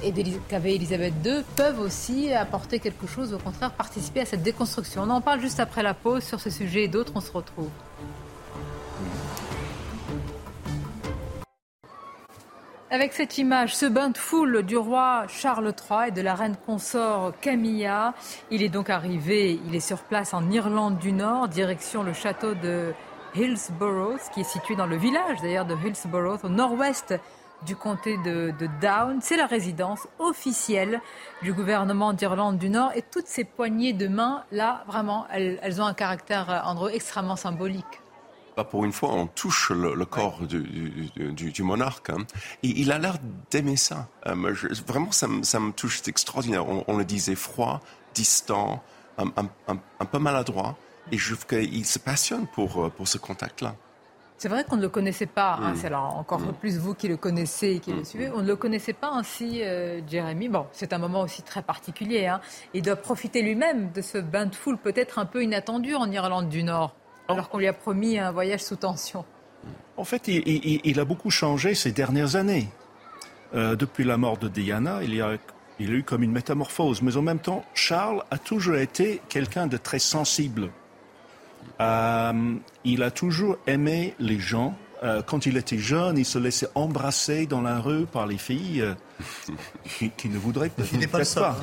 et 0.00 0.12
qu'avait 0.48 0.76
Elisabeth 0.76 1.14
II 1.24 1.42
peuvent 1.56 1.80
aussi 1.80 2.32
apporter 2.32 2.78
quelque 2.78 3.08
chose, 3.08 3.34
au 3.34 3.38
contraire 3.38 3.72
participer 3.72 4.20
à 4.20 4.26
cette 4.26 4.44
déconstruction? 4.44 5.02
On 5.02 5.10
en 5.10 5.20
parle 5.20 5.40
juste 5.40 5.58
après 5.58 5.82
la 5.82 5.92
pause 5.94 6.22
sur 6.22 6.38
ce 6.38 6.50
sujet 6.50 6.84
et 6.84 6.88
d'autres, 6.88 7.12
on 7.16 7.20
se 7.20 7.32
retrouve. 7.32 7.68
Avec 12.90 13.12
cette 13.12 13.36
image, 13.36 13.76
ce 13.76 13.84
bain 13.84 14.08
de 14.08 14.16
foule 14.16 14.62
du 14.62 14.78
roi 14.78 15.26
Charles 15.28 15.74
III 15.90 16.08
et 16.08 16.10
de 16.10 16.22
la 16.22 16.34
reine 16.34 16.56
consort 16.64 17.34
Camilla, 17.38 18.14
il 18.50 18.62
est 18.62 18.70
donc 18.70 18.88
arrivé, 18.88 19.60
il 19.66 19.74
est 19.74 19.86
sur 19.86 19.98
place 19.98 20.32
en 20.32 20.50
Irlande 20.50 20.96
du 20.96 21.12
Nord, 21.12 21.48
direction 21.48 22.02
le 22.02 22.14
château 22.14 22.54
de 22.54 22.94
Hillsborough, 23.34 24.18
qui 24.32 24.40
est 24.40 24.50
situé 24.50 24.74
dans 24.74 24.86
le 24.86 24.96
village 24.96 25.36
d'ailleurs 25.42 25.66
de 25.66 25.74
Hillsborough, 25.74 26.42
au 26.44 26.48
nord-ouest 26.48 27.14
du 27.66 27.76
comté 27.76 28.16
de, 28.24 28.54
Down. 28.80 29.18
C'est 29.20 29.36
la 29.36 29.46
résidence 29.46 30.08
officielle 30.18 31.02
du 31.42 31.52
gouvernement 31.52 32.14
d'Irlande 32.14 32.56
du 32.56 32.70
Nord 32.70 32.92
et 32.96 33.02
toutes 33.02 33.26
ces 33.26 33.44
poignées 33.44 33.92
de 33.92 34.08
main, 34.08 34.44
là, 34.50 34.82
vraiment, 34.86 35.26
elles, 35.30 35.58
elles 35.62 35.82
ont 35.82 35.86
un 35.86 35.92
caractère, 35.92 36.62
Andrew, 36.64 36.88
extrêmement 36.88 37.36
symbolique 37.36 38.00
pour 38.64 38.84
une 38.84 38.92
fois, 38.92 39.12
on 39.12 39.26
touche 39.26 39.70
le, 39.70 40.04
corps 40.04 40.40
du, 40.42 41.62
monarque. 41.62 42.10
Hein. 42.10 42.24
Il 42.62 42.92
a 42.92 42.98
l'air 42.98 43.16
d'aimer 43.50 43.76
ça. 43.76 44.08
Euh, 44.26 44.54
vraiment, 44.86 45.12
ça, 45.12 45.28
me 45.28 45.70
touche, 45.70 46.00
c'est 46.02 46.08
extraordinaire. 46.08 46.66
On, 46.68 46.96
le 46.96 47.04
disait 47.04 47.34
froid, 47.34 47.80
distant, 48.14 48.82
un, 49.18 50.06
peu 50.06 50.18
maladroit. 50.18 50.76
Et 51.10 51.18
je 51.18 51.34
trouve 51.34 51.46
qu'il 51.46 51.86
se 51.86 51.98
passionne 51.98 52.46
pour, 52.46 52.84
euh, 52.84 52.88
pour 52.90 53.08
ce 53.08 53.16
contact-là. 53.16 53.74
C'est 54.38 54.48
vrai 54.48 54.62
qu'on 54.62 54.76
ne 54.76 54.82
le 54.82 54.88
connaissait 54.88 55.26
pas. 55.26 55.58
Hein. 55.60 55.72
Mm. 55.72 55.76
c'est 55.76 55.94
encore 55.94 56.40
mm. 56.40 56.52
plus 56.54 56.78
vous 56.78 56.94
qui 56.94 57.08
le 57.08 57.16
connaissez 57.16 57.72
et 57.72 57.80
qui 57.80 57.92
le 57.92 58.00
mm. 58.00 58.04
suivez. 58.04 58.30
On 58.30 58.42
ne 58.42 58.46
le 58.46 58.56
connaissait 58.56 58.92
pas 58.92 59.10
ainsi, 59.10 59.62
euh, 59.62 60.00
Jérémy. 60.06 60.48
Bon, 60.48 60.66
c'est 60.72 60.92
un 60.92 60.98
moment 60.98 61.22
aussi 61.22 61.42
très 61.42 61.62
particulier. 61.62 62.26
Hein. 62.26 62.40
Il 62.72 62.82
doit 62.82 62.96
profiter 62.96 63.42
lui-même 63.42 63.90
de 63.90 64.00
ce 64.00 64.18
bain 64.18 64.46
de 64.46 64.54
foule 64.54 64.78
peut-être 64.78 65.18
un 65.18 65.26
peu 65.26 65.42
inattendu 65.42 65.94
en 65.96 66.10
Irlande 66.10 66.48
du 66.48 66.62
Nord 66.62 66.94
alors 67.28 67.48
qu'on 67.48 67.58
lui 67.58 67.66
a 67.66 67.72
promis 67.72 68.18
un 68.18 68.32
voyage 68.32 68.60
sous 68.60 68.76
tension. 68.76 69.24
En 69.96 70.04
fait, 70.04 70.28
il, 70.28 71.00
a 71.00 71.04
beaucoup 71.04 71.30
changé 71.30 71.74
ces 71.74 71.92
dernières 71.92 72.36
années. 72.36 72.68
Euh, 73.54 73.76
depuis 73.76 74.04
la 74.04 74.16
mort 74.16 74.38
de 74.38 74.48
Diana, 74.48 75.00
il, 75.02 75.14
y 75.14 75.20
a, 75.20 75.36
il 75.78 75.90
a 75.90 75.94
eu 75.94 76.02
comme 76.02 76.22
une 76.22 76.32
métamorphose. 76.32 77.02
Mais 77.02 77.16
en 77.16 77.22
même 77.22 77.38
temps, 77.38 77.64
Charles 77.74 78.22
a 78.30 78.38
toujours 78.38 78.76
été 78.76 79.20
quelqu'un 79.28 79.66
de 79.66 79.76
très 79.76 79.98
sensible. 79.98 80.70
Euh, 81.80 82.54
il 82.84 83.02
a 83.02 83.10
toujours 83.10 83.58
aimé 83.66 84.14
les 84.18 84.38
gens. 84.38 84.76
Euh, 85.02 85.22
quand 85.22 85.46
il 85.46 85.56
était 85.56 85.78
jeune, 85.78 86.18
il 86.18 86.24
se 86.24 86.38
laissait 86.38 86.68
embrasser 86.74 87.46
dans 87.46 87.60
la 87.60 87.78
rue 87.78 88.06
par 88.06 88.26
les 88.26 88.38
filles 88.38 88.84
qui, 90.16 90.28
ne 90.28 90.38
voudraient 90.38 90.68
peut-être 90.68 91.10
pas. 91.10 91.24
Ça. 91.24 91.56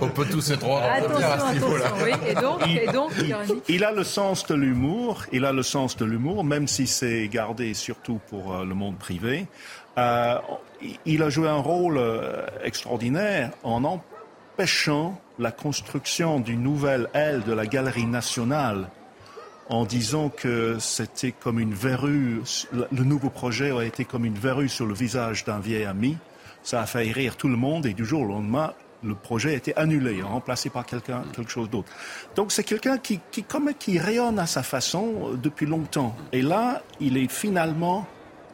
On 0.00 0.08
peut 0.08 0.24
tous 0.24 0.50
être 0.50 0.60
droits 0.60 0.82
à 0.82 1.00
ce 1.00 1.52
niveau-là. 1.54 1.92
Oui. 2.02 2.10
Et 2.28 2.34
donc, 2.34 2.60
il, 2.66 2.78
et 2.78 2.86
donc 2.86 3.12
il, 3.68 3.84
a 3.84 3.92
le 3.92 4.04
sens 4.04 4.46
de 4.46 4.54
l'humour. 4.54 5.24
Il 5.32 5.44
a 5.44 5.52
le 5.52 5.62
sens 5.62 5.96
de 5.96 6.04
l'humour, 6.04 6.44
même 6.44 6.68
si 6.68 6.86
c'est 6.86 7.28
gardé 7.28 7.74
surtout 7.74 8.20
pour 8.28 8.54
euh, 8.54 8.64
le 8.64 8.74
monde 8.74 8.96
privé. 8.96 9.46
Euh, 9.98 10.38
il 11.04 11.22
a 11.22 11.28
joué 11.28 11.48
un 11.48 11.60
rôle 11.60 12.00
extraordinaire 12.62 13.50
en 13.64 13.82
empêchant 13.82 15.20
la 15.38 15.50
construction 15.50 16.38
d'une 16.38 16.62
nouvelle 16.62 17.08
aile 17.14 17.42
de 17.42 17.52
la 17.52 17.66
Galerie 17.66 18.06
nationale 18.06 18.88
en 19.68 19.84
disant 19.84 20.30
que 20.30 20.76
c'était 20.78 21.32
comme 21.32 21.60
une 21.60 21.74
verrue, 21.74 22.40
le 22.72 23.04
nouveau 23.04 23.28
projet 23.28 23.70
a 23.70 23.84
été 23.84 24.04
comme 24.04 24.24
une 24.24 24.38
verrue 24.38 24.68
sur 24.68 24.86
le 24.86 24.94
visage 24.94 25.44
d'un 25.44 25.60
vieil 25.60 25.84
ami. 25.84 26.16
Ça 26.62 26.82
a 26.82 26.86
fait 26.86 27.10
rire 27.12 27.36
tout 27.36 27.48
le 27.48 27.56
monde 27.56 27.86
et 27.86 27.94
du 27.94 28.04
jour 28.04 28.22
au 28.22 28.26
lendemain, 28.26 28.74
le 29.02 29.14
projet 29.14 29.50
a 29.50 29.54
été 29.54 29.76
annulé, 29.76 30.22
remplacé 30.22 30.70
par 30.70 30.84
quelqu'un, 30.84 31.22
quelque 31.34 31.50
chose 31.50 31.70
d'autre. 31.70 31.90
Donc 32.34 32.52
c'est 32.52 32.64
quelqu'un 32.64 32.98
qui, 32.98 33.20
qui, 33.30 33.42
comme, 33.42 33.72
qui 33.74 33.98
rayonne 33.98 34.38
à 34.38 34.46
sa 34.46 34.62
façon 34.62 35.30
euh, 35.32 35.36
depuis 35.36 35.66
longtemps. 35.66 36.14
Et 36.32 36.42
là, 36.42 36.82
il 37.00 37.16
est 37.16 37.30
finalement 37.30 38.06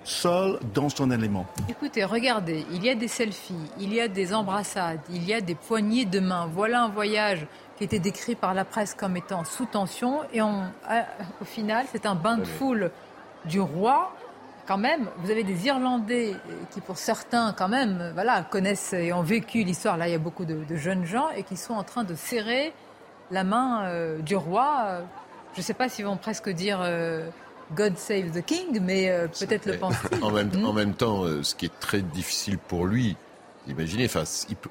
seul 0.05 0.59
dans 0.75 0.91
son 0.91 1.11
élément. 1.11 1.47
Écoutez, 1.69 2.05
regardez, 2.05 2.67
il 2.73 2.85
y 2.85 2.91
a 2.91 2.95
des 2.95 3.09
selfies, 3.09 3.55
il 3.81 3.95
y 3.95 4.01
a 4.01 4.09
des 4.09 4.35
embrassades, 4.35 5.01
il 5.11 5.25
y 5.25 5.33
a 5.33 5.41
des 5.41 5.55
poignées 5.55 6.05
de 6.05 6.21
main. 6.21 6.49
Voilà 6.53 6.83
un 6.83 6.89
voyage 6.89 7.47
qui 7.79 7.85
était 7.85 7.99
décrit 7.99 8.35
par 8.35 8.55
la 8.55 8.65
presse 8.65 8.95
comme 8.95 9.17
étant 9.17 9.45
sous 9.45 9.65
tension. 9.65 10.21
Et 10.33 10.43
au 10.43 11.45
final, 11.45 11.87
c'est 11.91 12.07
un 12.07 12.15
bain 12.15 12.37
de 12.37 12.45
foule 12.45 12.91
du 13.47 13.61
roi. 13.61 14.15
Quand 14.67 14.79
même, 14.79 15.09
vous 15.19 15.31
avez 15.31 15.45
des 15.45 15.67
Irlandais 15.67 16.35
qui, 16.71 16.81
pour 16.81 16.97
certains, 16.97 17.53
quand 17.53 17.69
même, 17.69 18.13
voilà, 18.15 18.43
connaissent 18.43 18.95
et 18.95 19.13
ont 19.13 19.23
vécu 19.23 19.63
l'histoire. 19.63 19.97
Là, 19.97 20.09
il 20.09 20.13
y 20.13 20.15
a 20.15 20.19
beaucoup 20.19 20.45
de, 20.45 20.65
jeunes 20.77 21.05
gens 21.05 21.29
et 21.37 21.43
qui 21.43 21.57
sont 21.57 21.75
en 21.75 21.83
train 21.83 22.05
de 22.05 22.15
serrer 22.15 22.73
la 23.31 23.45
main 23.45 23.85
euh, 23.85 24.19
du 24.21 24.37
roi. 24.37 25.03
Je 25.53 25.61
ne 25.61 25.63
sais 25.65 25.75
pas 25.75 25.89
s'ils 25.89 26.07
vont 26.07 26.17
presque 26.17 26.49
dire 26.49 26.81
euh, 26.83 27.29
God 27.75 27.99
save 27.99 28.31
the 28.31 28.45
king, 28.45 28.81
mais 28.81 29.11
euh, 29.11 29.29
peut-être 29.29 29.67
le 29.67 29.77
pense 29.79 29.97
en 30.23 30.31
même, 30.31 30.51
en 30.65 30.73
même 30.73 30.95
temps, 30.95 31.25
ce 31.43 31.55
qui 31.55 31.67
est 31.67 31.81
très 31.81 32.01
difficile 32.01 32.59
pour 32.59 32.87
lui, 32.87 33.17
imaginez, 33.69 34.07
enfin, 34.07 34.25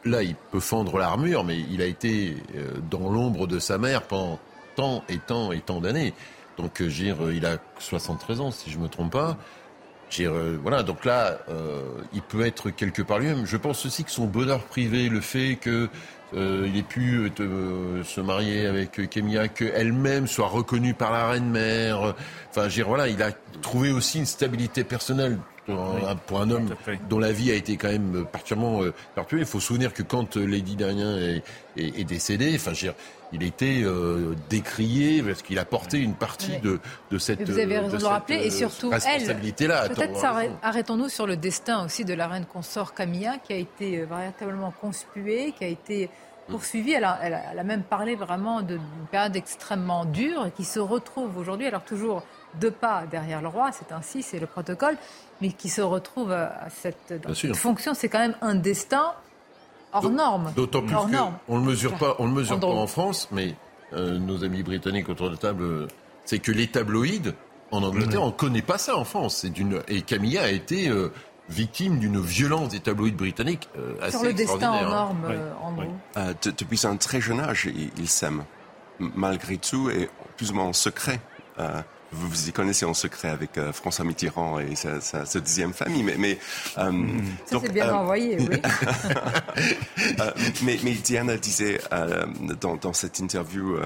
là, 0.06 0.24
il 0.24 0.36
peut 0.36 0.60
fendre 0.60 0.98
l'armure, 0.98 1.44
mais 1.44 1.60
il 1.72 1.82
a 1.82 1.86
été 1.86 2.38
euh, 2.56 2.74
dans 2.90 3.10
l'ombre 3.10 3.48
de 3.48 3.60
sa 3.60 3.78
mère 3.78 4.04
pendant 4.04 4.40
tant 4.76 5.04
et 5.10 5.18
tant 5.18 5.52
et 5.52 5.60
tant 5.60 5.82
d'années. 5.82 6.14
Donc, 6.58 6.82
euh, 6.82 6.88
dire, 6.88 7.18
il 7.32 7.46
a 7.46 7.58
73 7.80 8.42
ans, 8.42 8.52
si 8.52 8.70
je 8.70 8.78
me 8.78 8.88
trompe 8.88 9.12
pas. 9.12 9.38
Euh, 10.22 10.58
voilà, 10.62 10.84
donc 10.84 11.06
là, 11.06 11.40
euh, 11.50 11.82
il 12.14 12.22
peut 12.22 12.46
être 12.46 12.70
quelque 12.70 13.02
part 13.02 13.20
lui-même. 13.20 13.46
Je 13.46 13.58
pense 13.58 13.86
aussi 13.86 14.04
que 14.04 14.12
son 14.12 14.26
bonheur 14.26 14.64
privé, 14.64 15.10
le 15.10 15.22
fait 15.22 15.58
que 15.60 15.90
euh, 16.34 16.68
il 16.68 16.78
ait 16.78 16.84
pu 16.84 17.32
se 17.38 18.22
marier 18.22 18.66
avec 18.66 19.10
Kemia, 19.10 19.48
qu'elle-même 19.48 20.28
soit 20.28 20.48
reconnue 20.48 20.94
par 20.94 21.12
la 21.12 21.28
reine 21.28 21.50
mère. 21.50 22.16
Enfin, 22.50 22.68
dire, 22.68 22.88
voilà, 22.88 23.08
il 23.08 23.22
a 23.22 23.32
trouvé 23.62 23.92
aussi 23.92 24.20
une 24.20 24.26
stabilité 24.26 24.84
personnelle 24.84 25.38
pour 25.66 26.42
un, 26.42 26.50
homme 26.50 26.70
dont 27.10 27.20
la 27.20 27.32
vie 27.32 27.52
a 27.52 27.56
été 27.56 27.78
quand 27.78 27.90
même 27.90 28.26
particulièrement 28.32 28.82
perpétuée. 29.16 29.40
Il 29.40 29.46
faut 29.46 29.60
se 29.60 29.68
souvenir 29.68 29.94
que 29.94 30.04
quand 30.04 30.36
Lady 30.36 30.76
Diana 30.76 31.18
est, 31.18 31.44
est, 31.78 32.00
est 32.00 32.04
décédée, 32.04 32.54
enfin, 32.56 32.72
dire, 32.72 32.94
il 33.34 33.44
était 33.44 33.82
euh, 33.84 34.36
décrié 34.50 35.24
parce 35.24 35.42
qu'il 35.42 35.58
a 35.58 35.66
porté 35.66 35.98
une 35.98 36.14
partie 36.14 36.60
de, 36.60 36.80
de, 37.10 37.18
cette 37.18 37.42
Vous 37.42 37.58
avez 37.58 37.80
raison 37.80 37.98
de, 37.98 38.02
le 38.02 38.08
rappeler 38.08 38.36
et 38.36 38.48
euh, 38.48 38.52
surtout 38.52 38.90
responsabilité-là. 38.90 39.90
Peut-être 39.90 40.24
arrêtons-nous 40.62 41.10
sur 41.10 41.26
le 41.26 41.36
destin 41.36 41.84
aussi 41.84 42.06
de 42.06 42.14
la 42.14 42.28
reine 42.28 42.46
consort 42.46 42.94
Camilla 42.94 43.38
qui 43.40 43.54
a 43.54 43.58
été 43.58 44.00
euh, 44.00 44.06
véritablement 44.06 44.72
conspuée, 44.80 45.54
qui 45.58 45.64
a 45.64 45.68
été 45.68 46.10
poursuivie. 46.48 46.94
Elle 46.94 47.06
a, 47.06 47.20
elle 47.24 47.60
a, 47.60 47.64
même 47.64 47.84
parlé 47.84 48.16
vraiment 48.16 48.62
d'une 48.62 48.80
période 49.10 49.36
extrêmement 49.36 50.06
dure 50.06 50.46
et 50.46 50.52
qui 50.52 50.64
se 50.64 50.80
retrouve 50.80 51.38
aujourd'hui, 51.38 51.66
alors 51.66 51.84
toujours 51.84 52.24
deux 52.60 52.72
pas 52.72 53.04
derrière 53.10 53.42
le 53.42 53.48
roi, 53.48 53.72
c'est 53.72 53.92
ainsi, 53.92 54.24
c'est 54.24 54.40
le 54.40 54.48
protocole, 54.48 54.98
mais 55.42 55.52
qui 55.52 55.70
se 55.70 55.82
retrouve 55.82 56.32
à 56.32 56.70
cette, 56.70 57.14
cette 57.34 57.56
fonction, 57.56 57.94
c'est 57.94 58.10
quand 58.10 58.20
même 58.20 58.36
un 58.42 58.56
destin 58.56 59.14
hors 59.94 60.10
norme. 60.10 60.52
D'autant 60.56 60.82
plus 60.82 60.96
qu'on 60.96 61.08
ne 61.56 61.60
le 61.60 61.66
mesure 61.66 61.98
pas, 61.98 62.16
on 62.20 62.26
le 62.26 62.34
mesure 62.34 62.60
pas 62.60 62.68
en 62.68 62.88
France, 62.88 63.30
mais 63.32 63.56
euh, 63.94 64.18
nos 64.18 64.44
amis 64.44 64.64
britanniques 64.64 65.10
autour 65.10 65.28
de 65.28 65.34
la 65.34 65.38
table, 65.38 65.64
euh, 65.64 65.88
c'est 66.26 66.40
que 66.40 66.52
les 66.52 66.68
tabloïds 66.68 67.34
en 67.72 67.84
Angleterre, 67.84 68.24
on 68.24 68.28
ne 68.28 68.32
connaît 68.32 68.62
pas 68.62 68.78
ça 68.78 68.98
en 68.98 69.04
France. 69.04 69.46
Et 69.88 70.02
Camilla 70.04 70.44
a 70.44 70.50
été 70.50 70.90
euh, 70.90 71.12
victime 71.50 72.00
d'une 72.00 72.20
violence 72.20 72.70
des 72.70 72.80
tabloïds 72.80 73.12
britanniques 73.12 73.68
assez 74.02 74.12
Sur 74.12 74.24
le 74.24 74.34
destin 74.34 74.72
en 74.72 74.90
norme, 74.90 75.26
oui. 75.78 75.86
depuis 76.44 76.86
un 76.86 76.98
très 76.98 77.20
jeune 77.20 77.40
âge, 77.40 77.68
ils 77.98 78.08
s'aiment, 78.08 78.44
malgré 79.00 79.58
tout, 79.58 79.90
et 79.90 80.10
plus 80.38 80.52
ou 80.52 80.56
moins 80.56 80.66
en 80.66 80.74
secret 80.74 81.20
vous 82.14 82.30
vous 82.30 82.50
y 82.50 82.52
connaissez 82.52 82.86
en 82.86 82.94
secret 82.94 83.30
avec 83.30 83.58
euh, 83.58 83.74
François 83.74 84.06
Mitterrand 84.06 84.60
et 84.60 84.76
sa, 84.76 85.02
sa, 85.02 85.26
sa 85.26 85.40
deuxième 85.40 85.74
famille. 85.74 86.04
Mais, 86.04 86.16
mais 86.18 86.38
euh, 86.78 86.92
mm. 86.92 87.24
ça 87.46 87.58
c'est 87.62 87.74
bien 87.74 87.90
euh, 87.90 87.94
envoyé, 87.94 88.38
oui. 88.40 88.58
Euh, 90.20 90.32
mais, 90.64 90.78
mais, 90.84 90.92
Diana 90.92 91.38
disait 91.38 91.80
dans, 92.60 92.76
dans, 92.76 92.94
cette 92.94 93.20
interview 93.20 93.78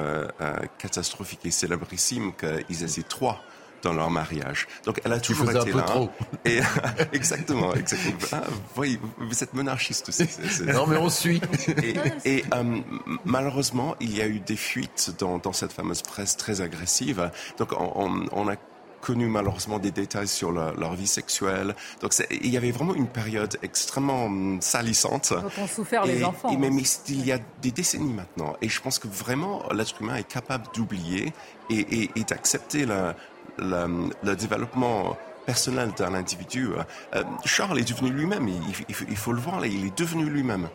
catastrophique 0.77 1.41
et 1.45 1.51
célébrissime 1.51 2.33
qu'ils 2.33 2.83
étaient 2.83 3.07
trois 3.07 3.41
dans 3.81 3.93
leur 3.93 4.09
mariage. 4.09 4.67
Donc 4.85 5.01
elle 5.03 5.13
a 5.13 5.19
toujours 5.19 5.49
été 5.49 5.59
un 5.59 5.63
peu 5.65 5.77
là. 5.77 5.83
Trop. 5.83 6.09
Et, 6.45 6.59
exactement, 7.13 7.73
exactement. 7.73 8.17
Ah, 8.31 8.43
voyez, 8.75 8.99
vous 9.17 9.43
êtes 9.43 9.53
monarchiste 9.53 10.09
aussi. 10.09 10.27
Non, 10.65 10.87
mais 10.87 10.97
on 10.97 11.09
suit. 11.09 11.41
Et, 11.83 11.95
et 12.25 12.43
euh, 12.53 12.79
malheureusement, 13.25 13.95
il 13.99 14.15
y 14.15 14.21
a 14.21 14.27
eu 14.27 14.39
des 14.39 14.55
fuites 14.55 15.13
dans, 15.19 15.37
dans 15.37 15.53
cette 15.53 15.71
fameuse 15.71 16.01
presse 16.01 16.37
très 16.37 16.61
agressive. 16.61 17.31
Donc 17.57 17.71
on, 17.73 18.25
on 18.31 18.47
a 18.47 18.55
connu 19.01 19.27
malheureusement 19.27 19.79
des 19.79 19.91
détails 19.91 20.27
sur 20.27 20.51
leur, 20.51 20.73
leur 20.77 20.95
vie 20.95 21.07
sexuelle. 21.07 21.75
Donc 22.01 22.13
il 22.29 22.49
y 22.49 22.57
avait 22.57 22.71
vraiment 22.71 22.93
une 22.93 23.07
période 23.07 23.57
extrêmement 23.63 24.25
hum, 24.25 24.61
salissante. 24.61 25.33
Donc 25.33 25.51
on 25.57 25.67
souffert 25.67 26.05
les 26.05 26.23
enfants. 26.23 26.49
Et 26.49 26.57
même 26.57 26.79
il 27.07 27.25
y 27.25 27.31
a 27.31 27.39
des 27.61 27.71
décennies 27.71 28.13
maintenant. 28.13 28.55
Et 28.61 28.69
je 28.69 28.81
pense 28.81 28.99
que 28.99 29.07
vraiment 29.07 29.63
l'être 29.73 30.01
humain 30.01 30.15
est 30.15 30.27
capable 30.27 30.65
d'oublier 30.73 31.33
et, 31.69 31.79
et, 31.79 32.11
et 32.15 32.23
d'accepter 32.23 32.85
la, 32.85 33.15
le, 33.57 34.09
le 34.23 34.35
développement 34.35 35.17
personnel 35.45 35.91
d'un 35.97 36.13
individu. 36.13 36.69
Euh, 37.15 37.23
Charles 37.45 37.79
est 37.79 37.89
devenu 37.89 38.09
lui-même, 38.09 38.47
il, 38.47 38.61
il, 38.89 38.95
il, 39.09 39.15
faut 39.15 39.31
le 39.31 39.39
voir, 39.39 39.59
là, 39.59 39.67
il 39.67 39.87
est 39.87 39.97
devenu 39.97 40.25
lui-même. 40.25 40.67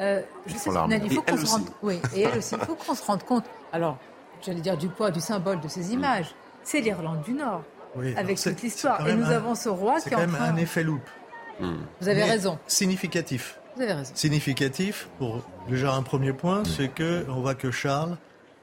Euh, 0.00 0.22
je 0.46 0.56
sais, 0.56 0.70
il 1.04 1.12
faut 1.12 1.22
qu'on 1.22 1.36
se 1.36 1.46
rende... 1.46 1.66
Oui, 1.82 2.00
et 2.16 2.22
elle 2.22 2.38
aussi. 2.38 2.54
Il 2.58 2.64
faut 2.64 2.74
qu'on 2.74 2.94
se 2.94 3.04
rende 3.04 3.22
compte, 3.22 3.44
alors, 3.72 3.98
j'allais 4.40 4.62
dire 4.62 4.76
du 4.76 4.88
poids, 4.88 5.10
du 5.10 5.20
symbole 5.20 5.60
de 5.60 5.68
ces 5.68 5.92
images. 5.92 6.34
C'est 6.64 6.80
l'Irlande 6.80 7.22
du 7.22 7.34
Nord, 7.34 7.62
oui, 7.94 8.14
avec 8.16 8.40
toute 8.40 8.62
l'histoire. 8.62 9.06
Et 9.06 9.14
nous 9.14 9.26
un, 9.26 9.30
avons 9.30 9.54
ce 9.54 9.68
roi 9.68 10.00
qui 10.00 10.08
est 10.08 10.12
quand 10.12 10.18
même 10.18 10.32
train... 10.32 10.44
un 10.46 10.56
effet 10.56 10.82
loupe. 10.82 11.08
Vous 11.60 12.08
avez 12.08 12.22
Mais 12.22 12.30
raison. 12.30 12.58
Significatif. 12.66 13.58
Vous 13.76 13.82
avez 13.82 13.92
raison. 13.92 14.12
Significatif, 14.14 15.08
pour 15.18 15.42
déjà 15.68 15.92
un 15.92 16.02
premier 16.02 16.32
point, 16.32 16.62
c'est 16.64 16.88
que 16.88 17.24
on 17.28 17.40
voit 17.40 17.54
que 17.54 17.70
Charles 17.70 18.16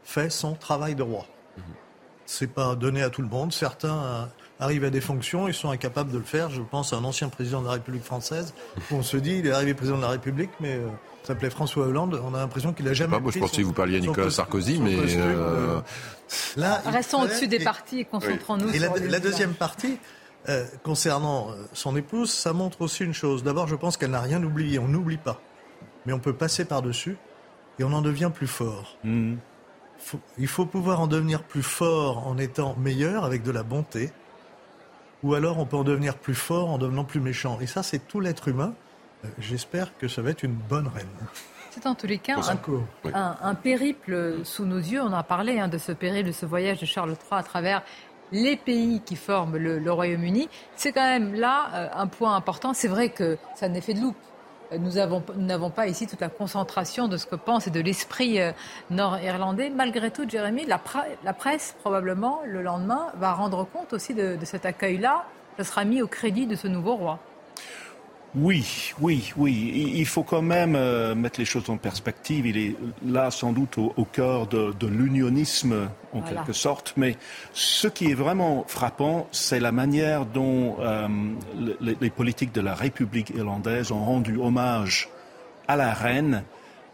fait 0.04 0.30
son 0.30 0.56
travail 0.56 0.96
de 0.96 1.04
roi. 1.04 1.26
C'est 2.32 2.54
pas 2.54 2.76
donné 2.76 3.02
à 3.02 3.10
tout 3.10 3.24
le 3.24 3.28
monde. 3.28 3.52
Certains 3.52 4.04
euh, 4.04 4.26
arrivent 4.60 4.84
à 4.84 4.92
des 4.92 5.02
fonctions, 5.02 5.48
ils 5.48 5.54
sont 5.56 5.72
incapables 5.72 6.12
de 6.12 6.20
le 6.20 6.24
faire. 6.24 6.52
Je 6.52 6.62
pense 6.62 6.94
à 6.94 6.98
un 6.98 7.04
ancien 7.04 7.28
président 7.28 7.60
de 7.62 7.66
la 7.66 7.72
République 7.72 8.04
française 8.04 8.54
où 8.92 8.98
on 8.98 9.02
se 9.02 9.18
dit 9.18 9.38
il 9.40 9.48
est 9.48 9.52
arrivé 9.52 9.74
président 9.74 9.98
de 9.98 10.04
la 10.04 10.10
République, 10.10 10.52
mais 10.60 10.76
euh, 10.76 10.90
s'appelait 11.24 11.50
François 11.50 11.88
Hollande. 11.88 12.22
On 12.24 12.36
a 12.36 12.38
l'impression 12.38 12.72
qu'il 12.72 12.88
a 12.88 12.94
jamais. 12.94 13.16
Pas, 13.16 13.20
moi, 13.20 13.32
je 13.34 13.40
pensais 13.40 13.64
que 13.64 13.66
vous 13.66 13.74
parliez 13.74 13.98
à 13.98 14.02
Nicolas 14.02 14.30
Sarkozy, 14.30 14.80
mais 14.80 14.96
costume, 14.98 15.22
euh... 15.26 15.82
là, 16.56 16.84
restons 16.86 17.24
au-dessus 17.24 17.48
des 17.48 17.62
partis 17.62 18.02
et 18.02 18.06
concentrons-nous 18.06 18.70
et 18.76 18.80
sur 18.80 18.94
la, 18.94 19.00
la 19.08 19.20
deuxième 19.20 19.56
partie. 19.56 19.98
Euh, 20.50 20.66
concernant 20.84 21.48
son 21.74 21.98
épouse, 21.98 22.32
ça 22.32 22.54
montre 22.54 22.82
aussi 22.82 23.04
une 23.04 23.16
chose. 23.16 23.44
D'abord, 23.44 23.68
je 23.68 23.76
pense 23.76 23.98
qu'elle 23.98 24.12
n'a 24.12 24.22
rien 24.22 24.42
oublié. 24.44 24.78
On 24.78 24.88
n'oublie 24.88 25.18
pas. 25.18 25.42
Mais 26.06 26.14
on 26.14 26.20
peut 26.20 26.34
passer 26.34 26.64
par-dessus 26.64 27.18
et 27.80 27.84
on 27.84 27.92
en 27.92 28.04
devient 28.04 28.30
plus 28.32 28.48
fort. 28.48 28.98
Mmh. 29.04 29.38
Faut, 30.00 30.20
il 30.38 30.48
faut 30.48 30.66
pouvoir 30.66 31.02
en 31.02 31.08
devenir 31.08 31.44
plus 31.44 31.64
fort 31.64 32.28
en 32.28 32.38
étant 32.38 32.76
meilleur 32.78 33.26
avec 33.26 33.44
de 33.44 33.52
la 33.52 33.64
bonté, 33.64 34.12
ou 35.24 35.34
alors 35.34 35.60
on 35.60 35.66
peut 35.66 35.78
en 35.78 35.84
devenir 35.84 36.18
plus 36.18 36.36
fort 36.36 36.70
en 36.70 36.78
devenant 36.78 37.04
plus 37.04 37.20
méchant. 37.20 37.60
Et 37.62 37.68
ça, 37.68 37.84
c'est 37.84 38.08
tout 38.08 38.20
l'être 38.20 38.48
humain. 38.48 38.74
Euh, 39.26 39.28
J'espère 39.40 39.98
que 39.98 40.08
ça 40.08 40.22
va 40.22 40.30
être 40.32 40.44
une 40.44 40.54
bonne 40.54 40.88
reine. 40.88 41.08
C'est 41.72 41.86
en 41.86 41.96
tous 41.96 42.08
les 42.08 42.18
cas 42.18 42.38
un, 42.38 43.14
un, 43.14 43.38
un, 43.42 43.56
périple 43.56 44.44
sous 44.44 44.66
nos 44.66 44.78
yeux. 44.80 45.02
On 45.02 45.08
en 45.08 45.14
a 45.14 45.24
parlé 45.24 45.60
hein, 45.60 45.68
de 45.68 45.78
ce 45.78 45.92
périple, 45.92 46.28
de 46.28 46.34
ce 46.34 46.46
voyage 46.46 46.80
de 46.80 46.86
Charles 46.86 47.12
III 47.12 47.40
à 47.40 47.44
travers 47.44 47.84
les 48.32 48.58
pays 48.58 49.02
qui 49.02 49.16
forment 49.16 49.58
le, 49.58 49.80
le 49.80 49.92
Royaume-Uni. 49.92 50.50
C'est 50.76 50.92
quand 50.92 51.06
même 51.06 51.34
là 51.34 51.70
euh, 51.74 51.90
un 51.94 52.08
point 52.08 52.36
important. 52.36 52.74
C'est 52.74 52.88
vrai 52.88 53.10
que 53.10 53.38
ça 53.56 53.68
un 53.68 53.74
effet 53.74 53.94
de 53.94 54.02
loupe. 54.02 54.18
Nous 54.78 54.92
n'avons 55.38 55.70
pas 55.70 55.88
ici 55.88 56.06
toute 56.06 56.22
la 56.22 56.30
concentration 56.30 57.08
de 57.08 57.18
ce 57.18 57.26
que 57.26 57.36
pense 57.36 57.66
et 57.66 57.72
de 57.72 57.80
l'esprit 57.80 58.40
euh, 58.40 58.52
nord-irlandais. 58.92 59.72
Malgré 59.72 60.12
tout, 60.12 60.30
Jérémy, 60.30 60.66
la, 60.66 60.78
presse, 60.78 61.76
probablement, 61.80 62.42
le 62.46 62.62
lendemain, 62.62 63.08
va 63.16 63.34
rendre 63.34 63.66
compte 63.66 63.94
aussi 63.94 64.14
de, 64.14 64.36
de 64.36 64.46
cet 64.46 64.66
accueil-là. 64.66 65.26
Ça 65.58 65.64
sera 65.64 65.86
mis 65.86 66.02
au 66.02 66.08
crédit 66.08 66.46
de 66.46 66.56
ce 66.56 66.68
nouveau 66.68 66.96
roi. 66.96 67.20
Oui, 68.36 68.94
oui, 69.00 69.34
oui. 69.38 69.94
Il 69.96 70.06
faut 70.06 70.22
quand 70.22 70.44
même 70.44 70.76
euh, 70.76 71.16
mettre 71.16 71.40
les 71.40 71.46
choses 71.46 71.68
en 71.70 71.78
perspective. 71.78 72.46
Il 72.46 72.58
est 72.58 72.76
là 73.06 73.32
sans 73.32 73.54
doute 73.54 73.80
au, 73.80 73.92
au 73.98 74.06
cœur 74.06 74.46
de, 74.46 74.72
de 74.80 74.88
l'unionisme, 74.88 75.90
en 76.14 76.20
voilà. 76.20 76.36
quelque 76.36 76.54
sorte. 76.54 76.94
Mais 76.96 77.18
ce 77.54 77.88
qui 77.88 78.12
est 78.12 78.14
vraiment 78.14 78.66
frappant, 78.68 79.28
c'est 79.32 79.60
la 79.60 79.72
manière 79.72 80.28
dont 80.28 80.78
euh, 80.80 81.08
les, 81.82 81.98
les, 82.00 82.10
politiques 82.12 82.54
de 82.54 82.62
la 82.62 82.76
République 82.76 83.32
irlandaise 83.32 83.92
ont 83.92 84.06
rendu 84.06 84.38
hommage 84.38 85.10
à 85.68 85.76
la 85.76 85.92
reine. 85.94 86.44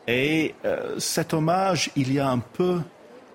Et 0.07 0.56
euh, 0.64 0.98
cet 0.99 1.34
hommage, 1.34 1.91
il 1.98 2.14
y 2.14 2.20
a 2.20 2.30
un 2.30 2.40
peu 2.40 2.80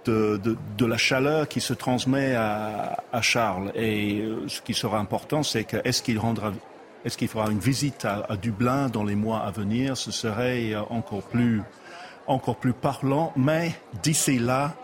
de, 0.07 0.41
de, 0.43 0.57
de, 0.79 0.87
la 0.87 0.97
chaleur 0.97 1.49
qui 1.49 1.61
se 1.61 1.75
transmet 1.75 2.35
à, 2.35 3.05
à 3.13 3.21
Charles. 3.21 3.73
Et 3.75 4.25
ce 4.47 4.63
qui 4.63 4.73
sera 4.73 4.99
important, 4.99 5.43
c'est 5.43 5.65
que 5.65 5.77
est-ce 5.85 6.03
qu'il 6.03 6.19
rendra 6.19 6.53
est-ce 7.05 7.17
qu'il 7.17 7.29
fera 7.29 7.51
une 7.51 7.59
visite 7.59 8.05
à, 8.05 8.37
Dublin 8.37 8.89
dans 8.89 9.05
les 9.05 9.15
mois 9.15 9.41
à 9.41 9.51
venir? 9.51 9.97
Ce 9.97 10.11
serait 10.11 10.75
encore 10.91 11.23
plus, 11.23 11.63
encore 12.27 12.57
plus 12.57 12.73
parlant. 12.73 13.33
Mais 13.37 13.75
d'ici 14.03 14.39
là, 14.39 14.75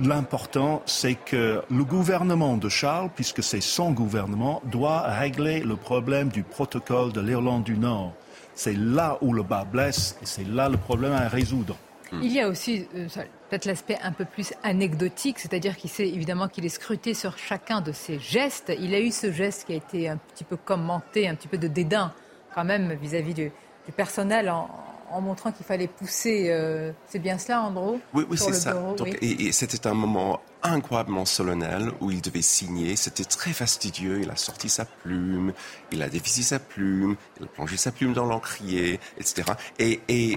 l'important, 0.00 0.82
c'est 0.86 1.14
que 1.14 1.62
le 1.70 1.84
gouvernement 1.84 2.56
de 2.56 2.68
Charles, 2.68 3.10
puisque 3.14 3.42
c'est 3.42 3.60
son 3.60 3.92
gouvernement, 3.92 4.62
doit 4.64 5.02
régler 5.02 5.60
le 5.60 5.76
problème 5.76 6.28
du 6.28 6.42
protocole 6.42 7.12
de 7.12 7.20
l'Irlande 7.20 7.64
du 7.64 7.76
Nord. 7.76 8.14
C'est 8.54 8.76
là 8.76 9.18
où 9.20 9.32
le 9.32 9.42
bas 9.42 9.64
blesse 9.64 10.16
et 10.22 10.26
c'est 10.26 10.46
là 10.46 10.68
le 10.68 10.76
problème 10.76 11.12
à 11.12 11.28
résoudre. 11.28 11.76
Il 12.22 12.32
y 12.32 12.40
a 12.40 12.48
aussi 12.48 12.86
euh, 12.94 13.08
peut-être 13.48 13.64
l'aspect 13.66 13.98
un 14.02 14.12
peu 14.12 14.24
plus 14.24 14.52
anecdotique, 14.62 15.38
c'est-à-dire 15.38 15.76
qu'il 15.76 15.90
sait 15.90 16.08
évidemment 16.08 16.48
qu'il 16.48 16.64
est 16.64 16.68
scruté 16.70 17.14
sur 17.14 17.38
chacun 17.38 17.80
de 17.80 17.92
ses 17.92 18.18
gestes. 18.18 18.72
Il 18.80 18.94
a 18.94 19.00
eu 19.00 19.10
ce 19.10 19.30
geste 19.32 19.64
qui 19.66 19.72
a 19.72 19.76
été 19.76 20.08
un 20.08 20.16
petit 20.16 20.44
peu 20.44 20.56
commenté, 20.56 21.28
un 21.28 21.34
petit 21.34 21.48
peu 21.48 21.58
de 21.58 21.68
dédain 21.68 22.12
quand 22.54 22.64
même 22.64 22.92
vis-à-vis 22.94 23.32
-vis 23.32 23.34
du, 23.34 23.52
du, 23.86 23.92
personnel 23.92 24.48
en, 24.48 24.68
en 25.10 25.20
montrant 25.20 25.52
qu'il 25.52 25.66
fallait 25.66 25.88
pousser. 25.88 26.46
euh, 26.50 26.92
c'est 27.06 27.18
bien 27.18 27.38
cela, 27.38 27.62
Andro 27.62 28.00
Oui, 28.14 28.24
c'est 28.36 28.52
ça. 28.52 28.72
bureau, 28.72 28.94
Donc, 28.94 29.08
oui. 29.08 29.16
Et, 29.20 29.46
et 29.46 29.52
c'était 29.52 29.86
un 29.86 29.94
moment 29.94 30.40
incroyablement 30.62 31.24
solennel 31.26 31.90
où 32.00 32.10
il 32.10 32.20
devait 32.22 32.42
signer. 32.42 32.96
C'était 32.96 33.24
très 33.24 33.52
fastidieux. 33.52 34.20
Il 34.22 34.30
a 34.30 34.36
sorti 34.36 34.68
sa 34.68 34.84
plume, 34.86 35.52
il 35.92 36.02
a 36.02 36.08
dévissé 36.08 36.42
sa 36.42 36.58
plume, 36.58 37.16
il 37.38 37.44
a 37.44 37.48
plongé 37.48 37.76
sa 37.76 37.92
plume 37.92 38.12
dans 38.14 38.24
l'encrier, 38.26 38.98
etc. 39.18 39.42
Et, 39.78 40.00
et, 40.08 40.32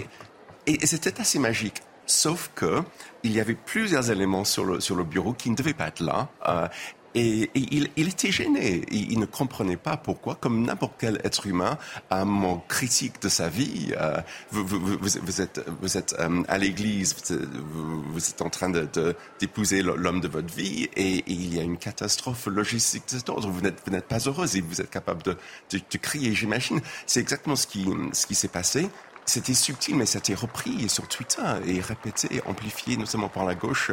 et, 0.66 0.84
et 0.84 0.86
c'était 0.86 1.20
assez 1.22 1.40
magique. 1.40 1.82
Sauf 2.08 2.50
que 2.56 2.82
il 3.24 3.34
y 3.34 3.40
avait 3.42 3.56
plusieurs 3.56 4.10
éléments 4.10 4.46
sur 4.46 4.64
le, 4.66 4.80
sur 4.80 4.96
le 4.96 5.04
bureau 5.04 5.34
qui 5.34 5.50
ne 5.50 5.56
devaient 5.56 5.74
pas 5.74 5.88
être 5.90 6.00
là. 6.00 6.30
Euh, 6.48 6.68
et, 7.16 7.44
et 7.44 7.50
il, 7.56 7.90
il 7.96 8.08
était 8.10 8.32
gêné. 8.32 8.84
Il, 8.92 9.12
il 9.14 9.20
ne 9.20 9.26
comprenait 9.26 9.76
pas 9.76 9.98
pourquoi, 9.98 10.36
comme 10.36 10.62
n'importe 10.64 10.94
quel 11.00 11.20
être 11.24 11.48
humain, 11.48 11.78
à 12.12 12.24
moment 12.26 12.64
critique 12.68 13.20
de 13.22 13.28
sa 13.28 13.50
vie, 13.50 13.92
euh, 13.98 14.22
vous, 14.52 14.66
vous, 14.68 14.98
vous, 15.00 15.42
êtes, 15.42 15.66
vous 15.82 15.98
êtes 15.98 16.16
euh, 16.20 16.44
à 16.48 16.58
l'église, 16.60 17.16
vous, 17.32 18.20
êtes- 18.30 18.42
en 18.42 18.50
train 18.50 18.70
de- 18.70 18.88
de- 18.94 19.16
d'épouser 19.40 19.82
de, 19.82 19.90
l'homme 19.92 20.22
de 20.22 20.28
votre 20.28 20.54
vie, 20.54 20.90
et, 20.96 21.24
il 21.28 21.56
y 21.56 21.60
a 21.60 21.64
une 21.64 21.78
catastrophe 21.78 22.46
logistique 22.46 23.04
de 23.12 23.18
cet 23.18 23.30
ordre. 23.30 23.50
Vous 23.50 23.62
n'êtes, 23.62 24.06
pas 24.08 24.20
heureuse 24.28 24.56
et 24.56 24.62
vous 24.62 24.80
êtes 24.80 24.92
capable 24.92 25.24
de, 25.24 25.36
de 25.72 25.98
crier. 25.98 26.36
J'imagine, 26.36 26.82
c'est 27.08 27.20
exactement 27.20 27.56
ce 27.56 27.66
qui, 27.68 27.88
ce 28.14 28.28
qui 28.28 28.36
s'est 28.36 28.48
passé. 28.48 28.90
C'était 29.28 29.54
subtil, 29.54 29.96
mais 29.98 30.06
été 30.14 30.34
repris 30.34 30.88
sur 30.90 31.06
Twitter 31.08 31.42
et 31.66 31.82
répété, 31.82 32.42
amplifié, 32.46 32.96
notamment 32.98 33.28
par 33.30 33.46
la 33.46 33.56
gauche. 33.56 33.92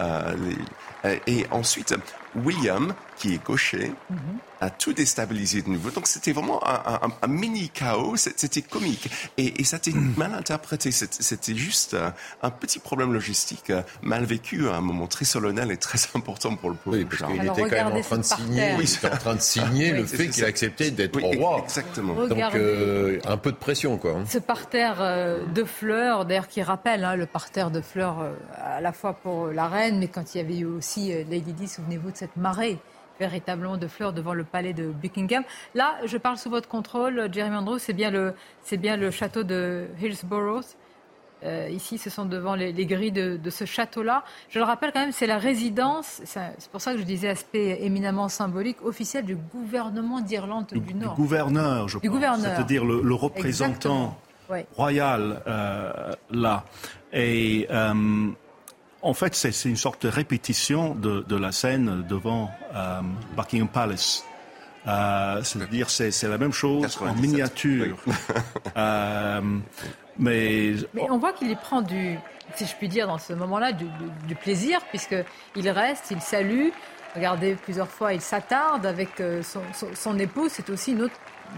euh, 0.00 0.34
les- 1.04 1.08
euh, 1.08 1.18
et 1.28 1.46
ensuite, 1.52 1.94
William, 2.36 2.94
qui 3.16 3.34
est 3.34 3.44
gaucher, 3.44 3.92
a 4.60 4.70
tout 4.70 4.92
déstabilisé 4.92 5.62
de 5.62 5.68
nouveau. 5.68 5.90
Donc 5.90 6.06
c'était 6.06 6.32
vraiment 6.32 6.66
un, 6.66 6.94
un- 7.06 7.12
un 7.22 7.26
mini 7.28 7.68
chaos. 7.68 8.16
C'était 8.16 8.62
comique 8.62 9.08
et, 9.38 9.60
et 9.60 9.64
ça 9.64 9.76
a 9.76 9.78
été 9.78 9.92
mal 9.92 10.34
interprété. 10.34 10.90
C'était 10.90 11.54
juste 11.54 11.96
un 12.42 12.50
petit 12.50 12.78
problème 12.78 13.12
logistique 13.12 13.72
mal 14.02 14.24
vécu 14.24 14.68
à 14.68 14.74
un 14.76 14.80
moment 14.80 15.06
très 15.06 15.24
solennel 15.24 15.70
et 15.70 15.76
très 15.76 15.98
important 16.14 16.56
pour 16.56 16.70
le 16.70 16.76
pauvre. 16.76 16.96
Oui, 16.96 17.06
Il 17.36 17.44
était 17.46 17.62
quand 17.62 17.70
même 17.70 17.86
en 17.96 18.00
train 18.00 18.18
de 18.18 18.22
signer, 18.22 18.74
il 18.78 18.84
était 18.84 19.06
en 19.12 19.16
train 19.16 19.34
de 19.36 19.40
signer 19.40 19.92
le 19.96 20.04
fait 20.04 20.28
qu'il 20.28 20.44
a 20.44 20.48
accepté 20.48 20.90
d'être 20.90 21.20
roi. 21.20 21.60
Exactement. 21.64 22.14
Donc 22.26 22.38
euh, 22.54 23.20
un 23.26 23.36
peu 23.36 23.52
de 23.52 23.56
pression 23.56 23.96
quoi. 23.98 24.12
hein. 24.12 24.24
Ce 24.28 24.38
parterre 24.38 24.96
euh, 25.00 25.44
de 25.54 25.64
fleurs, 25.64 26.24
d'ailleurs 26.24 26.48
qui 26.48 26.62
rappelle 26.62 27.04
hein, 27.04 27.16
le 27.16 27.26
parterre 27.26 27.70
de 27.70 27.80
fleurs 27.80 28.20
euh, 28.20 28.32
à 28.56 28.80
la 28.80 28.92
fois 28.92 29.12
pour 29.14 29.48
la 29.48 29.68
reine, 29.68 29.98
mais 29.98 30.08
quand 30.08 30.34
il 30.34 30.38
y 30.38 30.40
avait 30.40 30.58
eu 30.58 30.64
aussi 30.64 31.12
Lady 31.30 31.52
Di, 31.52 31.68
souvenez-vous 31.68 32.10
de 32.10 32.16
cette 32.16 32.23
marée 32.36 32.78
véritablement 33.20 33.76
de 33.76 33.86
fleurs 33.86 34.12
devant 34.12 34.34
le 34.34 34.42
palais 34.44 34.72
de 34.72 34.86
Buckingham. 34.88 35.44
Là, 35.74 35.94
je 36.04 36.16
parle 36.18 36.36
sous 36.36 36.50
votre 36.50 36.68
contrôle, 36.68 37.28
Jeremy 37.32 37.56
Andrews, 37.56 37.78
c'est 37.78 37.92
bien 37.92 38.10
le, 38.10 38.34
c'est 38.62 38.76
bien 38.76 38.96
le 38.96 39.10
château 39.12 39.44
de 39.44 39.86
Hillsborough. 40.02 40.64
Euh, 41.44 41.68
ici, 41.68 41.98
ce 41.98 42.08
sont 42.08 42.24
devant 42.24 42.54
les, 42.54 42.72
les 42.72 42.86
grilles 42.86 43.12
de, 43.12 43.36
de 43.36 43.50
ce 43.50 43.66
château-là. 43.66 44.24
Je 44.48 44.58
le 44.58 44.64
rappelle 44.64 44.92
quand 44.92 45.00
même, 45.00 45.12
c'est 45.12 45.26
la 45.26 45.36
résidence, 45.36 46.22
c'est 46.24 46.70
pour 46.72 46.80
ça 46.80 46.92
que 46.94 46.98
je 46.98 47.04
disais 47.04 47.28
aspect 47.28 47.78
éminemment 47.82 48.28
symbolique, 48.28 48.78
officiel 48.82 49.24
du 49.26 49.36
gouvernement 49.36 50.20
d'Irlande 50.20 50.66
du, 50.72 50.80
Du 50.80 50.94
Nord. 50.94 51.14
gouverneur, 51.14 51.86
je 51.88 51.98
Du 51.98 52.08
pense. 52.08 52.40
C'est-à-dire 52.40 52.84
le, 52.84 53.02
le 53.02 53.14
représentant 53.14 54.16
Exactement. 54.48 54.66
Royal 54.76 55.42
euh, 55.46 56.12
là. 56.30 56.64
Et 57.12 57.66
euh, 57.70 58.30
en 59.04 59.14
fait, 59.14 59.34
c'est 59.34 59.68
une 59.68 59.76
sorte 59.76 60.02
de 60.06 60.08
répétition 60.08 60.94
de, 60.94 61.20
de 61.28 61.36
la 61.36 61.52
scène 61.52 62.04
devant 62.08 62.50
euh, 62.74 63.00
Buckingham 63.36 63.68
Palace. 63.68 64.24
Euh, 64.86 65.42
C'est-à-dire, 65.42 65.88
c'est 65.90 66.10
c'est 66.10 66.28
la 66.28 66.36
même 66.38 66.52
chose 66.52 66.78
en 66.78 66.88
97, 66.88 67.22
miniature. 67.22 67.96
Euh, 68.76 69.40
mais 70.18 70.72
Mais 70.94 71.06
on 71.10 71.18
voit 71.18 71.32
qu'il 71.32 71.50
y 71.50 71.54
prend 71.54 71.80
du, 71.82 72.18
si 72.54 72.66
je 72.66 72.74
puis 72.74 72.88
dire, 72.88 73.06
dans 73.06 73.18
ce 73.18 73.32
moment-là, 73.32 73.72
du, 73.72 73.84
du- 73.84 74.26
du 74.28 74.34
plaisir, 74.34 74.80
puisqu'il 74.90 75.70
reste, 75.70 76.10
il 76.10 76.20
salue. 76.20 76.68
Regardez, 77.14 77.54
plusieurs 77.54 77.88
fois, 77.88 78.12
il 78.12 78.20
s'attarde 78.20 78.84
avec 78.86 79.10
son, 79.42 79.60
son- 79.72 79.94
son 79.94 80.18
épouse. 80.18 80.50
C'est 80.52 80.68
aussi 80.70 80.92
une 80.92 81.02
autre 81.02 81.14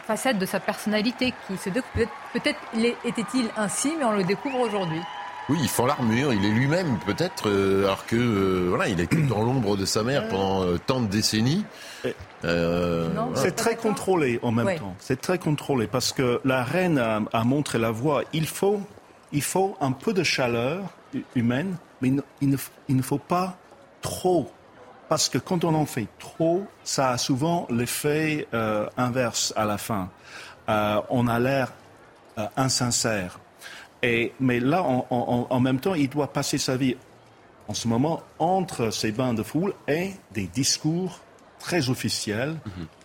facette 0.06 0.38
de 0.38 0.44
sa 0.46 0.60
personnalité 0.60 1.32
qui 1.46 1.56
se 1.56 1.70
découvre. 1.70 1.92
Peut-être 1.94 2.12
peut-être 2.34 2.60
l'est- 2.74 2.96
était-il 3.04 3.48
ainsi, 3.56 3.92
mais 3.98 4.04
on 4.04 4.12
le 4.12 4.24
découvre 4.24 4.60
aujourd'hui. 4.60 5.00
Oui, 5.48 5.58
il 5.62 5.68
fend 5.68 5.86
l'armure, 5.86 6.32
il 6.32 6.44
est 6.44 6.50
lui-même 6.50 6.98
peut-être, 7.06 7.48
euh, 7.48 7.84
alors 7.84 8.04
que 8.06 8.16
euh, 8.16 8.66
voilà, 8.68 8.88
il 8.88 8.98
est 9.00 9.06
que 9.06 9.28
dans 9.28 9.42
l'ombre 9.42 9.76
de 9.76 9.84
sa 9.84 10.02
mère 10.02 10.26
pendant 10.28 10.64
euh, 10.64 10.76
tant 10.84 11.00
de 11.00 11.06
décennies. 11.06 11.64
Euh, 12.44 13.08
voilà. 13.14 13.30
C'est 13.36 13.52
très 13.54 13.76
contrôlé 13.76 14.40
en 14.42 14.50
même 14.50 14.66
Ouais. 14.66 14.78
temps. 14.78 14.94
C'est 14.98 15.20
très 15.20 15.38
contrôlé 15.38 15.86
parce 15.86 16.12
que 16.12 16.40
la 16.44 16.64
reine 16.64 16.98
a, 16.98 17.20
a 17.32 17.44
montré 17.44 17.78
la 17.78 17.92
voie. 17.92 18.22
Il 18.32 18.46
faut, 18.48 18.80
il 19.32 19.42
faut 19.42 19.76
un 19.80 19.92
peu 19.92 20.12
de 20.12 20.24
chaleur 20.24 20.82
hu- 21.14 21.24
humaine, 21.36 21.76
mais 22.00 22.08
il 22.08 22.14
ne, 22.16 22.22
il 22.40 22.48
ne 22.50 22.56
f- 22.56 22.70
il 22.88 22.96
ne 22.96 23.02
faut 23.02 23.18
pas 23.18 23.56
trop. 24.02 24.50
Parce 25.08 25.28
que 25.28 25.38
quand 25.38 25.62
on 25.64 25.74
en 25.74 25.86
fait 25.86 26.08
trop, 26.18 26.64
ça 26.82 27.10
a 27.10 27.18
souvent 27.18 27.68
l'effet 27.70 28.48
euh, 28.52 28.88
inverse 28.96 29.52
à 29.56 29.64
la 29.64 29.78
fin. 29.78 30.10
Euh, 30.68 31.00
on 31.10 31.28
a 31.28 31.38
l'air 31.38 31.72
euh, 32.38 32.46
insincère. 32.56 33.38
Et, 34.02 34.32
mais 34.40 34.60
là, 34.60 34.82
en, 34.82 35.06
en- 35.10 35.46
en 35.48 35.60
même 35.60 35.80
temps, 35.80 35.94
il 35.94 36.08
doit 36.08 36.32
passer 36.32 36.58
sa 36.58 36.76
vie. 36.76 36.96
En 37.68 37.74
ce 37.74 37.88
moment 37.88 38.22
entre 38.38 38.90
ces 38.90 39.10
bains 39.10 39.34
de 39.34 39.42
foule 39.42 39.72
et 39.88 40.12
des 40.32 40.46
discours 40.46 41.18
très 41.58 41.88
officiels 41.90 42.56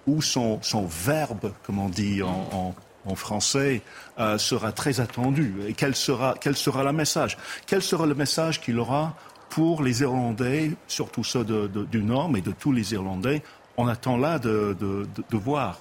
où 0.05 0.21
son, 0.21 0.59
son 0.61 0.85
verbe, 0.85 1.51
comme 1.63 1.79
on 1.79 1.89
dit 1.89 2.21
en, 2.21 2.47
en- 2.51 2.75
en 3.05 3.15
français, 3.15 3.81
euh, 4.19 4.37
sera 4.37 4.71
très 4.71 4.99
attendu. 4.99 5.55
Et 5.67 5.73
quel 5.73 5.95
sera, 5.95 6.35
quel 6.39 6.55
sera 6.55 6.83
le 6.83 6.91
message? 6.93 7.37
Quel 7.65 7.81
sera 7.81 8.05
le 8.05 8.13
message 8.13 8.61
qu'il 8.61 8.77
aura 8.77 9.15
pour 9.49 9.81
les 9.81 10.01
Irlandais, 10.01 10.71
surtout 10.87 11.23
ceux 11.23 11.43
de- 11.43 11.65
de- 11.67 11.85
du 11.85 12.03
Nord, 12.03 12.29
mais 12.29 12.41
de 12.41 12.51
tous 12.51 12.71
les 12.71 12.93
Irlandais? 12.93 13.41
On 13.77 13.87
attend 13.87 14.17
là 14.17 14.37
de 14.37 14.77
voir. 15.31 15.79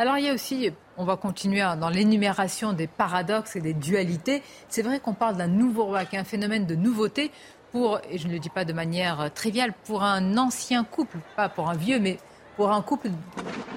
Alors 0.00 0.16
il 0.16 0.24
y 0.24 0.30
a 0.30 0.32
aussi, 0.32 0.72
on 0.96 1.04
va 1.04 1.18
continuer 1.18 1.60
hein, 1.60 1.76
dans 1.76 1.90
l'énumération 1.90 2.72
des 2.72 2.86
paradoxes 2.86 3.56
et 3.56 3.60
des 3.60 3.74
dualités. 3.74 4.42
C'est 4.70 4.80
vrai 4.80 4.98
qu'on 4.98 5.12
parle 5.12 5.36
d'un 5.36 5.46
nouveau 5.46 5.84
roi, 5.84 6.06
qui 6.06 6.16
est 6.16 6.18
un 6.18 6.24
phénomène 6.24 6.64
de 6.64 6.74
nouveauté 6.74 7.30
pour, 7.70 8.00
et 8.10 8.16
je 8.16 8.26
ne 8.26 8.32
le 8.32 8.38
dis 8.38 8.48
pas 8.48 8.64
de 8.64 8.72
manière 8.72 9.20
euh, 9.20 9.28
triviale, 9.28 9.74
pour 9.84 10.02
un 10.02 10.38
ancien 10.38 10.84
couple, 10.84 11.18
pas 11.36 11.50
pour 11.50 11.68
un 11.68 11.74
vieux, 11.74 12.00
mais 12.00 12.18
pour 12.56 12.72
un 12.72 12.80
couple 12.80 13.10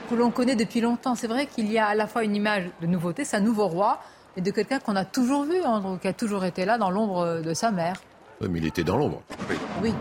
que 0.10 0.16
l'on 0.16 0.32
connaît 0.32 0.56
depuis 0.56 0.80
longtemps. 0.80 1.16
C'est 1.16 1.28
vrai 1.28 1.45
qu'il 1.45 1.70
y 1.70 1.78
a 1.78 1.88
à 1.88 1.94
la 1.94 2.08
fois 2.08 2.24
une 2.24 2.38
image 2.38 2.70
de 2.80 2.88
nouveauté, 2.88 3.26
c'est 3.26 3.36
un 3.36 3.41
nouveau 3.41 3.68
roi, 3.68 4.00
et 4.38 4.41
de 4.41 4.50
quelqu'un 4.50 4.80
qu'on 4.80 4.95
a 4.95 5.04
toujours 5.04 5.44
vu, 5.44 5.58
hein, 5.66 6.00
qui 6.02 6.08
a 6.08 6.14
toujours 6.14 6.45
été 6.45 6.64
là 6.64 6.78
dans 6.78 6.90
l'ombre 6.90 7.41
de 7.41 7.54
sa 7.54 7.72
mère. 7.72 8.02
Ouais, 8.40 8.48
mais 8.48 8.60
il 8.60 8.66
était 8.66 8.86
dans 8.86 8.95
l'ombre. 8.95 9.22
Oui. 9.82 9.94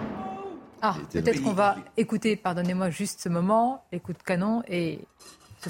Ah, 0.82 0.94
peut-être 1.12 1.42
qu'on 1.42 1.52
va 1.52 1.78
écouter, 1.96 2.36
pardonnez-moi 2.36 2.90
juste 2.90 3.20
ce 3.20 3.28
moment, 3.28 3.84
les 3.90 3.98
coups 3.98 4.18
de 4.18 4.22
canon 4.22 4.62
et 4.68 5.00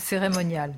cérémonial. 0.01 0.74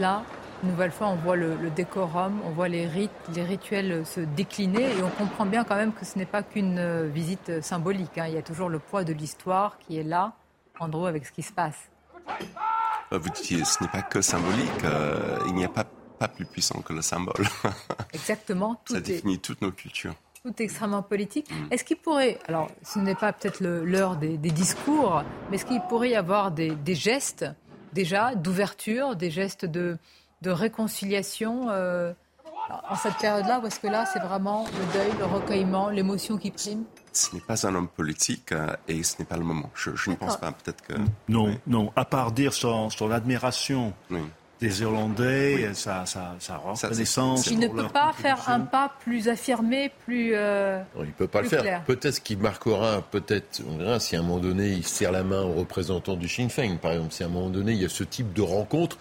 Là, 0.00 0.24
une 0.62 0.70
nouvelle 0.70 0.90
fois, 0.92 1.08
on 1.08 1.16
voit 1.16 1.36
le, 1.36 1.56
le 1.56 1.70
décorum, 1.70 2.40
on 2.46 2.50
voit 2.50 2.68
les 2.68 2.86
rites, 2.86 3.10
les 3.34 3.44
rituels 3.44 4.04
se 4.06 4.20
décliner 4.20 4.82
et 4.96 5.02
on 5.02 5.10
comprend 5.10 5.44
bien 5.46 5.62
quand 5.64 5.76
même 5.76 5.92
que 5.92 6.04
ce 6.06 6.18
n'est 6.18 6.26
pas 6.26 6.42
qu'une 6.42 6.78
euh, 6.78 7.06
visite 7.12 7.60
symbolique. 7.62 8.16
hein. 8.18 8.24
Il 8.28 8.34
y 8.34 8.38
a 8.38 8.42
toujours 8.42 8.68
le 8.70 8.78
poids 8.78 9.04
de 9.04 9.12
l'histoire 9.12 9.78
qui 9.78 9.98
est 9.98 10.02
là, 10.02 10.32
Andrew, 10.78 11.06
avec 11.06 11.26
ce 11.26 11.32
qui 11.32 11.42
se 11.42 11.52
passe. 11.52 11.76
Euh, 13.12 13.18
Vous 13.18 13.28
dites, 13.30 13.66
ce 13.66 13.82
n'est 13.82 13.88
pas 13.90 14.02
que 14.02 14.20
symbolique. 14.22 14.84
euh, 14.84 15.38
il 15.48 15.54
n'y 15.54 15.64
a 15.64 15.68
pas, 15.68 15.84
pas 16.18 16.28
plus 16.28 16.46
puissant 16.46 16.80
que 16.80 16.92
le 16.94 17.02
symbole. 17.02 17.46
Exactement, 18.14 18.80
tout 18.84 18.94
Ça 18.94 18.98
est, 19.00 19.02
définit 19.02 19.38
toutes 19.38 19.60
nos 19.62 19.72
cultures. 19.72 20.14
tout 20.42 20.50
est 20.58 20.64
extrêmement 20.64 21.02
politique. 21.02 21.50
Est-ce 21.70 21.84
qu'il 21.84 21.96
pourrait, 21.98 22.38
alors 22.48 22.68
ce 22.82 22.98
n'est 22.98 23.14
pas 23.14 23.32
peut-être 23.32 23.60
l'heure 23.62 24.16
des, 24.16 24.36
des 24.38 24.50
discours, 24.50 25.22
mais 25.50 25.56
est-ce 25.56 25.66
qu'il 25.66 25.80
pourrait 25.88 26.10
y 26.10 26.16
avoir 26.16 26.50
des, 26.52 26.70
des 26.70 26.94
gestes 26.94 27.44
déjà 27.92 28.34
d'ouverture, 28.34 29.16
des 29.16 29.30
gestes 29.30 29.64
de, 29.64 29.98
de 30.42 30.50
réconciliation 30.50 31.68
euh, 31.70 32.12
en 32.88 32.94
cette 32.94 33.16
période-là, 33.16 33.60
ou 33.60 33.66
est-ce 33.66 33.80
que 33.80 33.88
là, 33.88 34.06
c'est 34.06 34.20
vraiment 34.20 34.64
le 34.64 34.92
deuil, 34.92 35.12
le 35.18 35.24
recueillement, 35.24 35.90
l'émotion 35.90 36.36
qui 36.36 36.50
prime? 36.50 36.84
Ce 37.12 37.34
n'est 37.34 37.40
pas 37.40 37.66
un 37.66 37.74
homme 37.74 37.88
politique 37.88 38.52
euh, 38.52 38.74
et 38.86 39.02
ce 39.02 39.18
n'est 39.18 39.24
pas 39.24 39.36
le 39.36 39.42
moment. 39.44 39.70
Je, 39.74 39.96
je 39.96 40.10
ne 40.10 40.14
pense 40.14 40.36
pas. 40.36 40.52
Peut-être 40.52 40.82
que. 40.82 40.94
Non, 41.28 41.56
non. 41.66 41.92
À 41.96 42.04
part 42.04 42.30
dire 42.30 42.52
son, 42.52 42.88
son 42.90 43.10
admiration. 43.10 43.92
Des 44.60 44.82
Irlandais, 44.82 45.70
ça, 45.72 46.04
ça, 46.04 46.36
ça 46.38 46.58
rend 46.58 46.74
reconnaissance. 46.74 47.46
Il 47.46 47.58
ne 47.58 47.68
peut 47.68 47.88
pas 47.88 48.12
faire 48.12 48.48
un 48.48 48.60
pas 48.60 48.92
plus 49.00 49.28
affirmé, 49.28 49.90
plus. 50.04 50.32
Euh, 50.34 50.80
non, 50.94 51.02
il 51.02 51.08
ne 51.08 51.12
peut 51.12 51.26
pas 51.26 51.40
le 51.40 51.48
faire. 51.48 51.82
Peut-être 51.84 52.16
ce 52.16 52.20
qui 52.20 52.36
marquera, 52.36 53.00
peut-être, 53.10 53.62
on 53.66 53.78
verra 53.78 53.98
si 54.00 54.16
à 54.16 54.18
un 54.18 54.22
moment 54.22 54.38
donné 54.38 54.68
il 54.68 54.86
serre 54.86 55.12
la 55.12 55.24
main 55.24 55.42
aux 55.42 55.54
représentants 55.54 56.14
du 56.14 56.28
Sinn 56.28 56.50
Féin, 56.50 56.76
par 56.76 56.92
exemple, 56.92 57.12
si 57.12 57.22
à 57.22 57.26
un 57.26 57.30
moment 57.30 57.48
donné 57.48 57.72
il 57.72 57.80
y 57.80 57.86
a 57.86 57.88
ce 57.88 58.04
type 58.04 58.34
de 58.34 58.42
rencontre, 58.42 58.98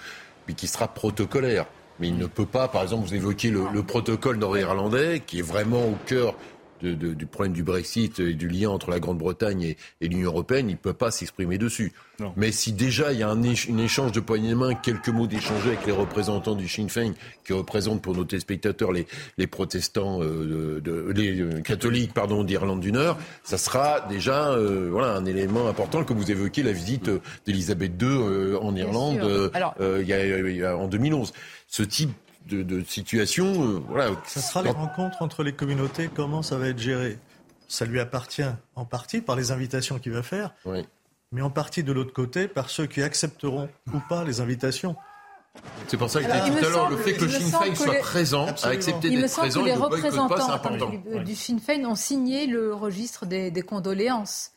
mais 0.47 0.53
qui 0.53 0.67
sera 0.67 0.87
protocolaire. 0.87 1.65
Mais 1.99 2.07
il 2.07 2.17
ne 2.17 2.27
peut 2.27 2.45
pas, 2.45 2.69
par 2.69 2.83
exemple, 2.83 3.07
vous 3.07 3.15
évoquez 3.15 3.49
le, 3.49 3.65
le 3.73 3.83
protocole 3.83 4.37
nord-irlandais, 4.37 5.21
qui 5.27 5.39
est 5.39 5.41
vraiment 5.41 5.83
au 5.83 5.97
cœur 6.05 6.35
du 6.81 7.25
problème 7.25 7.53
du 7.53 7.63
Brexit 7.63 8.19
et 8.19 8.33
du 8.33 8.47
lien 8.47 8.69
entre 8.69 8.89
la 8.89 8.99
Grande-Bretagne 8.99 9.75
et, 10.01 10.07
l'Union 10.07 10.29
européenne, 10.29 10.69
il 10.69 10.73
ne 10.73 10.77
peut 10.77 10.93
pas 10.93 11.11
s'exprimer 11.11 11.57
dessus. 11.57 11.93
Mais 12.35 12.51
si 12.51 12.73
déjà 12.73 13.13
il 13.13 13.19
y 13.19 13.23
a 13.23 13.29
un, 13.29 13.43
échange 13.43 14.11
de 14.11 14.19
poignées 14.19 14.49
de 14.49 14.55
main, 14.55 14.73
quelques 14.73 15.09
mots 15.09 15.27
d'échanger 15.27 15.69
avec 15.69 15.85
les 15.85 15.91
représentants 15.91 16.55
du 16.55 16.67
Sinn 16.67 16.89
Féin, 16.89 17.13
qui 17.45 17.53
représentent 17.53 18.01
pour 18.01 18.15
nos 18.15 18.25
téléspectateurs 18.25 18.91
les, 18.91 19.07
les 19.37 19.47
protestants, 19.47 20.21
euh, 20.21 20.81
de, 20.81 21.11
les 21.15 21.39
euh, 21.39 21.61
catholiques 21.61 22.13
pardon, 22.13 22.43
d'Irlande 22.43 22.81
du 22.81 22.91
Nord, 22.91 23.17
ça 23.43 23.57
sera 23.57 24.01
déjà 24.01 24.49
euh, 24.49 24.89
voilà, 24.91 25.13
un 25.13 25.25
élément 25.25 25.67
important 25.67 26.03
que 26.03 26.13
vous 26.13 26.29
évoquez 26.29 26.63
la 26.63 26.73
visite 26.73 27.09
d'Elisabeth 27.45 27.93
II 28.01 28.55
en 28.61 28.75
Irlande 28.75 29.51
il 29.79 30.07
y 30.07 30.63
a, 30.63 30.77
en 30.77 30.87
2011. 30.87 31.33
Ce 31.67 31.83
type 31.83 32.11
de, 32.49 32.83
situation. 32.83 33.45
Euh, 33.45 33.81
voilà. 33.87 34.11
Ça 34.25 34.41
sera 34.41 34.61
les 34.61 34.71
rencontres 34.71 35.21
entre 35.21 35.43
les 35.43 35.53
communautés, 35.53 36.09
comment 36.13 36.41
ça 36.41 36.57
va 36.57 36.67
être 36.67 36.79
géré? 36.79 37.17
Ça 37.67 37.85
lui 37.85 37.99
appartient 37.99 38.49
en 38.75 38.85
partie 38.85 39.21
par 39.21 39.35
les 39.35 39.51
invitations 39.51 39.99
qu'il 39.99 40.11
va 40.11 40.23
faire, 40.23 40.53
mais 41.31 41.41
en 41.41 41.51
partie 41.51 41.83
de 41.83 41.91
l'autre 41.91 42.13
côté 42.13 42.47
par 42.47 42.69
ceux 42.69 42.87
qui 42.87 43.03
accepteront 43.03 43.69
ou 43.93 43.99
pas 44.09 44.23
les 44.23 44.41
invitations. 44.41 44.95
C'est 45.87 45.97
pour 45.97 46.09
ça 46.09 46.21
que 46.21 46.31
j'ai 46.31 46.51
dit 46.51 46.57
tout 46.57 46.65
à 46.65 46.69
l'heure, 46.69 46.89
le 46.89 46.97
fait 46.97 47.13
que 47.13 47.25
le 47.25 47.31
Sinn 47.31 47.51
Féin 47.51 47.75
soit 47.75 47.99
présent, 47.99 48.47
a 48.63 48.67
accepté 48.67 49.09
d'être 49.09 49.35
présent, 49.35 49.61
que 49.61 49.65
les 49.65 49.73
représentants 49.73 50.79
du, 51.25 51.35
Sinn 51.35 51.59
Féin 51.59 51.85
ont 51.85 51.95
signé 51.95 52.47
le 52.47 52.73
registre 52.73 53.25
des, 53.25 53.51
des 53.51 53.61
condoléances 53.61 54.51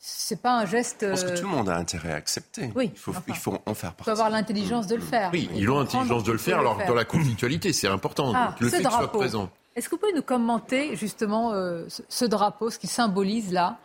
c'est 0.00 0.40
pas 0.40 0.58
un 0.58 0.64
geste. 0.64 0.98
Je 1.02 1.10
pense 1.10 1.24
que 1.24 1.36
tout 1.36 1.42
le 1.42 1.48
monde 1.48 1.68
a 1.68 1.76
intérêt 1.76 2.12
à 2.12 2.16
accepter. 2.16 2.70
Oui. 2.76 2.90
Il 2.94 2.98
faut, 2.98 3.12
il 3.26 3.34
faut 3.34 3.58
en 3.66 3.74
faire 3.74 3.92
partie. 3.92 4.02
Il 4.02 4.04
faut 4.04 4.10
avoir 4.10 4.30
l'intelligence 4.30 4.86
de 4.86 4.94
le 4.94 5.02
faire. 5.02 5.30
Oui, 5.32 5.50
ils 5.54 5.68
ont 5.68 5.80
l'intelligence 5.80 6.22
de 6.24 6.32
le 6.32 6.38
faire. 6.38 6.60
Alors, 6.60 6.78
dans 6.86 6.94
la 6.94 7.04
conflictualité, 7.04 7.72
c'est 7.72 7.88
important. 7.88 8.32
Ah, 8.34 8.54
le 8.60 8.68
fait 8.68 8.82
soit 8.82 9.12
présent. 9.12 9.50
Est-ce 9.74 9.88
que 9.88 9.94
vous 9.94 10.00
pouvez 10.00 10.14
nous 10.14 10.22
commenter 10.22 10.96
justement 10.96 11.52
euh, 11.52 11.86
ce, 12.08 12.24
drapeau, 12.24 12.70
ce 12.70 12.78
qui 12.78 12.88
symbolise 12.88 13.52
là 13.52 13.78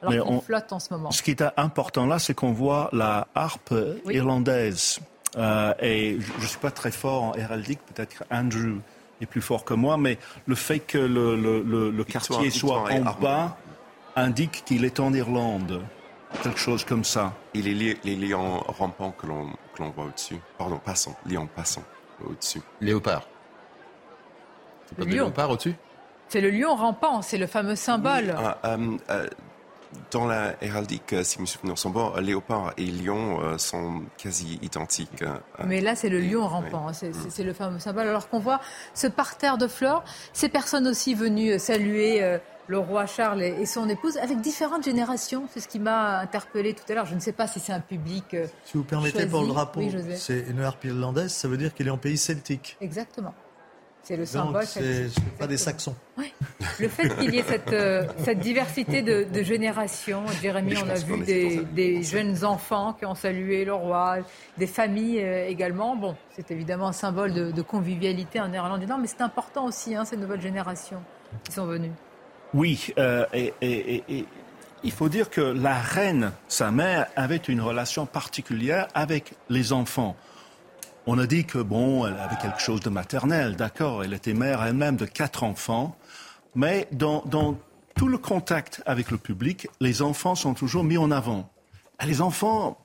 alors 0.00 0.26
qu'on 0.26 0.40
flotte 0.40 0.72
en 0.72 0.78
ce 0.78 0.92
moment? 0.92 1.10
Ce 1.10 1.22
qui 1.22 1.32
est 1.32 1.44
important 1.56 2.06
là, 2.06 2.18
c'est 2.18 2.34
qu'on 2.34 2.52
voit 2.52 2.88
la 2.92 3.26
harpe 3.34 3.74
irlandaise. 4.08 5.00
Euh, 5.36 5.72
et 5.80 6.18
je 6.20 6.42
ne 6.42 6.46
suis 6.46 6.58
pas 6.58 6.70
très 6.70 6.90
fort 6.90 7.22
en 7.22 7.34
héraldique, 7.34 7.80
peut-être 7.92 8.18
qu'Andrew 8.18 8.80
est 9.20 9.26
plus 9.26 9.40
fort 9.40 9.64
que 9.64 9.74
moi, 9.74 9.96
mais 9.96 10.18
le 10.46 10.54
fait 10.54 10.80
que 10.80 10.98
le, 10.98 11.34
le 11.36 12.04
quartier 12.04 12.50
soit 12.50 12.84
en 12.90 13.20
bas 13.20 13.56
indique 14.16 14.64
qu'il 14.64 14.84
est 14.84 15.00
en 15.00 15.12
Irlande. 15.12 15.82
Quelque 16.42 16.58
chose 16.58 16.84
comme 16.84 17.04
ça. 17.04 17.34
Et 17.54 17.62
les, 17.62 17.98
les 18.02 18.16
lions 18.16 18.60
rampants 18.66 19.12
que 19.12 19.26
l'on 19.26 19.90
voit 19.90 20.04
au-dessus. 20.04 20.38
Pardon, 20.56 20.80
passant. 20.82 21.14
Lions 21.26 21.46
passants 21.46 21.84
au-dessus. 22.24 22.62
Léopard. 22.80 23.26
C'est 24.86 24.96
pas 24.96 25.04
le 25.04 25.10
léopard 25.10 25.50
au-dessus? 25.50 25.74
C'est 26.28 26.40
le 26.40 26.50
lion 26.50 26.74
rampant, 26.74 27.20
c'est 27.20 27.36
le 27.36 27.46
fameux 27.46 27.76
symbole. 27.76 28.34
Ah, 28.36 28.58
euh, 28.64 28.96
euh, 29.10 29.28
dans 30.10 30.24
la 30.26 30.54
héraldique, 30.62 31.14
si 31.22 31.38
mes 31.40 31.46
souvenirs 31.46 31.76
sont 31.76 31.90
bons, 31.90 32.16
léopard 32.16 32.72
et 32.78 32.86
lion 32.86 33.40
euh, 33.42 33.58
sont 33.58 34.02
quasi 34.16 34.58
identiques. 34.62 35.22
Mais 35.66 35.82
là, 35.82 35.94
c'est 35.94 36.08
le 36.08 36.20
lion 36.20 36.46
rampant, 36.46 36.88
hein, 36.88 36.92
c'est 36.92 37.44
le 37.44 37.52
fameux 37.52 37.78
symbole. 37.78 38.08
Alors 38.08 38.30
qu'on 38.30 38.38
voit 38.38 38.60
ce 38.94 39.06
parterre 39.06 39.58
de 39.58 39.66
fleurs, 39.66 40.04
ces 40.32 40.48
personnes 40.48 40.86
aussi 40.86 41.14
venues 41.14 41.58
saluer 41.58 42.38
le 42.66 42.78
roi 42.78 43.06
Charles 43.06 43.42
et 43.42 43.66
son 43.66 43.88
épouse, 43.88 44.16
avec 44.18 44.40
différentes 44.40 44.84
générations. 44.84 45.44
C'est 45.52 45.60
ce 45.60 45.68
qui 45.68 45.78
m'a 45.78 46.18
interpellé 46.18 46.74
tout 46.74 46.84
à 46.90 46.94
l'heure. 46.94 47.06
Je 47.06 47.14
ne 47.14 47.20
sais 47.20 47.32
pas 47.32 47.46
si 47.46 47.60
c'est 47.60 47.72
un 47.72 47.80
public. 47.80 48.34
Euh, 48.34 48.46
si 48.64 48.76
vous 48.76 48.84
permettez, 48.84 49.26
pour 49.26 49.42
le 49.42 49.48
drapeau, 49.48 49.82
c'est 50.16 50.46
une 50.48 50.60
harpe 50.60 50.84
irlandaise, 50.84 51.32
ça 51.32 51.48
veut 51.48 51.56
dire 51.56 51.74
qu'il 51.74 51.86
est 51.86 51.90
en 51.90 51.98
pays 51.98 52.16
celtique. 52.16 52.76
Exactement. 52.80 53.34
C'est 54.02 54.16
le 54.16 54.26
symbole. 54.26 54.66
C'est 54.66 55.08
pas 55.38 55.46
des 55.46 55.56
Saxons. 55.56 55.94
Oui. 56.18 56.32
Le 56.80 56.88
fait 56.88 57.08
qu'il 57.16 57.34
y 57.34 57.38
ait 57.38 57.44
cette, 57.44 57.72
euh, 57.72 58.04
cette 58.24 58.40
diversité 58.40 59.00
de, 59.00 59.42
générations, 59.42 60.26
Jérémy, 60.40 60.74
on 60.84 60.88
a 60.88 60.94
vu 60.94 61.18
des, 61.72 62.02
jeunes 62.02 62.44
enfants 62.44 62.94
qui 62.94 63.06
ont 63.06 63.14
salué 63.14 63.64
le 63.64 63.74
roi, 63.74 64.18
des 64.58 64.66
familles 64.66 65.22
euh, 65.22 65.46
également. 65.46 65.94
Bon, 65.94 66.16
c'est 66.30 66.50
évidemment 66.50 66.88
un 66.88 66.92
symbole 66.92 67.32
de, 67.32 67.62
convivialité 67.62 68.40
en 68.40 68.52
Irlande 68.52 68.80
du 68.80 68.86
Nord, 68.86 68.98
mais 68.98 69.06
c'est 69.06 69.22
important 69.22 69.66
aussi, 69.66 69.94
hein, 69.94 70.04
ces 70.04 70.16
nouvelles 70.16 70.40
générations 70.40 71.02
qui 71.44 71.52
sont 71.52 71.66
venues. 71.66 71.92
Oui, 72.54 72.92
euh, 72.98 73.24
et, 73.32 74.26
il 74.84 74.90
faut 74.90 75.08
dire 75.08 75.30
que 75.30 75.40
la 75.40 75.74
reine, 75.74 76.32
sa 76.48 76.70
mère, 76.70 77.06
avait 77.16 77.36
une 77.36 77.60
relation 77.60 78.04
particulière 78.04 78.88
avec 78.94 79.34
les 79.48 79.72
enfants. 79.72 80.16
On 81.06 81.18
a 81.18 81.26
dit 81.26 81.44
que, 81.44 81.58
bon, 81.58 82.06
elle 82.06 82.18
avait 82.18 82.36
quelque 82.36 82.60
chose 82.60 82.80
de 82.80 82.90
maternel, 82.90 83.56
d'accord, 83.56 84.04
elle 84.04 84.12
était 84.12 84.34
mère 84.34 84.62
elle-même 84.62 84.96
de 84.96 85.06
quatre 85.06 85.44
enfants, 85.44 85.96
mais 86.54 86.88
dans, 86.92 87.22
tout 87.96 88.08
le 88.08 88.18
contact 88.18 88.82
avec 88.86 89.10
le 89.10 89.18
public, 89.18 89.68
les 89.80 90.02
enfants 90.02 90.34
sont 90.34 90.54
toujours 90.54 90.84
mis 90.84 90.98
en 90.98 91.10
avant. 91.10 91.50
Les 92.04 92.20
enfants, 92.20 92.78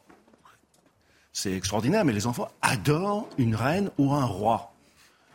c'est 1.33 1.53
extraordinaire, 1.53 2.05
mais 2.05 2.13
les 2.13 2.27
enfants 2.27 2.47
adorent 2.61 3.27
une 3.37 3.55
reine 3.55 3.89
ou 3.97 4.13
un 4.13 4.25
roi. 4.25 4.73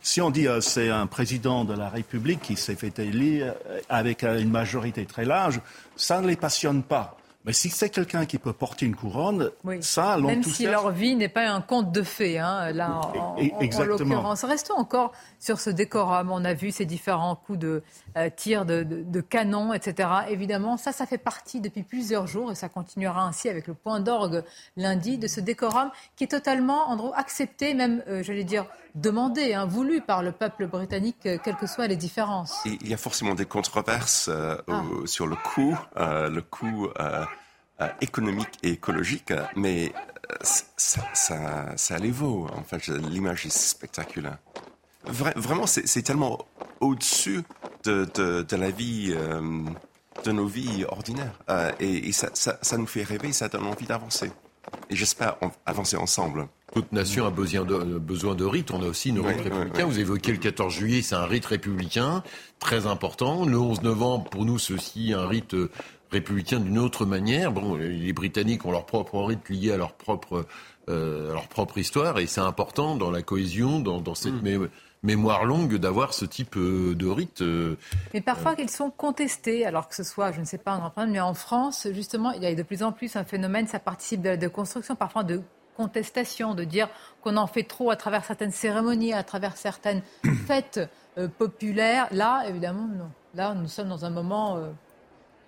Si 0.02 0.20
on 0.20 0.30
dit 0.30 0.48
euh, 0.48 0.60
c'est 0.60 0.90
un 0.90 1.06
président 1.06 1.64
de 1.64 1.74
la 1.74 1.88
République 1.88 2.42
qui 2.42 2.56
s'est 2.56 2.74
fait 2.74 2.98
élire 2.98 3.54
euh, 3.68 3.80
avec 3.88 4.24
euh, 4.24 4.40
une 4.40 4.50
majorité 4.50 5.06
très 5.06 5.24
large, 5.24 5.60
ça 5.94 6.20
ne 6.20 6.26
les 6.26 6.36
passionne 6.36 6.82
pas. 6.82 7.16
Mais 7.44 7.52
si 7.52 7.70
c'est 7.70 7.90
quelqu'un 7.90 8.24
qui 8.24 8.38
peut 8.38 8.52
porter 8.52 8.86
une 8.86 8.94
couronne, 8.94 9.50
ça 9.80 10.16
Même 10.18 10.44
si 10.44 10.66
leur 10.66 10.90
vie 10.90 11.16
n'est 11.16 11.28
pas 11.28 11.48
un 11.48 11.60
conte 11.60 11.90
de 11.90 12.02
fées, 12.02 12.38
hein, 12.38 12.70
là, 12.70 13.00
en, 13.14 13.36
en, 13.36 13.84
l'occurrence. 13.84 14.44
Restons 14.44 14.76
encore 14.76 15.12
sur 15.40 15.58
ce 15.58 15.68
décorum. 15.68 16.30
On 16.30 16.44
a 16.44 16.54
vu 16.54 16.70
ces 16.70 16.84
différents 16.84 17.34
coups 17.34 17.58
de 17.58 17.82
euh, 18.16 18.30
tirs 18.34 18.64
de, 18.64 18.84
de, 18.84 19.20
canon, 19.20 19.72
etc. 19.72 20.08
Évidemment, 20.28 20.76
ça, 20.76 20.92
ça 20.92 21.04
fait 21.04 21.18
partie 21.18 21.60
depuis 21.60 21.82
plusieurs 21.82 22.28
jours 22.28 22.52
et 22.52 22.54
ça 22.54 22.68
continuera 22.68 23.24
ainsi 23.24 23.48
avec 23.48 23.66
le 23.66 23.74
point 23.74 23.98
d'orgue 23.98 24.44
lundi 24.76 25.18
de 25.18 25.26
ce 25.26 25.40
décorum 25.40 25.90
qui 26.14 26.24
est 26.24 26.28
totalement, 26.28 26.90
en 26.90 27.10
accepté, 27.10 27.74
même, 27.74 28.04
euh, 28.06 28.22
j'allais 28.22 28.44
dire, 28.44 28.66
demandé, 28.94 29.54
hein, 29.54 29.66
voulu 29.66 30.00
par 30.00 30.22
le 30.22 30.32
peuple 30.32 30.66
britannique, 30.66 31.26
euh, 31.26 31.38
quelles 31.42 31.56
que 31.56 31.66
soient 31.66 31.86
les 31.86 31.96
différences. 31.96 32.60
il 32.64 32.88
y 32.88 32.94
a 32.94 32.96
forcément 32.96 33.34
des 33.34 33.46
controverses 33.46 34.28
ah. 34.28 34.82
sur 35.06 35.26
le 35.26 35.36
coût, 35.36 35.76
le 35.96 36.40
coût 36.40 36.88
économique 38.00 38.58
et 38.62 38.70
écologique, 38.70 39.32
mais 39.56 39.92
ça, 40.42 41.02
ça, 41.14 41.76
ça 41.76 41.98
les 41.98 42.10
vaut. 42.10 42.46
En 42.56 42.62
fait, 42.62 42.86
l'image 42.88 43.46
est 43.46 43.56
spectaculaire 43.56 44.38
vraiment, 45.04 45.66
c'est 45.66 46.02
tellement 46.02 46.46
au-dessus 46.80 47.42
de, 47.84 48.06
de, 48.14 48.56
la 48.56 48.70
vie, 48.70 49.12
euh, 49.16 49.40
de 50.24 50.32
nos 50.32 50.46
vies 50.46 50.84
ordinaires. 50.88 51.38
Euh, 51.50 51.70
et, 51.80 52.12
ça, 52.12 52.28
ça, 52.34 52.76
nous 52.76 52.86
fait 52.86 53.02
rêver, 53.02 53.32
ça 53.32 53.48
donne 53.48 53.66
envie 53.66 53.86
d'avancer. 53.86 54.30
Et 54.90 54.96
j'espère 54.96 55.36
avancer 55.66 55.96
ensemble. 55.96 56.48
Toute 56.72 56.92
nation 56.92 57.26
a 57.26 57.30
besoin 57.30 57.64
de, 57.64 57.98
besoin 57.98 58.34
de 58.34 58.44
rites. 58.44 58.70
On 58.70 58.82
a 58.82 58.86
aussi 58.86 59.12
nos 59.12 59.22
rites 59.22 59.42
républicains. 59.42 59.84
Vous 59.84 59.98
évoquez 59.98 60.32
le 60.32 60.38
14 60.38 60.72
juillet, 60.72 61.02
c'est 61.02 61.14
un 61.14 61.26
rite 61.26 61.44
républicain 61.46 62.22
très 62.58 62.86
important. 62.86 63.44
Le 63.44 63.58
11 63.58 63.82
novembre, 63.82 64.30
pour 64.30 64.44
nous, 64.44 64.58
c'est 64.58 64.72
aussi 64.72 65.12
un 65.12 65.26
rite 65.26 65.54
républicain 66.10 66.60
d'une 66.60 66.78
autre 66.78 67.04
manière. 67.04 67.52
Bon, 67.52 67.74
les 67.76 68.12
Britanniques 68.12 68.64
ont 68.64 68.72
leur 68.72 68.86
propre 68.86 69.22
rite 69.22 69.48
lié 69.50 69.72
à 69.72 69.76
leur 69.76 69.92
propre, 69.92 70.46
euh, 70.88 71.32
leur 71.32 71.48
propre 71.48 71.78
histoire, 71.78 72.18
et 72.18 72.26
c'est 72.26 72.40
important 72.40 72.96
dans 72.96 73.10
la 73.10 73.22
cohésion, 73.22 73.80
dans, 73.80 74.00
dans 74.00 74.14
cette 74.14 74.42
mm 74.42 74.68
mémoire 75.02 75.44
longue 75.44 75.76
d'avoir 75.76 76.14
ce 76.14 76.24
type 76.24 76.56
euh, 76.56 76.94
de 76.94 77.06
rite. 77.06 77.42
Euh, 77.42 77.76
mais 78.14 78.20
parfois 78.20 78.54
qu'ils 78.54 78.70
sont 78.70 78.90
contestés, 78.90 79.66
alors 79.66 79.88
que 79.88 79.94
ce 79.94 80.04
soit, 80.04 80.32
je 80.32 80.40
ne 80.40 80.44
sais 80.44 80.58
pas 80.58 80.72
en 80.72 80.78
Grande-Bretagne, 80.78 81.10
mais 81.10 81.20
en 81.20 81.34
France, 81.34 81.88
justement, 81.92 82.30
il 82.32 82.42
y 82.42 82.46
a 82.46 82.54
de 82.54 82.62
plus 82.62 82.82
en 82.82 82.92
plus 82.92 83.16
un 83.16 83.24
phénomène, 83.24 83.66
ça 83.66 83.80
participe 83.80 84.22
de, 84.22 84.36
de 84.36 84.48
construction, 84.48 84.94
parfois 84.94 85.24
de 85.24 85.42
contestation, 85.76 86.54
de 86.54 86.64
dire 86.64 86.88
qu'on 87.22 87.36
en 87.36 87.46
fait 87.46 87.64
trop 87.64 87.90
à 87.90 87.96
travers 87.96 88.24
certaines 88.24 88.52
cérémonies, 88.52 89.12
à 89.12 89.24
travers 89.24 89.56
certaines 89.56 90.02
fêtes 90.46 90.80
euh, 91.18 91.26
populaires. 91.26 92.06
Là, 92.12 92.44
évidemment, 92.48 92.86
non. 92.86 93.10
Là, 93.34 93.54
nous 93.54 93.68
sommes 93.68 93.88
dans 93.88 94.04
un 94.04 94.10
moment 94.10 94.60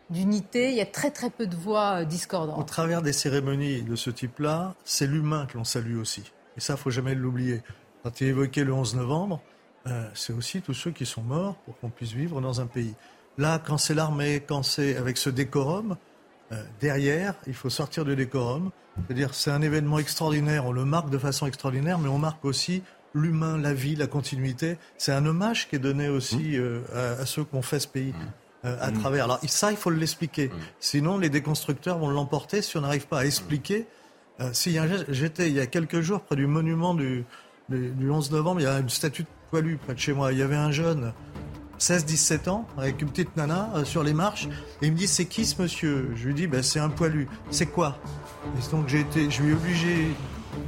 d'unité. 0.09 0.71
Il 0.71 0.77
y 0.77 0.81
a 0.81 0.87
très 0.87 1.11
très 1.11 1.29
peu 1.29 1.47
de 1.47 1.55
voix 1.55 2.07
discordantes. 2.07 2.59
Au 2.59 2.63
travers 2.63 3.03
des 3.03 3.13
cérémonies 3.13 3.83
de 3.83 3.95
ce 3.95 4.09
type-là, 4.09 4.75
c'est 4.85 5.07
l'humain 5.07 5.45
que 5.45 5.59
l'on 5.59 5.65
salue 5.65 5.99
aussi. 5.99 6.23
Et 6.57 6.61
ça, 6.61 6.75
il 6.75 6.79
faut 6.79 6.89
jamais 6.89 7.15
l'oublier. 7.15 7.63
Quand 8.05 8.21
il 8.21 8.27
évoquait 8.27 8.65
le 8.65 8.73
11 8.75 8.97
novembre, 8.97 9.41
euh, 9.87 10.07
c'est 10.13 10.35
aussi 10.35 10.61
tous 10.61 10.75
ceux 10.75 10.91
qui 10.91 11.07
sont 11.07 11.23
morts 11.23 11.57
pour 11.65 11.79
qu'on 11.79 11.89
puisse 11.89 12.13
vivre 12.13 12.43
dans 12.43 12.61
un 12.61 12.67
pays. 12.67 12.95
Là, 13.39 13.59
quand 13.59 13.79
c'est 13.79 13.95
l'armée, 13.95 14.43
quand 14.47 14.63
c'est 14.63 14.97
avec 14.97 15.17
ce 15.17 15.31
décorum, 15.31 15.97
euh, 16.53 16.63
derrière, 16.81 17.35
il 17.47 17.55
faut 17.55 17.71
sortir 17.71 18.05
du 18.05 18.15
décorum. 18.15 18.71
C'est-à-dire, 19.07 19.35
c'est 19.35 19.51
un 19.51 19.63
événement 19.63 19.99
extraordinaire, 19.99 20.67
on 20.67 20.73
le 20.73 20.85
marque 20.85 21.09
de 21.09 21.17
façon 21.17 21.47
extraordinaire, 21.47 21.99
mais 21.99 22.11
on 22.11 22.19
marque 22.19 22.45
aussi 22.45 22.83
l'humain, 23.15 23.57
la 23.57 23.73
vie, 23.73 23.97
la 23.97 24.07
continuité. 24.07 24.77
C'est 24.99 25.13
un 25.13 25.25
hommage 25.25 25.71
qui 25.71 25.77
est 25.77 25.81
donné 25.81 26.11
aussi 26.11 26.59
mmh. 26.59 26.83
euh, 26.93 27.23
à, 27.23 27.25
ceux 27.25 27.45
qui 27.45 27.55
ont 27.55 27.63
fait 27.63 27.81
ce 27.81 27.89
pays. 27.89 28.13
Mmh. 28.13 28.67
à 28.69 28.91
mmh. 28.91 28.99
travers. 29.01 29.25
Alors 29.25 29.41
ça, 29.47 29.71
il 29.71 29.79
faut 29.79 29.91
l'expliquer. 29.91 30.51
Sinon, 30.79 31.17
les 31.17 31.31
déconstructeurs 31.31 31.99
vont 31.99 32.11
l'emporter 32.11 32.61
si 32.61 32.77
on 32.77 32.83
n'arrive 32.83 33.07
pas 33.07 33.21
à 33.21 33.25
expliquer. 33.25 33.87
si 34.53 34.77
j'étais 35.09 35.49
il 35.49 35.55
y 35.55 35.61
a 35.61 35.67
quelques 35.67 36.01
jours 36.01 36.23
près 36.23 36.37
du 36.37 36.47
monument 36.47 36.95
du, 36.95 37.25
du, 37.69 38.11
11 38.11 38.31
novembre, 38.31 38.61
il 38.61 38.65
y 38.65 38.67
a 38.67 38.79
une 38.79 38.89
statue 38.89 39.23
de 39.23 39.29
poilu 39.51 39.77
près 39.77 39.95
de 39.95 39.99
chez 39.99 40.13
moi. 40.13 40.33
Il 40.33 40.39
y 40.39 40.43
avait 40.43 40.57
un 40.57 40.71
jeune 40.71 41.13
16-17 41.79 42.49
ans, 42.49 42.67
avec 42.79 43.03
une 43.03 43.09
petite 43.09 43.37
nana 43.37 43.71
euh, 43.75 43.85
sur 43.85 44.03
les 44.03 44.15
marches, 44.15 44.47
et 44.81 44.87
il 44.87 44.93
me 44.93 44.97
dit 44.97 45.09
c'est 45.09 45.25
qui 45.25 45.45
ce 45.45 45.61
monsieur? 45.61 46.11
Je 46.15 46.29
lui 46.29 46.35
dis 46.35 46.47
ben, 46.47 46.63
c'est 46.63 46.79
un 46.79 46.89
poilu. 46.89 47.29
C'est 47.51 47.67
quoi? 47.67 47.99
Et 48.57 48.71
donc 48.71 48.89
j'ai 48.89 49.01
été, 49.01 49.31
je 49.31 49.43
lui 49.43 49.51
ai 49.51 49.55
obligé 49.55 50.09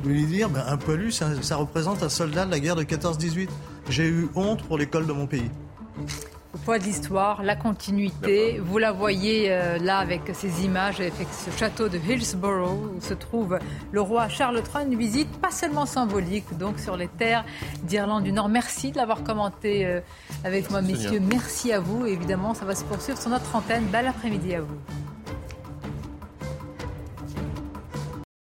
de 0.05 0.09
lui 0.09 0.25
dire 0.25 0.49
ben, 0.51 0.65
un 0.67 0.77
poilu, 0.77 1.13
ça, 1.13 1.31
ça 1.43 1.57
représente 1.57 2.03
un 2.03 2.09
soldat 2.09 2.45
de 2.45 2.51
la 2.51 2.61
guerre 2.61 2.77
de 2.77 2.83
14-18. 2.83 3.49
J'ai 3.89 4.09
eu 4.09 4.29
honte 4.35 4.63
pour 4.65 4.79
l'école 4.79 5.07
de 5.07 5.13
mon 5.13 5.27
pays. 5.27 5.51
Le 6.57 6.63
poids 6.63 6.79
de 6.79 6.85
l'histoire, 6.85 7.43
la 7.43 7.55
continuité. 7.55 8.59
Vous 8.65 8.79
la 8.79 8.91
voyez 8.91 9.49
euh, 9.53 9.77
là 9.77 9.99
avec 9.99 10.23
ces 10.33 10.65
images, 10.65 11.01
avec 11.01 11.29
ce 11.31 11.51
château 11.51 11.91
de 11.91 11.99
Hillsborough 11.99 12.97
où 12.97 13.01
se 13.03 13.13
trouve 13.13 13.59
le 13.93 14.01
roi 14.01 14.31
Charles 14.31 14.57
III. 14.57 14.87
Une 14.91 14.99
visite 14.99 15.31
pas 15.39 15.51
seulement 15.51 15.85
symbolique, 15.85 16.57
donc 16.57 16.79
sur 16.79 16.97
les 16.97 17.09
terres 17.09 17.45
d'Irlande 17.83 18.25
du 18.25 18.33
Nord. 18.33 18.49
Merci 18.49 18.91
de 18.91 18.97
l'avoir 18.97 19.23
commenté 19.23 19.85
euh, 19.85 20.01
avec 20.45 20.71
moi, 20.71 20.81
messieurs. 20.81 21.21
Merci 21.21 21.75
à 21.75 21.81
vous. 21.81 22.07
évidemment, 22.07 22.55
ça 22.55 22.65
va 22.65 22.75
se 22.75 22.85
poursuivre 22.85 23.21
sur 23.21 23.29
notre 23.29 23.55
antenne. 23.55 23.85
Bel 23.93 24.07
après-midi 24.07 24.55
à 24.55 24.63
vous. 24.63 24.79